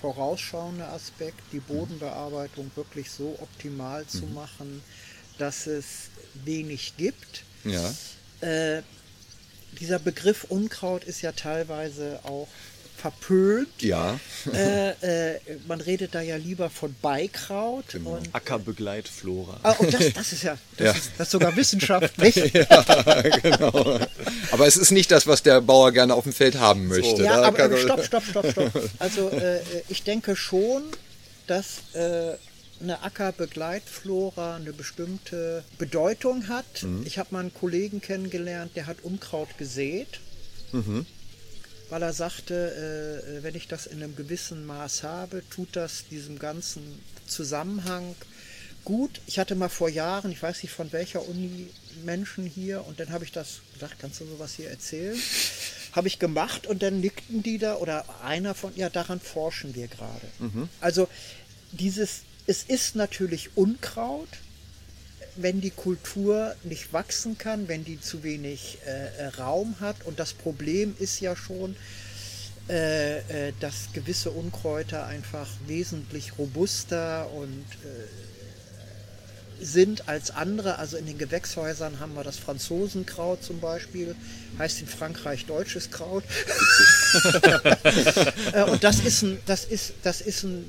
vorausschauende 0.00 0.86
Aspekt, 0.88 1.40
die 1.52 1.60
Bodenbearbeitung 1.60 2.70
wirklich 2.74 3.10
so 3.10 3.38
optimal 3.40 4.06
zu 4.06 4.26
machen, 4.26 4.82
dass 5.38 5.66
es 5.66 6.10
wenig 6.44 6.94
gibt. 6.96 7.44
Ja. 7.64 7.94
Äh, 8.40 8.82
dieser 9.78 9.98
Begriff 9.98 10.44
Unkraut 10.48 11.04
ist 11.04 11.20
ja 11.22 11.32
teilweise 11.32 12.20
auch 12.24 12.48
verpönt. 12.98 13.68
Ja. 13.80 14.18
Äh, 14.52 14.90
äh, 15.34 15.40
man 15.66 15.80
redet 15.80 16.14
da 16.14 16.20
ja 16.20 16.36
lieber 16.36 16.68
von 16.70 16.94
Beikraut. 17.00 17.84
Genau. 17.92 18.16
Und, 18.16 18.28
Ackerbegleitflora. 18.34 19.60
ah, 19.62 19.72
und 19.78 19.92
das, 19.94 20.12
das 20.12 20.32
ist 20.32 20.42
ja, 20.42 20.58
das, 20.76 20.84
Ja. 20.86 20.92
Ist, 20.92 21.10
das 21.16 21.26
ist 21.28 21.30
sogar 21.32 21.56
wissenschaftlich. 21.56 22.34
genau. 23.42 23.98
Aber 24.50 24.66
es 24.66 24.76
ist 24.76 24.90
nicht 24.90 25.10
das, 25.10 25.26
was 25.26 25.42
der 25.42 25.60
Bauer 25.60 25.92
gerne 25.92 26.14
auf 26.14 26.24
dem 26.24 26.32
Feld 26.32 26.58
haben 26.58 26.88
möchte. 26.88 27.22
Ja, 27.22 27.40
Da 27.40 27.46
aber, 27.48 27.58
er- 27.58 27.76
stopp, 27.78 28.04
stopp, 28.04 28.24
stopp, 28.24 28.50
stopp. 28.50 28.70
Also 28.98 29.28
äh, 29.30 29.60
ich 29.88 30.02
denke 30.02 30.36
schon, 30.36 30.82
dass 31.46 31.78
äh, 31.94 32.34
eine 32.80 33.02
Ackerbegleitflora 33.02 34.56
eine 34.56 34.72
bestimmte 34.72 35.64
Bedeutung 35.78 36.48
hat. 36.48 36.86
Ich 37.04 37.18
habe 37.18 37.28
mal 37.32 37.40
einen 37.40 37.54
Kollegen 37.54 38.00
kennengelernt, 38.00 38.72
der 38.76 38.86
hat 38.86 38.98
Unkraut 39.02 39.48
gesät, 39.58 40.20
weil 41.90 42.02
er 42.02 42.12
sagte, 42.12 43.22
äh, 43.38 43.42
wenn 43.42 43.54
ich 43.54 43.68
das 43.68 43.86
in 43.86 44.02
einem 44.02 44.16
gewissen 44.16 44.66
Maß 44.66 45.02
habe, 45.02 45.42
tut 45.50 45.76
das 45.76 46.06
diesem 46.10 46.38
ganzen 46.38 46.82
Zusammenhang 47.26 48.14
gut. 48.84 49.20
Ich 49.26 49.38
hatte 49.38 49.54
mal 49.54 49.68
vor 49.68 49.88
Jahren, 49.88 50.32
ich 50.32 50.42
weiß 50.42 50.62
nicht 50.62 50.72
von 50.72 50.92
welcher 50.92 51.26
Uni 51.28 51.68
Menschen 52.04 52.46
hier, 52.46 52.86
und 52.86 53.00
dann 53.00 53.10
habe 53.10 53.24
ich 53.24 53.32
das 53.32 53.60
gesagt, 53.74 53.96
kannst 54.00 54.20
du 54.20 54.26
sowas 54.26 54.54
hier 54.54 54.70
erzählen? 54.70 55.18
Habe 55.92 56.08
ich 56.08 56.18
gemacht 56.18 56.66
und 56.66 56.82
dann 56.82 57.00
nickten 57.00 57.42
die 57.42 57.58
da 57.58 57.76
oder 57.76 58.04
einer 58.22 58.54
von, 58.54 58.74
ja, 58.76 58.88
daran 58.88 59.20
forschen 59.20 59.74
wir 59.74 59.88
gerade. 59.88 60.26
Also 60.80 61.08
dieses, 61.72 62.20
es 62.46 62.62
ist 62.62 62.94
natürlich 62.96 63.56
Unkraut, 63.56 64.28
wenn 65.40 65.60
die 65.60 65.70
Kultur 65.70 66.54
nicht 66.64 66.92
wachsen 66.92 67.38
kann, 67.38 67.68
wenn 67.68 67.84
die 67.84 68.00
zu 68.00 68.22
wenig 68.22 68.78
äh, 68.86 69.06
äh, 69.24 69.26
Raum 69.38 69.76
hat. 69.80 69.96
Und 70.04 70.18
das 70.18 70.32
Problem 70.32 70.94
ist 70.98 71.20
ja 71.20 71.36
schon, 71.36 71.76
äh, 72.68 73.18
äh, 73.48 73.52
dass 73.60 73.92
gewisse 73.92 74.30
Unkräuter 74.30 75.06
einfach 75.06 75.48
wesentlich 75.66 76.38
robuster 76.38 77.30
und 77.32 77.64
äh, 77.84 78.08
sind 79.64 80.08
als 80.08 80.30
andere. 80.30 80.78
Also 80.78 80.96
in 80.96 81.06
den 81.06 81.18
Gewächshäusern 81.18 82.00
haben 82.00 82.14
wir 82.14 82.24
das 82.24 82.36
Franzosenkraut 82.36 83.42
zum 83.42 83.60
Beispiel, 83.60 84.14
heißt 84.58 84.80
in 84.80 84.86
Frankreich 84.86 85.46
deutsches 85.46 85.90
Kraut. 85.90 86.24
Und 88.70 88.84
das 88.84 89.00
ist 89.00 89.22
ein, 89.22 89.38
das 89.46 89.64
ist, 89.64 89.94
das 90.02 90.20
ist 90.20 90.44
ein, 90.44 90.64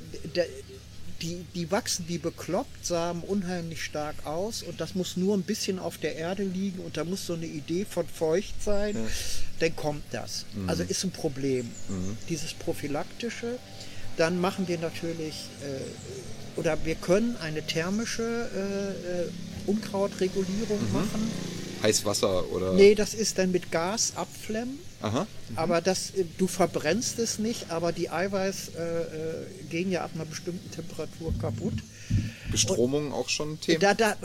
die, 1.22 1.44
die 1.54 1.70
wachsen 1.70 2.06
wie 2.08 2.18
bekloppt, 2.18 2.84
sahen 2.84 3.20
unheimlich 3.20 3.84
stark 3.84 4.26
aus 4.26 4.62
und 4.62 4.80
das 4.80 4.94
muss 4.94 5.16
nur 5.16 5.36
ein 5.36 5.42
bisschen 5.42 5.78
auf 5.78 5.98
der 5.98 6.16
Erde 6.16 6.42
liegen 6.42 6.80
und 6.80 6.96
da 6.96 7.04
muss 7.04 7.26
so 7.26 7.34
eine 7.34 7.46
Idee 7.46 7.84
von 7.88 8.06
feucht 8.06 8.62
sein, 8.62 8.96
dann 9.58 9.76
kommt 9.76 10.04
das. 10.12 10.46
Also 10.66 10.82
ist 10.82 11.04
ein 11.04 11.10
Problem. 11.10 11.70
Dieses 12.28 12.54
prophylaktische, 12.54 13.58
dann 14.16 14.40
machen 14.40 14.68
wir 14.68 14.78
natürlich 14.78 15.48
äh, 15.62 16.58
oder 16.58 16.76
wir 16.84 16.94
können 16.94 17.36
eine 17.42 17.62
thermische 17.62 18.22
äh, 18.54 19.22
äh, 19.22 19.30
Unkrautregulierung 19.66 20.92
machen. 20.92 21.30
Heißwasser 21.82 22.50
oder. 22.52 22.74
Nee, 22.74 22.94
das 22.94 23.14
ist 23.14 23.38
dann 23.38 23.50
mit 23.50 23.70
Gas 23.70 24.12
abflemmen. 24.16 24.78
Aha. 25.02 25.26
Aber 25.56 25.80
das, 25.80 26.10
äh, 26.10 26.24
du 26.38 26.46
verbrennst 26.46 27.18
es 27.18 27.38
nicht, 27.38 27.70
aber 27.70 27.92
die 27.92 28.10
Eiweiß 28.10 28.70
äh, 28.76 28.80
äh, 28.82 29.06
gehen 29.70 29.90
ja 29.90 30.04
ab 30.04 30.10
einer 30.14 30.24
bestimmten 30.26 30.70
Temperatur 30.70 31.32
kaputt. 31.40 31.74
Bestromung 32.50 33.12
auch 33.12 33.28
schon 33.28 33.52
ein 33.52 33.60
Thema. 33.60 33.78
Da, 33.78 33.94
da 33.94 34.16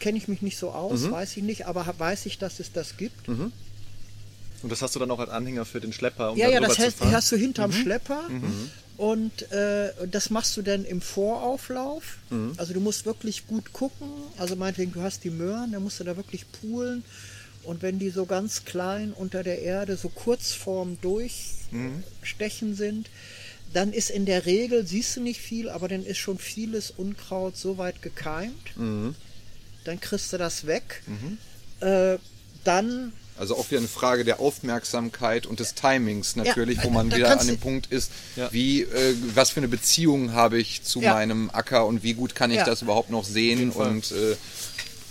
kenne 0.00 0.18
ich 0.18 0.28
mich 0.28 0.42
nicht 0.42 0.58
so 0.58 0.70
aus, 0.70 1.10
weiß 1.10 1.36
ich 1.36 1.42
nicht, 1.42 1.66
aber 1.66 1.86
weiß 1.96 2.26
ich, 2.26 2.38
dass 2.38 2.58
es 2.60 2.72
das 2.72 2.96
gibt. 2.96 3.28
Und 3.28 3.52
das 4.68 4.82
hast 4.82 4.94
du 4.94 4.98
dann 4.98 5.10
auch 5.10 5.20
als 5.20 5.30
Anhänger 5.30 5.64
für 5.64 5.80
den 5.80 5.92
Schlepper, 5.92 6.32
um 6.32 6.38
ja, 6.38 6.48
ja, 6.50 6.60
das 6.60 6.78
heißt, 6.78 7.00
hast 7.00 7.30
du 7.32 7.36
hinterm 7.36 7.72
Schlepper 7.72 8.24
und 8.96 9.50
äh, 9.52 9.92
das 10.10 10.28
machst 10.28 10.56
du 10.56 10.62
dann 10.62 10.84
im 10.84 11.00
Vorauflauf. 11.00 12.18
Also 12.58 12.74
du 12.74 12.80
musst 12.80 13.06
wirklich 13.06 13.46
gut 13.46 13.72
gucken. 13.72 14.08
Also 14.36 14.56
meinetwegen, 14.56 14.92
du 14.92 15.00
hast 15.00 15.24
die 15.24 15.30
Möhren, 15.30 15.72
dann 15.72 15.82
musst 15.82 16.00
du 16.00 16.04
da 16.04 16.16
wirklich 16.16 16.44
poolen. 16.60 17.04
Und 17.62 17.82
wenn 17.82 17.98
die 17.98 18.10
so 18.10 18.24
ganz 18.26 18.64
klein 18.64 19.12
unter 19.12 19.42
der 19.42 19.60
Erde, 19.62 19.96
so 19.96 20.08
kurz 20.08 20.52
vorm 20.52 20.98
Durchstechen 21.02 22.74
sind, 22.74 23.10
dann 23.72 23.92
ist 23.92 24.10
in 24.10 24.26
der 24.26 24.46
Regel, 24.46 24.86
siehst 24.86 25.16
du 25.16 25.20
nicht 25.20 25.40
viel, 25.40 25.68
aber 25.68 25.86
dann 25.88 26.04
ist 26.04 26.18
schon 26.18 26.38
vieles 26.38 26.90
Unkraut 26.90 27.56
so 27.56 27.78
weit 27.78 28.02
gekeimt. 28.02 28.72
Dann 28.76 30.00
kriegst 30.00 30.32
du 30.32 30.38
das 30.38 30.66
weg. 30.66 31.02
Äh, 31.80 32.18
dann 32.64 33.12
Also 33.38 33.56
auch 33.56 33.70
wieder 33.70 33.78
eine 33.78 33.88
Frage 33.88 34.24
der 34.24 34.40
Aufmerksamkeit 34.40 35.46
und 35.46 35.60
des 35.60 35.74
Timings 35.74 36.36
natürlich, 36.36 36.78
Ja, 36.78 36.84
wo 36.84 36.90
man 36.90 37.14
wieder 37.14 37.38
an 37.40 37.46
dem 37.46 37.58
Punkt 37.58 37.86
ist, 37.92 38.10
Ja. 38.36 38.52
wie, 38.52 38.82
äh, 38.82 39.14
was 39.34 39.50
für 39.50 39.60
eine 39.60 39.68
Beziehung 39.68 40.32
habe 40.32 40.58
ich 40.58 40.82
zu 40.82 41.00
Ja. 41.00 41.14
meinem 41.14 41.48
Acker 41.50 41.86
und 41.86 42.02
wie 42.02 42.12
gut 42.14 42.34
kann 42.34 42.50
ich 42.50 42.58
Ja. 42.58 42.64
das 42.64 42.82
überhaupt 42.82 43.08
noch 43.10 43.24
sehen 43.24 43.70
und 43.70 44.10
äh, 44.12 44.36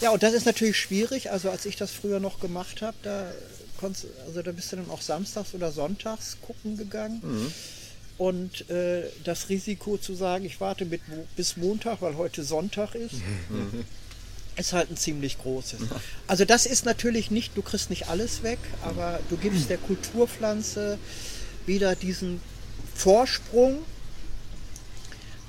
Ja, 0.02 0.12
und 0.12 0.24
das 0.24 0.34
ist 0.34 0.46
natürlich 0.46 0.78
schwierig. 0.78 1.32
Also 1.32 1.50
als 1.50 1.66
ich 1.66 1.76
das 1.76 1.92
früher 1.92 2.20
noch 2.20 2.40
gemacht 2.40 2.82
habe, 2.82 2.96
da 3.04 3.32
konntest, 3.80 4.08
also 4.28 4.42
da 4.42 4.52
bist 4.52 4.72
du 4.72 4.78
dann 4.78 4.90
auch 4.90 5.02
samstags 5.02 5.54
oder 5.54 5.72
sonntags 5.72 6.38
gucken 6.42 6.78
gegangen. 6.78 7.22
Und 8.18 8.70
äh, 8.70 9.04
das 9.24 9.48
Risiko 9.50 9.98
zu 9.98 10.14
sagen, 10.14 10.44
ich 10.46 10.60
warte 10.60 10.84
mit, 10.86 11.02
bis 11.38 11.56
Montag, 11.56 12.02
weil 12.02 12.16
heute 12.18 12.44
Sonntag 12.44 12.94
ist, 12.96 13.16
ist 14.58 14.74
halt 14.74 14.92
ein 14.92 14.98
ziemlich 14.98 15.38
großes. 15.40 15.80
Also 16.28 16.44
das 16.44 16.66
ist 16.66 16.84
natürlich 16.86 17.32
nicht, 17.32 17.56
du 17.56 17.62
kriegst 17.62 17.90
nicht 17.90 18.10
alles 18.10 18.44
weg, 18.44 18.60
aber 18.82 19.20
du 19.30 19.38
gibst 19.38 19.70
der 19.70 19.78
Kulturpflanze 19.78 20.98
wieder 21.66 21.96
diesen 21.96 22.42
Vorsprung. 22.94 23.80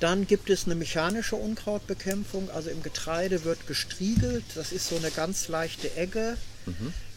Dann 0.01 0.27
gibt 0.27 0.49
es 0.49 0.65
eine 0.65 0.75
mechanische 0.75 1.35
Unkrautbekämpfung, 1.35 2.49
also 2.49 2.69
im 2.69 2.83
Getreide 2.83 3.45
wird 3.45 3.67
gestriegelt, 3.67 4.43
das 4.55 4.71
ist 4.71 4.89
so 4.89 4.97
eine 4.97 5.11
ganz 5.11 5.47
leichte 5.47 5.95
Egge, 5.95 6.37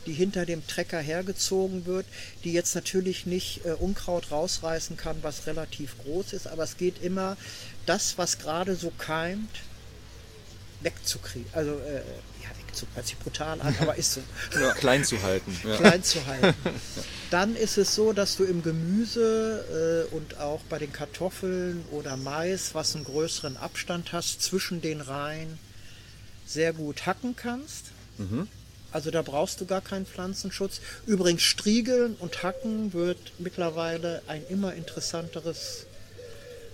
die 0.07 0.13
hinter 0.13 0.45
dem 0.45 0.67
Trecker 0.67 1.01
hergezogen 1.01 1.87
wird, 1.87 2.07
die 2.45 2.53
jetzt 2.53 2.75
natürlich 2.75 3.25
nicht 3.25 3.65
äh, 3.65 3.71
Unkraut 3.71 4.31
rausreißen 4.31 4.99
kann, 4.99 5.17
was 5.23 5.47
relativ 5.47 5.97
groß 6.03 6.35
ist, 6.35 6.47
aber 6.47 6.65
es 6.65 6.77
geht 6.77 7.03
immer 7.03 7.37
das, 7.87 8.19
was 8.19 8.39
gerade 8.39 8.77
so 8.77 8.93
keimt, 8.99 9.61
wegzukriegen. 10.83 11.49
Also, 11.53 11.73
äh, 11.73 12.03
ja, 12.43 12.51
hört 12.95 13.07
sich 13.07 13.19
brutal 13.19 13.61
an, 13.61 13.77
aber 13.81 13.97
ist 13.97 14.15
so. 14.15 14.21
Ja, 14.61 14.73
klein 14.73 15.05
zu 15.05 15.23
halten. 15.23 15.57
Ja. 15.65 15.77
klein 15.77 16.03
zu 16.03 16.25
halten. 16.27 16.55
Dann 17.31 17.57
ist 17.57 17.79
es 17.79 17.95
so, 17.95 18.13
dass 18.13 18.37
du 18.37 18.45
im 18.45 18.63
Gemüse 18.63 20.09
äh, 20.11 20.15
und 20.15 20.39
auch 20.39 20.61
bei 20.69 20.79
den 20.79 20.93
Kartoffeln 20.93 21.85
oder 21.91 22.17
Mais, 22.17 22.75
was 22.75 22.95
einen 22.95 23.05
größeren 23.05 23.57
Abstand 23.57 24.13
hast, 24.13 24.43
zwischen 24.43 24.81
den 24.81 25.01
Reihen 25.01 25.59
sehr 26.47 26.73
gut 26.73 27.07
hacken 27.07 27.35
kannst. 27.37 27.87
Also 28.93 29.11
da 29.11 29.23
brauchst 29.23 29.61
du 29.61 29.67
gar 29.67 29.81
keinen 29.81 30.07
Pflanzenschutz. 30.07 30.81
Übrigens 31.07 31.43
Striegeln 31.43 32.15
und 32.21 32.45
Hacken 32.45 32.93
wird 32.93 33.19
mittlerweile 33.39 34.23
ein 34.29 34.47
immer 34.49 34.75
interessanteres 34.75 35.87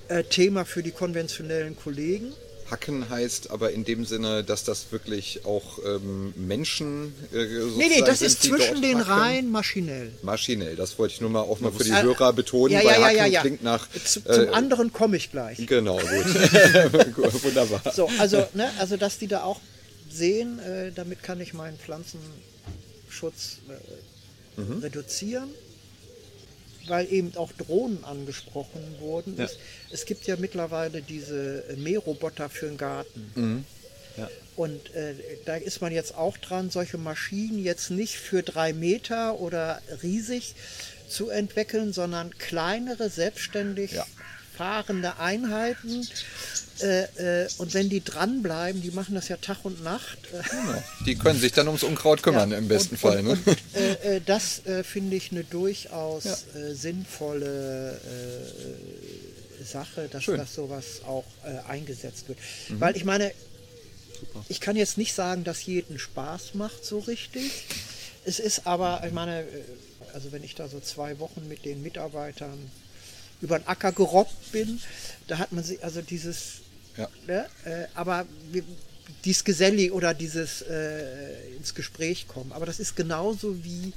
äh, 0.09 0.24
Thema 0.24 0.66
für 0.66 0.82
die 0.82 0.90
konventionellen 0.90 1.77
Kollegen. 1.77 2.35
Hacken 2.70 3.09
heißt 3.09 3.51
aber 3.51 3.72
in 3.72 3.84
dem 3.84 4.05
Sinne, 4.05 4.44
dass 4.44 4.64
das 4.64 4.92
wirklich 4.92 5.44
auch 5.44 5.78
ähm, 5.84 6.32
Menschen 6.36 7.14
äh, 7.32 7.44
Nee, 7.76 7.88
nee, 7.88 8.01
das 8.06 8.20
sind, 8.20 8.28
ist 8.28 8.42
zwischen 8.42 8.80
den 8.82 8.98
hacken. 9.01 9.12
Reihen 9.12 9.51
maschinell. 9.51 10.12
Maschinell, 10.22 10.76
das 10.76 10.98
wollte 10.98 11.14
ich 11.14 11.20
nur 11.20 11.30
mal 11.30 11.40
auch 11.40 11.60
mal 11.60 11.72
für 11.72 11.84
die 11.84 11.90
Äh, 11.90 12.02
Hörer 12.02 12.32
betonen, 12.32 12.72
Ja, 12.72 12.78
weil 12.84 12.86
ja, 12.86 12.98
ja, 12.98 13.05
Hacken 13.06 13.16
ja, 13.18 13.26
ja. 13.26 13.40
klingt 13.40 13.62
nach... 13.62 13.88
Zu, 14.05 14.20
äh, 14.20 14.32
zum 14.32 14.55
anderen 14.55 14.92
komme 14.92 15.16
ich 15.16 15.30
gleich. 15.30 15.66
Genau, 15.66 15.98
gut. 15.98 17.14
Gut, 17.16 17.32
Wunderbar. 17.44 17.82
So, 17.94 18.09
also, 18.18 18.47
ne, 18.55 18.70
also 18.78 18.97
dass 18.97 19.18
die 19.18 19.26
da 19.26 19.42
auch 19.42 19.60
sehen, 20.10 20.59
äh, 20.60 20.92
damit 20.92 21.22
kann 21.22 21.40
ich 21.40 21.55
meinen 21.55 21.78
Pflanzenschutz 21.78 23.59
äh, 23.68 24.60
Mhm. 24.60 24.78
reduzieren, 24.82 25.48
weil 26.86 27.12
eben 27.12 27.36
auch 27.36 27.52
Drohnen 27.52 28.05
angesprochen 28.05 28.81
wurden. 28.98 29.36
Ja. 29.36 29.44
Es, 29.44 29.59
es 29.90 30.05
gibt 30.07 30.27
ja 30.27 30.36
mittlerweile 30.36 31.02
diese 31.02 31.65
äh, 31.69 31.77
Mähroboter 31.77 32.48
für 32.48 32.66
den 32.66 32.77
Garten. 32.77 33.32
Mhm. 33.35 33.65
Ja. 34.16 34.28
Und 34.57 34.94
äh, 34.94 35.15
da 35.47 35.57
ist 35.57 35.81
man 35.81 35.93
jetzt 35.93 36.15
auch 36.15 36.36
dran, 36.36 36.70
solche 36.70 36.98
Maschinen 36.98 37.59
jetzt 37.59 37.90
nicht 37.90 38.16
für 38.16 38.43
drei 38.43 38.73
Meter 38.73 39.40
oder 39.40 39.81
riesig 40.02 40.55
zu 41.09 41.31
entwickeln, 41.31 41.93
sondern 41.93 42.36
kleinere, 42.39 43.11
selbstständig 43.11 43.93
Ja. 43.93 44.07
Fahrende 44.61 45.16
Einheiten. 45.19 46.07
Äh, 46.82 47.45
äh, 47.45 47.49
und 47.57 47.73
wenn 47.73 47.89
die 47.89 48.05
dranbleiben, 48.05 48.82
die 48.82 48.91
machen 48.91 49.15
das 49.15 49.28
ja 49.28 49.39
Tag 49.39 49.59
und 49.65 49.82
Nacht. 49.82 50.19
Äh, 50.32 50.43
Genau. 50.51 50.82
Die 51.07 51.15
können 51.16 51.41
sich 51.41 51.53
dann 51.53 51.66
ums 51.69 51.82
Unkraut 51.82 52.23
kümmern 52.23 52.51
ja, 52.51 52.59
im 52.59 52.69
besten 52.69 52.97
und, 52.97 52.99
Fall. 53.01 53.19
Und, 53.20 53.27
ne? 53.27 53.39
und, 53.47 53.59
äh, 53.74 54.16
äh, 54.16 54.20
das 54.24 54.66
äh, 54.66 54.85
finde 54.85 55.16
ich 55.16 55.31
eine 55.32 55.45
durchaus 55.45 56.24
Ja. 56.24 56.37
sinnvolle 56.74 57.99
Sache, 59.65 60.09
dass 60.11 60.24
Schön. 60.24 60.35
Mhm. 60.35 60.39
das 60.41 60.55
sowas 60.55 60.85
auch 61.07 61.24
eingesetzt 61.69 62.28
wird. 62.28 62.39
Weil 62.70 62.97
ich 62.97 63.05
meine, 63.05 63.32
ich 64.49 64.61
kann 64.61 64.77
jetzt 64.77 64.99
nicht 64.99 65.15
sagen, 65.15 65.45
dass 65.45 65.65
jeden 65.65 65.99
Spaß 65.99 66.55
macht 66.55 66.85
so 66.85 66.99
richtig. 66.99 67.51
Es 68.24 68.39
ist 68.39 68.66
aber, 68.66 69.03
ich 69.07 69.12
meine, 69.12 69.45
also 70.12 70.32
wenn 70.32 70.45
ich 70.45 70.55
da 70.55 70.69
so 70.69 70.81
zwei 70.81 71.19
Wochen 71.19 71.49
mit 71.49 71.65
den 71.65 71.82
Mitarbeitern 71.82 72.59
über 73.40 73.58
den 73.58 73.66
Acker 73.66 73.92
gerobbt 73.92 74.52
bin, 74.52 74.80
da 75.26 75.38
hat 75.38 75.52
man 75.52 75.64
sich, 75.64 75.82
also 75.84 76.02
dieses, 76.02 76.60
Ja. 76.96 77.08
ne, 77.26 77.46
äh, 77.64 77.86
aber 77.94 78.26
dieses 79.24 79.44
Geselli 79.44 79.90
oder 79.90 80.14
dieses 80.14 80.62
äh, 80.62 81.56
ins 81.56 81.74
Gespräch 81.74 82.26
kommen. 82.28 82.52
Aber 82.52 82.66
das 82.66 82.80
ist 82.80 82.96
genauso 82.96 83.64
wie 83.64 83.92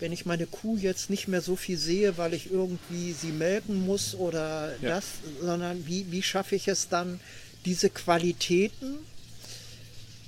wenn 0.00 0.10
ich 0.10 0.26
meine 0.26 0.46
Kuh 0.46 0.76
jetzt 0.76 1.10
nicht 1.10 1.28
mehr 1.28 1.40
so 1.40 1.54
viel 1.54 1.78
sehe, 1.78 2.18
weil 2.18 2.34
ich 2.34 2.50
irgendwie 2.50 3.12
sie 3.12 3.30
melken 3.30 3.86
muss 3.86 4.16
oder 4.16 4.74
Ja. 4.80 4.88
das, 4.96 5.04
sondern 5.40 5.86
wie, 5.86 6.06
wie 6.10 6.24
schaffe 6.24 6.56
ich 6.56 6.66
es 6.66 6.88
dann, 6.88 7.20
diese 7.66 7.88
Qualitäten 7.88 8.98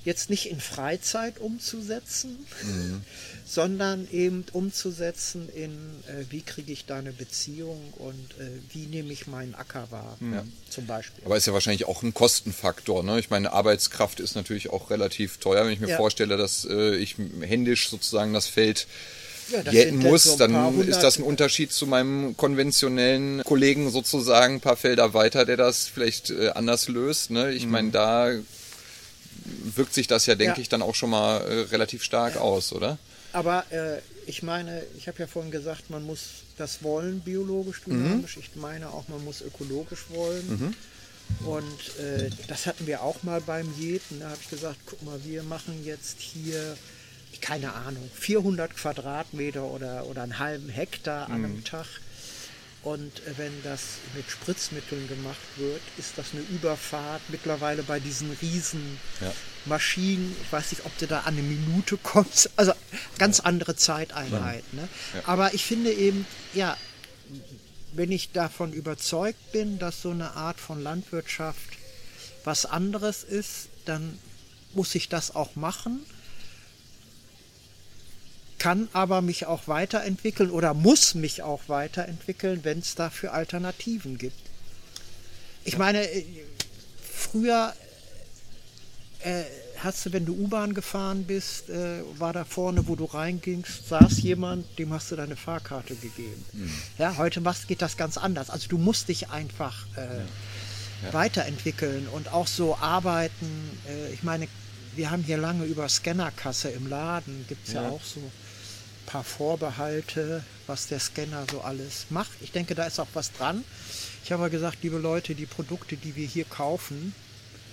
jetzt 0.05 0.29
nicht 0.29 0.49
in 0.49 0.59
Freizeit 0.61 1.39
umzusetzen, 1.39 2.37
sondern 3.45 4.07
eben 4.11 4.45
umzusetzen 4.53 5.49
in, 5.53 5.71
äh, 6.07 6.25
wie 6.29 6.41
kriege 6.41 6.71
ich 6.71 6.85
da 6.85 6.97
eine 6.97 7.11
Beziehung 7.11 7.79
und 7.97 8.31
äh, 8.39 8.47
wie 8.73 8.85
nehme 8.87 9.11
ich 9.13 9.27
meinen 9.27 9.53
Acker 9.55 9.87
wahr, 9.91 10.17
zum 10.69 10.85
Beispiel. 10.87 11.23
Aber 11.25 11.37
ist 11.37 11.45
ja 11.47 11.53
wahrscheinlich 11.53 11.85
auch 11.85 12.01
ein 12.03 12.13
Kostenfaktor. 12.13 13.03
Ne? 13.03 13.19
Ich 13.19 13.29
meine, 13.29 13.51
Arbeitskraft 13.53 14.19
ist 14.19 14.35
natürlich 14.35 14.69
auch 14.69 14.89
relativ 14.89 15.37
teuer. 15.37 15.65
Wenn 15.65 15.73
ich 15.73 15.79
mir 15.79 15.89
Ja. 15.89 15.97
vorstelle, 15.97 16.37
dass 16.37 16.65
äh, 16.69 16.95
ich 16.95 17.15
händisch 17.41 17.89
sozusagen 17.89 18.33
das 18.33 18.47
Feld 18.47 18.87
Ja, 19.51 19.61
jäten 19.71 19.97
muss, 19.99 20.23
so 20.23 20.37
dann 20.37 20.79
ist 20.81 21.03
das 21.03 21.17
ein 21.17 21.23
hundert- 21.23 21.27
Unterschied 21.35 21.71
zu 21.71 21.85
meinem 21.85 22.35
konventionellen 22.37 23.43
Kollegen 23.43 23.91
sozusagen, 23.91 24.55
ein 24.55 24.61
paar 24.61 24.77
Felder 24.77 25.13
weiter, 25.13 25.45
der 25.45 25.57
das 25.57 25.87
vielleicht 25.87 26.31
äh, 26.31 26.49
anders 26.49 26.87
löst. 26.87 27.29
Ne? 27.29 27.51
Ich 27.53 27.67
meine, 27.67 27.91
da 27.91 28.31
wirkt 29.45 29.93
sich 29.93 30.07
das 30.07 30.25
ja, 30.25 30.35
denke 30.35 30.57
Ja. 30.57 30.61
ich, 30.61 30.69
dann 30.69 30.81
auch 30.81 30.95
schon 30.95 31.09
mal 31.09 31.37
äh, 31.41 31.59
relativ 31.71 32.03
stark 32.03 32.37
aus, 32.37 32.73
oder? 32.73 32.97
Aber 33.33 33.65
äh, 33.71 33.99
ich 34.27 34.43
meine, 34.43 34.83
ich 34.97 35.07
habe 35.07 35.19
ja 35.19 35.27
vorhin 35.27 35.51
gesagt, 35.51 35.89
man 35.89 36.03
muss 36.03 36.21
das 36.57 36.83
wollen 36.83 37.19
biologisch 37.19 37.81
dynamisch. 37.85 38.37
Ich 38.37 38.55
meine 38.55 38.89
auch, 38.89 39.07
man 39.09 39.23
muss 39.25 39.41
ökologisch 39.41 40.05
wollen. 40.09 40.73
Und 41.43 41.99
äh, 41.99 42.29
das 42.47 42.65
hatten 42.65 42.87
wir 42.87 43.01
auch 43.01 43.23
mal 43.23 43.41
beim 43.41 43.73
Jäten. 43.77 44.21
Da 44.21 44.29
habe 44.29 44.37
ich 44.41 44.49
gesagt, 44.49 44.77
guck 44.85 45.03
mal, 45.03 45.19
wir 45.25 45.43
machen 45.43 45.83
jetzt 45.83 46.19
hier, 46.21 46.77
keine 47.41 47.73
Ahnung, 47.73 48.09
400 48.13 48.75
Quadratmeter 48.75 49.63
oder, 49.65 50.05
oder 50.05 50.23
einen 50.23 50.39
halben 50.39 50.69
Hektar 50.69 51.25
an 51.27 51.43
einem 51.43 51.63
Tag. 51.65 51.87
Und 52.85 53.11
wenn 53.37 53.51
das 53.63 53.81
mit 54.15 54.29
Spritzmitteln 54.29 55.07
gemacht 55.07 55.41
wird, 55.57 55.81
ist 55.97 56.19
das 56.19 56.27
eine 56.33 56.43
Überfahrt 56.43 57.23
mittlerweile 57.29 57.81
bei 57.81 57.99
diesen 57.99 58.31
riesen 58.43 58.99
Ja. 59.19 59.33
Maschinen. 59.65 60.35
Ich 60.43 60.51
weiß 60.51 60.69
nicht, 60.71 60.85
ob 60.85 60.95
du 60.99 61.07
da 61.07 61.21
an 61.21 61.33
eine 61.33 61.41
Minute 61.41 61.97
kommst. 61.97 62.51
Also 62.55 62.73
ganz 63.17 63.39
andere 63.39 63.75
Zeiteinheit. 63.75 64.63
Ne? 64.73 64.87
Aber 65.25 65.55
ich 65.55 65.65
finde 65.65 65.91
eben, 65.91 66.27
ja, 66.53 66.77
wenn 67.93 68.11
ich 68.11 68.31
davon 68.33 68.71
überzeugt 68.71 69.51
bin, 69.51 69.79
dass 69.79 70.03
so 70.03 70.11
eine 70.11 70.33
Art 70.33 70.59
von 70.59 70.79
Landwirtschaft 70.79 71.79
was 72.43 72.67
anderes 72.67 73.23
ist, 73.23 73.69
dann 73.85 74.19
muss 74.75 74.93
ich 74.93 75.09
das 75.09 75.33
auch 75.33 75.55
machen 75.55 76.05
kann 78.65 78.89
aber 78.93 79.21
mich 79.21 79.45
auch 79.45 79.67
weiterentwickeln 79.67 80.49
oder 80.49 80.73
muss 80.73 81.13
mich 81.13 81.43
auch 81.43 81.61
weiterentwickeln, 81.67 82.61
wenn 82.63 82.79
es 82.79 82.95
dafür 82.95 83.31
Alternativen 83.31 84.17
gibt. 84.17 84.41
Ich 85.65 85.77
meine, 85.77 85.99
äh, 86.09 86.25
früher 86.99 87.75
äh, 89.19 89.43
hast 89.77 90.03
du, 90.07 90.13
wenn 90.13 90.25
du 90.25 90.33
U-Bahn 90.33 90.73
gefahren 90.73 91.25
bist, 91.25 91.69
äh, 91.69 92.01
war 92.17 92.33
da 92.33 92.43
vorne, 92.43 92.87
wo 92.87 92.95
du 92.95 93.05
reingingst, 93.05 93.87
saß 93.87 94.23
jemand, 94.23 94.65
dem 94.79 94.91
hast 94.91 95.11
du 95.11 95.15
deine 95.15 95.35
Fahrkarte 95.35 95.93
gegeben. 95.93 96.43
Ja, 96.97 97.17
heute 97.17 97.41
machst, 97.41 97.67
geht 97.67 97.83
das 97.83 97.97
ganz 97.97 98.17
anders. 98.17 98.49
Also 98.49 98.67
du 98.67 98.79
musst 98.79 99.09
dich 99.09 99.29
einfach 99.29 99.85
äh, 99.95 101.13
weiterentwickeln 101.13 102.07
und 102.07 102.33
auch 102.33 102.47
so 102.47 102.77
arbeiten. 102.77 103.45
Äh, 103.87 104.11
ich 104.11 104.23
meine, 104.23 104.47
wir 104.95 105.11
haben 105.11 105.21
hier 105.21 105.37
lange 105.37 105.65
über 105.65 105.87
Scannerkasse 105.87 106.69
im 106.69 106.87
Laden, 106.87 107.45
gibt 107.47 107.67
es 107.67 107.75
ja. 107.75 107.83
Ja. 107.83 107.89
auch 107.89 108.01
so 108.01 108.21
paar 109.15 109.23
Vorbehalte, 109.23 110.43
was 110.67 110.87
der 110.87 110.99
Scanner 110.99 111.45
so 111.49 111.61
alles 111.61 112.07
macht. 112.09 112.33
Ich 112.41 112.51
denke, 112.51 112.75
da 112.75 112.83
ist 112.85 112.99
auch 112.99 113.07
was 113.13 113.31
dran. 113.31 113.63
Ich 114.25 114.33
habe 114.33 114.49
gesagt, 114.49 114.79
liebe 114.83 114.97
Leute, 114.97 115.35
die 115.35 115.45
Produkte, 115.45 115.95
die 115.95 116.17
wir 116.17 116.27
hier 116.27 116.43
kaufen, 116.43 117.15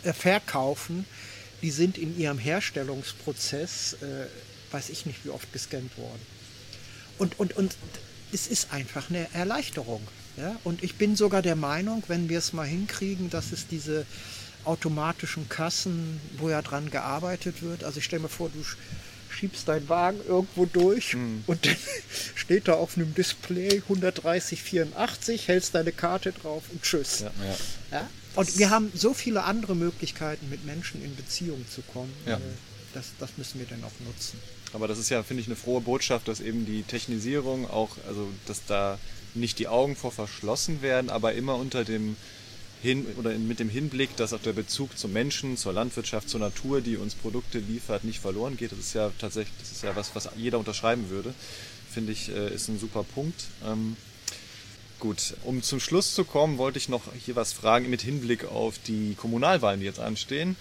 äh, 0.05 0.13
verkaufen, 0.13 1.05
die 1.61 1.73
sind 1.73 1.99
in 1.99 2.17
ihrem 2.17 2.39
Herstellungsprozess, 2.39 3.95
äh, 3.95 4.27
weiß 4.73 4.91
ich 4.91 5.05
nicht, 5.05 5.25
wie 5.25 5.31
oft 5.31 5.53
gescannt 5.53 5.99
worden. 5.99 6.21
Und, 7.19 7.41
und, 7.41 7.57
und 7.57 7.77
es 8.33 8.47
ist 8.47 8.73
einfach 8.73 9.11
eine 9.11 9.27
Erleichterung. 9.35 10.07
Ja? 10.37 10.55
Und 10.63 10.85
ich 10.85 10.95
bin 10.95 11.17
sogar 11.17 11.43
der 11.43 11.57
Meinung, 11.57 12.05
wenn 12.07 12.29
wir 12.29 12.39
es 12.39 12.53
mal 12.53 12.69
hinkriegen, 12.69 13.31
dass 13.31 13.51
es 13.51 13.67
diese 13.67 14.07
automatischen 14.65 15.49
Kassen, 15.49 16.21
wo 16.39 16.51
ja 16.51 16.63
dran 16.63 16.93
gearbeitet 16.93 17.63
wird, 17.63 17.83
also 17.83 17.99
ich 17.99 18.05
stelle 18.05 18.23
mir 18.23 18.29
vor, 18.29 18.49
du 18.49 18.63
schiebst 19.43 19.67
deinen 19.67 19.89
Wagen 19.89 20.21
irgendwo 20.29 20.67
durch 20.67 21.15
Hm. 21.15 21.43
und 21.49 21.67
dann 21.67 21.77
steht 22.37 22.69
da 22.69 22.75
auf 22.75 22.97
einem 22.97 23.13
Display 23.15 23.83
130, 23.89 24.63
84, 24.63 25.49
hältst 25.49 25.75
deine 25.75 25.91
Karte 25.91 26.31
drauf 26.33 26.63
und 26.71 26.81
tschüss. 26.83 27.21
Ja. 27.21 27.31
Ja? 27.91 28.11
Und 28.37 28.57
wir 28.57 28.71
haben 28.71 28.93
so 28.95 29.13
viele 29.15 29.43
andere 29.43 29.75
Möglichkeiten, 29.75 30.49
mit 30.49 30.65
Menschen 30.65 31.05
in 31.05 31.17
Beziehung 31.17 31.65
zu 31.69 31.83
kommen. 31.93 32.13
Ja. 32.25 32.37
Äh, 32.37 32.41
Das, 32.95 33.07
das 33.19 33.31
müssen 33.37 33.59
wir 33.59 33.67
dann 33.67 33.83
auch 33.85 34.07
nutzen. 34.07 34.39
Aber 34.75 34.87
das 34.87 34.99
ist 34.99 35.09
ja, 35.11 35.23
finde 35.23 35.41
ich, 35.41 35.49
eine 35.49 35.57
frohe 35.57 35.81
Botschaft, 35.81 36.29
dass 36.29 36.41
eben 36.41 36.65
die 36.67 36.83
Technisierung 36.83 37.69
auch, 37.69 37.97
also 38.07 38.29
dass 38.47 38.65
da 38.67 38.99
nicht 39.35 39.59
die 39.59 39.67
Augen 39.67 39.97
vor 39.97 40.13
verschlossen 40.13 40.83
werden, 40.83 41.11
aber 41.11 41.33
immer 41.33 41.57
unter 41.57 41.85
dem 41.85 42.17
hin 42.83 43.07
oder 43.17 43.31
mit 43.39 43.61
dem 43.61 43.69
Hinblick, 43.69 44.17
dass 44.17 44.33
auch 44.33 44.43
der 44.43 44.53
Bezug 44.53 44.99
zum 44.99 45.13
Menschen, 45.13 45.57
zur 45.57 45.73
Landwirtschaft, 45.73 46.29
zur 46.29 46.41
Natur, 46.41 46.81
die 46.81 46.97
uns 46.97 47.15
Produkte 47.15 47.59
liefert, 47.59 48.05
nicht 48.05 48.21
verloren 48.21 48.57
geht. 48.57 48.73
Das 48.73 48.79
ist 48.79 48.95
ja 48.95 49.11
tatsächlich, 49.19 49.55
das 49.61 49.73
ist 49.73 49.83
ja 49.83 49.95
was, 49.95 50.15
was 50.15 50.29
jeder 50.37 50.59
unterschreiben 50.59 51.09
würde. 51.09 51.33
Finde 51.91 52.13
ich, 52.13 52.29
äh, 52.29 52.55
ist 52.55 52.69
ein 52.69 52.79
super 52.79 53.05
Punkt. 53.05 53.45
Ähm, 53.65 53.97
Gut, 55.03 55.35
um 55.43 55.65
zum 55.65 55.81
Schluss 55.81 56.15
zu 56.15 56.23
kommen, 56.23 56.59
wollte 56.59 56.79
ich 56.79 56.89
noch 56.89 57.03
hier 57.27 57.35
was 57.35 57.53
fragen 57.53 57.91
mit 57.91 58.03
Hinblick 58.03 58.45
auf 58.45 58.79
die 58.79 59.17
Kommunalwahlen, 59.17 59.81
die 59.81 59.87
jetzt 59.87 59.99
anstehen. 59.99 60.55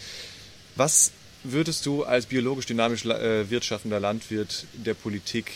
Was 0.76 1.12
würdest 1.44 1.86
du 1.86 2.06
als 2.06 2.26
biologisch 2.26 2.66
dynamisch 2.66 3.06
äh, 3.06 3.52
wirtschaftender 3.52 4.00
Landwirt 4.00 4.66
der 4.74 4.96
Politik 4.96 5.52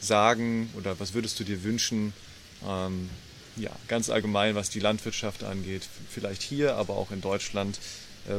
sagen 0.00 0.70
oder 0.76 1.00
was 1.00 1.14
würdest 1.14 1.40
du 1.40 1.42
dir 1.42 1.64
wünschen, 1.64 2.12
ähm, 2.64 3.10
ja, 3.58 3.70
ganz 3.88 4.10
allgemein, 4.10 4.54
was 4.54 4.70
die 4.70 4.80
Landwirtschaft 4.80 5.44
angeht, 5.44 5.82
vielleicht 6.10 6.42
hier, 6.42 6.76
aber 6.76 6.96
auch 6.96 7.10
in 7.10 7.20
Deutschland, 7.20 7.78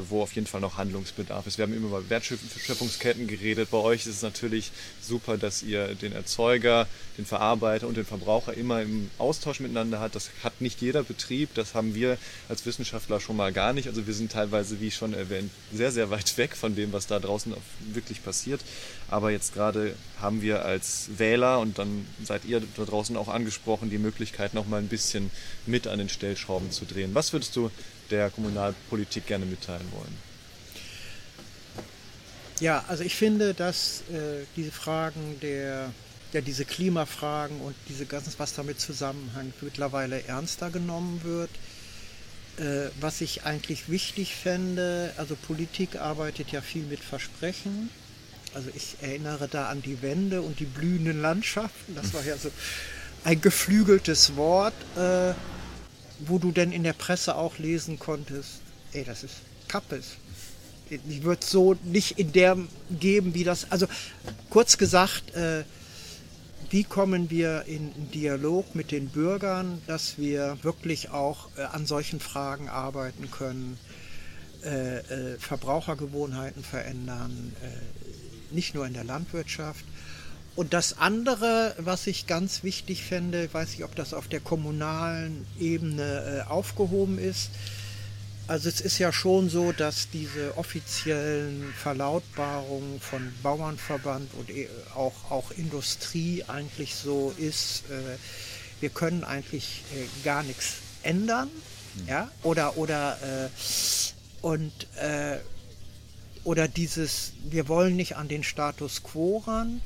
wo 0.09 0.21
auf 0.21 0.33
jeden 0.33 0.47
Fall 0.47 0.61
noch 0.61 0.77
Handlungsbedarf 0.77 1.47
ist. 1.47 1.57
Wir 1.57 1.63
haben 1.63 1.73
immer 1.73 1.87
über 1.87 2.09
Wertschöpfungsketten 2.09 3.27
geredet. 3.27 3.69
Bei 3.71 3.77
euch 3.77 4.01
ist 4.01 4.15
es 4.15 4.21
natürlich 4.21 4.71
super, 5.01 5.37
dass 5.37 5.63
ihr 5.63 5.95
den 5.95 6.13
Erzeuger, 6.13 6.87
den 7.17 7.25
Verarbeiter 7.25 7.87
und 7.87 7.97
den 7.97 8.05
Verbraucher 8.05 8.53
immer 8.53 8.81
im 8.81 9.09
Austausch 9.17 9.59
miteinander 9.59 9.99
habt. 9.99 10.15
Das 10.15 10.29
hat 10.43 10.61
nicht 10.61 10.81
jeder 10.81 11.03
Betrieb. 11.03 11.53
Das 11.55 11.73
haben 11.73 11.95
wir 11.95 12.17
als 12.47 12.65
Wissenschaftler 12.65 13.19
schon 13.19 13.35
mal 13.35 13.51
gar 13.51 13.73
nicht. 13.73 13.87
Also 13.87 14.05
wir 14.05 14.13
sind 14.13 14.31
teilweise, 14.31 14.79
wie 14.79 14.91
schon 14.91 15.13
erwähnt, 15.13 15.51
sehr, 15.73 15.91
sehr 15.91 16.09
weit 16.09 16.37
weg 16.37 16.55
von 16.55 16.75
dem, 16.75 16.93
was 16.93 17.07
da 17.07 17.19
draußen 17.19 17.53
wirklich 17.93 18.23
passiert. 18.23 18.61
Aber 19.09 19.31
jetzt 19.31 19.53
gerade 19.53 19.95
haben 20.21 20.41
wir 20.41 20.65
als 20.65 21.09
Wähler 21.17 21.59
und 21.59 21.79
dann 21.79 22.05
seid 22.23 22.45
ihr 22.45 22.61
da 22.77 22.85
draußen 22.85 23.17
auch 23.17 23.27
angesprochen, 23.27 23.89
die 23.89 23.97
Möglichkeit, 23.97 24.53
noch 24.53 24.67
mal 24.67 24.77
ein 24.77 24.87
bisschen 24.87 25.31
mit 25.65 25.87
an 25.87 25.97
den 25.97 26.09
Stellschrauben 26.09 26.71
zu 26.71 26.85
drehen. 26.85 27.15
Was 27.15 27.33
würdest 27.33 27.55
du 27.55 27.71
der 28.11 28.29
Kommunalpolitik 28.29 29.27
gerne 29.27 29.45
mitteilen 29.45 29.87
wollen? 29.91 30.29
Ja, 32.59 32.83
also 32.87 33.03
ich 33.03 33.15
finde, 33.15 33.53
dass 33.53 34.01
äh, 34.11 34.45
diese 34.55 34.71
Fragen 34.71 35.39
der, 35.41 35.91
ja, 36.33 36.41
diese 36.41 36.65
Klimafragen 36.65 37.61
und 37.61 37.75
diese 37.87 38.05
ganzen, 38.05 38.33
was 38.37 38.53
damit 38.53 38.81
zusammenhängt, 38.81 39.61
mittlerweile 39.63 40.23
ernster 40.25 40.69
genommen 40.69 41.21
wird. 41.23 41.49
Äh, 42.57 42.89
was 42.99 43.21
ich 43.21 43.45
eigentlich 43.45 43.87
wichtig 43.87 44.35
fände, 44.35 45.13
also 45.15 45.35
Politik 45.35 45.95
arbeitet 45.95 46.51
ja 46.51 46.59
viel 46.59 46.83
mit 46.83 46.99
Versprechen. 46.99 47.89
Also 48.53 48.69
ich 48.75 48.97
erinnere 49.01 49.47
da 49.47 49.69
an 49.69 49.81
die 49.81 50.01
Wände 50.01 50.41
und 50.41 50.59
die 50.59 50.65
blühenden 50.65 51.21
Landschaften. 51.21 51.95
Das 51.95 52.13
war 52.13 52.25
ja 52.25 52.35
so 52.35 52.51
ein 53.23 53.39
geflügeltes 53.39 54.35
Wort, 54.35 54.73
äh, 54.97 55.33
wo 56.19 56.37
du 56.37 56.51
denn 56.51 56.71
in 56.71 56.83
der 56.83 56.93
Presse 56.93 57.35
auch 57.35 57.57
lesen 57.57 57.99
konntest, 57.99 58.61
ey, 58.93 59.03
das 59.03 59.23
ist 59.23 59.35
Kappes. 59.67 60.17
Die 60.89 61.23
wird 61.23 61.43
so 61.43 61.75
nicht 61.83 62.17
in 62.17 62.31
der 62.31 62.57
geben, 62.89 63.35
wie 63.35 63.43
das. 63.43 63.71
Also 63.71 63.85
kurz 64.49 64.77
gesagt, 64.77 65.35
äh, 65.35 65.63
wie 66.71 66.83
kommen 66.83 67.29
wir 67.29 67.65
in 67.67 68.11
Dialog 68.11 68.75
mit 68.75 68.91
den 68.91 69.09
Bürgern, 69.09 69.81
dass 69.87 70.17
wir 70.17 70.57
wirklich 70.63 71.09
auch 71.11 71.49
äh, 71.57 71.61
an 71.61 71.85
solchen 71.85 72.19
Fragen 72.19 72.69
arbeiten 72.69 73.29
können, 73.29 73.77
äh, 74.63 74.97
äh, 74.97 75.39
Verbrauchergewohnheiten 75.39 76.63
verändern, 76.63 77.53
äh, 77.63 78.53
nicht 78.53 78.75
nur 78.75 78.85
in 78.85 78.93
der 78.93 79.03
Landwirtschaft. 79.03 79.85
Und 80.55 80.73
das 80.73 80.97
andere, 80.97 81.73
was 81.77 82.05
ich 82.07 82.27
ganz 82.27 82.63
wichtig 82.63 83.03
fände, 83.03 83.47
weiß 83.53 83.73
ich, 83.75 83.83
ob 83.83 83.95
das 83.95 84.13
auf 84.13 84.27
der 84.27 84.39
kommunalen 84.41 85.45
Ebene 85.59 86.43
äh, 86.47 86.49
aufgehoben 86.49 87.17
ist. 87.17 87.49
Also 88.47 88.67
es 88.67 88.81
ist 88.81 88.97
ja 88.97 89.13
schon 89.13 89.49
so, 89.49 89.71
dass 89.71 90.09
diese 90.09 90.57
offiziellen 90.57 91.71
Verlautbarungen 91.77 92.99
von 92.99 93.31
Bauernverband 93.43 94.33
und 94.33 94.49
eh- 94.49 94.67
auch, 94.95 95.29
auch 95.29 95.51
Industrie 95.51 96.43
eigentlich 96.47 96.95
so 96.95 97.33
ist, 97.37 97.83
äh, 97.89 98.17
wir 98.81 98.89
können 98.89 99.23
eigentlich 99.23 99.83
äh, 99.93 100.25
gar 100.25 100.43
nichts 100.43 100.77
ändern. 101.03 101.49
Ja? 102.07 102.31
Oder, 102.43 102.75
oder, 102.77 103.17
äh, 103.21 103.49
und, 104.41 104.71
äh, 104.97 105.37
oder 106.43 106.67
dieses, 106.67 107.33
wir 107.43 107.67
wollen 107.67 107.95
nicht 107.95 108.15
an 108.15 108.27
den 108.27 108.43
Status 108.43 109.03
quo 109.03 109.43
ran. 109.45 109.81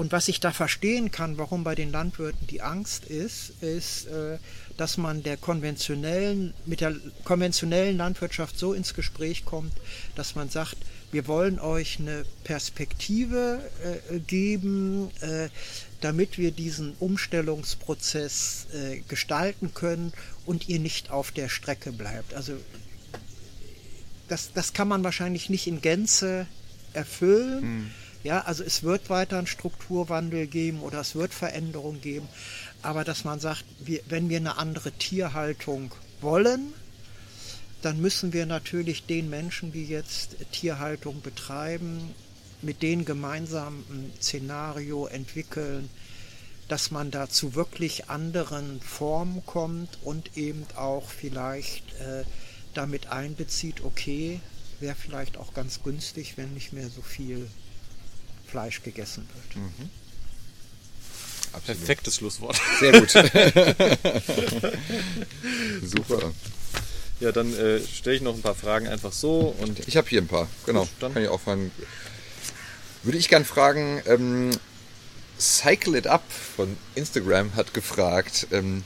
Und 0.00 0.12
was 0.12 0.28
ich 0.28 0.40
da 0.40 0.50
verstehen 0.50 1.10
kann, 1.10 1.36
warum 1.36 1.62
bei 1.62 1.74
den 1.74 1.92
Landwirten 1.92 2.46
die 2.46 2.62
Angst 2.62 3.04
ist, 3.04 3.52
ist, 3.60 4.06
äh, 4.06 4.38
dass 4.78 4.96
man 4.96 5.22
der 5.22 5.36
konventionellen, 5.36 6.54
mit 6.64 6.80
der 6.80 6.96
konventionellen 7.24 7.98
Landwirtschaft 7.98 8.58
so 8.58 8.72
ins 8.72 8.94
Gespräch 8.94 9.44
kommt, 9.44 9.74
dass 10.14 10.36
man 10.36 10.48
sagt, 10.48 10.78
wir 11.12 11.26
wollen 11.26 11.58
euch 11.58 11.98
eine 11.98 12.24
Perspektive 12.44 13.60
äh, 13.84 14.20
geben, 14.20 15.10
äh, 15.20 15.50
damit 16.00 16.38
wir 16.38 16.50
diesen 16.50 16.94
Umstellungsprozess 16.98 18.68
gestalten 19.06 19.74
können 19.74 20.14
und 20.46 20.66
ihr 20.70 20.78
nicht 20.78 21.10
auf 21.10 21.30
der 21.30 21.50
Strecke 21.50 21.92
bleibt. 21.92 22.32
Also 22.32 22.54
das, 24.28 24.54
das 24.54 24.72
kann 24.72 24.88
man 24.88 25.04
wahrscheinlich 25.04 25.50
nicht 25.50 25.66
in 25.66 25.82
Gänze 25.82 26.46
erfüllen. 26.94 27.92
Ja, 28.22 28.42
also 28.42 28.62
es 28.62 28.82
wird 28.82 29.08
weiter 29.08 29.38
einen 29.38 29.46
Strukturwandel 29.46 30.46
geben 30.46 30.80
oder 30.82 31.00
es 31.00 31.14
wird 31.14 31.32
Veränderungen 31.32 32.02
geben, 32.02 32.28
aber 32.82 33.02
dass 33.02 33.24
man 33.24 33.40
sagt, 33.40 33.64
wenn 34.08 34.28
wir 34.28 34.36
eine 34.36 34.58
andere 34.58 34.92
Tierhaltung 34.92 35.90
wollen, 36.20 36.74
dann 37.80 37.98
müssen 37.98 38.34
wir 38.34 38.44
natürlich 38.44 39.06
den 39.06 39.30
Menschen, 39.30 39.72
die 39.72 39.86
jetzt 39.86 40.36
Tierhaltung 40.52 41.22
betreiben, 41.22 42.14
mit 42.60 42.82
denen 42.82 43.06
gemeinsam 43.06 43.84
ein 43.88 44.12
Szenario 44.20 45.06
entwickeln, 45.06 45.88
dass 46.68 46.90
man 46.90 47.10
da 47.10 47.28
zu 47.28 47.54
wirklich 47.54 48.10
anderen 48.10 48.82
Formen 48.82 49.44
kommt 49.46 49.98
und 50.04 50.36
eben 50.36 50.66
auch 50.76 51.08
vielleicht 51.08 51.94
äh, 51.94 52.24
damit 52.74 53.08
einbezieht, 53.08 53.80
okay, 53.82 54.40
wäre 54.78 54.94
vielleicht 54.94 55.38
auch 55.38 55.54
ganz 55.54 55.82
günstig, 55.82 56.36
wenn 56.36 56.52
nicht 56.52 56.74
mehr 56.74 56.88
so 56.90 57.02
viel 57.02 57.48
Fleisch 58.50 58.82
gegessen 58.82 59.28
wird. 59.34 59.64
Absolut. 61.52 61.78
Perfektes 61.78 62.16
Schlusswort. 62.16 62.60
Sehr 62.78 62.92
gut. 63.00 63.10
Super. 65.82 66.32
Ja, 67.20 67.32
dann 67.32 67.52
äh, 67.54 67.80
stelle 67.80 68.16
ich 68.16 68.22
noch 68.22 68.34
ein 68.34 68.42
paar 68.42 68.54
Fragen 68.54 68.88
einfach 68.88 69.12
so 69.12 69.54
und 69.58 69.86
Ich 69.86 69.96
habe 69.96 70.08
hier 70.08 70.22
ein 70.22 70.26
paar, 70.28 70.48
genau. 70.64 70.80
Gut, 70.82 70.90
dann- 71.00 71.14
Kann 71.14 71.22
ich 71.22 71.28
auch 71.28 71.40
fragen. 71.40 71.70
Würde 73.02 73.18
ich 73.18 73.28
gern 73.28 73.44
fragen, 73.44 74.02
ähm, 74.06 74.50
Cycle 75.38 75.96
It 75.96 76.06
Up 76.06 76.22
von 76.56 76.76
Instagram 76.94 77.54
hat 77.56 77.74
gefragt, 77.74 78.46
ähm, 78.52 78.84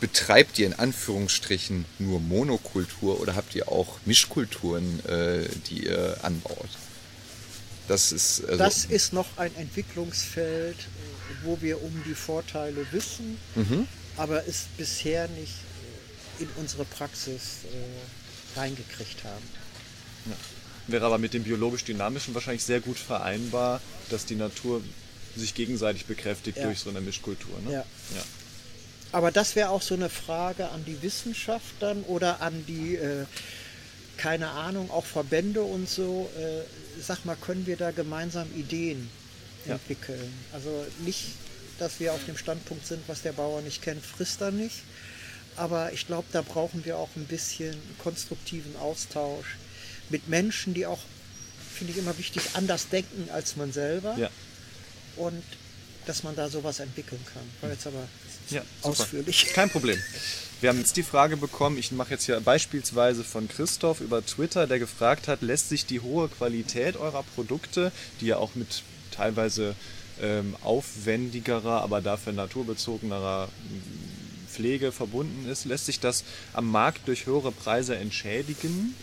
betreibt 0.00 0.58
ihr 0.58 0.66
in 0.66 0.74
Anführungsstrichen 0.74 1.84
nur 1.98 2.20
Monokultur 2.20 3.20
oder 3.20 3.34
habt 3.36 3.54
ihr 3.54 3.68
auch 3.68 3.98
Mischkulturen, 4.04 5.00
äh, 5.06 5.48
die 5.68 5.86
ihr 5.86 6.18
anbaut? 6.22 6.68
Das 7.88 8.12
ist, 8.12 8.44
also, 8.44 8.56
Das 8.56 8.84
ist 8.86 9.12
noch 9.12 9.26
ein 9.36 9.54
Entwicklungsfeld, 9.56 10.76
wo 11.42 11.60
wir 11.60 11.82
um 11.82 12.02
die 12.06 12.14
Vorteile 12.14 12.86
wissen, 12.92 13.38
aber 14.16 14.46
es 14.48 14.64
bisher 14.76 15.28
nicht 15.28 15.52
äh, 16.40 16.42
in 16.44 16.48
unsere 16.56 16.84
Praxis 16.84 17.64
äh, 17.64 18.58
reingekriegt 18.58 19.24
haben. 19.24 19.44
wäre 20.86 21.06
aber 21.06 21.18
mit 21.18 21.32
dem 21.34 21.44
biologisch-dynamischen 21.44 22.34
wahrscheinlich 22.34 22.64
sehr 22.64 22.80
gut 22.80 22.98
vereinbar, 22.98 23.80
dass 24.10 24.26
die 24.26 24.34
Natur 24.36 24.82
sich 25.36 25.54
gegenseitig 25.54 26.06
bekräftigt 26.06 26.58
Ja. 26.58 26.64
durch 26.64 26.78
so 26.80 26.90
eine 26.90 27.00
Mischkultur. 27.00 27.58
Ne? 27.64 27.72
Ja. 27.72 27.78
ja. 28.14 28.22
Aber 29.12 29.30
das 29.30 29.54
wäre 29.56 29.70
auch 29.70 29.82
so 29.82 29.94
eine 29.94 30.08
Frage 30.10 30.68
an 30.70 30.84
die 30.84 31.00
Wissenschaft 31.02 31.74
dann 31.80 32.02
oder 32.02 32.40
an 32.40 32.64
die, 32.66 32.96
äh, 32.96 33.24
keine 34.16 34.50
Ahnung, 34.50 34.90
auch 34.90 35.04
Verbände 35.04 35.62
und 35.62 35.88
so. 35.88 36.30
Äh, 36.38 36.62
sag 37.02 37.24
mal, 37.24 37.36
können 37.36 37.66
wir 37.66 37.76
da 37.76 37.90
gemeinsam 37.90 38.48
Ideen 38.56 39.08
Ja. 39.66 39.74
entwickeln? 39.74 40.32
Also 40.52 40.86
nicht, 41.04 41.24
dass 41.78 41.98
wir 42.00 42.12
auf 42.12 42.24
dem 42.26 42.36
Standpunkt 42.36 42.86
sind, 42.86 43.02
was 43.08 43.22
der 43.22 43.32
Bauer 43.32 43.60
nicht 43.62 43.82
kennt, 43.82 44.04
frisst 44.04 44.40
er 44.40 44.50
nicht. 44.50 44.76
Aber 45.56 45.92
ich 45.92 46.06
glaube, 46.06 46.26
da 46.32 46.42
brauchen 46.42 46.84
wir 46.84 46.96
auch 46.98 47.10
ein 47.16 47.26
bisschen 47.26 47.76
konstruktiven 47.98 48.74
Austausch 48.76 49.56
mit 50.10 50.28
Menschen, 50.28 50.74
die 50.74 50.86
auch 50.86 50.98
finde 51.74 51.92
ich 51.92 51.98
immer 51.98 52.16
wichtig, 52.18 52.42
anders 52.54 52.88
denken 52.88 53.28
als 53.32 53.56
man 53.56 53.72
selber. 53.72 54.16
Ja. 54.18 54.30
Und 55.16 55.42
dass 56.06 56.22
man 56.22 56.36
da 56.36 56.48
sowas 56.48 56.80
entwickeln 56.80 57.20
kann. 57.32 57.42
War 57.60 57.70
jetzt 57.70 57.86
aber 57.86 58.06
Ja, 58.50 58.62
ausführlich. 58.82 59.46
Kein 59.54 59.70
Problem. 59.70 59.98
Wir 60.64 60.70
haben 60.70 60.78
jetzt 60.78 60.96
die 60.96 61.02
Frage 61.02 61.36
bekommen, 61.36 61.76
ich 61.76 61.92
mache 61.92 62.12
jetzt 62.12 62.24
hier 62.24 62.40
beispielsweise 62.40 63.22
von 63.22 63.48
Christoph 63.48 64.00
über 64.00 64.24
Twitter, 64.24 64.66
der 64.66 64.78
gefragt 64.78 65.28
hat, 65.28 65.42
lässt 65.42 65.68
sich 65.68 65.84
die 65.84 66.00
hohe 66.00 66.26
Qualität 66.28 66.96
eurer 66.96 67.22
Produkte, 67.22 67.92
die 68.22 68.28
ja 68.28 68.38
auch 68.38 68.54
mit 68.54 68.82
teilweise 69.10 69.76
ähm, 70.22 70.56
aufwendigerer, 70.62 71.82
aber 71.82 72.00
dafür 72.00 72.32
naturbezogenerer 72.32 73.48
mm, 73.48 74.48
Pflege 74.48 74.90
verbunden 74.90 75.46
ist, 75.50 75.66
lässt 75.66 75.84
sich 75.84 76.00
das 76.00 76.24
am 76.54 76.70
Markt 76.70 77.08
durch 77.08 77.26
höhere 77.26 77.52
Preise 77.52 77.96
entschädigen 77.96 78.94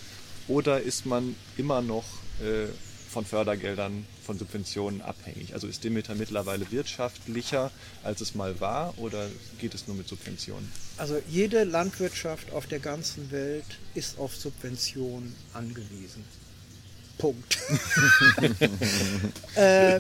oder 0.48 0.82
ist 0.82 1.06
man 1.06 1.36
immer 1.58 1.84
noch 1.84 2.06
äh, 2.40 2.70
von 3.08 3.24
Fördergeldern, 3.24 4.08
von 4.32 4.40
Subventionen 4.40 5.02
abhängig? 5.02 5.54
Also 5.54 5.68
ist 5.68 5.84
Demeter 5.84 6.16
mittlerweile 6.16 6.72
wirtschaftlicher, 6.72 7.70
als 8.02 8.22
es 8.22 8.34
mal 8.34 8.62
war 8.62 8.98
oder 8.98 9.28
geht 9.60 9.74
es 9.74 9.88
nur 9.88 9.98
mit 9.98 10.08
Subventionen? 10.08 10.72
Also 10.98 11.22
jede 11.28 11.66
Landwirtschaft 11.66 12.52
auf 12.54 12.66
der 12.66 12.80
ganzen 12.80 13.30
Welt 13.32 13.66
ist 13.94 14.18
auf 14.18 14.34
Subventionen 14.34 15.36
angewiesen. 15.54 16.24
Punkt. 17.18 17.58
äh, 19.56 20.00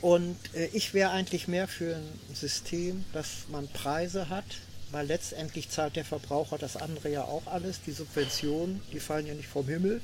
und 0.00 0.38
äh, 0.54 0.68
ich 0.72 0.94
wäre 0.94 1.10
eigentlich 1.10 1.46
mehr 1.46 1.68
für 1.68 1.96
ein 1.96 2.34
System, 2.34 3.04
dass 3.12 3.44
man 3.50 3.68
Preise 3.68 4.30
hat, 4.30 4.46
weil 4.90 5.06
letztendlich 5.06 5.68
zahlt 5.68 5.96
der 5.96 6.06
Verbraucher 6.06 6.56
das 6.56 6.78
andere 6.78 7.10
ja 7.10 7.24
auch 7.24 7.46
alles. 7.46 7.82
Die 7.86 7.92
Subventionen, 7.92 8.80
die 8.90 9.00
fallen 9.00 9.26
ja 9.26 9.34
nicht 9.34 9.48
vom 9.48 9.68
Himmel. 9.68 10.00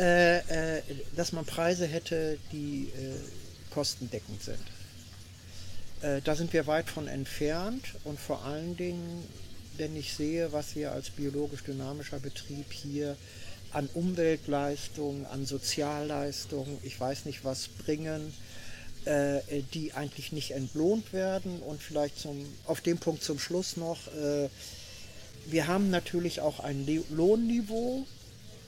Äh, 0.00 0.78
äh, 0.78 0.82
dass 1.14 1.32
man 1.32 1.44
Preise 1.44 1.86
hätte, 1.86 2.38
die 2.52 2.84
äh, 2.96 3.70
kostendeckend 3.70 4.42
sind. 4.42 4.56
Äh, 6.00 6.22
da 6.22 6.34
sind 6.34 6.54
wir 6.54 6.66
weit 6.66 6.88
von 6.88 7.06
entfernt 7.06 7.84
und 8.04 8.18
vor 8.18 8.42
allen 8.46 8.78
Dingen, 8.78 9.22
wenn 9.76 9.94
ich 9.94 10.14
sehe, 10.14 10.54
was 10.54 10.74
wir 10.74 10.92
als 10.92 11.10
biologisch 11.10 11.64
dynamischer 11.64 12.18
Betrieb 12.18 12.72
hier 12.72 13.18
an 13.72 13.90
Umweltleistungen, 13.92 15.26
an 15.26 15.44
Sozialleistungen, 15.44 16.78
ich 16.82 16.98
weiß 16.98 17.26
nicht 17.26 17.44
was 17.44 17.68
bringen, 17.68 18.32
äh, 19.04 19.40
die 19.74 19.92
eigentlich 19.92 20.32
nicht 20.32 20.52
entlohnt 20.52 21.12
werden. 21.12 21.60
Und 21.60 21.82
vielleicht 21.82 22.18
zum, 22.18 22.46
auf 22.64 22.80
dem 22.80 22.96
Punkt 22.96 23.22
zum 23.22 23.38
Schluss 23.38 23.76
noch, 23.76 23.98
wir 25.46 25.66
haben 25.66 25.90
natürlich 25.90 26.40
auch 26.40 26.60
ein 26.60 26.86
Lohnniveau, 27.10 28.06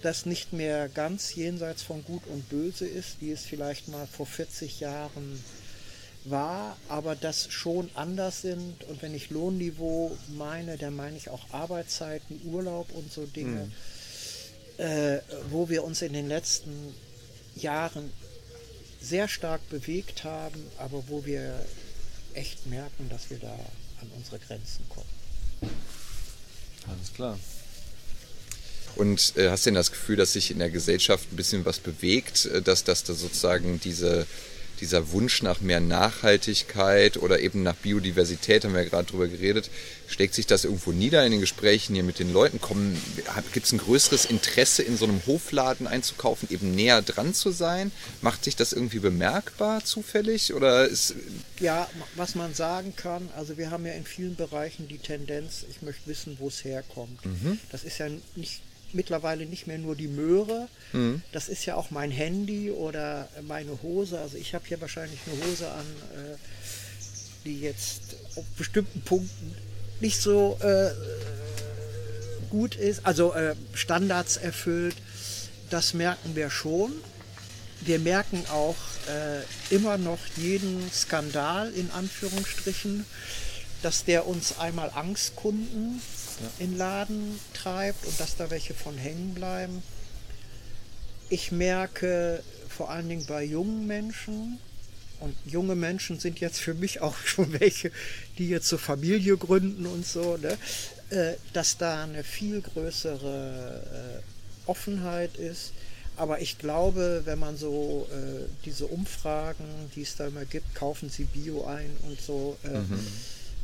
das 0.03 0.27
nicht 0.27 0.53
mehr 0.53 0.89
ganz 0.89 1.35
jenseits 1.35 1.83
von 1.83 2.05
Gut 2.05 2.27
und 2.27 2.49
Böse 2.49 2.87
ist, 2.87 3.20
wie 3.20 3.33
es 3.33 3.45
vielleicht 3.45 3.89
mal 3.89 4.07
vor 4.07 4.27
40 4.27 4.81
Jahren 4.81 5.43
war, 6.24 6.77
aber 6.89 7.16
das 7.16 7.51
schon 7.51 7.91
anders 7.95 8.43
sind. 8.43 8.85
Und 8.85 9.03
wenn 9.03 9.15
ich 9.15 9.31
Lohnniveau 9.31 10.16
meine, 10.37 10.77
dann 10.77 10.95
meine 10.95 11.16
ich 11.16 11.31
auch 11.31 11.53
Arbeitszeiten, 11.53 12.41
Urlaub 12.45 12.93
und 12.93 13.12
so 13.12 13.27
Dinge, 13.27 13.70
äh, 14.79 15.19
wo 15.51 15.69
wir 15.69 15.85
uns 15.85 16.03
in 16.03 16.12
den 16.12 16.29
letzten 16.29 16.95
Jahren 17.57 18.12
sehr 19.01 19.29
stark 19.29 19.69
bewegt 19.69 20.24
haben, 20.24 20.62
aber 20.79 21.03
wo 21.09 21.24
wir 21.24 21.65
echt 22.35 22.66
merken, 22.66 23.09
dass 23.09 23.31
wir 23.31 23.39
da 23.39 23.53
an 24.01 24.11
unsere 24.16 24.39
Grenzen 24.39 24.89
kommen. 24.89 25.73
Alles 26.89 27.12
klar. 27.12 27.39
Und 28.97 29.35
äh, 29.36 29.51
hast 29.51 29.66
du 29.66 29.70
denn 29.70 29.74
das 29.74 29.90
Gefühl, 29.90 30.16
dass 30.16 30.32
sich 30.32 30.51
in 30.51 30.59
der 30.59 30.70
Gesellschaft 30.70 31.32
ein 31.32 31.36
bisschen 31.36 31.64
was 31.64 31.78
bewegt, 31.78 32.47
äh, 32.47 32.62
dass, 32.62 32.85
dass 32.85 33.05
da 33.05 33.14
sozusagen 33.14 33.81
diese, 33.81 34.27
dieser 34.82 35.12
Wunsch 35.12 35.43
nach 35.43 35.60
mehr 35.60 35.81
Nachhaltigkeit 35.81 37.16
oder 37.16 37.39
eben 37.39 37.62
nach 37.62 37.77
Biodiversität, 37.77 38.64
haben 38.64 38.74
wir 38.74 38.82
ja 38.82 38.89
gerade 38.89 39.09
drüber 39.09 39.28
geredet, 39.28 39.70
schlägt 40.09 40.35
sich 40.35 40.47
das 40.47 40.64
irgendwo 40.64 40.90
nieder 40.90 41.24
in 41.24 41.31
den 41.31 41.40
Gesprächen 41.40 41.94
hier 41.94 42.02
mit 42.02 42.19
den 42.19 42.32
Leuten? 42.32 42.59
Gibt 43.52 43.66
es 43.66 43.73
ein 43.73 43.78
größeres 43.78 44.24
Interesse, 44.24 44.82
in 44.82 44.97
so 44.97 45.05
einem 45.05 45.24
Hofladen 45.24 45.86
einzukaufen, 45.86 46.48
eben 46.51 46.74
näher 46.74 47.01
dran 47.01 47.32
zu 47.32 47.52
sein? 47.52 47.93
Macht 48.23 48.43
sich 48.43 48.56
das 48.56 48.73
irgendwie 48.73 48.98
bemerkbar 48.98 49.85
zufällig? 49.85 50.52
Oder 50.52 50.89
ist, 50.89 51.14
Ja, 51.60 51.89
was 52.16 52.35
man 52.35 52.52
sagen 52.52 52.94
kann, 52.97 53.28
also 53.36 53.56
wir 53.56 53.70
haben 53.70 53.86
ja 53.86 53.93
in 53.93 54.05
vielen 54.05 54.35
Bereichen 54.35 54.89
die 54.89 54.98
Tendenz, 54.98 55.64
ich 55.70 55.81
möchte 55.82 56.06
wissen, 56.06 56.36
wo 56.40 56.48
es 56.48 56.64
herkommt. 56.64 57.20
Das 57.70 57.85
ist 57.85 57.98
ja 57.98 58.09
nicht 58.35 58.60
mittlerweile 58.94 59.47
nicht 59.47 59.66
mehr 59.66 59.78
nur 59.78 59.97
die 59.97 60.09
Möhre, 60.09 60.69
das 61.32 61.48
ist 61.48 61.64
ja 61.64 61.77
auch 61.77 61.90
mein 61.90 62.10
Handy 62.10 62.70
oder 62.70 63.28
meine 63.43 63.82
Hose. 63.82 64.19
Also 64.20 64.36
ich 64.36 64.55
habe 64.55 64.64
hier 64.66 64.81
wahrscheinlich 64.81 65.20
eine 65.27 65.44
Hose 65.44 65.70
an, 65.70 65.86
äh, 66.14 66.36
die 67.44 67.60
jetzt 67.60 68.16
auf 68.36 68.44
bestimmten 68.56 69.01
Punkten 69.02 69.55
nicht 70.01 70.20
so 70.20 70.59
äh, 70.60 70.90
gut 72.51 72.74
ist, 72.74 73.06
also 73.06 73.32
äh, 73.32 73.55
Standards 73.73 74.36
erfüllt. 74.36 74.97
Das 75.70 75.94
merken 75.94 76.36
wir 76.36 76.51
schon. 76.51 76.93
Wir 77.81 77.98
merken 77.98 78.44
auch 78.51 78.77
äh, 79.09 79.74
immer 79.74 79.98
noch 79.98 80.19
jeden 80.36 80.90
Skandal 80.93 81.73
in 81.73 81.90
Anführungsstrichen, 81.90 83.06
dass 83.82 84.05
der 84.05 84.27
uns 84.27 84.59
einmal 84.59 84.90
Angstkunden 84.94 86.01
in 86.59 86.76
Laden 86.76 87.38
treibt 87.54 88.06
und 88.06 88.18
dass 88.18 88.36
da 88.36 88.50
welche 88.50 88.74
von 88.74 88.96
hängen 88.96 89.34
bleiben. 89.34 89.82
Ich 91.28 91.52
merke 91.52 92.42
vor 92.68 92.90
allen 92.90 93.09
Dingen 93.09 93.26
bei 93.26 93.44
jungen 93.44 93.86
Menschen, 93.86 94.59
und 95.22 95.36
junge 95.46 95.76
Menschen 95.76 96.18
sind 96.18 96.40
jetzt 96.40 96.59
für 96.59 96.74
mich 96.74 97.00
auch 97.00 97.16
schon 97.24 97.59
welche, 97.60 97.90
die 98.38 98.48
jetzt 98.48 98.68
so 98.68 98.76
Familie 98.76 99.36
gründen 99.36 99.86
und 99.86 100.06
so, 100.06 100.36
ne? 100.36 100.59
äh, 101.10 101.34
dass 101.52 101.78
da 101.78 102.04
eine 102.04 102.24
viel 102.24 102.60
größere 102.60 104.20
äh, 104.20 104.68
Offenheit 104.68 105.36
ist. 105.36 105.72
Aber 106.16 106.40
ich 106.40 106.59
glaube, 106.59 107.22
wenn 107.24 107.38
man 107.38 107.56
so 107.56 108.06
äh, 108.10 108.44
diese 108.64 108.86
Umfragen, 108.86 109.64
die 109.94 110.02
es 110.02 110.16
da 110.16 110.26
immer 110.26 110.44
gibt, 110.44 110.74
kaufen 110.74 111.09
Sie 111.09 111.24
Bio 111.24 111.64
ein 111.64 111.96
und 112.02 112.20
so, 112.20 112.59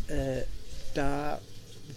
äh, 0.08 0.38
äh, 0.38 0.44
da 0.94 1.40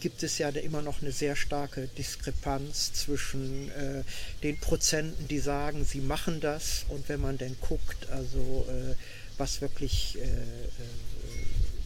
gibt 0.01 0.23
es 0.23 0.37
ja 0.39 0.49
immer 0.49 0.81
noch 0.81 1.01
eine 1.01 1.11
sehr 1.11 1.35
starke 1.35 1.87
Diskrepanz 1.97 2.91
zwischen 2.91 3.69
äh, 3.71 4.03
den 4.43 4.59
Prozenten, 4.59 5.27
die 5.27 5.39
sagen, 5.39 5.85
sie 5.85 6.01
machen 6.01 6.41
das 6.41 6.85
und 6.89 7.07
wenn 7.07 7.21
man 7.21 7.37
denn 7.37 7.55
guckt, 7.61 8.09
also 8.09 8.67
äh, 8.67 8.95
was 9.37 9.61
wirklich 9.61 10.17
äh, 10.17 10.23
äh, 10.23 10.67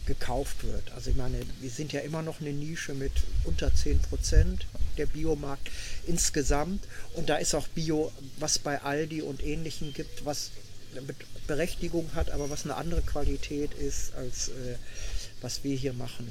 gekauft 0.06 0.64
wird. 0.64 0.90
Also 0.92 1.10
ich 1.10 1.16
meine, 1.16 1.38
wir 1.60 1.70
sind 1.70 1.92
ja 1.92 2.00
immer 2.00 2.22
noch 2.22 2.40
eine 2.40 2.52
Nische 2.52 2.94
mit 2.94 3.12
unter 3.44 3.74
10 3.74 4.00
Prozent 4.00 4.66
der 4.96 5.06
Biomarkt 5.06 5.70
insgesamt 6.06 6.84
und 7.14 7.28
da 7.28 7.36
ist 7.36 7.54
auch 7.54 7.68
Bio, 7.68 8.10
was 8.38 8.58
bei 8.58 8.80
Aldi 8.80 9.22
und 9.22 9.44
Ähnlichen 9.44 9.92
gibt, 9.92 10.24
was 10.24 10.50
Berechtigung 11.46 12.14
hat, 12.14 12.30
aber 12.30 12.48
was 12.48 12.64
eine 12.64 12.76
andere 12.76 13.02
Qualität 13.02 13.74
ist, 13.74 14.14
als 14.14 14.48
äh, 14.48 14.76
was 15.42 15.62
wir 15.64 15.76
hier 15.76 15.92
machen, 15.92 16.26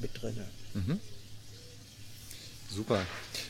mit 0.00 0.10
drinne. 0.20 0.48
Super. 2.70 3.00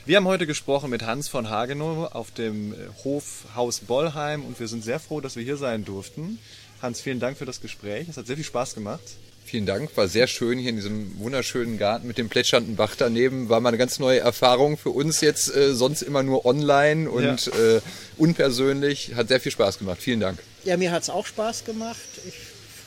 Wir 0.05 0.17
haben 0.17 0.27
heute 0.27 0.45
gesprochen 0.45 0.89
mit 0.89 1.03
Hans 1.03 1.29
von 1.29 1.49
Hagenow 1.49 2.13
auf 2.13 2.31
dem 2.31 2.73
äh, 2.73 2.77
Hof 3.05 3.45
Haus 3.55 3.79
Bollheim 3.79 4.43
und 4.43 4.59
wir 4.59 4.67
sind 4.67 4.83
sehr 4.83 4.99
froh, 4.99 5.21
dass 5.21 5.37
wir 5.37 5.43
hier 5.43 5.55
sein 5.55 5.85
durften. 5.85 6.39
Hans, 6.81 6.99
vielen 6.99 7.21
Dank 7.21 7.37
für 7.37 7.45
das 7.45 7.61
Gespräch. 7.61 8.09
Es 8.09 8.17
hat 8.17 8.27
sehr 8.27 8.35
viel 8.35 8.43
Spaß 8.43 8.75
gemacht. 8.75 9.03
Vielen 9.45 9.65
Dank, 9.65 9.95
war 9.95 10.07
sehr 10.07 10.27
schön 10.27 10.57
hier 10.57 10.69
in 10.69 10.77
diesem 10.77 11.19
wunderschönen 11.19 11.77
Garten 11.77 12.07
mit 12.07 12.17
dem 12.17 12.27
plätschernden 12.27 12.75
Bach 12.75 12.95
daneben. 12.97 13.47
War 13.47 13.59
mal 13.59 13.69
eine 13.69 13.77
ganz 13.77 13.99
neue 13.99 14.19
Erfahrung 14.19 14.77
für 14.77 14.89
uns 14.89 15.21
jetzt, 15.21 15.55
äh, 15.55 15.73
sonst 15.73 16.01
immer 16.01 16.23
nur 16.23 16.45
online 16.45 17.09
und 17.09 17.47
äh, 17.47 17.79
unpersönlich. 18.17 19.15
Hat 19.15 19.29
sehr 19.29 19.39
viel 19.39 19.51
Spaß 19.51 19.79
gemacht. 19.79 20.01
Vielen 20.01 20.19
Dank. 20.19 20.39
Ja, 20.65 20.75
mir 20.75 20.91
hat 20.91 21.03
es 21.03 21.09
auch 21.09 21.25
Spaß 21.25 21.63
gemacht. 21.65 21.99
Ich 22.27 22.35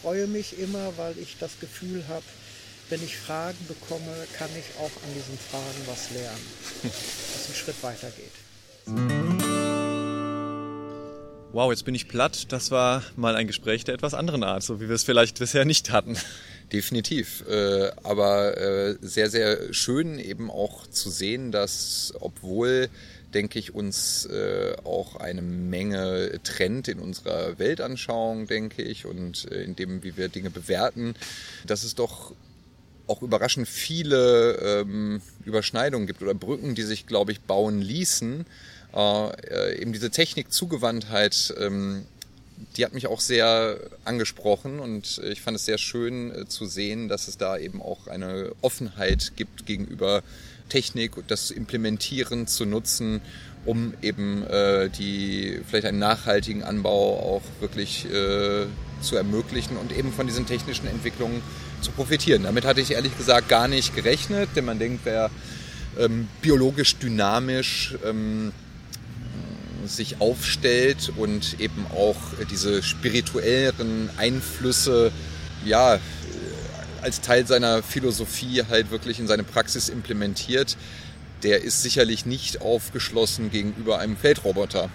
freue 0.02 0.26
mich 0.26 0.58
immer, 0.58 0.92
weil 0.96 1.14
ich 1.18 1.36
das 1.38 1.60
Gefühl 1.60 2.04
habe, 2.08 2.24
wenn 2.88 3.02
ich 3.02 3.16
Fragen 3.16 3.58
bekomme, 3.66 4.26
kann 4.36 4.50
ich 4.58 4.78
auch 4.78 4.84
an 4.84 5.14
diesen 5.14 5.38
Fragen 5.38 5.86
was 5.86 6.10
lernen, 6.10 6.46
dass 6.82 7.48
ein 7.48 7.54
Schritt 7.54 7.82
weitergeht. 7.82 8.32
Wow, 11.52 11.70
jetzt 11.70 11.84
bin 11.84 11.94
ich 11.94 12.06
platt. 12.06 12.52
Das 12.52 12.70
war 12.70 13.02
mal 13.16 13.34
ein 13.34 13.46
Gespräch 13.46 13.84
der 13.84 13.94
etwas 13.94 14.14
anderen 14.14 14.44
Art, 14.44 14.62
so 14.62 14.80
wie 14.80 14.88
wir 14.88 14.94
es 14.94 15.04
vielleicht 15.04 15.38
bisher 15.38 15.64
nicht 15.64 15.90
hatten. 15.90 16.16
Definitiv. 16.72 17.44
Äh, 17.48 17.92
aber 18.02 18.56
äh, 18.58 18.96
sehr, 19.00 19.30
sehr 19.30 19.72
schön 19.72 20.18
eben 20.18 20.50
auch 20.50 20.86
zu 20.86 21.10
sehen, 21.10 21.52
dass 21.52 22.12
obwohl, 22.20 22.88
denke 23.32 23.58
ich, 23.58 23.74
uns 23.74 24.26
äh, 24.26 24.76
auch 24.84 25.16
eine 25.16 25.42
Menge 25.42 26.40
trennt 26.44 26.88
in 26.88 26.98
unserer 26.98 27.58
Weltanschauung, 27.58 28.46
denke 28.46 28.82
ich, 28.82 29.06
und 29.06 29.50
äh, 29.50 29.62
in 29.62 29.76
dem, 29.76 30.04
wie 30.04 30.16
wir 30.16 30.28
Dinge 30.28 30.50
bewerten, 30.50 31.14
dass 31.66 31.84
es 31.84 31.94
doch 31.94 32.34
auch 33.06 33.22
überraschend 33.22 33.68
viele 33.68 34.56
ähm, 34.82 35.20
Überschneidungen 35.44 36.06
gibt 36.06 36.22
oder 36.22 36.34
Brücken, 36.34 36.74
die 36.74 36.82
sich, 36.82 37.06
glaube 37.06 37.32
ich, 37.32 37.40
bauen 37.40 37.80
ließen. 37.80 38.46
Äh, 38.94 39.80
eben 39.80 39.92
diese 39.92 40.10
Technikzugewandtheit, 40.10 41.54
ähm, 41.58 42.06
die 42.76 42.84
hat 42.84 42.94
mich 42.94 43.06
auch 43.06 43.20
sehr 43.20 43.78
angesprochen 44.04 44.80
und 44.80 45.20
ich 45.30 45.42
fand 45.42 45.56
es 45.56 45.66
sehr 45.66 45.78
schön 45.78 46.34
äh, 46.34 46.48
zu 46.48 46.66
sehen, 46.66 47.08
dass 47.08 47.28
es 47.28 47.36
da 47.36 47.58
eben 47.58 47.82
auch 47.82 48.06
eine 48.06 48.52
Offenheit 48.62 49.32
gibt 49.36 49.66
gegenüber 49.66 50.22
Technik 50.68 51.16
und 51.16 51.30
das 51.30 51.50
Implementieren 51.50 52.46
zu 52.46 52.64
nutzen, 52.64 53.20
um 53.64 53.94
eben 54.02 54.42
äh, 54.44 54.88
die 54.88 55.60
vielleicht 55.68 55.86
einen 55.86 55.98
nachhaltigen 55.98 56.62
Anbau 56.62 57.18
auch 57.18 57.42
wirklich 57.60 58.06
äh, 58.06 58.66
zu 59.00 59.16
ermöglichen 59.16 59.76
und 59.76 59.96
eben 59.96 60.12
von 60.12 60.26
diesen 60.26 60.46
technischen 60.46 60.86
Entwicklungen 60.86 61.42
zu 61.86 61.92
profitieren. 61.92 62.42
Damit 62.42 62.64
hatte 62.64 62.80
ich 62.80 62.92
ehrlich 62.92 63.16
gesagt 63.16 63.48
gar 63.48 63.68
nicht 63.68 63.94
gerechnet, 63.94 64.50
denn 64.56 64.64
man 64.64 64.78
denkt, 64.78 65.02
wer 65.04 65.30
ähm, 65.98 66.28
biologisch 66.42 66.96
dynamisch 66.96 67.94
ähm, 68.04 68.52
sich 69.86 70.20
aufstellt 70.20 71.12
und 71.16 71.60
eben 71.60 71.86
auch 71.94 72.16
diese 72.50 72.82
spirituelleren 72.82 74.10
Einflüsse 74.16 75.12
ja 75.64 76.00
als 77.02 77.20
Teil 77.20 77.46
seiner 77.46 77.84
Philosophie 77.84 78.64
halt 78.68 78.90
wirklich 78.90 79.20
in 79.20 79.28
seine 79.28 79.44
Praxis 79.44 79.88
implementiert, 79.88 80.76
der 81.44 81.62
ist 81.62 81.82
sicherlich 81.82 82.26
nicht 82.26 82.62
aufgeschlossen 82.62 83.50
gegenüber 83.52 84.00
einem 84.00 84.16
Feldroboter. 84.16 84.90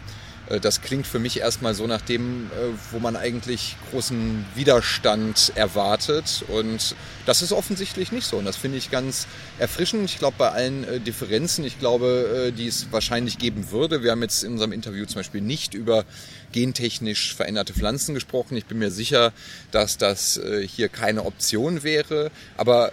Äh, 0.51 0.59
das 0.59 0.81
klingt 0.81 1.07
für 1.07 1.19
mich 1.19 1.39
erstmal 1.39 1.73
so 1.73 1.87
nach 1.87 2.01
dem, 2.01 2.47
äh, 2.47 2.73
wo 2.91 2.99
man 2.99 3.15
eigentlich 3.15 3.75
großen 3.91 4.45
Widerstand 4.55 5.51
erwartet. 5.55 6.43
Und 6.47 6.95
das 7.25 7.41
ist 7.41 7.51
offensichtlich 7.51 8.11
nicht 8.11 8.25
so. 8.25 8.37
Und 8.37 8.45
das 8.45 8.57
finde 8.57 8.77
ich 8.77 8.91
ganz 8.91 9.27
erfrischend. 9.59 10.05
Ich 10.05 10.19
glaube, 10.19 10.35
bei 10.37 10.49
allen 10.49 10.83
äh, 10.83 10.99
Differenzen, 10.99 11.65
ich 11.65 11.79
glaube, 11.79 12.53
die 12.57 12.67
es 12.67 12.91
wahrscheinlich 12.91 13.37
geben 13.37 13.71
würde. 13.71 14.03
Wir 14.03 14.11
haben 14.11 14.21
jetzt 14.21 14.43
in 14.43 14.53
unserem 14.53 14.71
Interview 14.71 15.05
zum 15.05 15.19
Beispiel 15.19 15.41
nicht 15.41 15.73
über 15.73 16.05
gentechnisch 16.51 17.33
veränderte 17.35 17.73
Pflanzen 17.73 18.13
gesprochen. 18.13 18.57
Ich 18.57 18.65
bin 18.65 18.79
mir 18.79 18.91
sicher, 18.91 19.31
dass 19.71 19.97
das 19.97 20.39
hier 20.67 20.89
keine 20.89 21.25
Option 21.25 21.83
wäre. 21.83 22.31
Aber 22.57 22.91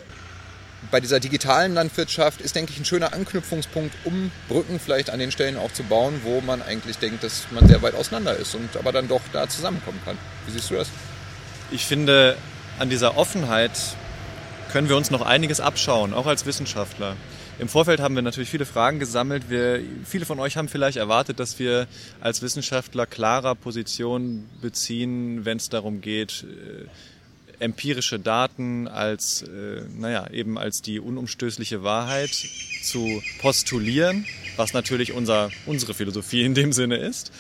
bei 0.91 1.01
dieser 1.01 1.21
digitalen 1.21 1.75
Landwirtschaft 1.75 2.41
ist, 2.41 2.55
denke 2.55 2.73
ich, 2.73 2.79
ein 2.79 2.85
schöner 2.85 3.13
Anknüpfungspunkt, 3.13 3.95
um 4.05 4.31
Brücken 4.49 4.79
vielleicht 4.79 5.11
an 5.11 5.19
den 5.19 5.31
Stellen 5.31 5.57
auch 5.57 5.73
zu 5.73 5.83
bauen, 5.83 6.21
wo 6.23 6.41
man 6.41 6.63
eigentlich 6.63 6.99
denkt, 6.99 7.25
dass 7.25 7.47
man 7.51 7.67
sehr 7.67 7.83
weit 7.83 7.95
auseinander 7.95 8.37
ist 8.37 8.55
und 8.55 8.77
aber 8.77 8.93
dann 8.93 9.09
doch 9.09 9.23
da 9.33 9.49
zusammenkommen 9.49 10.01
kann. 10.05 10.17
Wie 10.47 10.53
siehst 10.53 10.71
du 10.71 10.75
das? 10.75 10.89
Ich 11.71 11.85
finde, 11.85 12.37
an 12.79 12.89
dieser 12.89 13.19
Offenheit 13.19 13.73
können 14.73 14.89
wir 14.89 14.97
uns 14.97 15.11
noch 15.11 15.23
einiges 15.23 15.61
abschauen, 15.61 16.15
auch 16.15 16.27
als 16.27 16.47
Wissenschaftler. 16.47 17.17
Im 17.59 17.69
Vorfeld 17.69 17.99
haben 17.99 18.15
wir 18.15 18.23
natürlich 18.23 18.51
viele 18.51 18.67
Fragen 18.67 19.01
gesammelt. 19.01 19.51
Wir, 19.51 19.81
viele 20.05 20.25
von 20.25 20.39
euch 20.39 20.57
haben 20.57 20.69
vielleicht 20.69 20.97
erwartet, 20.97 21.41
dass 21.41 21.59
wir 21.59 21.89
als 22.21 22.41
Wissenschaftler 22.41 23.05
klarer 23.05 23.57
Position 23.57 24.49
beziehen, 24.63 25.45
wenn 25.45 25.57
es 25.57 25.69
darum 25.69 26.01
geht, 26.01 26.45
äh, 26.45 26.87
empirische 27.61 28.19
Daten 28.19 28.89
als, 28.89 29.43
äh, 29.43 29.83
naja, 29.99 30.31
eben 30.31 30.59
als 30.59 30.83
die 30.83 31.01
unumstößliche 31.01 31.83
Wahrheit 31.83 32.31
zu 32.83 33.23
postulieren, 33.41 34.25
was 34.57 34.73
natürlich 34.73 35.13
unser, 35.13 35.51
unsere 35.67 35.95
Philosophie 35.95 36.45
in 36.45 36.55
dem 36.55 36.73
Sinne 36.73 36.97
ist. 36.97 37.33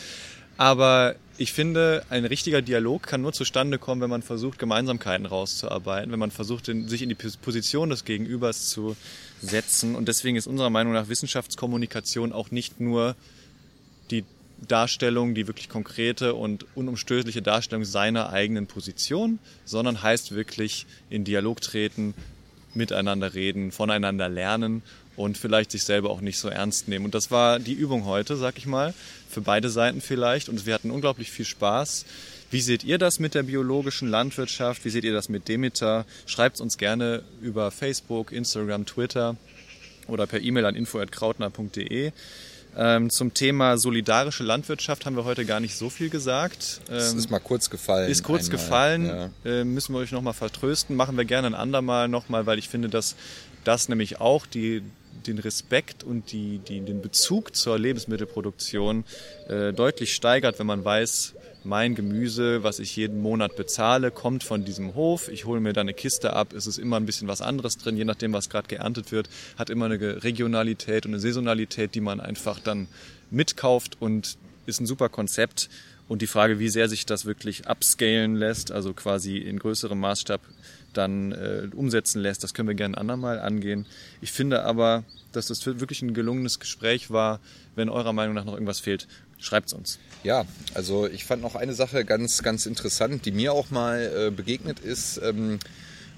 Aber 0.56 1.14
ich 1.36 1.52
finde, 1.52 2.04
ein 2.10 2.24
richtiger 2.24 2.62
Dialog 2.62 3.04
kann 3.04 3.22
nur 3.22 3.32
zustande 3.32 3.78
kommen, 3.78 4.00
wenn 4.00 4.10
man 4.10 4.22
versucht, 4.22 4.58
Gemeinsamkeiten 4.58 5.24
rauszuarbeiten, 5.24 6.10
wenn 6.10 6.18
man 6.18 6.32
versucht, 6.32 6.66
sich 6.66 7.00
in 7.00 7.08
die 7.08 7.14
Position 7.14 7.90
des 7.90 8.04
Gegenübers 8.04 8.66
zu 8.66 8.96
setzen. 9.40 9.94
Und 9.94 10.08
deswegen 10.08 10.36
ist 10.36 10.48
unserer 10.48 10.70
Meinung 10.70 10.92
nach 10.92 11.08
Wissenschaftskommunikation 11.08 12.32
auch 12.32 12.50
nicht 12.50 12.80
nur 12.80 13.14
die 14.10 14.24
Darstellung, 14.66 15.34
die 15.34 15.46
wirklich 15.46 15.68
konkrete 15.68 16.34
und 16.34 16.66
unumstößliche 16.74 17.42
Darstellung 17.42 17.84
seiner 17.84 18.30
eigenen 18.30 18.66
Position, 18.66 19.38
sondern 19.64 20.02
heißt 20.02 20.34
wirklich 20.34 20.86
in 21.10 21.24
Dialog 21.24 21.60
treten, 21.60 22.14
miteinander 22.74 23.34
reden, 23.34 23.72
voneinander 23.72 24.28
lernen 24.28 24.82
und 25.16 25.36
vielleicht 25.36 25.70
sich 25.72 25.84
selber 25.84 26.10
auch 26.10 26.20
nicht 26.20 26.38
so 26.38 26.48
ernst 26.48 26.88
nehmen. 26.88 27.04
Und 27.04 27.14
das 27.14 27.30
war 27.30 27.58
die 27.58 27.72
Übung 27.72 28.04
heute, 28.04 28.36
sag 28.36 28.56
ich 28.56 28.66
mal, 28.66 28.94
für 29.28 29.40
beide 29.40 29.68
Seiten 29.68 30.00
vielleicht. 30.00 30.48
Und 30.48 30.64
wir 30.64 30.74
hatten 30.74 30.90
unglaublich 30.90 31.30
viel 31.30 31.44
Spaß. 31.44 32.04
Wie 32.50 32.60
seht 32.60 32.84
ihr 32.84 32.98
das 32.98 33.18
mit 33.18 33.34
der 33.34 33.42
biologischen 33.42 34.08
Landwirtschaft? 34.08 34.84
Wie 34.84 34.90
seht 34.90 35.04
ihr 35.04 35.12
das 35.12 35.28
mit 35.28 35.48
Demeter? 35.48 36.06
Schreibt 36.26 36.60
uns 36.60 36.78
gerne 36.78 37.22
über 37.42 37.70
Facebook, 37.70 38.32
Instagram, 38.32 38.86
Twitter 38.86 39.36
oder 40.06 40.26
per 40.26 40.40
E-Mail 40.40 40.64
an 40.64 40.74
info.krautner.de. 40.74 42.12
Ähm, 42.80 43.10
zum 43.10 43.34
Thema 43.34 43.76
solidarische 43.76 44.44
Landwirtschaft 44.44 45.04
haben 45.04 45.16
wir 45.16 45.24
heute 45.24 45.44
gar 45.44 45.58
nicht 45.58 45.74
so 45.74 45.90
viel 45.90 46.10
gesagt. 46.10 46.80
Ähm, 46.88 46.94
das 46.94 47.12
ist 47.12 47.28
mal 47.28 47.40
kurz 47.40 47.70
gefallen. 47.70 48.08
Ist 48.08 48.22
kurz 48.22 48.44
einmal, 48.44 48.58
gefallen. 48.58 49.06
Ja. 49.06 49.30
Äh, 49.44 49.64
müssen 49.64 49.94
wir 49.94 49.98
euch 49.98 50.12
nochmal 50.12 50.32
vertrösten. 50.32 50.94
Machen 50.94 51.16
wir 51.16 51.24
gerne 51.24 51.48
ein 51.48 51.54
andermal 51.54 52.06
nochmal, 52.06 52.46
weil 52.46 52.58
ich 52.58 52.68
finde, 52.68 52.88
dass 52.88 53.16
das 53.64 53.88
nämlich 53.88 54.20
auch 54.20 54.46
die, 54.46 54.82
den 55.26 55.40
Respekt 55.40 56.04
und 56.04 56.30
die, 56.30 56.58
die, 56.58 56.80
den 56.80 57.02
Bezug 57.02 57.56
zur 57.56 57.78
Lebensmittelproduktion 57.80 59.04
äh, 59.48 59.72
deutlich 59.72 60.14
steigert, 60.14 60.60
wenn 60.60 60.66
man 60.66 60.84
weiß, 60.84 61.34
mein 61.64 61.94
Gemüse, 61.94 62.62
was 62.62 62.78
ich 62.78 62.94
jeden 62.96 63.20
Monat 63.20 63.56
bezahle, 63.56 64.10
kommt 64.10 64.44
von 64.44 64.64
diesem 64.64 64.94
Hof. 64.94 65.28
Ich 65.28 65.44
hole 65.44 65.60
mir 65.60 65.72
da 65.72 65.80
eine 65.80 65.94
Kiste 65.94 66.32
ab. 66.32 66.52
Es 66.52 66.66
ist 66.66 66.78
immer 66.78 66.96
ein 66.96 67.06
bisschen 67.06 67.28
was 67.28 67.40
anderes 67.40 67.78
drin, 67.78 67.96
je 67.96 68.04
nachdem, 68.04 68.32
was 68.32 68.48
gerade 68.48 68.68
geerntet 68.68 69.12
wird. 69.12 69.28
Hat 69.58 69.70
immer 69.70 69.86
eine 69.86 70.22
Regionalität 70.22 71.04
und 71.04 71.12
eine 71.12 71.20
Saisonalität, 71.20 71.94
die 71.94 72.00
man 72.00 72.20
einfach 72.20 72.58
dann 72.60 72.88
mitkauft 73.30 73.96
und 74.00 74.38
ist 74.66 74.80
ein 74.80 74.86
super 74.86 75.08
Konzept. 75.08 75.68
Und 76.08 76.22
die 76.22 76.26
Frage, 76.26 76.58
wie 76.58 76.70
sehr 76.70 76.88
sich 76.88 77.04
das 77.04 77.26
wirklich 77.26 77.68
upscalen 77.68 78.34
lässt, 78.34 78.72
also 78.72 78.94
quasi 78.94 79.36
in 79.36 79.58
größerem 79.58 79.98
Maßstab 79.98 80.40
dann 80.94 81.32
äh, 81.32 81.68
umsetzen 81.74 82.22
lässt, 82.22 82.42
das 82.42 82.54
können 82.54 82.68
wir 82.68 82.74
gerne 82.74 82.96
ein 82.96 83.00
andermal 83.00 83.38
angehen. 83.40 83.84
Ich 84.22 84.32
finde 84.32 84.64
aber, 84.64 85.04
dass 85.32 85.48
das 85.48 85.66
wirklich 85.66 86.00
ein 86.00 86.14
gelungenes 86.14 86.60
Gespräch 86.60 87.10
war. 87.10 87.40
Wenn 87.74 87.90
eurer 87.90 88.14
Meinung 88.14 88.34
nach 88.34 88.44
noch 88.44 88.54
irgendwas 88.54 88.80
fehlt, 88.80 89.06
schreibt 89.38 89.68
es 89.68 89.72
uns. 89.72 89.98
Ja, 90.24 90.44
also 90.74 91.06
ich 91.06 91.24
fand 91.24 91.42
noch 91.42 91.54
eine 91.54 91.74
Sache 91.74 92.04
ganz, 92.04 92.42
ganz 92.42 92.66
interessant, 92.66 93.24
die 93.24 93.32
mir 93.32 93.52
auch 93.52 93.70
mal 93.70 94.28
äh, 94.28 94.30
begegnet 94.30 94.80
ist. 94.80 95.20
Ähm, 95.22 95.58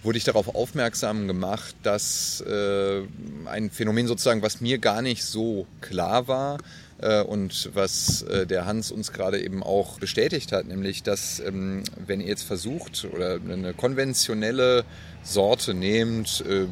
wurde 0.03 0.19
ich 0.19 0.25
darauf 0.25 0.55
aufmerksam 0.55 1.27
gemacht, 1.27 1.75
dass 1.83 2.41
äh, 2.41 3.03
ein 3.47 3.71
Phänomen 3.71 4.07
sozusagen, 4.07 4.43
was 4.43 4.61
mir 4.61 4.79
gar 4.79 5.03
nicht 5.03 5.25
so 5.25 5.67
klar 5.81 6.27
war 6.27 6.59
äh, 6.99 7.23
und 7.23 7.71
was 7.75 8.23
äh, 8.23 8.47
der 8.47 8.67
Hans 8.67 8.91
uns 8.91 9.13
gerade 9.13 9.41
eben 9.43 9.63
auch 9.63 9.99
bestätigt 9.99 10.53
hat, 10.53 10.67
nämlich 10.67 11.03
dass 11.03 11.41
ähm, 11.41 11.85
wenn 12.07 12.21
ihr 12.21 12.29
jetzt 12.29 12.45
versucht 12.45 13.07
oder 13.13 13.35
eine 13.35 13.75
konventionelle 13.75 14.85
Sorte 15.23 15.75
nehmt, 15.75 16.45
äh, 16.49 16.67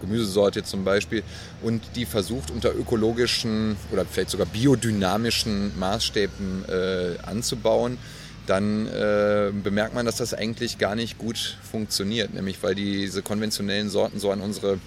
Gemüsesorte 0.00 0.62
zum 0.62 0.84
Beispiel, 0.84 1.22
und 1.62 1.82
die 1.96 2.06
versucht 2.06 2.50
unter 2.50 2.74
ökologischen 2.74 3.76
oder 3.92 4.04
vielleicht 4.04 4.30
sogar 4.30 4.46
biodynamischen 4.46 5.78
Maßstäben 5.78 6.64
äh, 6.68 7.18
anzubauen, 7.22 7.98
dann 8.46 8.86
äh, 8.88 9.52
bemerkt 9.62 9.94
man, 9.94 10.06
dass 10.06 10.16
das 10.16 10.34
eigentlich 10.34 10.78
gar 10.78 10.94
nicht 10.94 11.18
gut 11.18 11.58
funktioniert, 11.62 12.34
nämlich 12.34 12.62
weil 12.62 12.74
diese 12.74 13.22
konventionellen 13.22 13.88
Sorten 13.88 14.18
so 14.18 14.30
an 14.30 14.40
unsere 14.40 14.78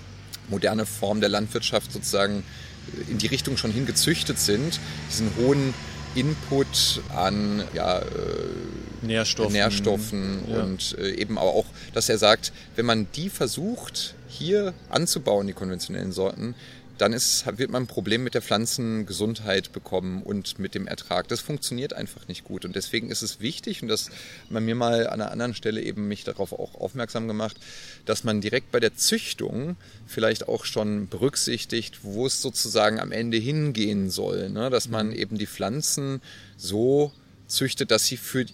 moderne 0.50 0.86
Form 0.86 1.22
der 1.22 1.30
Landwirtschaft 1.30 1.92
sozusagen 1.92 2.44
in 3.10 3.18
die 3.18 3.28
Richtung 3.28 3.58
schon 3.58 3.72
hingezüchtet 3.72 4.38
sind, 4.40 4.80
diesen 5.10 5.32
hohen 5.38 5.74
Input 6.16 7.02
an 7.16 7.64
ja, 7.74 8.00
äh, 8.00 8.04
Nährstoffen, 9.02 9.54
Nährstoffen 9.54 10.44
ja. 10.50 10.64
und 10.64 10.98
äh, 10.98 11.12
eben 11.12 11.38
auch, 11.38 11.66
dass 11.94 12.10
er 12.10 12.18
sagt, 12.18 12.52
wenn 12.76 12.86
man 12.86 13.08
die 13.16 13.30
versucht 13.30 14.16
hier 14.28 14.74
anzubauen, 14.90 15.48
die 15.48 15.54
konventionellen 15.54 16.12
Sorten, 16.12 16.56
dann 16.98 17.14
ist, 17.14 17.46
wird 17.58 17.72
man 17.72 17.84
ein 17.84 17.88
Problem 17.88 18.24
mit 18.24 18.34
der 18.34 18.42
Pflanzengesundheit 18.42 19.72
bekommen 19.74 20.24
und 20.24 20.60
mit 20.60 20.76
dem 20.76 20.88
Ertrag. 20.88 21.28
Das 21.28 21.42
funktioniert 21.42 21.94
einfach 21.94 22.28
nicht 22.28 22.44
gut. 22.44 22.66
Und 22.66 22.76
deswegen 22.76 23.12
ist 23.12 23.22
es 23.22 23.40
wichtig, 23.40 23.82
und 23.82 23.88
das 23.88 24.10
man 24.50 24.64
mir 24.64 24.76
mal 24.76 25.08
an 25.08 25.22
einer 25.22 25.32
anderen 25.32 25.54
Stelle 25.54 25.82
eben 25.82 26.08
mich 26.08 26.24
darauf 26.24 26.54
auch 26.54 26.76
aufmerksam 26.76 27.28
gemacht, 27.28 27.58
dass 28.06 28.24
man 28.24 28.42
direkt 28.42 28.72
bei 28.72 28.80
der 28.80 28.96
Züchtung 28.96 29.76
vielleicht 30.08 30.48
auch 30.48 30.66
schon 30.66 31.08
berücksichtigt, 31.08 32.00
wo 32.04 32.26
es 32.28 32.42
sozusagen 32.42 33.00
am 33.00 33.12
Ende 33.12 33.38
hingehen 33.38 34.10
soll. 34.10 34.50
Ne? 34.50 34.70
Dass 34.70 34.88
man 34.88 35.08
mhm. 35.08 35.16
eben 35.16 35.38
die 35.38 35.48
Pflanzen 35.48 36.22
so 36.58 37.12
züchtet, 37.48 37.92
dass 37.92 38.06
sie 38.06 38.18
für 38.18 38.46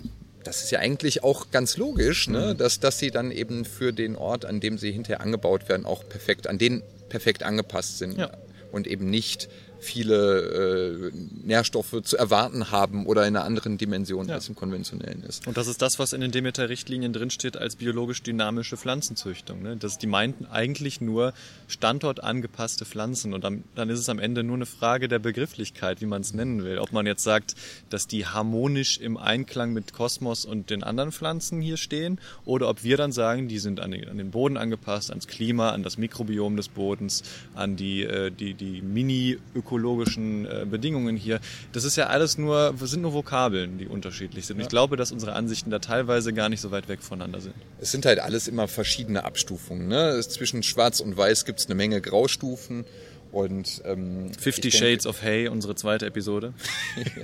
das 0.44 0.64
ist 0.64 0.72
ja 0.72 0.80
eigentlich 0.80 1.24
auch 1.24 1.52
ganz 1.52 1.78
logisch, 1.78 2.28
ne? 2.28 2.54
Mhm. 2.54 2.58
dass, 2.58 2.80
dass 2.80 2.98
sie 2.98 3.12
dann 3.12 3.30
eben 3.30 3.64
für 3.64 3.94
den 3.94 4.16
Ort, 4.16 4.44
an 4.44 4.60
dem 4.60 4.80
sie 4.80 4.92
hinterher 4.92 5.22
angebaut 5.22 5.70
werden, 5.70 5.86
auch 5.86 6.08
perfekt, 6.10 6.48
an 6.48 6.58
den 6.58 6.82
perfekt 7.12 7.44
angepasst 7.44 8.00
sind 8.00 8.18
ja. 8.18 8.32
und 8.72 8.88
eben 8.88 9.10
nicht 9.10 9.50
viele 9.82 11.10
äh, 11.12 11.12
Nährstoffe 11.44 12.02
zu 12.04 12.16
erwarten 12.18 12.72
haben 12.72 13.06
oder 13.06 13.28
in 13.28 13.36
einer 13.36 13.46
anderen 13.46 13.78
Dimension 13.78 14.28
Ja. 14.28 14.36
als 14.36 14.48
im 14.48 14.56
konventionellen 14.56 15.24
ist. 15.24 15.48
Und 15.48 15.58
das 15.58 15.68
ist 15.68 15.82
das, 15.82 16.00
was 16.00 16.14
in 16.14 16.22
den 16.22 16.32
Demeter-Richtlinien 16.32 17.14
drinsteht 17.14 17.58
als 17.58 17.76
biologisch 17.76 18.22
dynamische 18.24 18.78
Pflanzenzüchtung. 18.78 19.62
Ne? 19.64 19.78
Das, 19.78 19.98
die 19.98 20.08
meinten 20.08 20.46
eigentlich 20.46 21.02
nur 21.02 21.34
standortangepasste 21.68 22.86
Pflanzen. 22.86 23.34
Und 23.34 23.44
dann, 23.44 23.64
dann 23.76 23.90
ist 23.90 24.00
es 24.00 24.08
am 24.08 24.20
Ende 24.20 24.44
nur 24.44 24.56
eine 24.56 24.66
Frage 24.66 25.08
der 25.08 25.20
Begrifflichkeit, 25.20 26.00
wie 26.02 26.06
man 26.06 26.22
es 26.22 26.34
nennen 26.34 26.64
will. 26.64 26.78
Ob 26.78 26.92
man 26.94 27.06
jetzt 27.06 27.24
sagt, 27.24 27.56
dass 27.90 28.08
die 28.08 28.26
harmonisch 28.26 28.98
im 29.00 29.18
Einklang 29.18 29.74
mit 29.74 29.94
Kosmos 29.94 30.46
und 30.46 30.70
den 30.70 30.84
anderen 30.84 31.12
Pflanzen 31.12 31.60
hier 31.62 31.78
stehen 31.78 32.20
oder 32.46 32.70
ob 32.70 32.84
wir 32.84 32.98
dann 32.98 33.12
sagen, 33.12 33.48
die 33.48 33.60
sind 33.60 33.80
an 33.80 33.92
den, 33.92 34.08
an 34.08 34.18
den 34.18 34.32
Boden 34.32 34.58
angepasst, 34.58 35.10
ans 35.10 35.28
Klima, 35.28 35.72
an 35.72 35.84
das 35.84 35.98
Mikrobiom 35.98 36.56
des 36.56 36.70
Bodens, 36.70 37.24
an 37.56 37.76
die, 37.76 38.04
äh, 38.04 38.32
die, 38.32 38.54
die 38.54 38.82
mini-ökologischen 39.72 40.46
äh, 40.46 40.66
Bedingungen 40.66 41.16
hier. 41.16 41.40
Das 41.72 41.84
ist 41.84 41.96
ja 41.96 42.08
alles 42.08 42.38
nur, 42.38 42.74
sind 42.78 43.02
nur 43.02 43.14
Vokabeln, 43.14 43.78
die 43.78 43.88
unterschiedlich 43.88 44.46
sind. 44.46 44.58
Und 44.58 44.64
ich 44.64 44.70
glaube, 44.70 44.98
dass 44.98 45.12
unsere 45.12 45.34
Ansichten 45.34 45.70
da 45.70 45.80
teilweise 45.80 46.34
gar 46.34 46.50
nicht 46.50 46.62
so 46.62 46.72
weit 46.72 46.88
weg 46.88 47.02
voneinander 47.02 47.42
sind. 47.42 47.56
Es 47.80 47.92
sind 47.92 48.06
halt 48.06 48.20
alles 48.20 48.48
immer 48.48 48.68
verschiedene 48.68 49.24
Abstufungen. 49.24 49.88
Ne? 49.88 50.20
Zwischen 50.22 50.64
Schwarz 50.64 51.00
und 51.00 51.18
Weiß 51.18 51.46
gibt 51.46 51.60
es 51.60 51.66
eine 51.66 51.76
Menge 51.76 52.02
Graustufen. 52.02 52.86
Und 53.32 53.82
ähm, 53.86 54.32
Fifty 54.38 54.70
denke- 54.70 54.78
Shades 54.78 55.06
of 55.06 55.22
Hay, 55.22 55.48
unsere 55.48 55.76
zweite 55.76 56.06
Episode. 56.06 56.54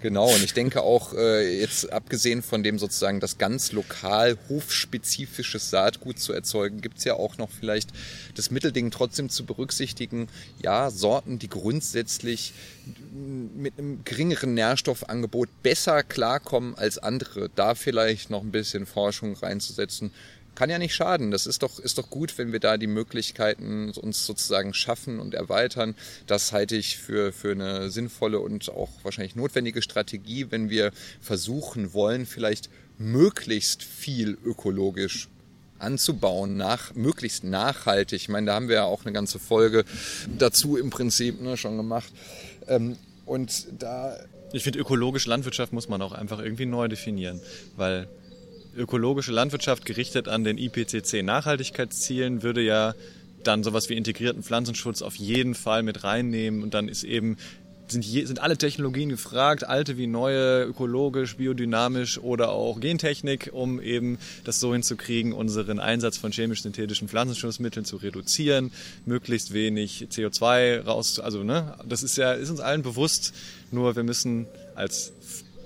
Genau, 0.00 0.28
und 0.32 0.42
ich 0.44 0.54
denke 0.54 0.82
auch, 0.82 1.12
äh, 1.14 1.60
jetzt 1.60 1.92
abgesehen 1.92 2.42
von 2.42 2.62
dem 2.62 2.78
sozusagen 2.78 3.20
das 3.20 3.38
ganz 3.38 3.72
lokal 3.72 4.38
hofspezifisches 4.48 5.70
Saatgut 5.70 6.18
zu 6.18 6.32
erzeugen, 6.32 6.80
gibt's 6.80 7.04
ja 7.04 7.14
auch 7.14 7.36
noch 7.38 7.50
vielleicht 7.50 7.90
das 8.34 8.50
Mittelding 8.50 8.90
trotzdem 8.90 9.28
zu 9.28 9.44
berücksichtigen. 9.44 10.28
Ja, 10.62 10.90
Sorten, 10.90 11.38
die 11.38 11.48
grundsätzlich 11.48 12.52
mit 13.56 13.78
einem 13.78 14.04
geringeren 14.04 14.54
Nährstoffangebot 14.54 15.48
besser 15.62 16.02
klarkommen 16.02 16.74
als 16.76 16.98
andere, 16.98 17.50
da 17.54 17.74
vielleicht 17.74 18.30
noch 18.30 18.42
ein 18.42 18.50
bisschen 18.52 18.86
Forschung 18.86 19.34
reinzusetzen. 19.36 20.12
Kann 20.58 20.70
ja 20.70 20.78
nicht 20.80 20.96
schaden. 20.96 21.30
Das 21.30 21.46
ist 21.46 21.62
doch, 21.62 21.78
ist 21.78 21.98
doch 21.98 22.10
gut, 22.10 22.36
wenn 22.36 22.50
wir 22.50 22.58
da 22.58 22.78
die 22.78 22.88
Möglichkeiten 22.88 23.90
uns 23.90 24.26
sozusagen 24.26 24.74
schaffen 24.74 25.20
und 25.20 25.32
erweitern. 25.32 25.94
Das 26.26 26.50
halte 26.50 26.74
ich 26.74 26.98
für, 26.98 27.32
für 27.32 27.52
eine 27.52 27.90
sinnvolle 27.90 28.40
und 28.40 28.68
auch 28.68 28.90
wahrscheinlich 29.04 29.36
notwendige 29.36 29.82
Strategie, 29.82 30.50
wenn 30.50 30.68
wir 30.68 30.90
versuchen 31.20 31.92
wollen, 31.92 32.26
vielleicht 32.26 32.70
möglichst 32.98 33.84
viel 33.84 34.36
ökologisch 34.44 35.28
anzubauen, 35.78 36.56
nach, 36.56 36.92
möglichst 36.96 37.44
nachhaltig. 37.44 38.20
Ich 38.20 38.28
meine, 38.28 38.48
da 38.48 38.54
haben 38.54 38.66
wir 38.66 38.74
ja 38.74 38.84
auch 38.84 39.04
eine 39.04 39.12
ganze 39.12 39.38
Folge 39.38 39.84
dazu 40.38 40.76
im 40.76 40.90
Prinzip 40.90 41.40
ne, 41.40 41.56
schon 41.56 41.76
gemacht. 41.76 42.12
Ähm, 42.66 42.96
und 43.26 43.68
da 43.78 44.18
Ich 44.52 44.64
finde, 44.64 44.80
ökologische 44.80 45.30
Landwirtschaft 45.30 45.72
muss 45.72 45.88
man 45.88 46.02
auch 46.02 46.10
einfach 46.10 46.40
irgendwie 46.40 46.66
neu 46.66 46.88
definieren, 46.88 47.40
weil 47.76 48.08
ökologische 48.76 49.32
Landwirtschaft 49.32 49.84
gerichtet 49.84 50.28
an 50.28 50.44
den 50.44 50.58
IPCC 50.58 51.22
Nachhaltigkeitszielen 51.22 52.42
würde 52.42 52.62
ja 52.62 52.94
dann 53.44 53.62
sowas 53.62 53.88
wie 53.88 53.94
integrierten 53.94 54.42
Pflanzenschutz 54.42 55.02
auf 55.02 55.16
jeden 55.16 55.54
Fall 55.54 55.82
mit 55.82 56.04
reinnehmen. 56.04 56.62
Und 56.62 56.74
dann 56.74 56.88
ist 56.88 57.04
eben 57.04 57.36
sind, 57.90 58.04
je, 58.04 58.24
sind 58.24 58.40
alle 58.40 58.56
Technologien 58.56 59.08
gefragt, 59.08 59.66
alte 59.66 59.96
wie 59.96 60.06
neue, 60.06 60.64
ökologisch, 60.64 61.36
biodynamisch 61.36 62.18
oder 62.18 62.50
auch 62.50 62.80
Gentechnik, 62.80 63.50
um 63.52 63.80
eben 63.80 64.18
das 64.44 64.60
so 64.60 64.72
hinzukriegen, 64.72 65.32
unseren 65.32 65.78
Einsatz 65.78 66.18
von 66.18 66.32
chemisch-synthetischen 66.32 67.08
Pflanzenschutzmitteln 67.08 67.84
zu 67.84 67.96
reduzieren, 67.96 68.72
möglichst 69.06 69.52
wenig 69.52 70.08
CO2 70.10 70.82
raus, 70.82 71.18
also 71.18 71.42
ne, 71.42 71.76
das 71.88 72.02
ist 72.02 72.16
ja, 72.16 72.32
ist 72.32 72.50
uns 72.50 72.60
allen 72.60 72.82
bewusst, 72.82 73.34
nur 73.70 73.96
wir 73.96 74.02
müssen 74.02 74.46
als 74.74 75.12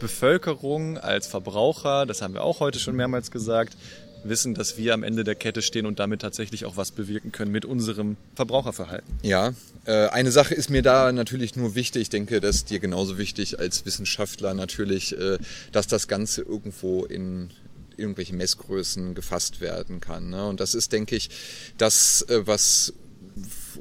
Bevölkerung, 0.03 0.99
als 0.99 1.27
Verbraucher, 1.27 2.05
das 2.07 2.21
haben 2.21 2.35
wir 2.35 2.43
auch 2.43 2.61
heute 2.61 2.79
schon 2.79 2.97
mehrmals 2.97 3.31
gesagt, 3.31 3.77
wissen, 4.25 4.55
dass 4.55 4.77
wir 4.77 4.95
am 4.95 5.03
Ende 5.03 5.25
der 5.25 5.35
Kette 5.35 5.63
stehen 5.63 5.87
und 5.87 5.99
damit 5.99 6.21
tatsächlich 6.21 6.65
auch 6.65 6.77
was 6.77 6.91
bewirken 6.91 7.33
können 7.33 7.53
mit 7.53 7.65
unserem 7.65 8.17
Verbraucherverhalten. 8.35 9.19
Ja, 9.23 9.55
äh, 9.85 10.09
eine 10.09 10.31
Sache 10.31 10.55
ist 10.55 10.71
mir 10.71 10.83
da 10.83 11.13
natürlich 11.13 11.57
nur 11.57 11.75
wichtig. 11.75 12.03
Ich 12.03 12.11
denke, 12.11 12.41
das 12.41 12.57
ist 12.57 12.71
dir 12.71 12.81
genauso 12.81 13.17
wichtig 13.17 13.59
als 13.59 13.87
Wissenschaftler 13.87 14.55
natürlich, 14.55 15.17
äh, 15.17 15.39
dass 15.71 15.87
das 15.87 16.09
Ganze 16.09 16.43
irgendwo 16.43 17.05
in 17.05 17.51
irgendwelche 17.97 18.35
Messgrößen 18.35 19.15
gefasst 19.15 19.61
werden 19.61 20.01
kann. 20.01 20.31
Ne? 20.31 20.47
Und 20.49 20.61
das 20.61 20.75
ist, 20.75 20.93
denke 20.93 21.15
ich, 21.15 21.31
das, 21.79 22.23
äh, 22.29 22.47
was 22.47 22.93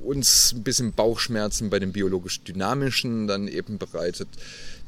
uns 0.03 0.53
ein 0.53 0.63
bisschen 0.63 0.93
Bauchschmerzen 0.93 1.69
bei 1.69 1.79
dem 1.79 1.91
biologisch 1.91 2.41
dynamischen 2.41 3.27
dann 3.27 3.47
eben 3.47 3.77
bereitet, 3.77 4.27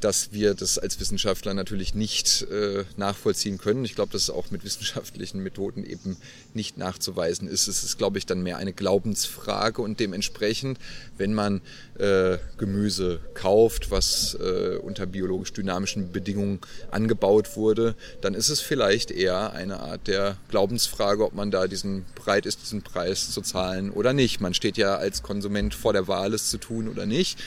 dass 0.03 0.33
wir 0.33 0.53
das 0.53 0.77
als 0.77 0.99
Wissenschaftler 0.99 1.53
natürlich 1.53 1.95
nicht 1.95 2.45
äh, 2.51 2.83
nachvollziehen 2.97 3.57
können. 3.57 3.85
Ich 3.85 3.95
glaube, 3.95 4.11
dass 4.11 4.23
es 4.23 4.29
auch 4.29 4.51
mit 4.51 4.65
wissenschaftlichen 4.65 5.41
Methoden 5.41 5.85
eben 5.85 6.17
nicht 6.53 6.77
nachzuweisen 6.77 7.47
ist. 7.47 7.67
Es 7.67 7.83
ist, 7.83 7.97
glaube 7.97 8.17
ich, 8.17 8.25
dann 8.25 8.43
mehr 8.43 8.57
eine 8.57 8.73
Glaubensfrage 8.73 9.81
und 9.81 9.99
dementsprechend, 9.99 10.77
wenn 11.17 11.33
man 11.33 11.61
äh, 11.97 12.37
Gemüse 12.57 13.21
kauft, 13.33 13.91
was 13.91 14.35
äh, 14.35 14.77
unter 14.77 15.05
biologisch 15.05 15.53
dynamischen 15.53 16.11
Bedingungen 16.11 16.59
angebaut 16.91 17.55
wurde, 17.55 17.95
dann 18.19 18.33
ist 18.33 18.49
es 18.49 18.59
vielleicht 18.59 19.09
eher 19.09 19.53
eine 19.53 19.79
Art 19.79 20.07
der 20.07 20.37
Glaubensfrage, 20.49 21.23
ob 21.23 21.33
man 21.33 21.49
da 21.49 21.67
diesen 21.67 22.05
bereit 22.15 22.45
ist, 22.45 22.61
diesen 22.61 22.81
Preis 22.81 23.31
zu 23.31 23.41
zahlen 23.41 23.89
oder 23.89 24.11
nicht. 24.11 24.41
Man 24.41 24.53
steht 24.53 24.77
ja 24.77 24.95
als 24.95 25.23
Konsument 25.23 25.73
vor 25.73 25.93
der 25.93 26.07
Wahl, 26.07 26.33
es 26.33 26.49
zu 26.49 26.57
tun 26.57 26.89
oder 26.89 27.05
nicht. 27.05 27.39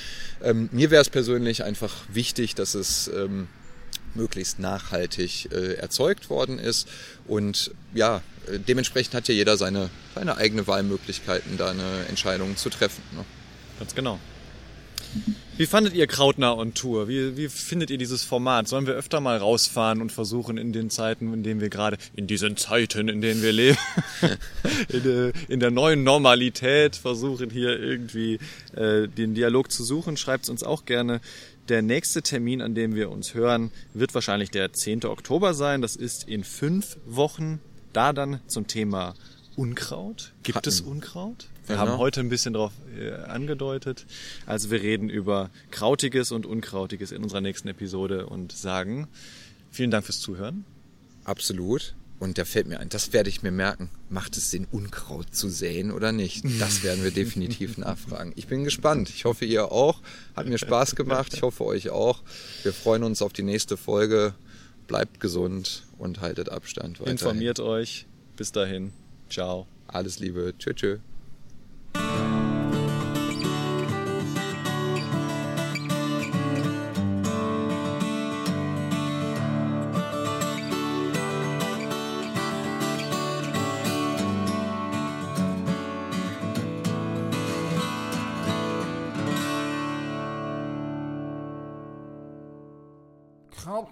Ähm, 0.43 0.69
mir 0.73 0.91
wäre 0.91 1.03
es 1.03 1.11
persönlich 1.11 1.65
einfach 1.65 1.95
wichtig, 2.13 2.46
dass 2.55 2.75
es 2.75 3.09
ähm, 3.09 3.49
möglichst 4.15 4.59
nachhaltig 4.59 5.51
äh, 5.53 5.75
erzeugt 5.75 6.31
worden 6.31 6.59
ist. 6.59 6.89
Und 7.27 7.73
ja, 7.95 8.23
äh, 8.47 8.59
dementsprechend 8.59 9.15
hat 9.15 9.29
ja 9.29 9.35
jeder 9.35 9.57
seine, 9.57 9.91
seine 10.15 10.37
eigene 10.37 10.67
Wahlmöglichkeiten, 10.67 11.57
da 11.57 11.71
eine 11.71 12.07
Entscheidung 12.09 12.57
zu 12.57 12.71
treffen. 12.71 13.03
Ne? 13.13 13.25
Ganz 13.79 13.95
genau. 13.95 14.19
Wie 15.57 15.65
fandet 15.65 15.95
ihr 15.95 16.07
Krautner 16.07 16.59
on 16.59 16.75
Tour? 16.75 17.09
Wie, 17.09 17.37
wie 17.39 17.49
findet 17.49 17.91
ihr 17.91 17.97
dieses 17.97 18.23
Format? 18.23 18.69
Sollen 18.69 18.87
wir 18.87 18.93
öfter 18.93 19.21
mal 19.21 19.39
rausfahren 19.39 20.03
und 20.03 20.13
versuchen 20.13 20.59
in 20.59 20.75
den 20.75 20.91
Zeiten, 20.91 21.33
in 21.33 21.43
denen 21.43 21.63
wir 21.63 21.71
gerade, 21.71 21.97
in 22.15 22.27
diesen 22.27 22.59
Zeiten, 22.59 23.09
in 23.09 23.23
denen 23.23 23.41
wir 23.41 23.53
leben, 23.53 23.79
in, 24.91 25.03
der, 25.03 25.33
in 25.49 25.61
der 25.61 25.71
neuen 25.71 26.05
Normalität 26.05 26.97
versuchen 26.97 27.49
hier 27.49 27.79
irgendwie 27.81 28.39
äh, 28.75 29.09
den 29.09 29.35
Dialog 29.35 29.73
zu 29.73 29.83
suchen? 29.83 30.19
Schreibt 30.19 30.45
es 30.45 30.51
uns 30.51 30.63
auch 30.63 30.85
gerne. 30.85 31.23
Der 31.69 31.83
nächste 31.83 32.23
Termin, 32.23 32.63
an 32.63 32.75
dem 32.75 32.95
wir 32.95 33.11
uns 33.11 33.35
hören, 33.35 33.71
wird 33.93 34.15
wahrscheinlich 34.15 34.51
der 34.51 34.73
10. 34.73 35.05
Oktober 35.05 35.53
sein. 35.55 35.83
Das 35.83 35.97
ist 35.97 36.29
in 36.29 36.45
fünf 36.45 36.97
Wochen. 37.07 37.61
Da 37.93 38.13
dann 38.13 38.41
zum 38.47 38.67
Thema 38.67 39.15
Unkraut. 39.57 40.33
Gibt 40.43 40.57
Hatten. 40.57 40.69
es 40.69 40.81
Unkraut? 40.83 41.49
Wir 41.67 41.77
Genau. 41.77 41.89
haben 41.93 41.99
heute 41.99 42.21
ein 42.21 42.29
bisschen 42.29 42.53
darauf 42.53 42.73
äh, 42.97 43.11
angedeutet. 43.13 44.07
Also 44.45 44.71
wir 44.71 44.83
reden 44.83 45.09
über 45.09 45.51
Krautiges 45.71 46.31
und 46.31 46.47
Unkrautiges 46.47 47.11
in 47.11 47.23
unserer 47.23 47.41
nächsten 47.41 47.67
Episode 47.69 48.27
und 48.27 48.53
sagen 48.53 49.09
vielen 49.73 49.91
Dank 49.91 50.05
fürs 50.05 50.21
Zuhören. 50.21 50.65
Absolut. 51.25 51.95
Und 52.19 52.39
da 52.39 52.45
fällt 52.47 52.67
mir 52.67 52.81
ein, 52.81 52.89
das 52.89 53.13
werde 53.13 53.29
ich 53.29 53.43
mir 53.43 53.51
merken. 53.51 53.91
Macht 54.09 54.37
es 54.37 54.51
Sinn, 54.51 54.67
Unkraut 54.71 55.35
zu 55.35 55.51
säen 55.51 55.91
oder 55.93 56.13
nicht? 56.13 56.45
Das 56.61 56.83
werden 56.83 57.05
wir 57.05 57.11
definitiv 57.11 57.77
nachfragen. 57.79 58.33
Ich 58.37 58.47
bin 58.47 58.65
gespannt. 58.65 59.11
Ich 59.11 59.27
hoffe, 59.27 59.45
ihr 59.45 59.71
auch. 59.71 60.01
Hat 60.35 60.47
mir 60.47 60.57
Spaß 60.59 60.97
gemacht. 60.97 61.35
Ich 61.35 61.43
hoffe, 61.43 61.65
euch 61.65 61.91
auch. 61.91 62.23
Wir 62.63 62.73
freuen 62.73 63.03
uns 63.03 63.21
auf 63.21 63.33
die 63.33 63.43
nächste 63.43 63.77
Folge. 63.77 64.35
Bleibt 64.87 65.21
gesund 65.21 65.83
und 65.99 66.21
haltet 66.21 66.49
Abstand. 66.49 67.01
Weiterhin. 67.01 67.13
Informiert 67.13 67.61
euch. 67.61 68.07
Bis 68.37 68.53
dahin. 68.53 68.93
Ciao. 69.29 69.67
Alles 69.87 70.19
Liebe. 70.19 70.55
Tschö, 70.59 70.73
tschö. 70.73 70.99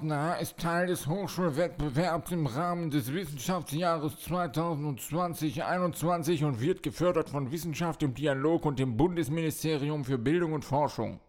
Krautnah 0.04 0.34
ist 0.34 0.58
Teil 0.58 0.88
des 0.88 1.06
Hochschulwettbewerbs 1.06 2.30
im 2.30 2.46
Rahmen 2.46 2.90
des 2.90 3.14
Wissenschaftsjahres 3.14 4.12
2020-21 4.28 6.44
und 6.44 6.60
wird 6.60 6.82
gefördert 6.82 7.30
von 7.30 7.50
Wissenschaft 7.50 8.02
im 8.02 8.12
Dialog 8.12 8.66
und 8.66 8.78
dem 8.78 8.98
Bundesministerium 8.98 10.04
für 10.04 10.18
Bildung 10.18 10.52
und 10.52 10.66
Forschung. 10.66 11.20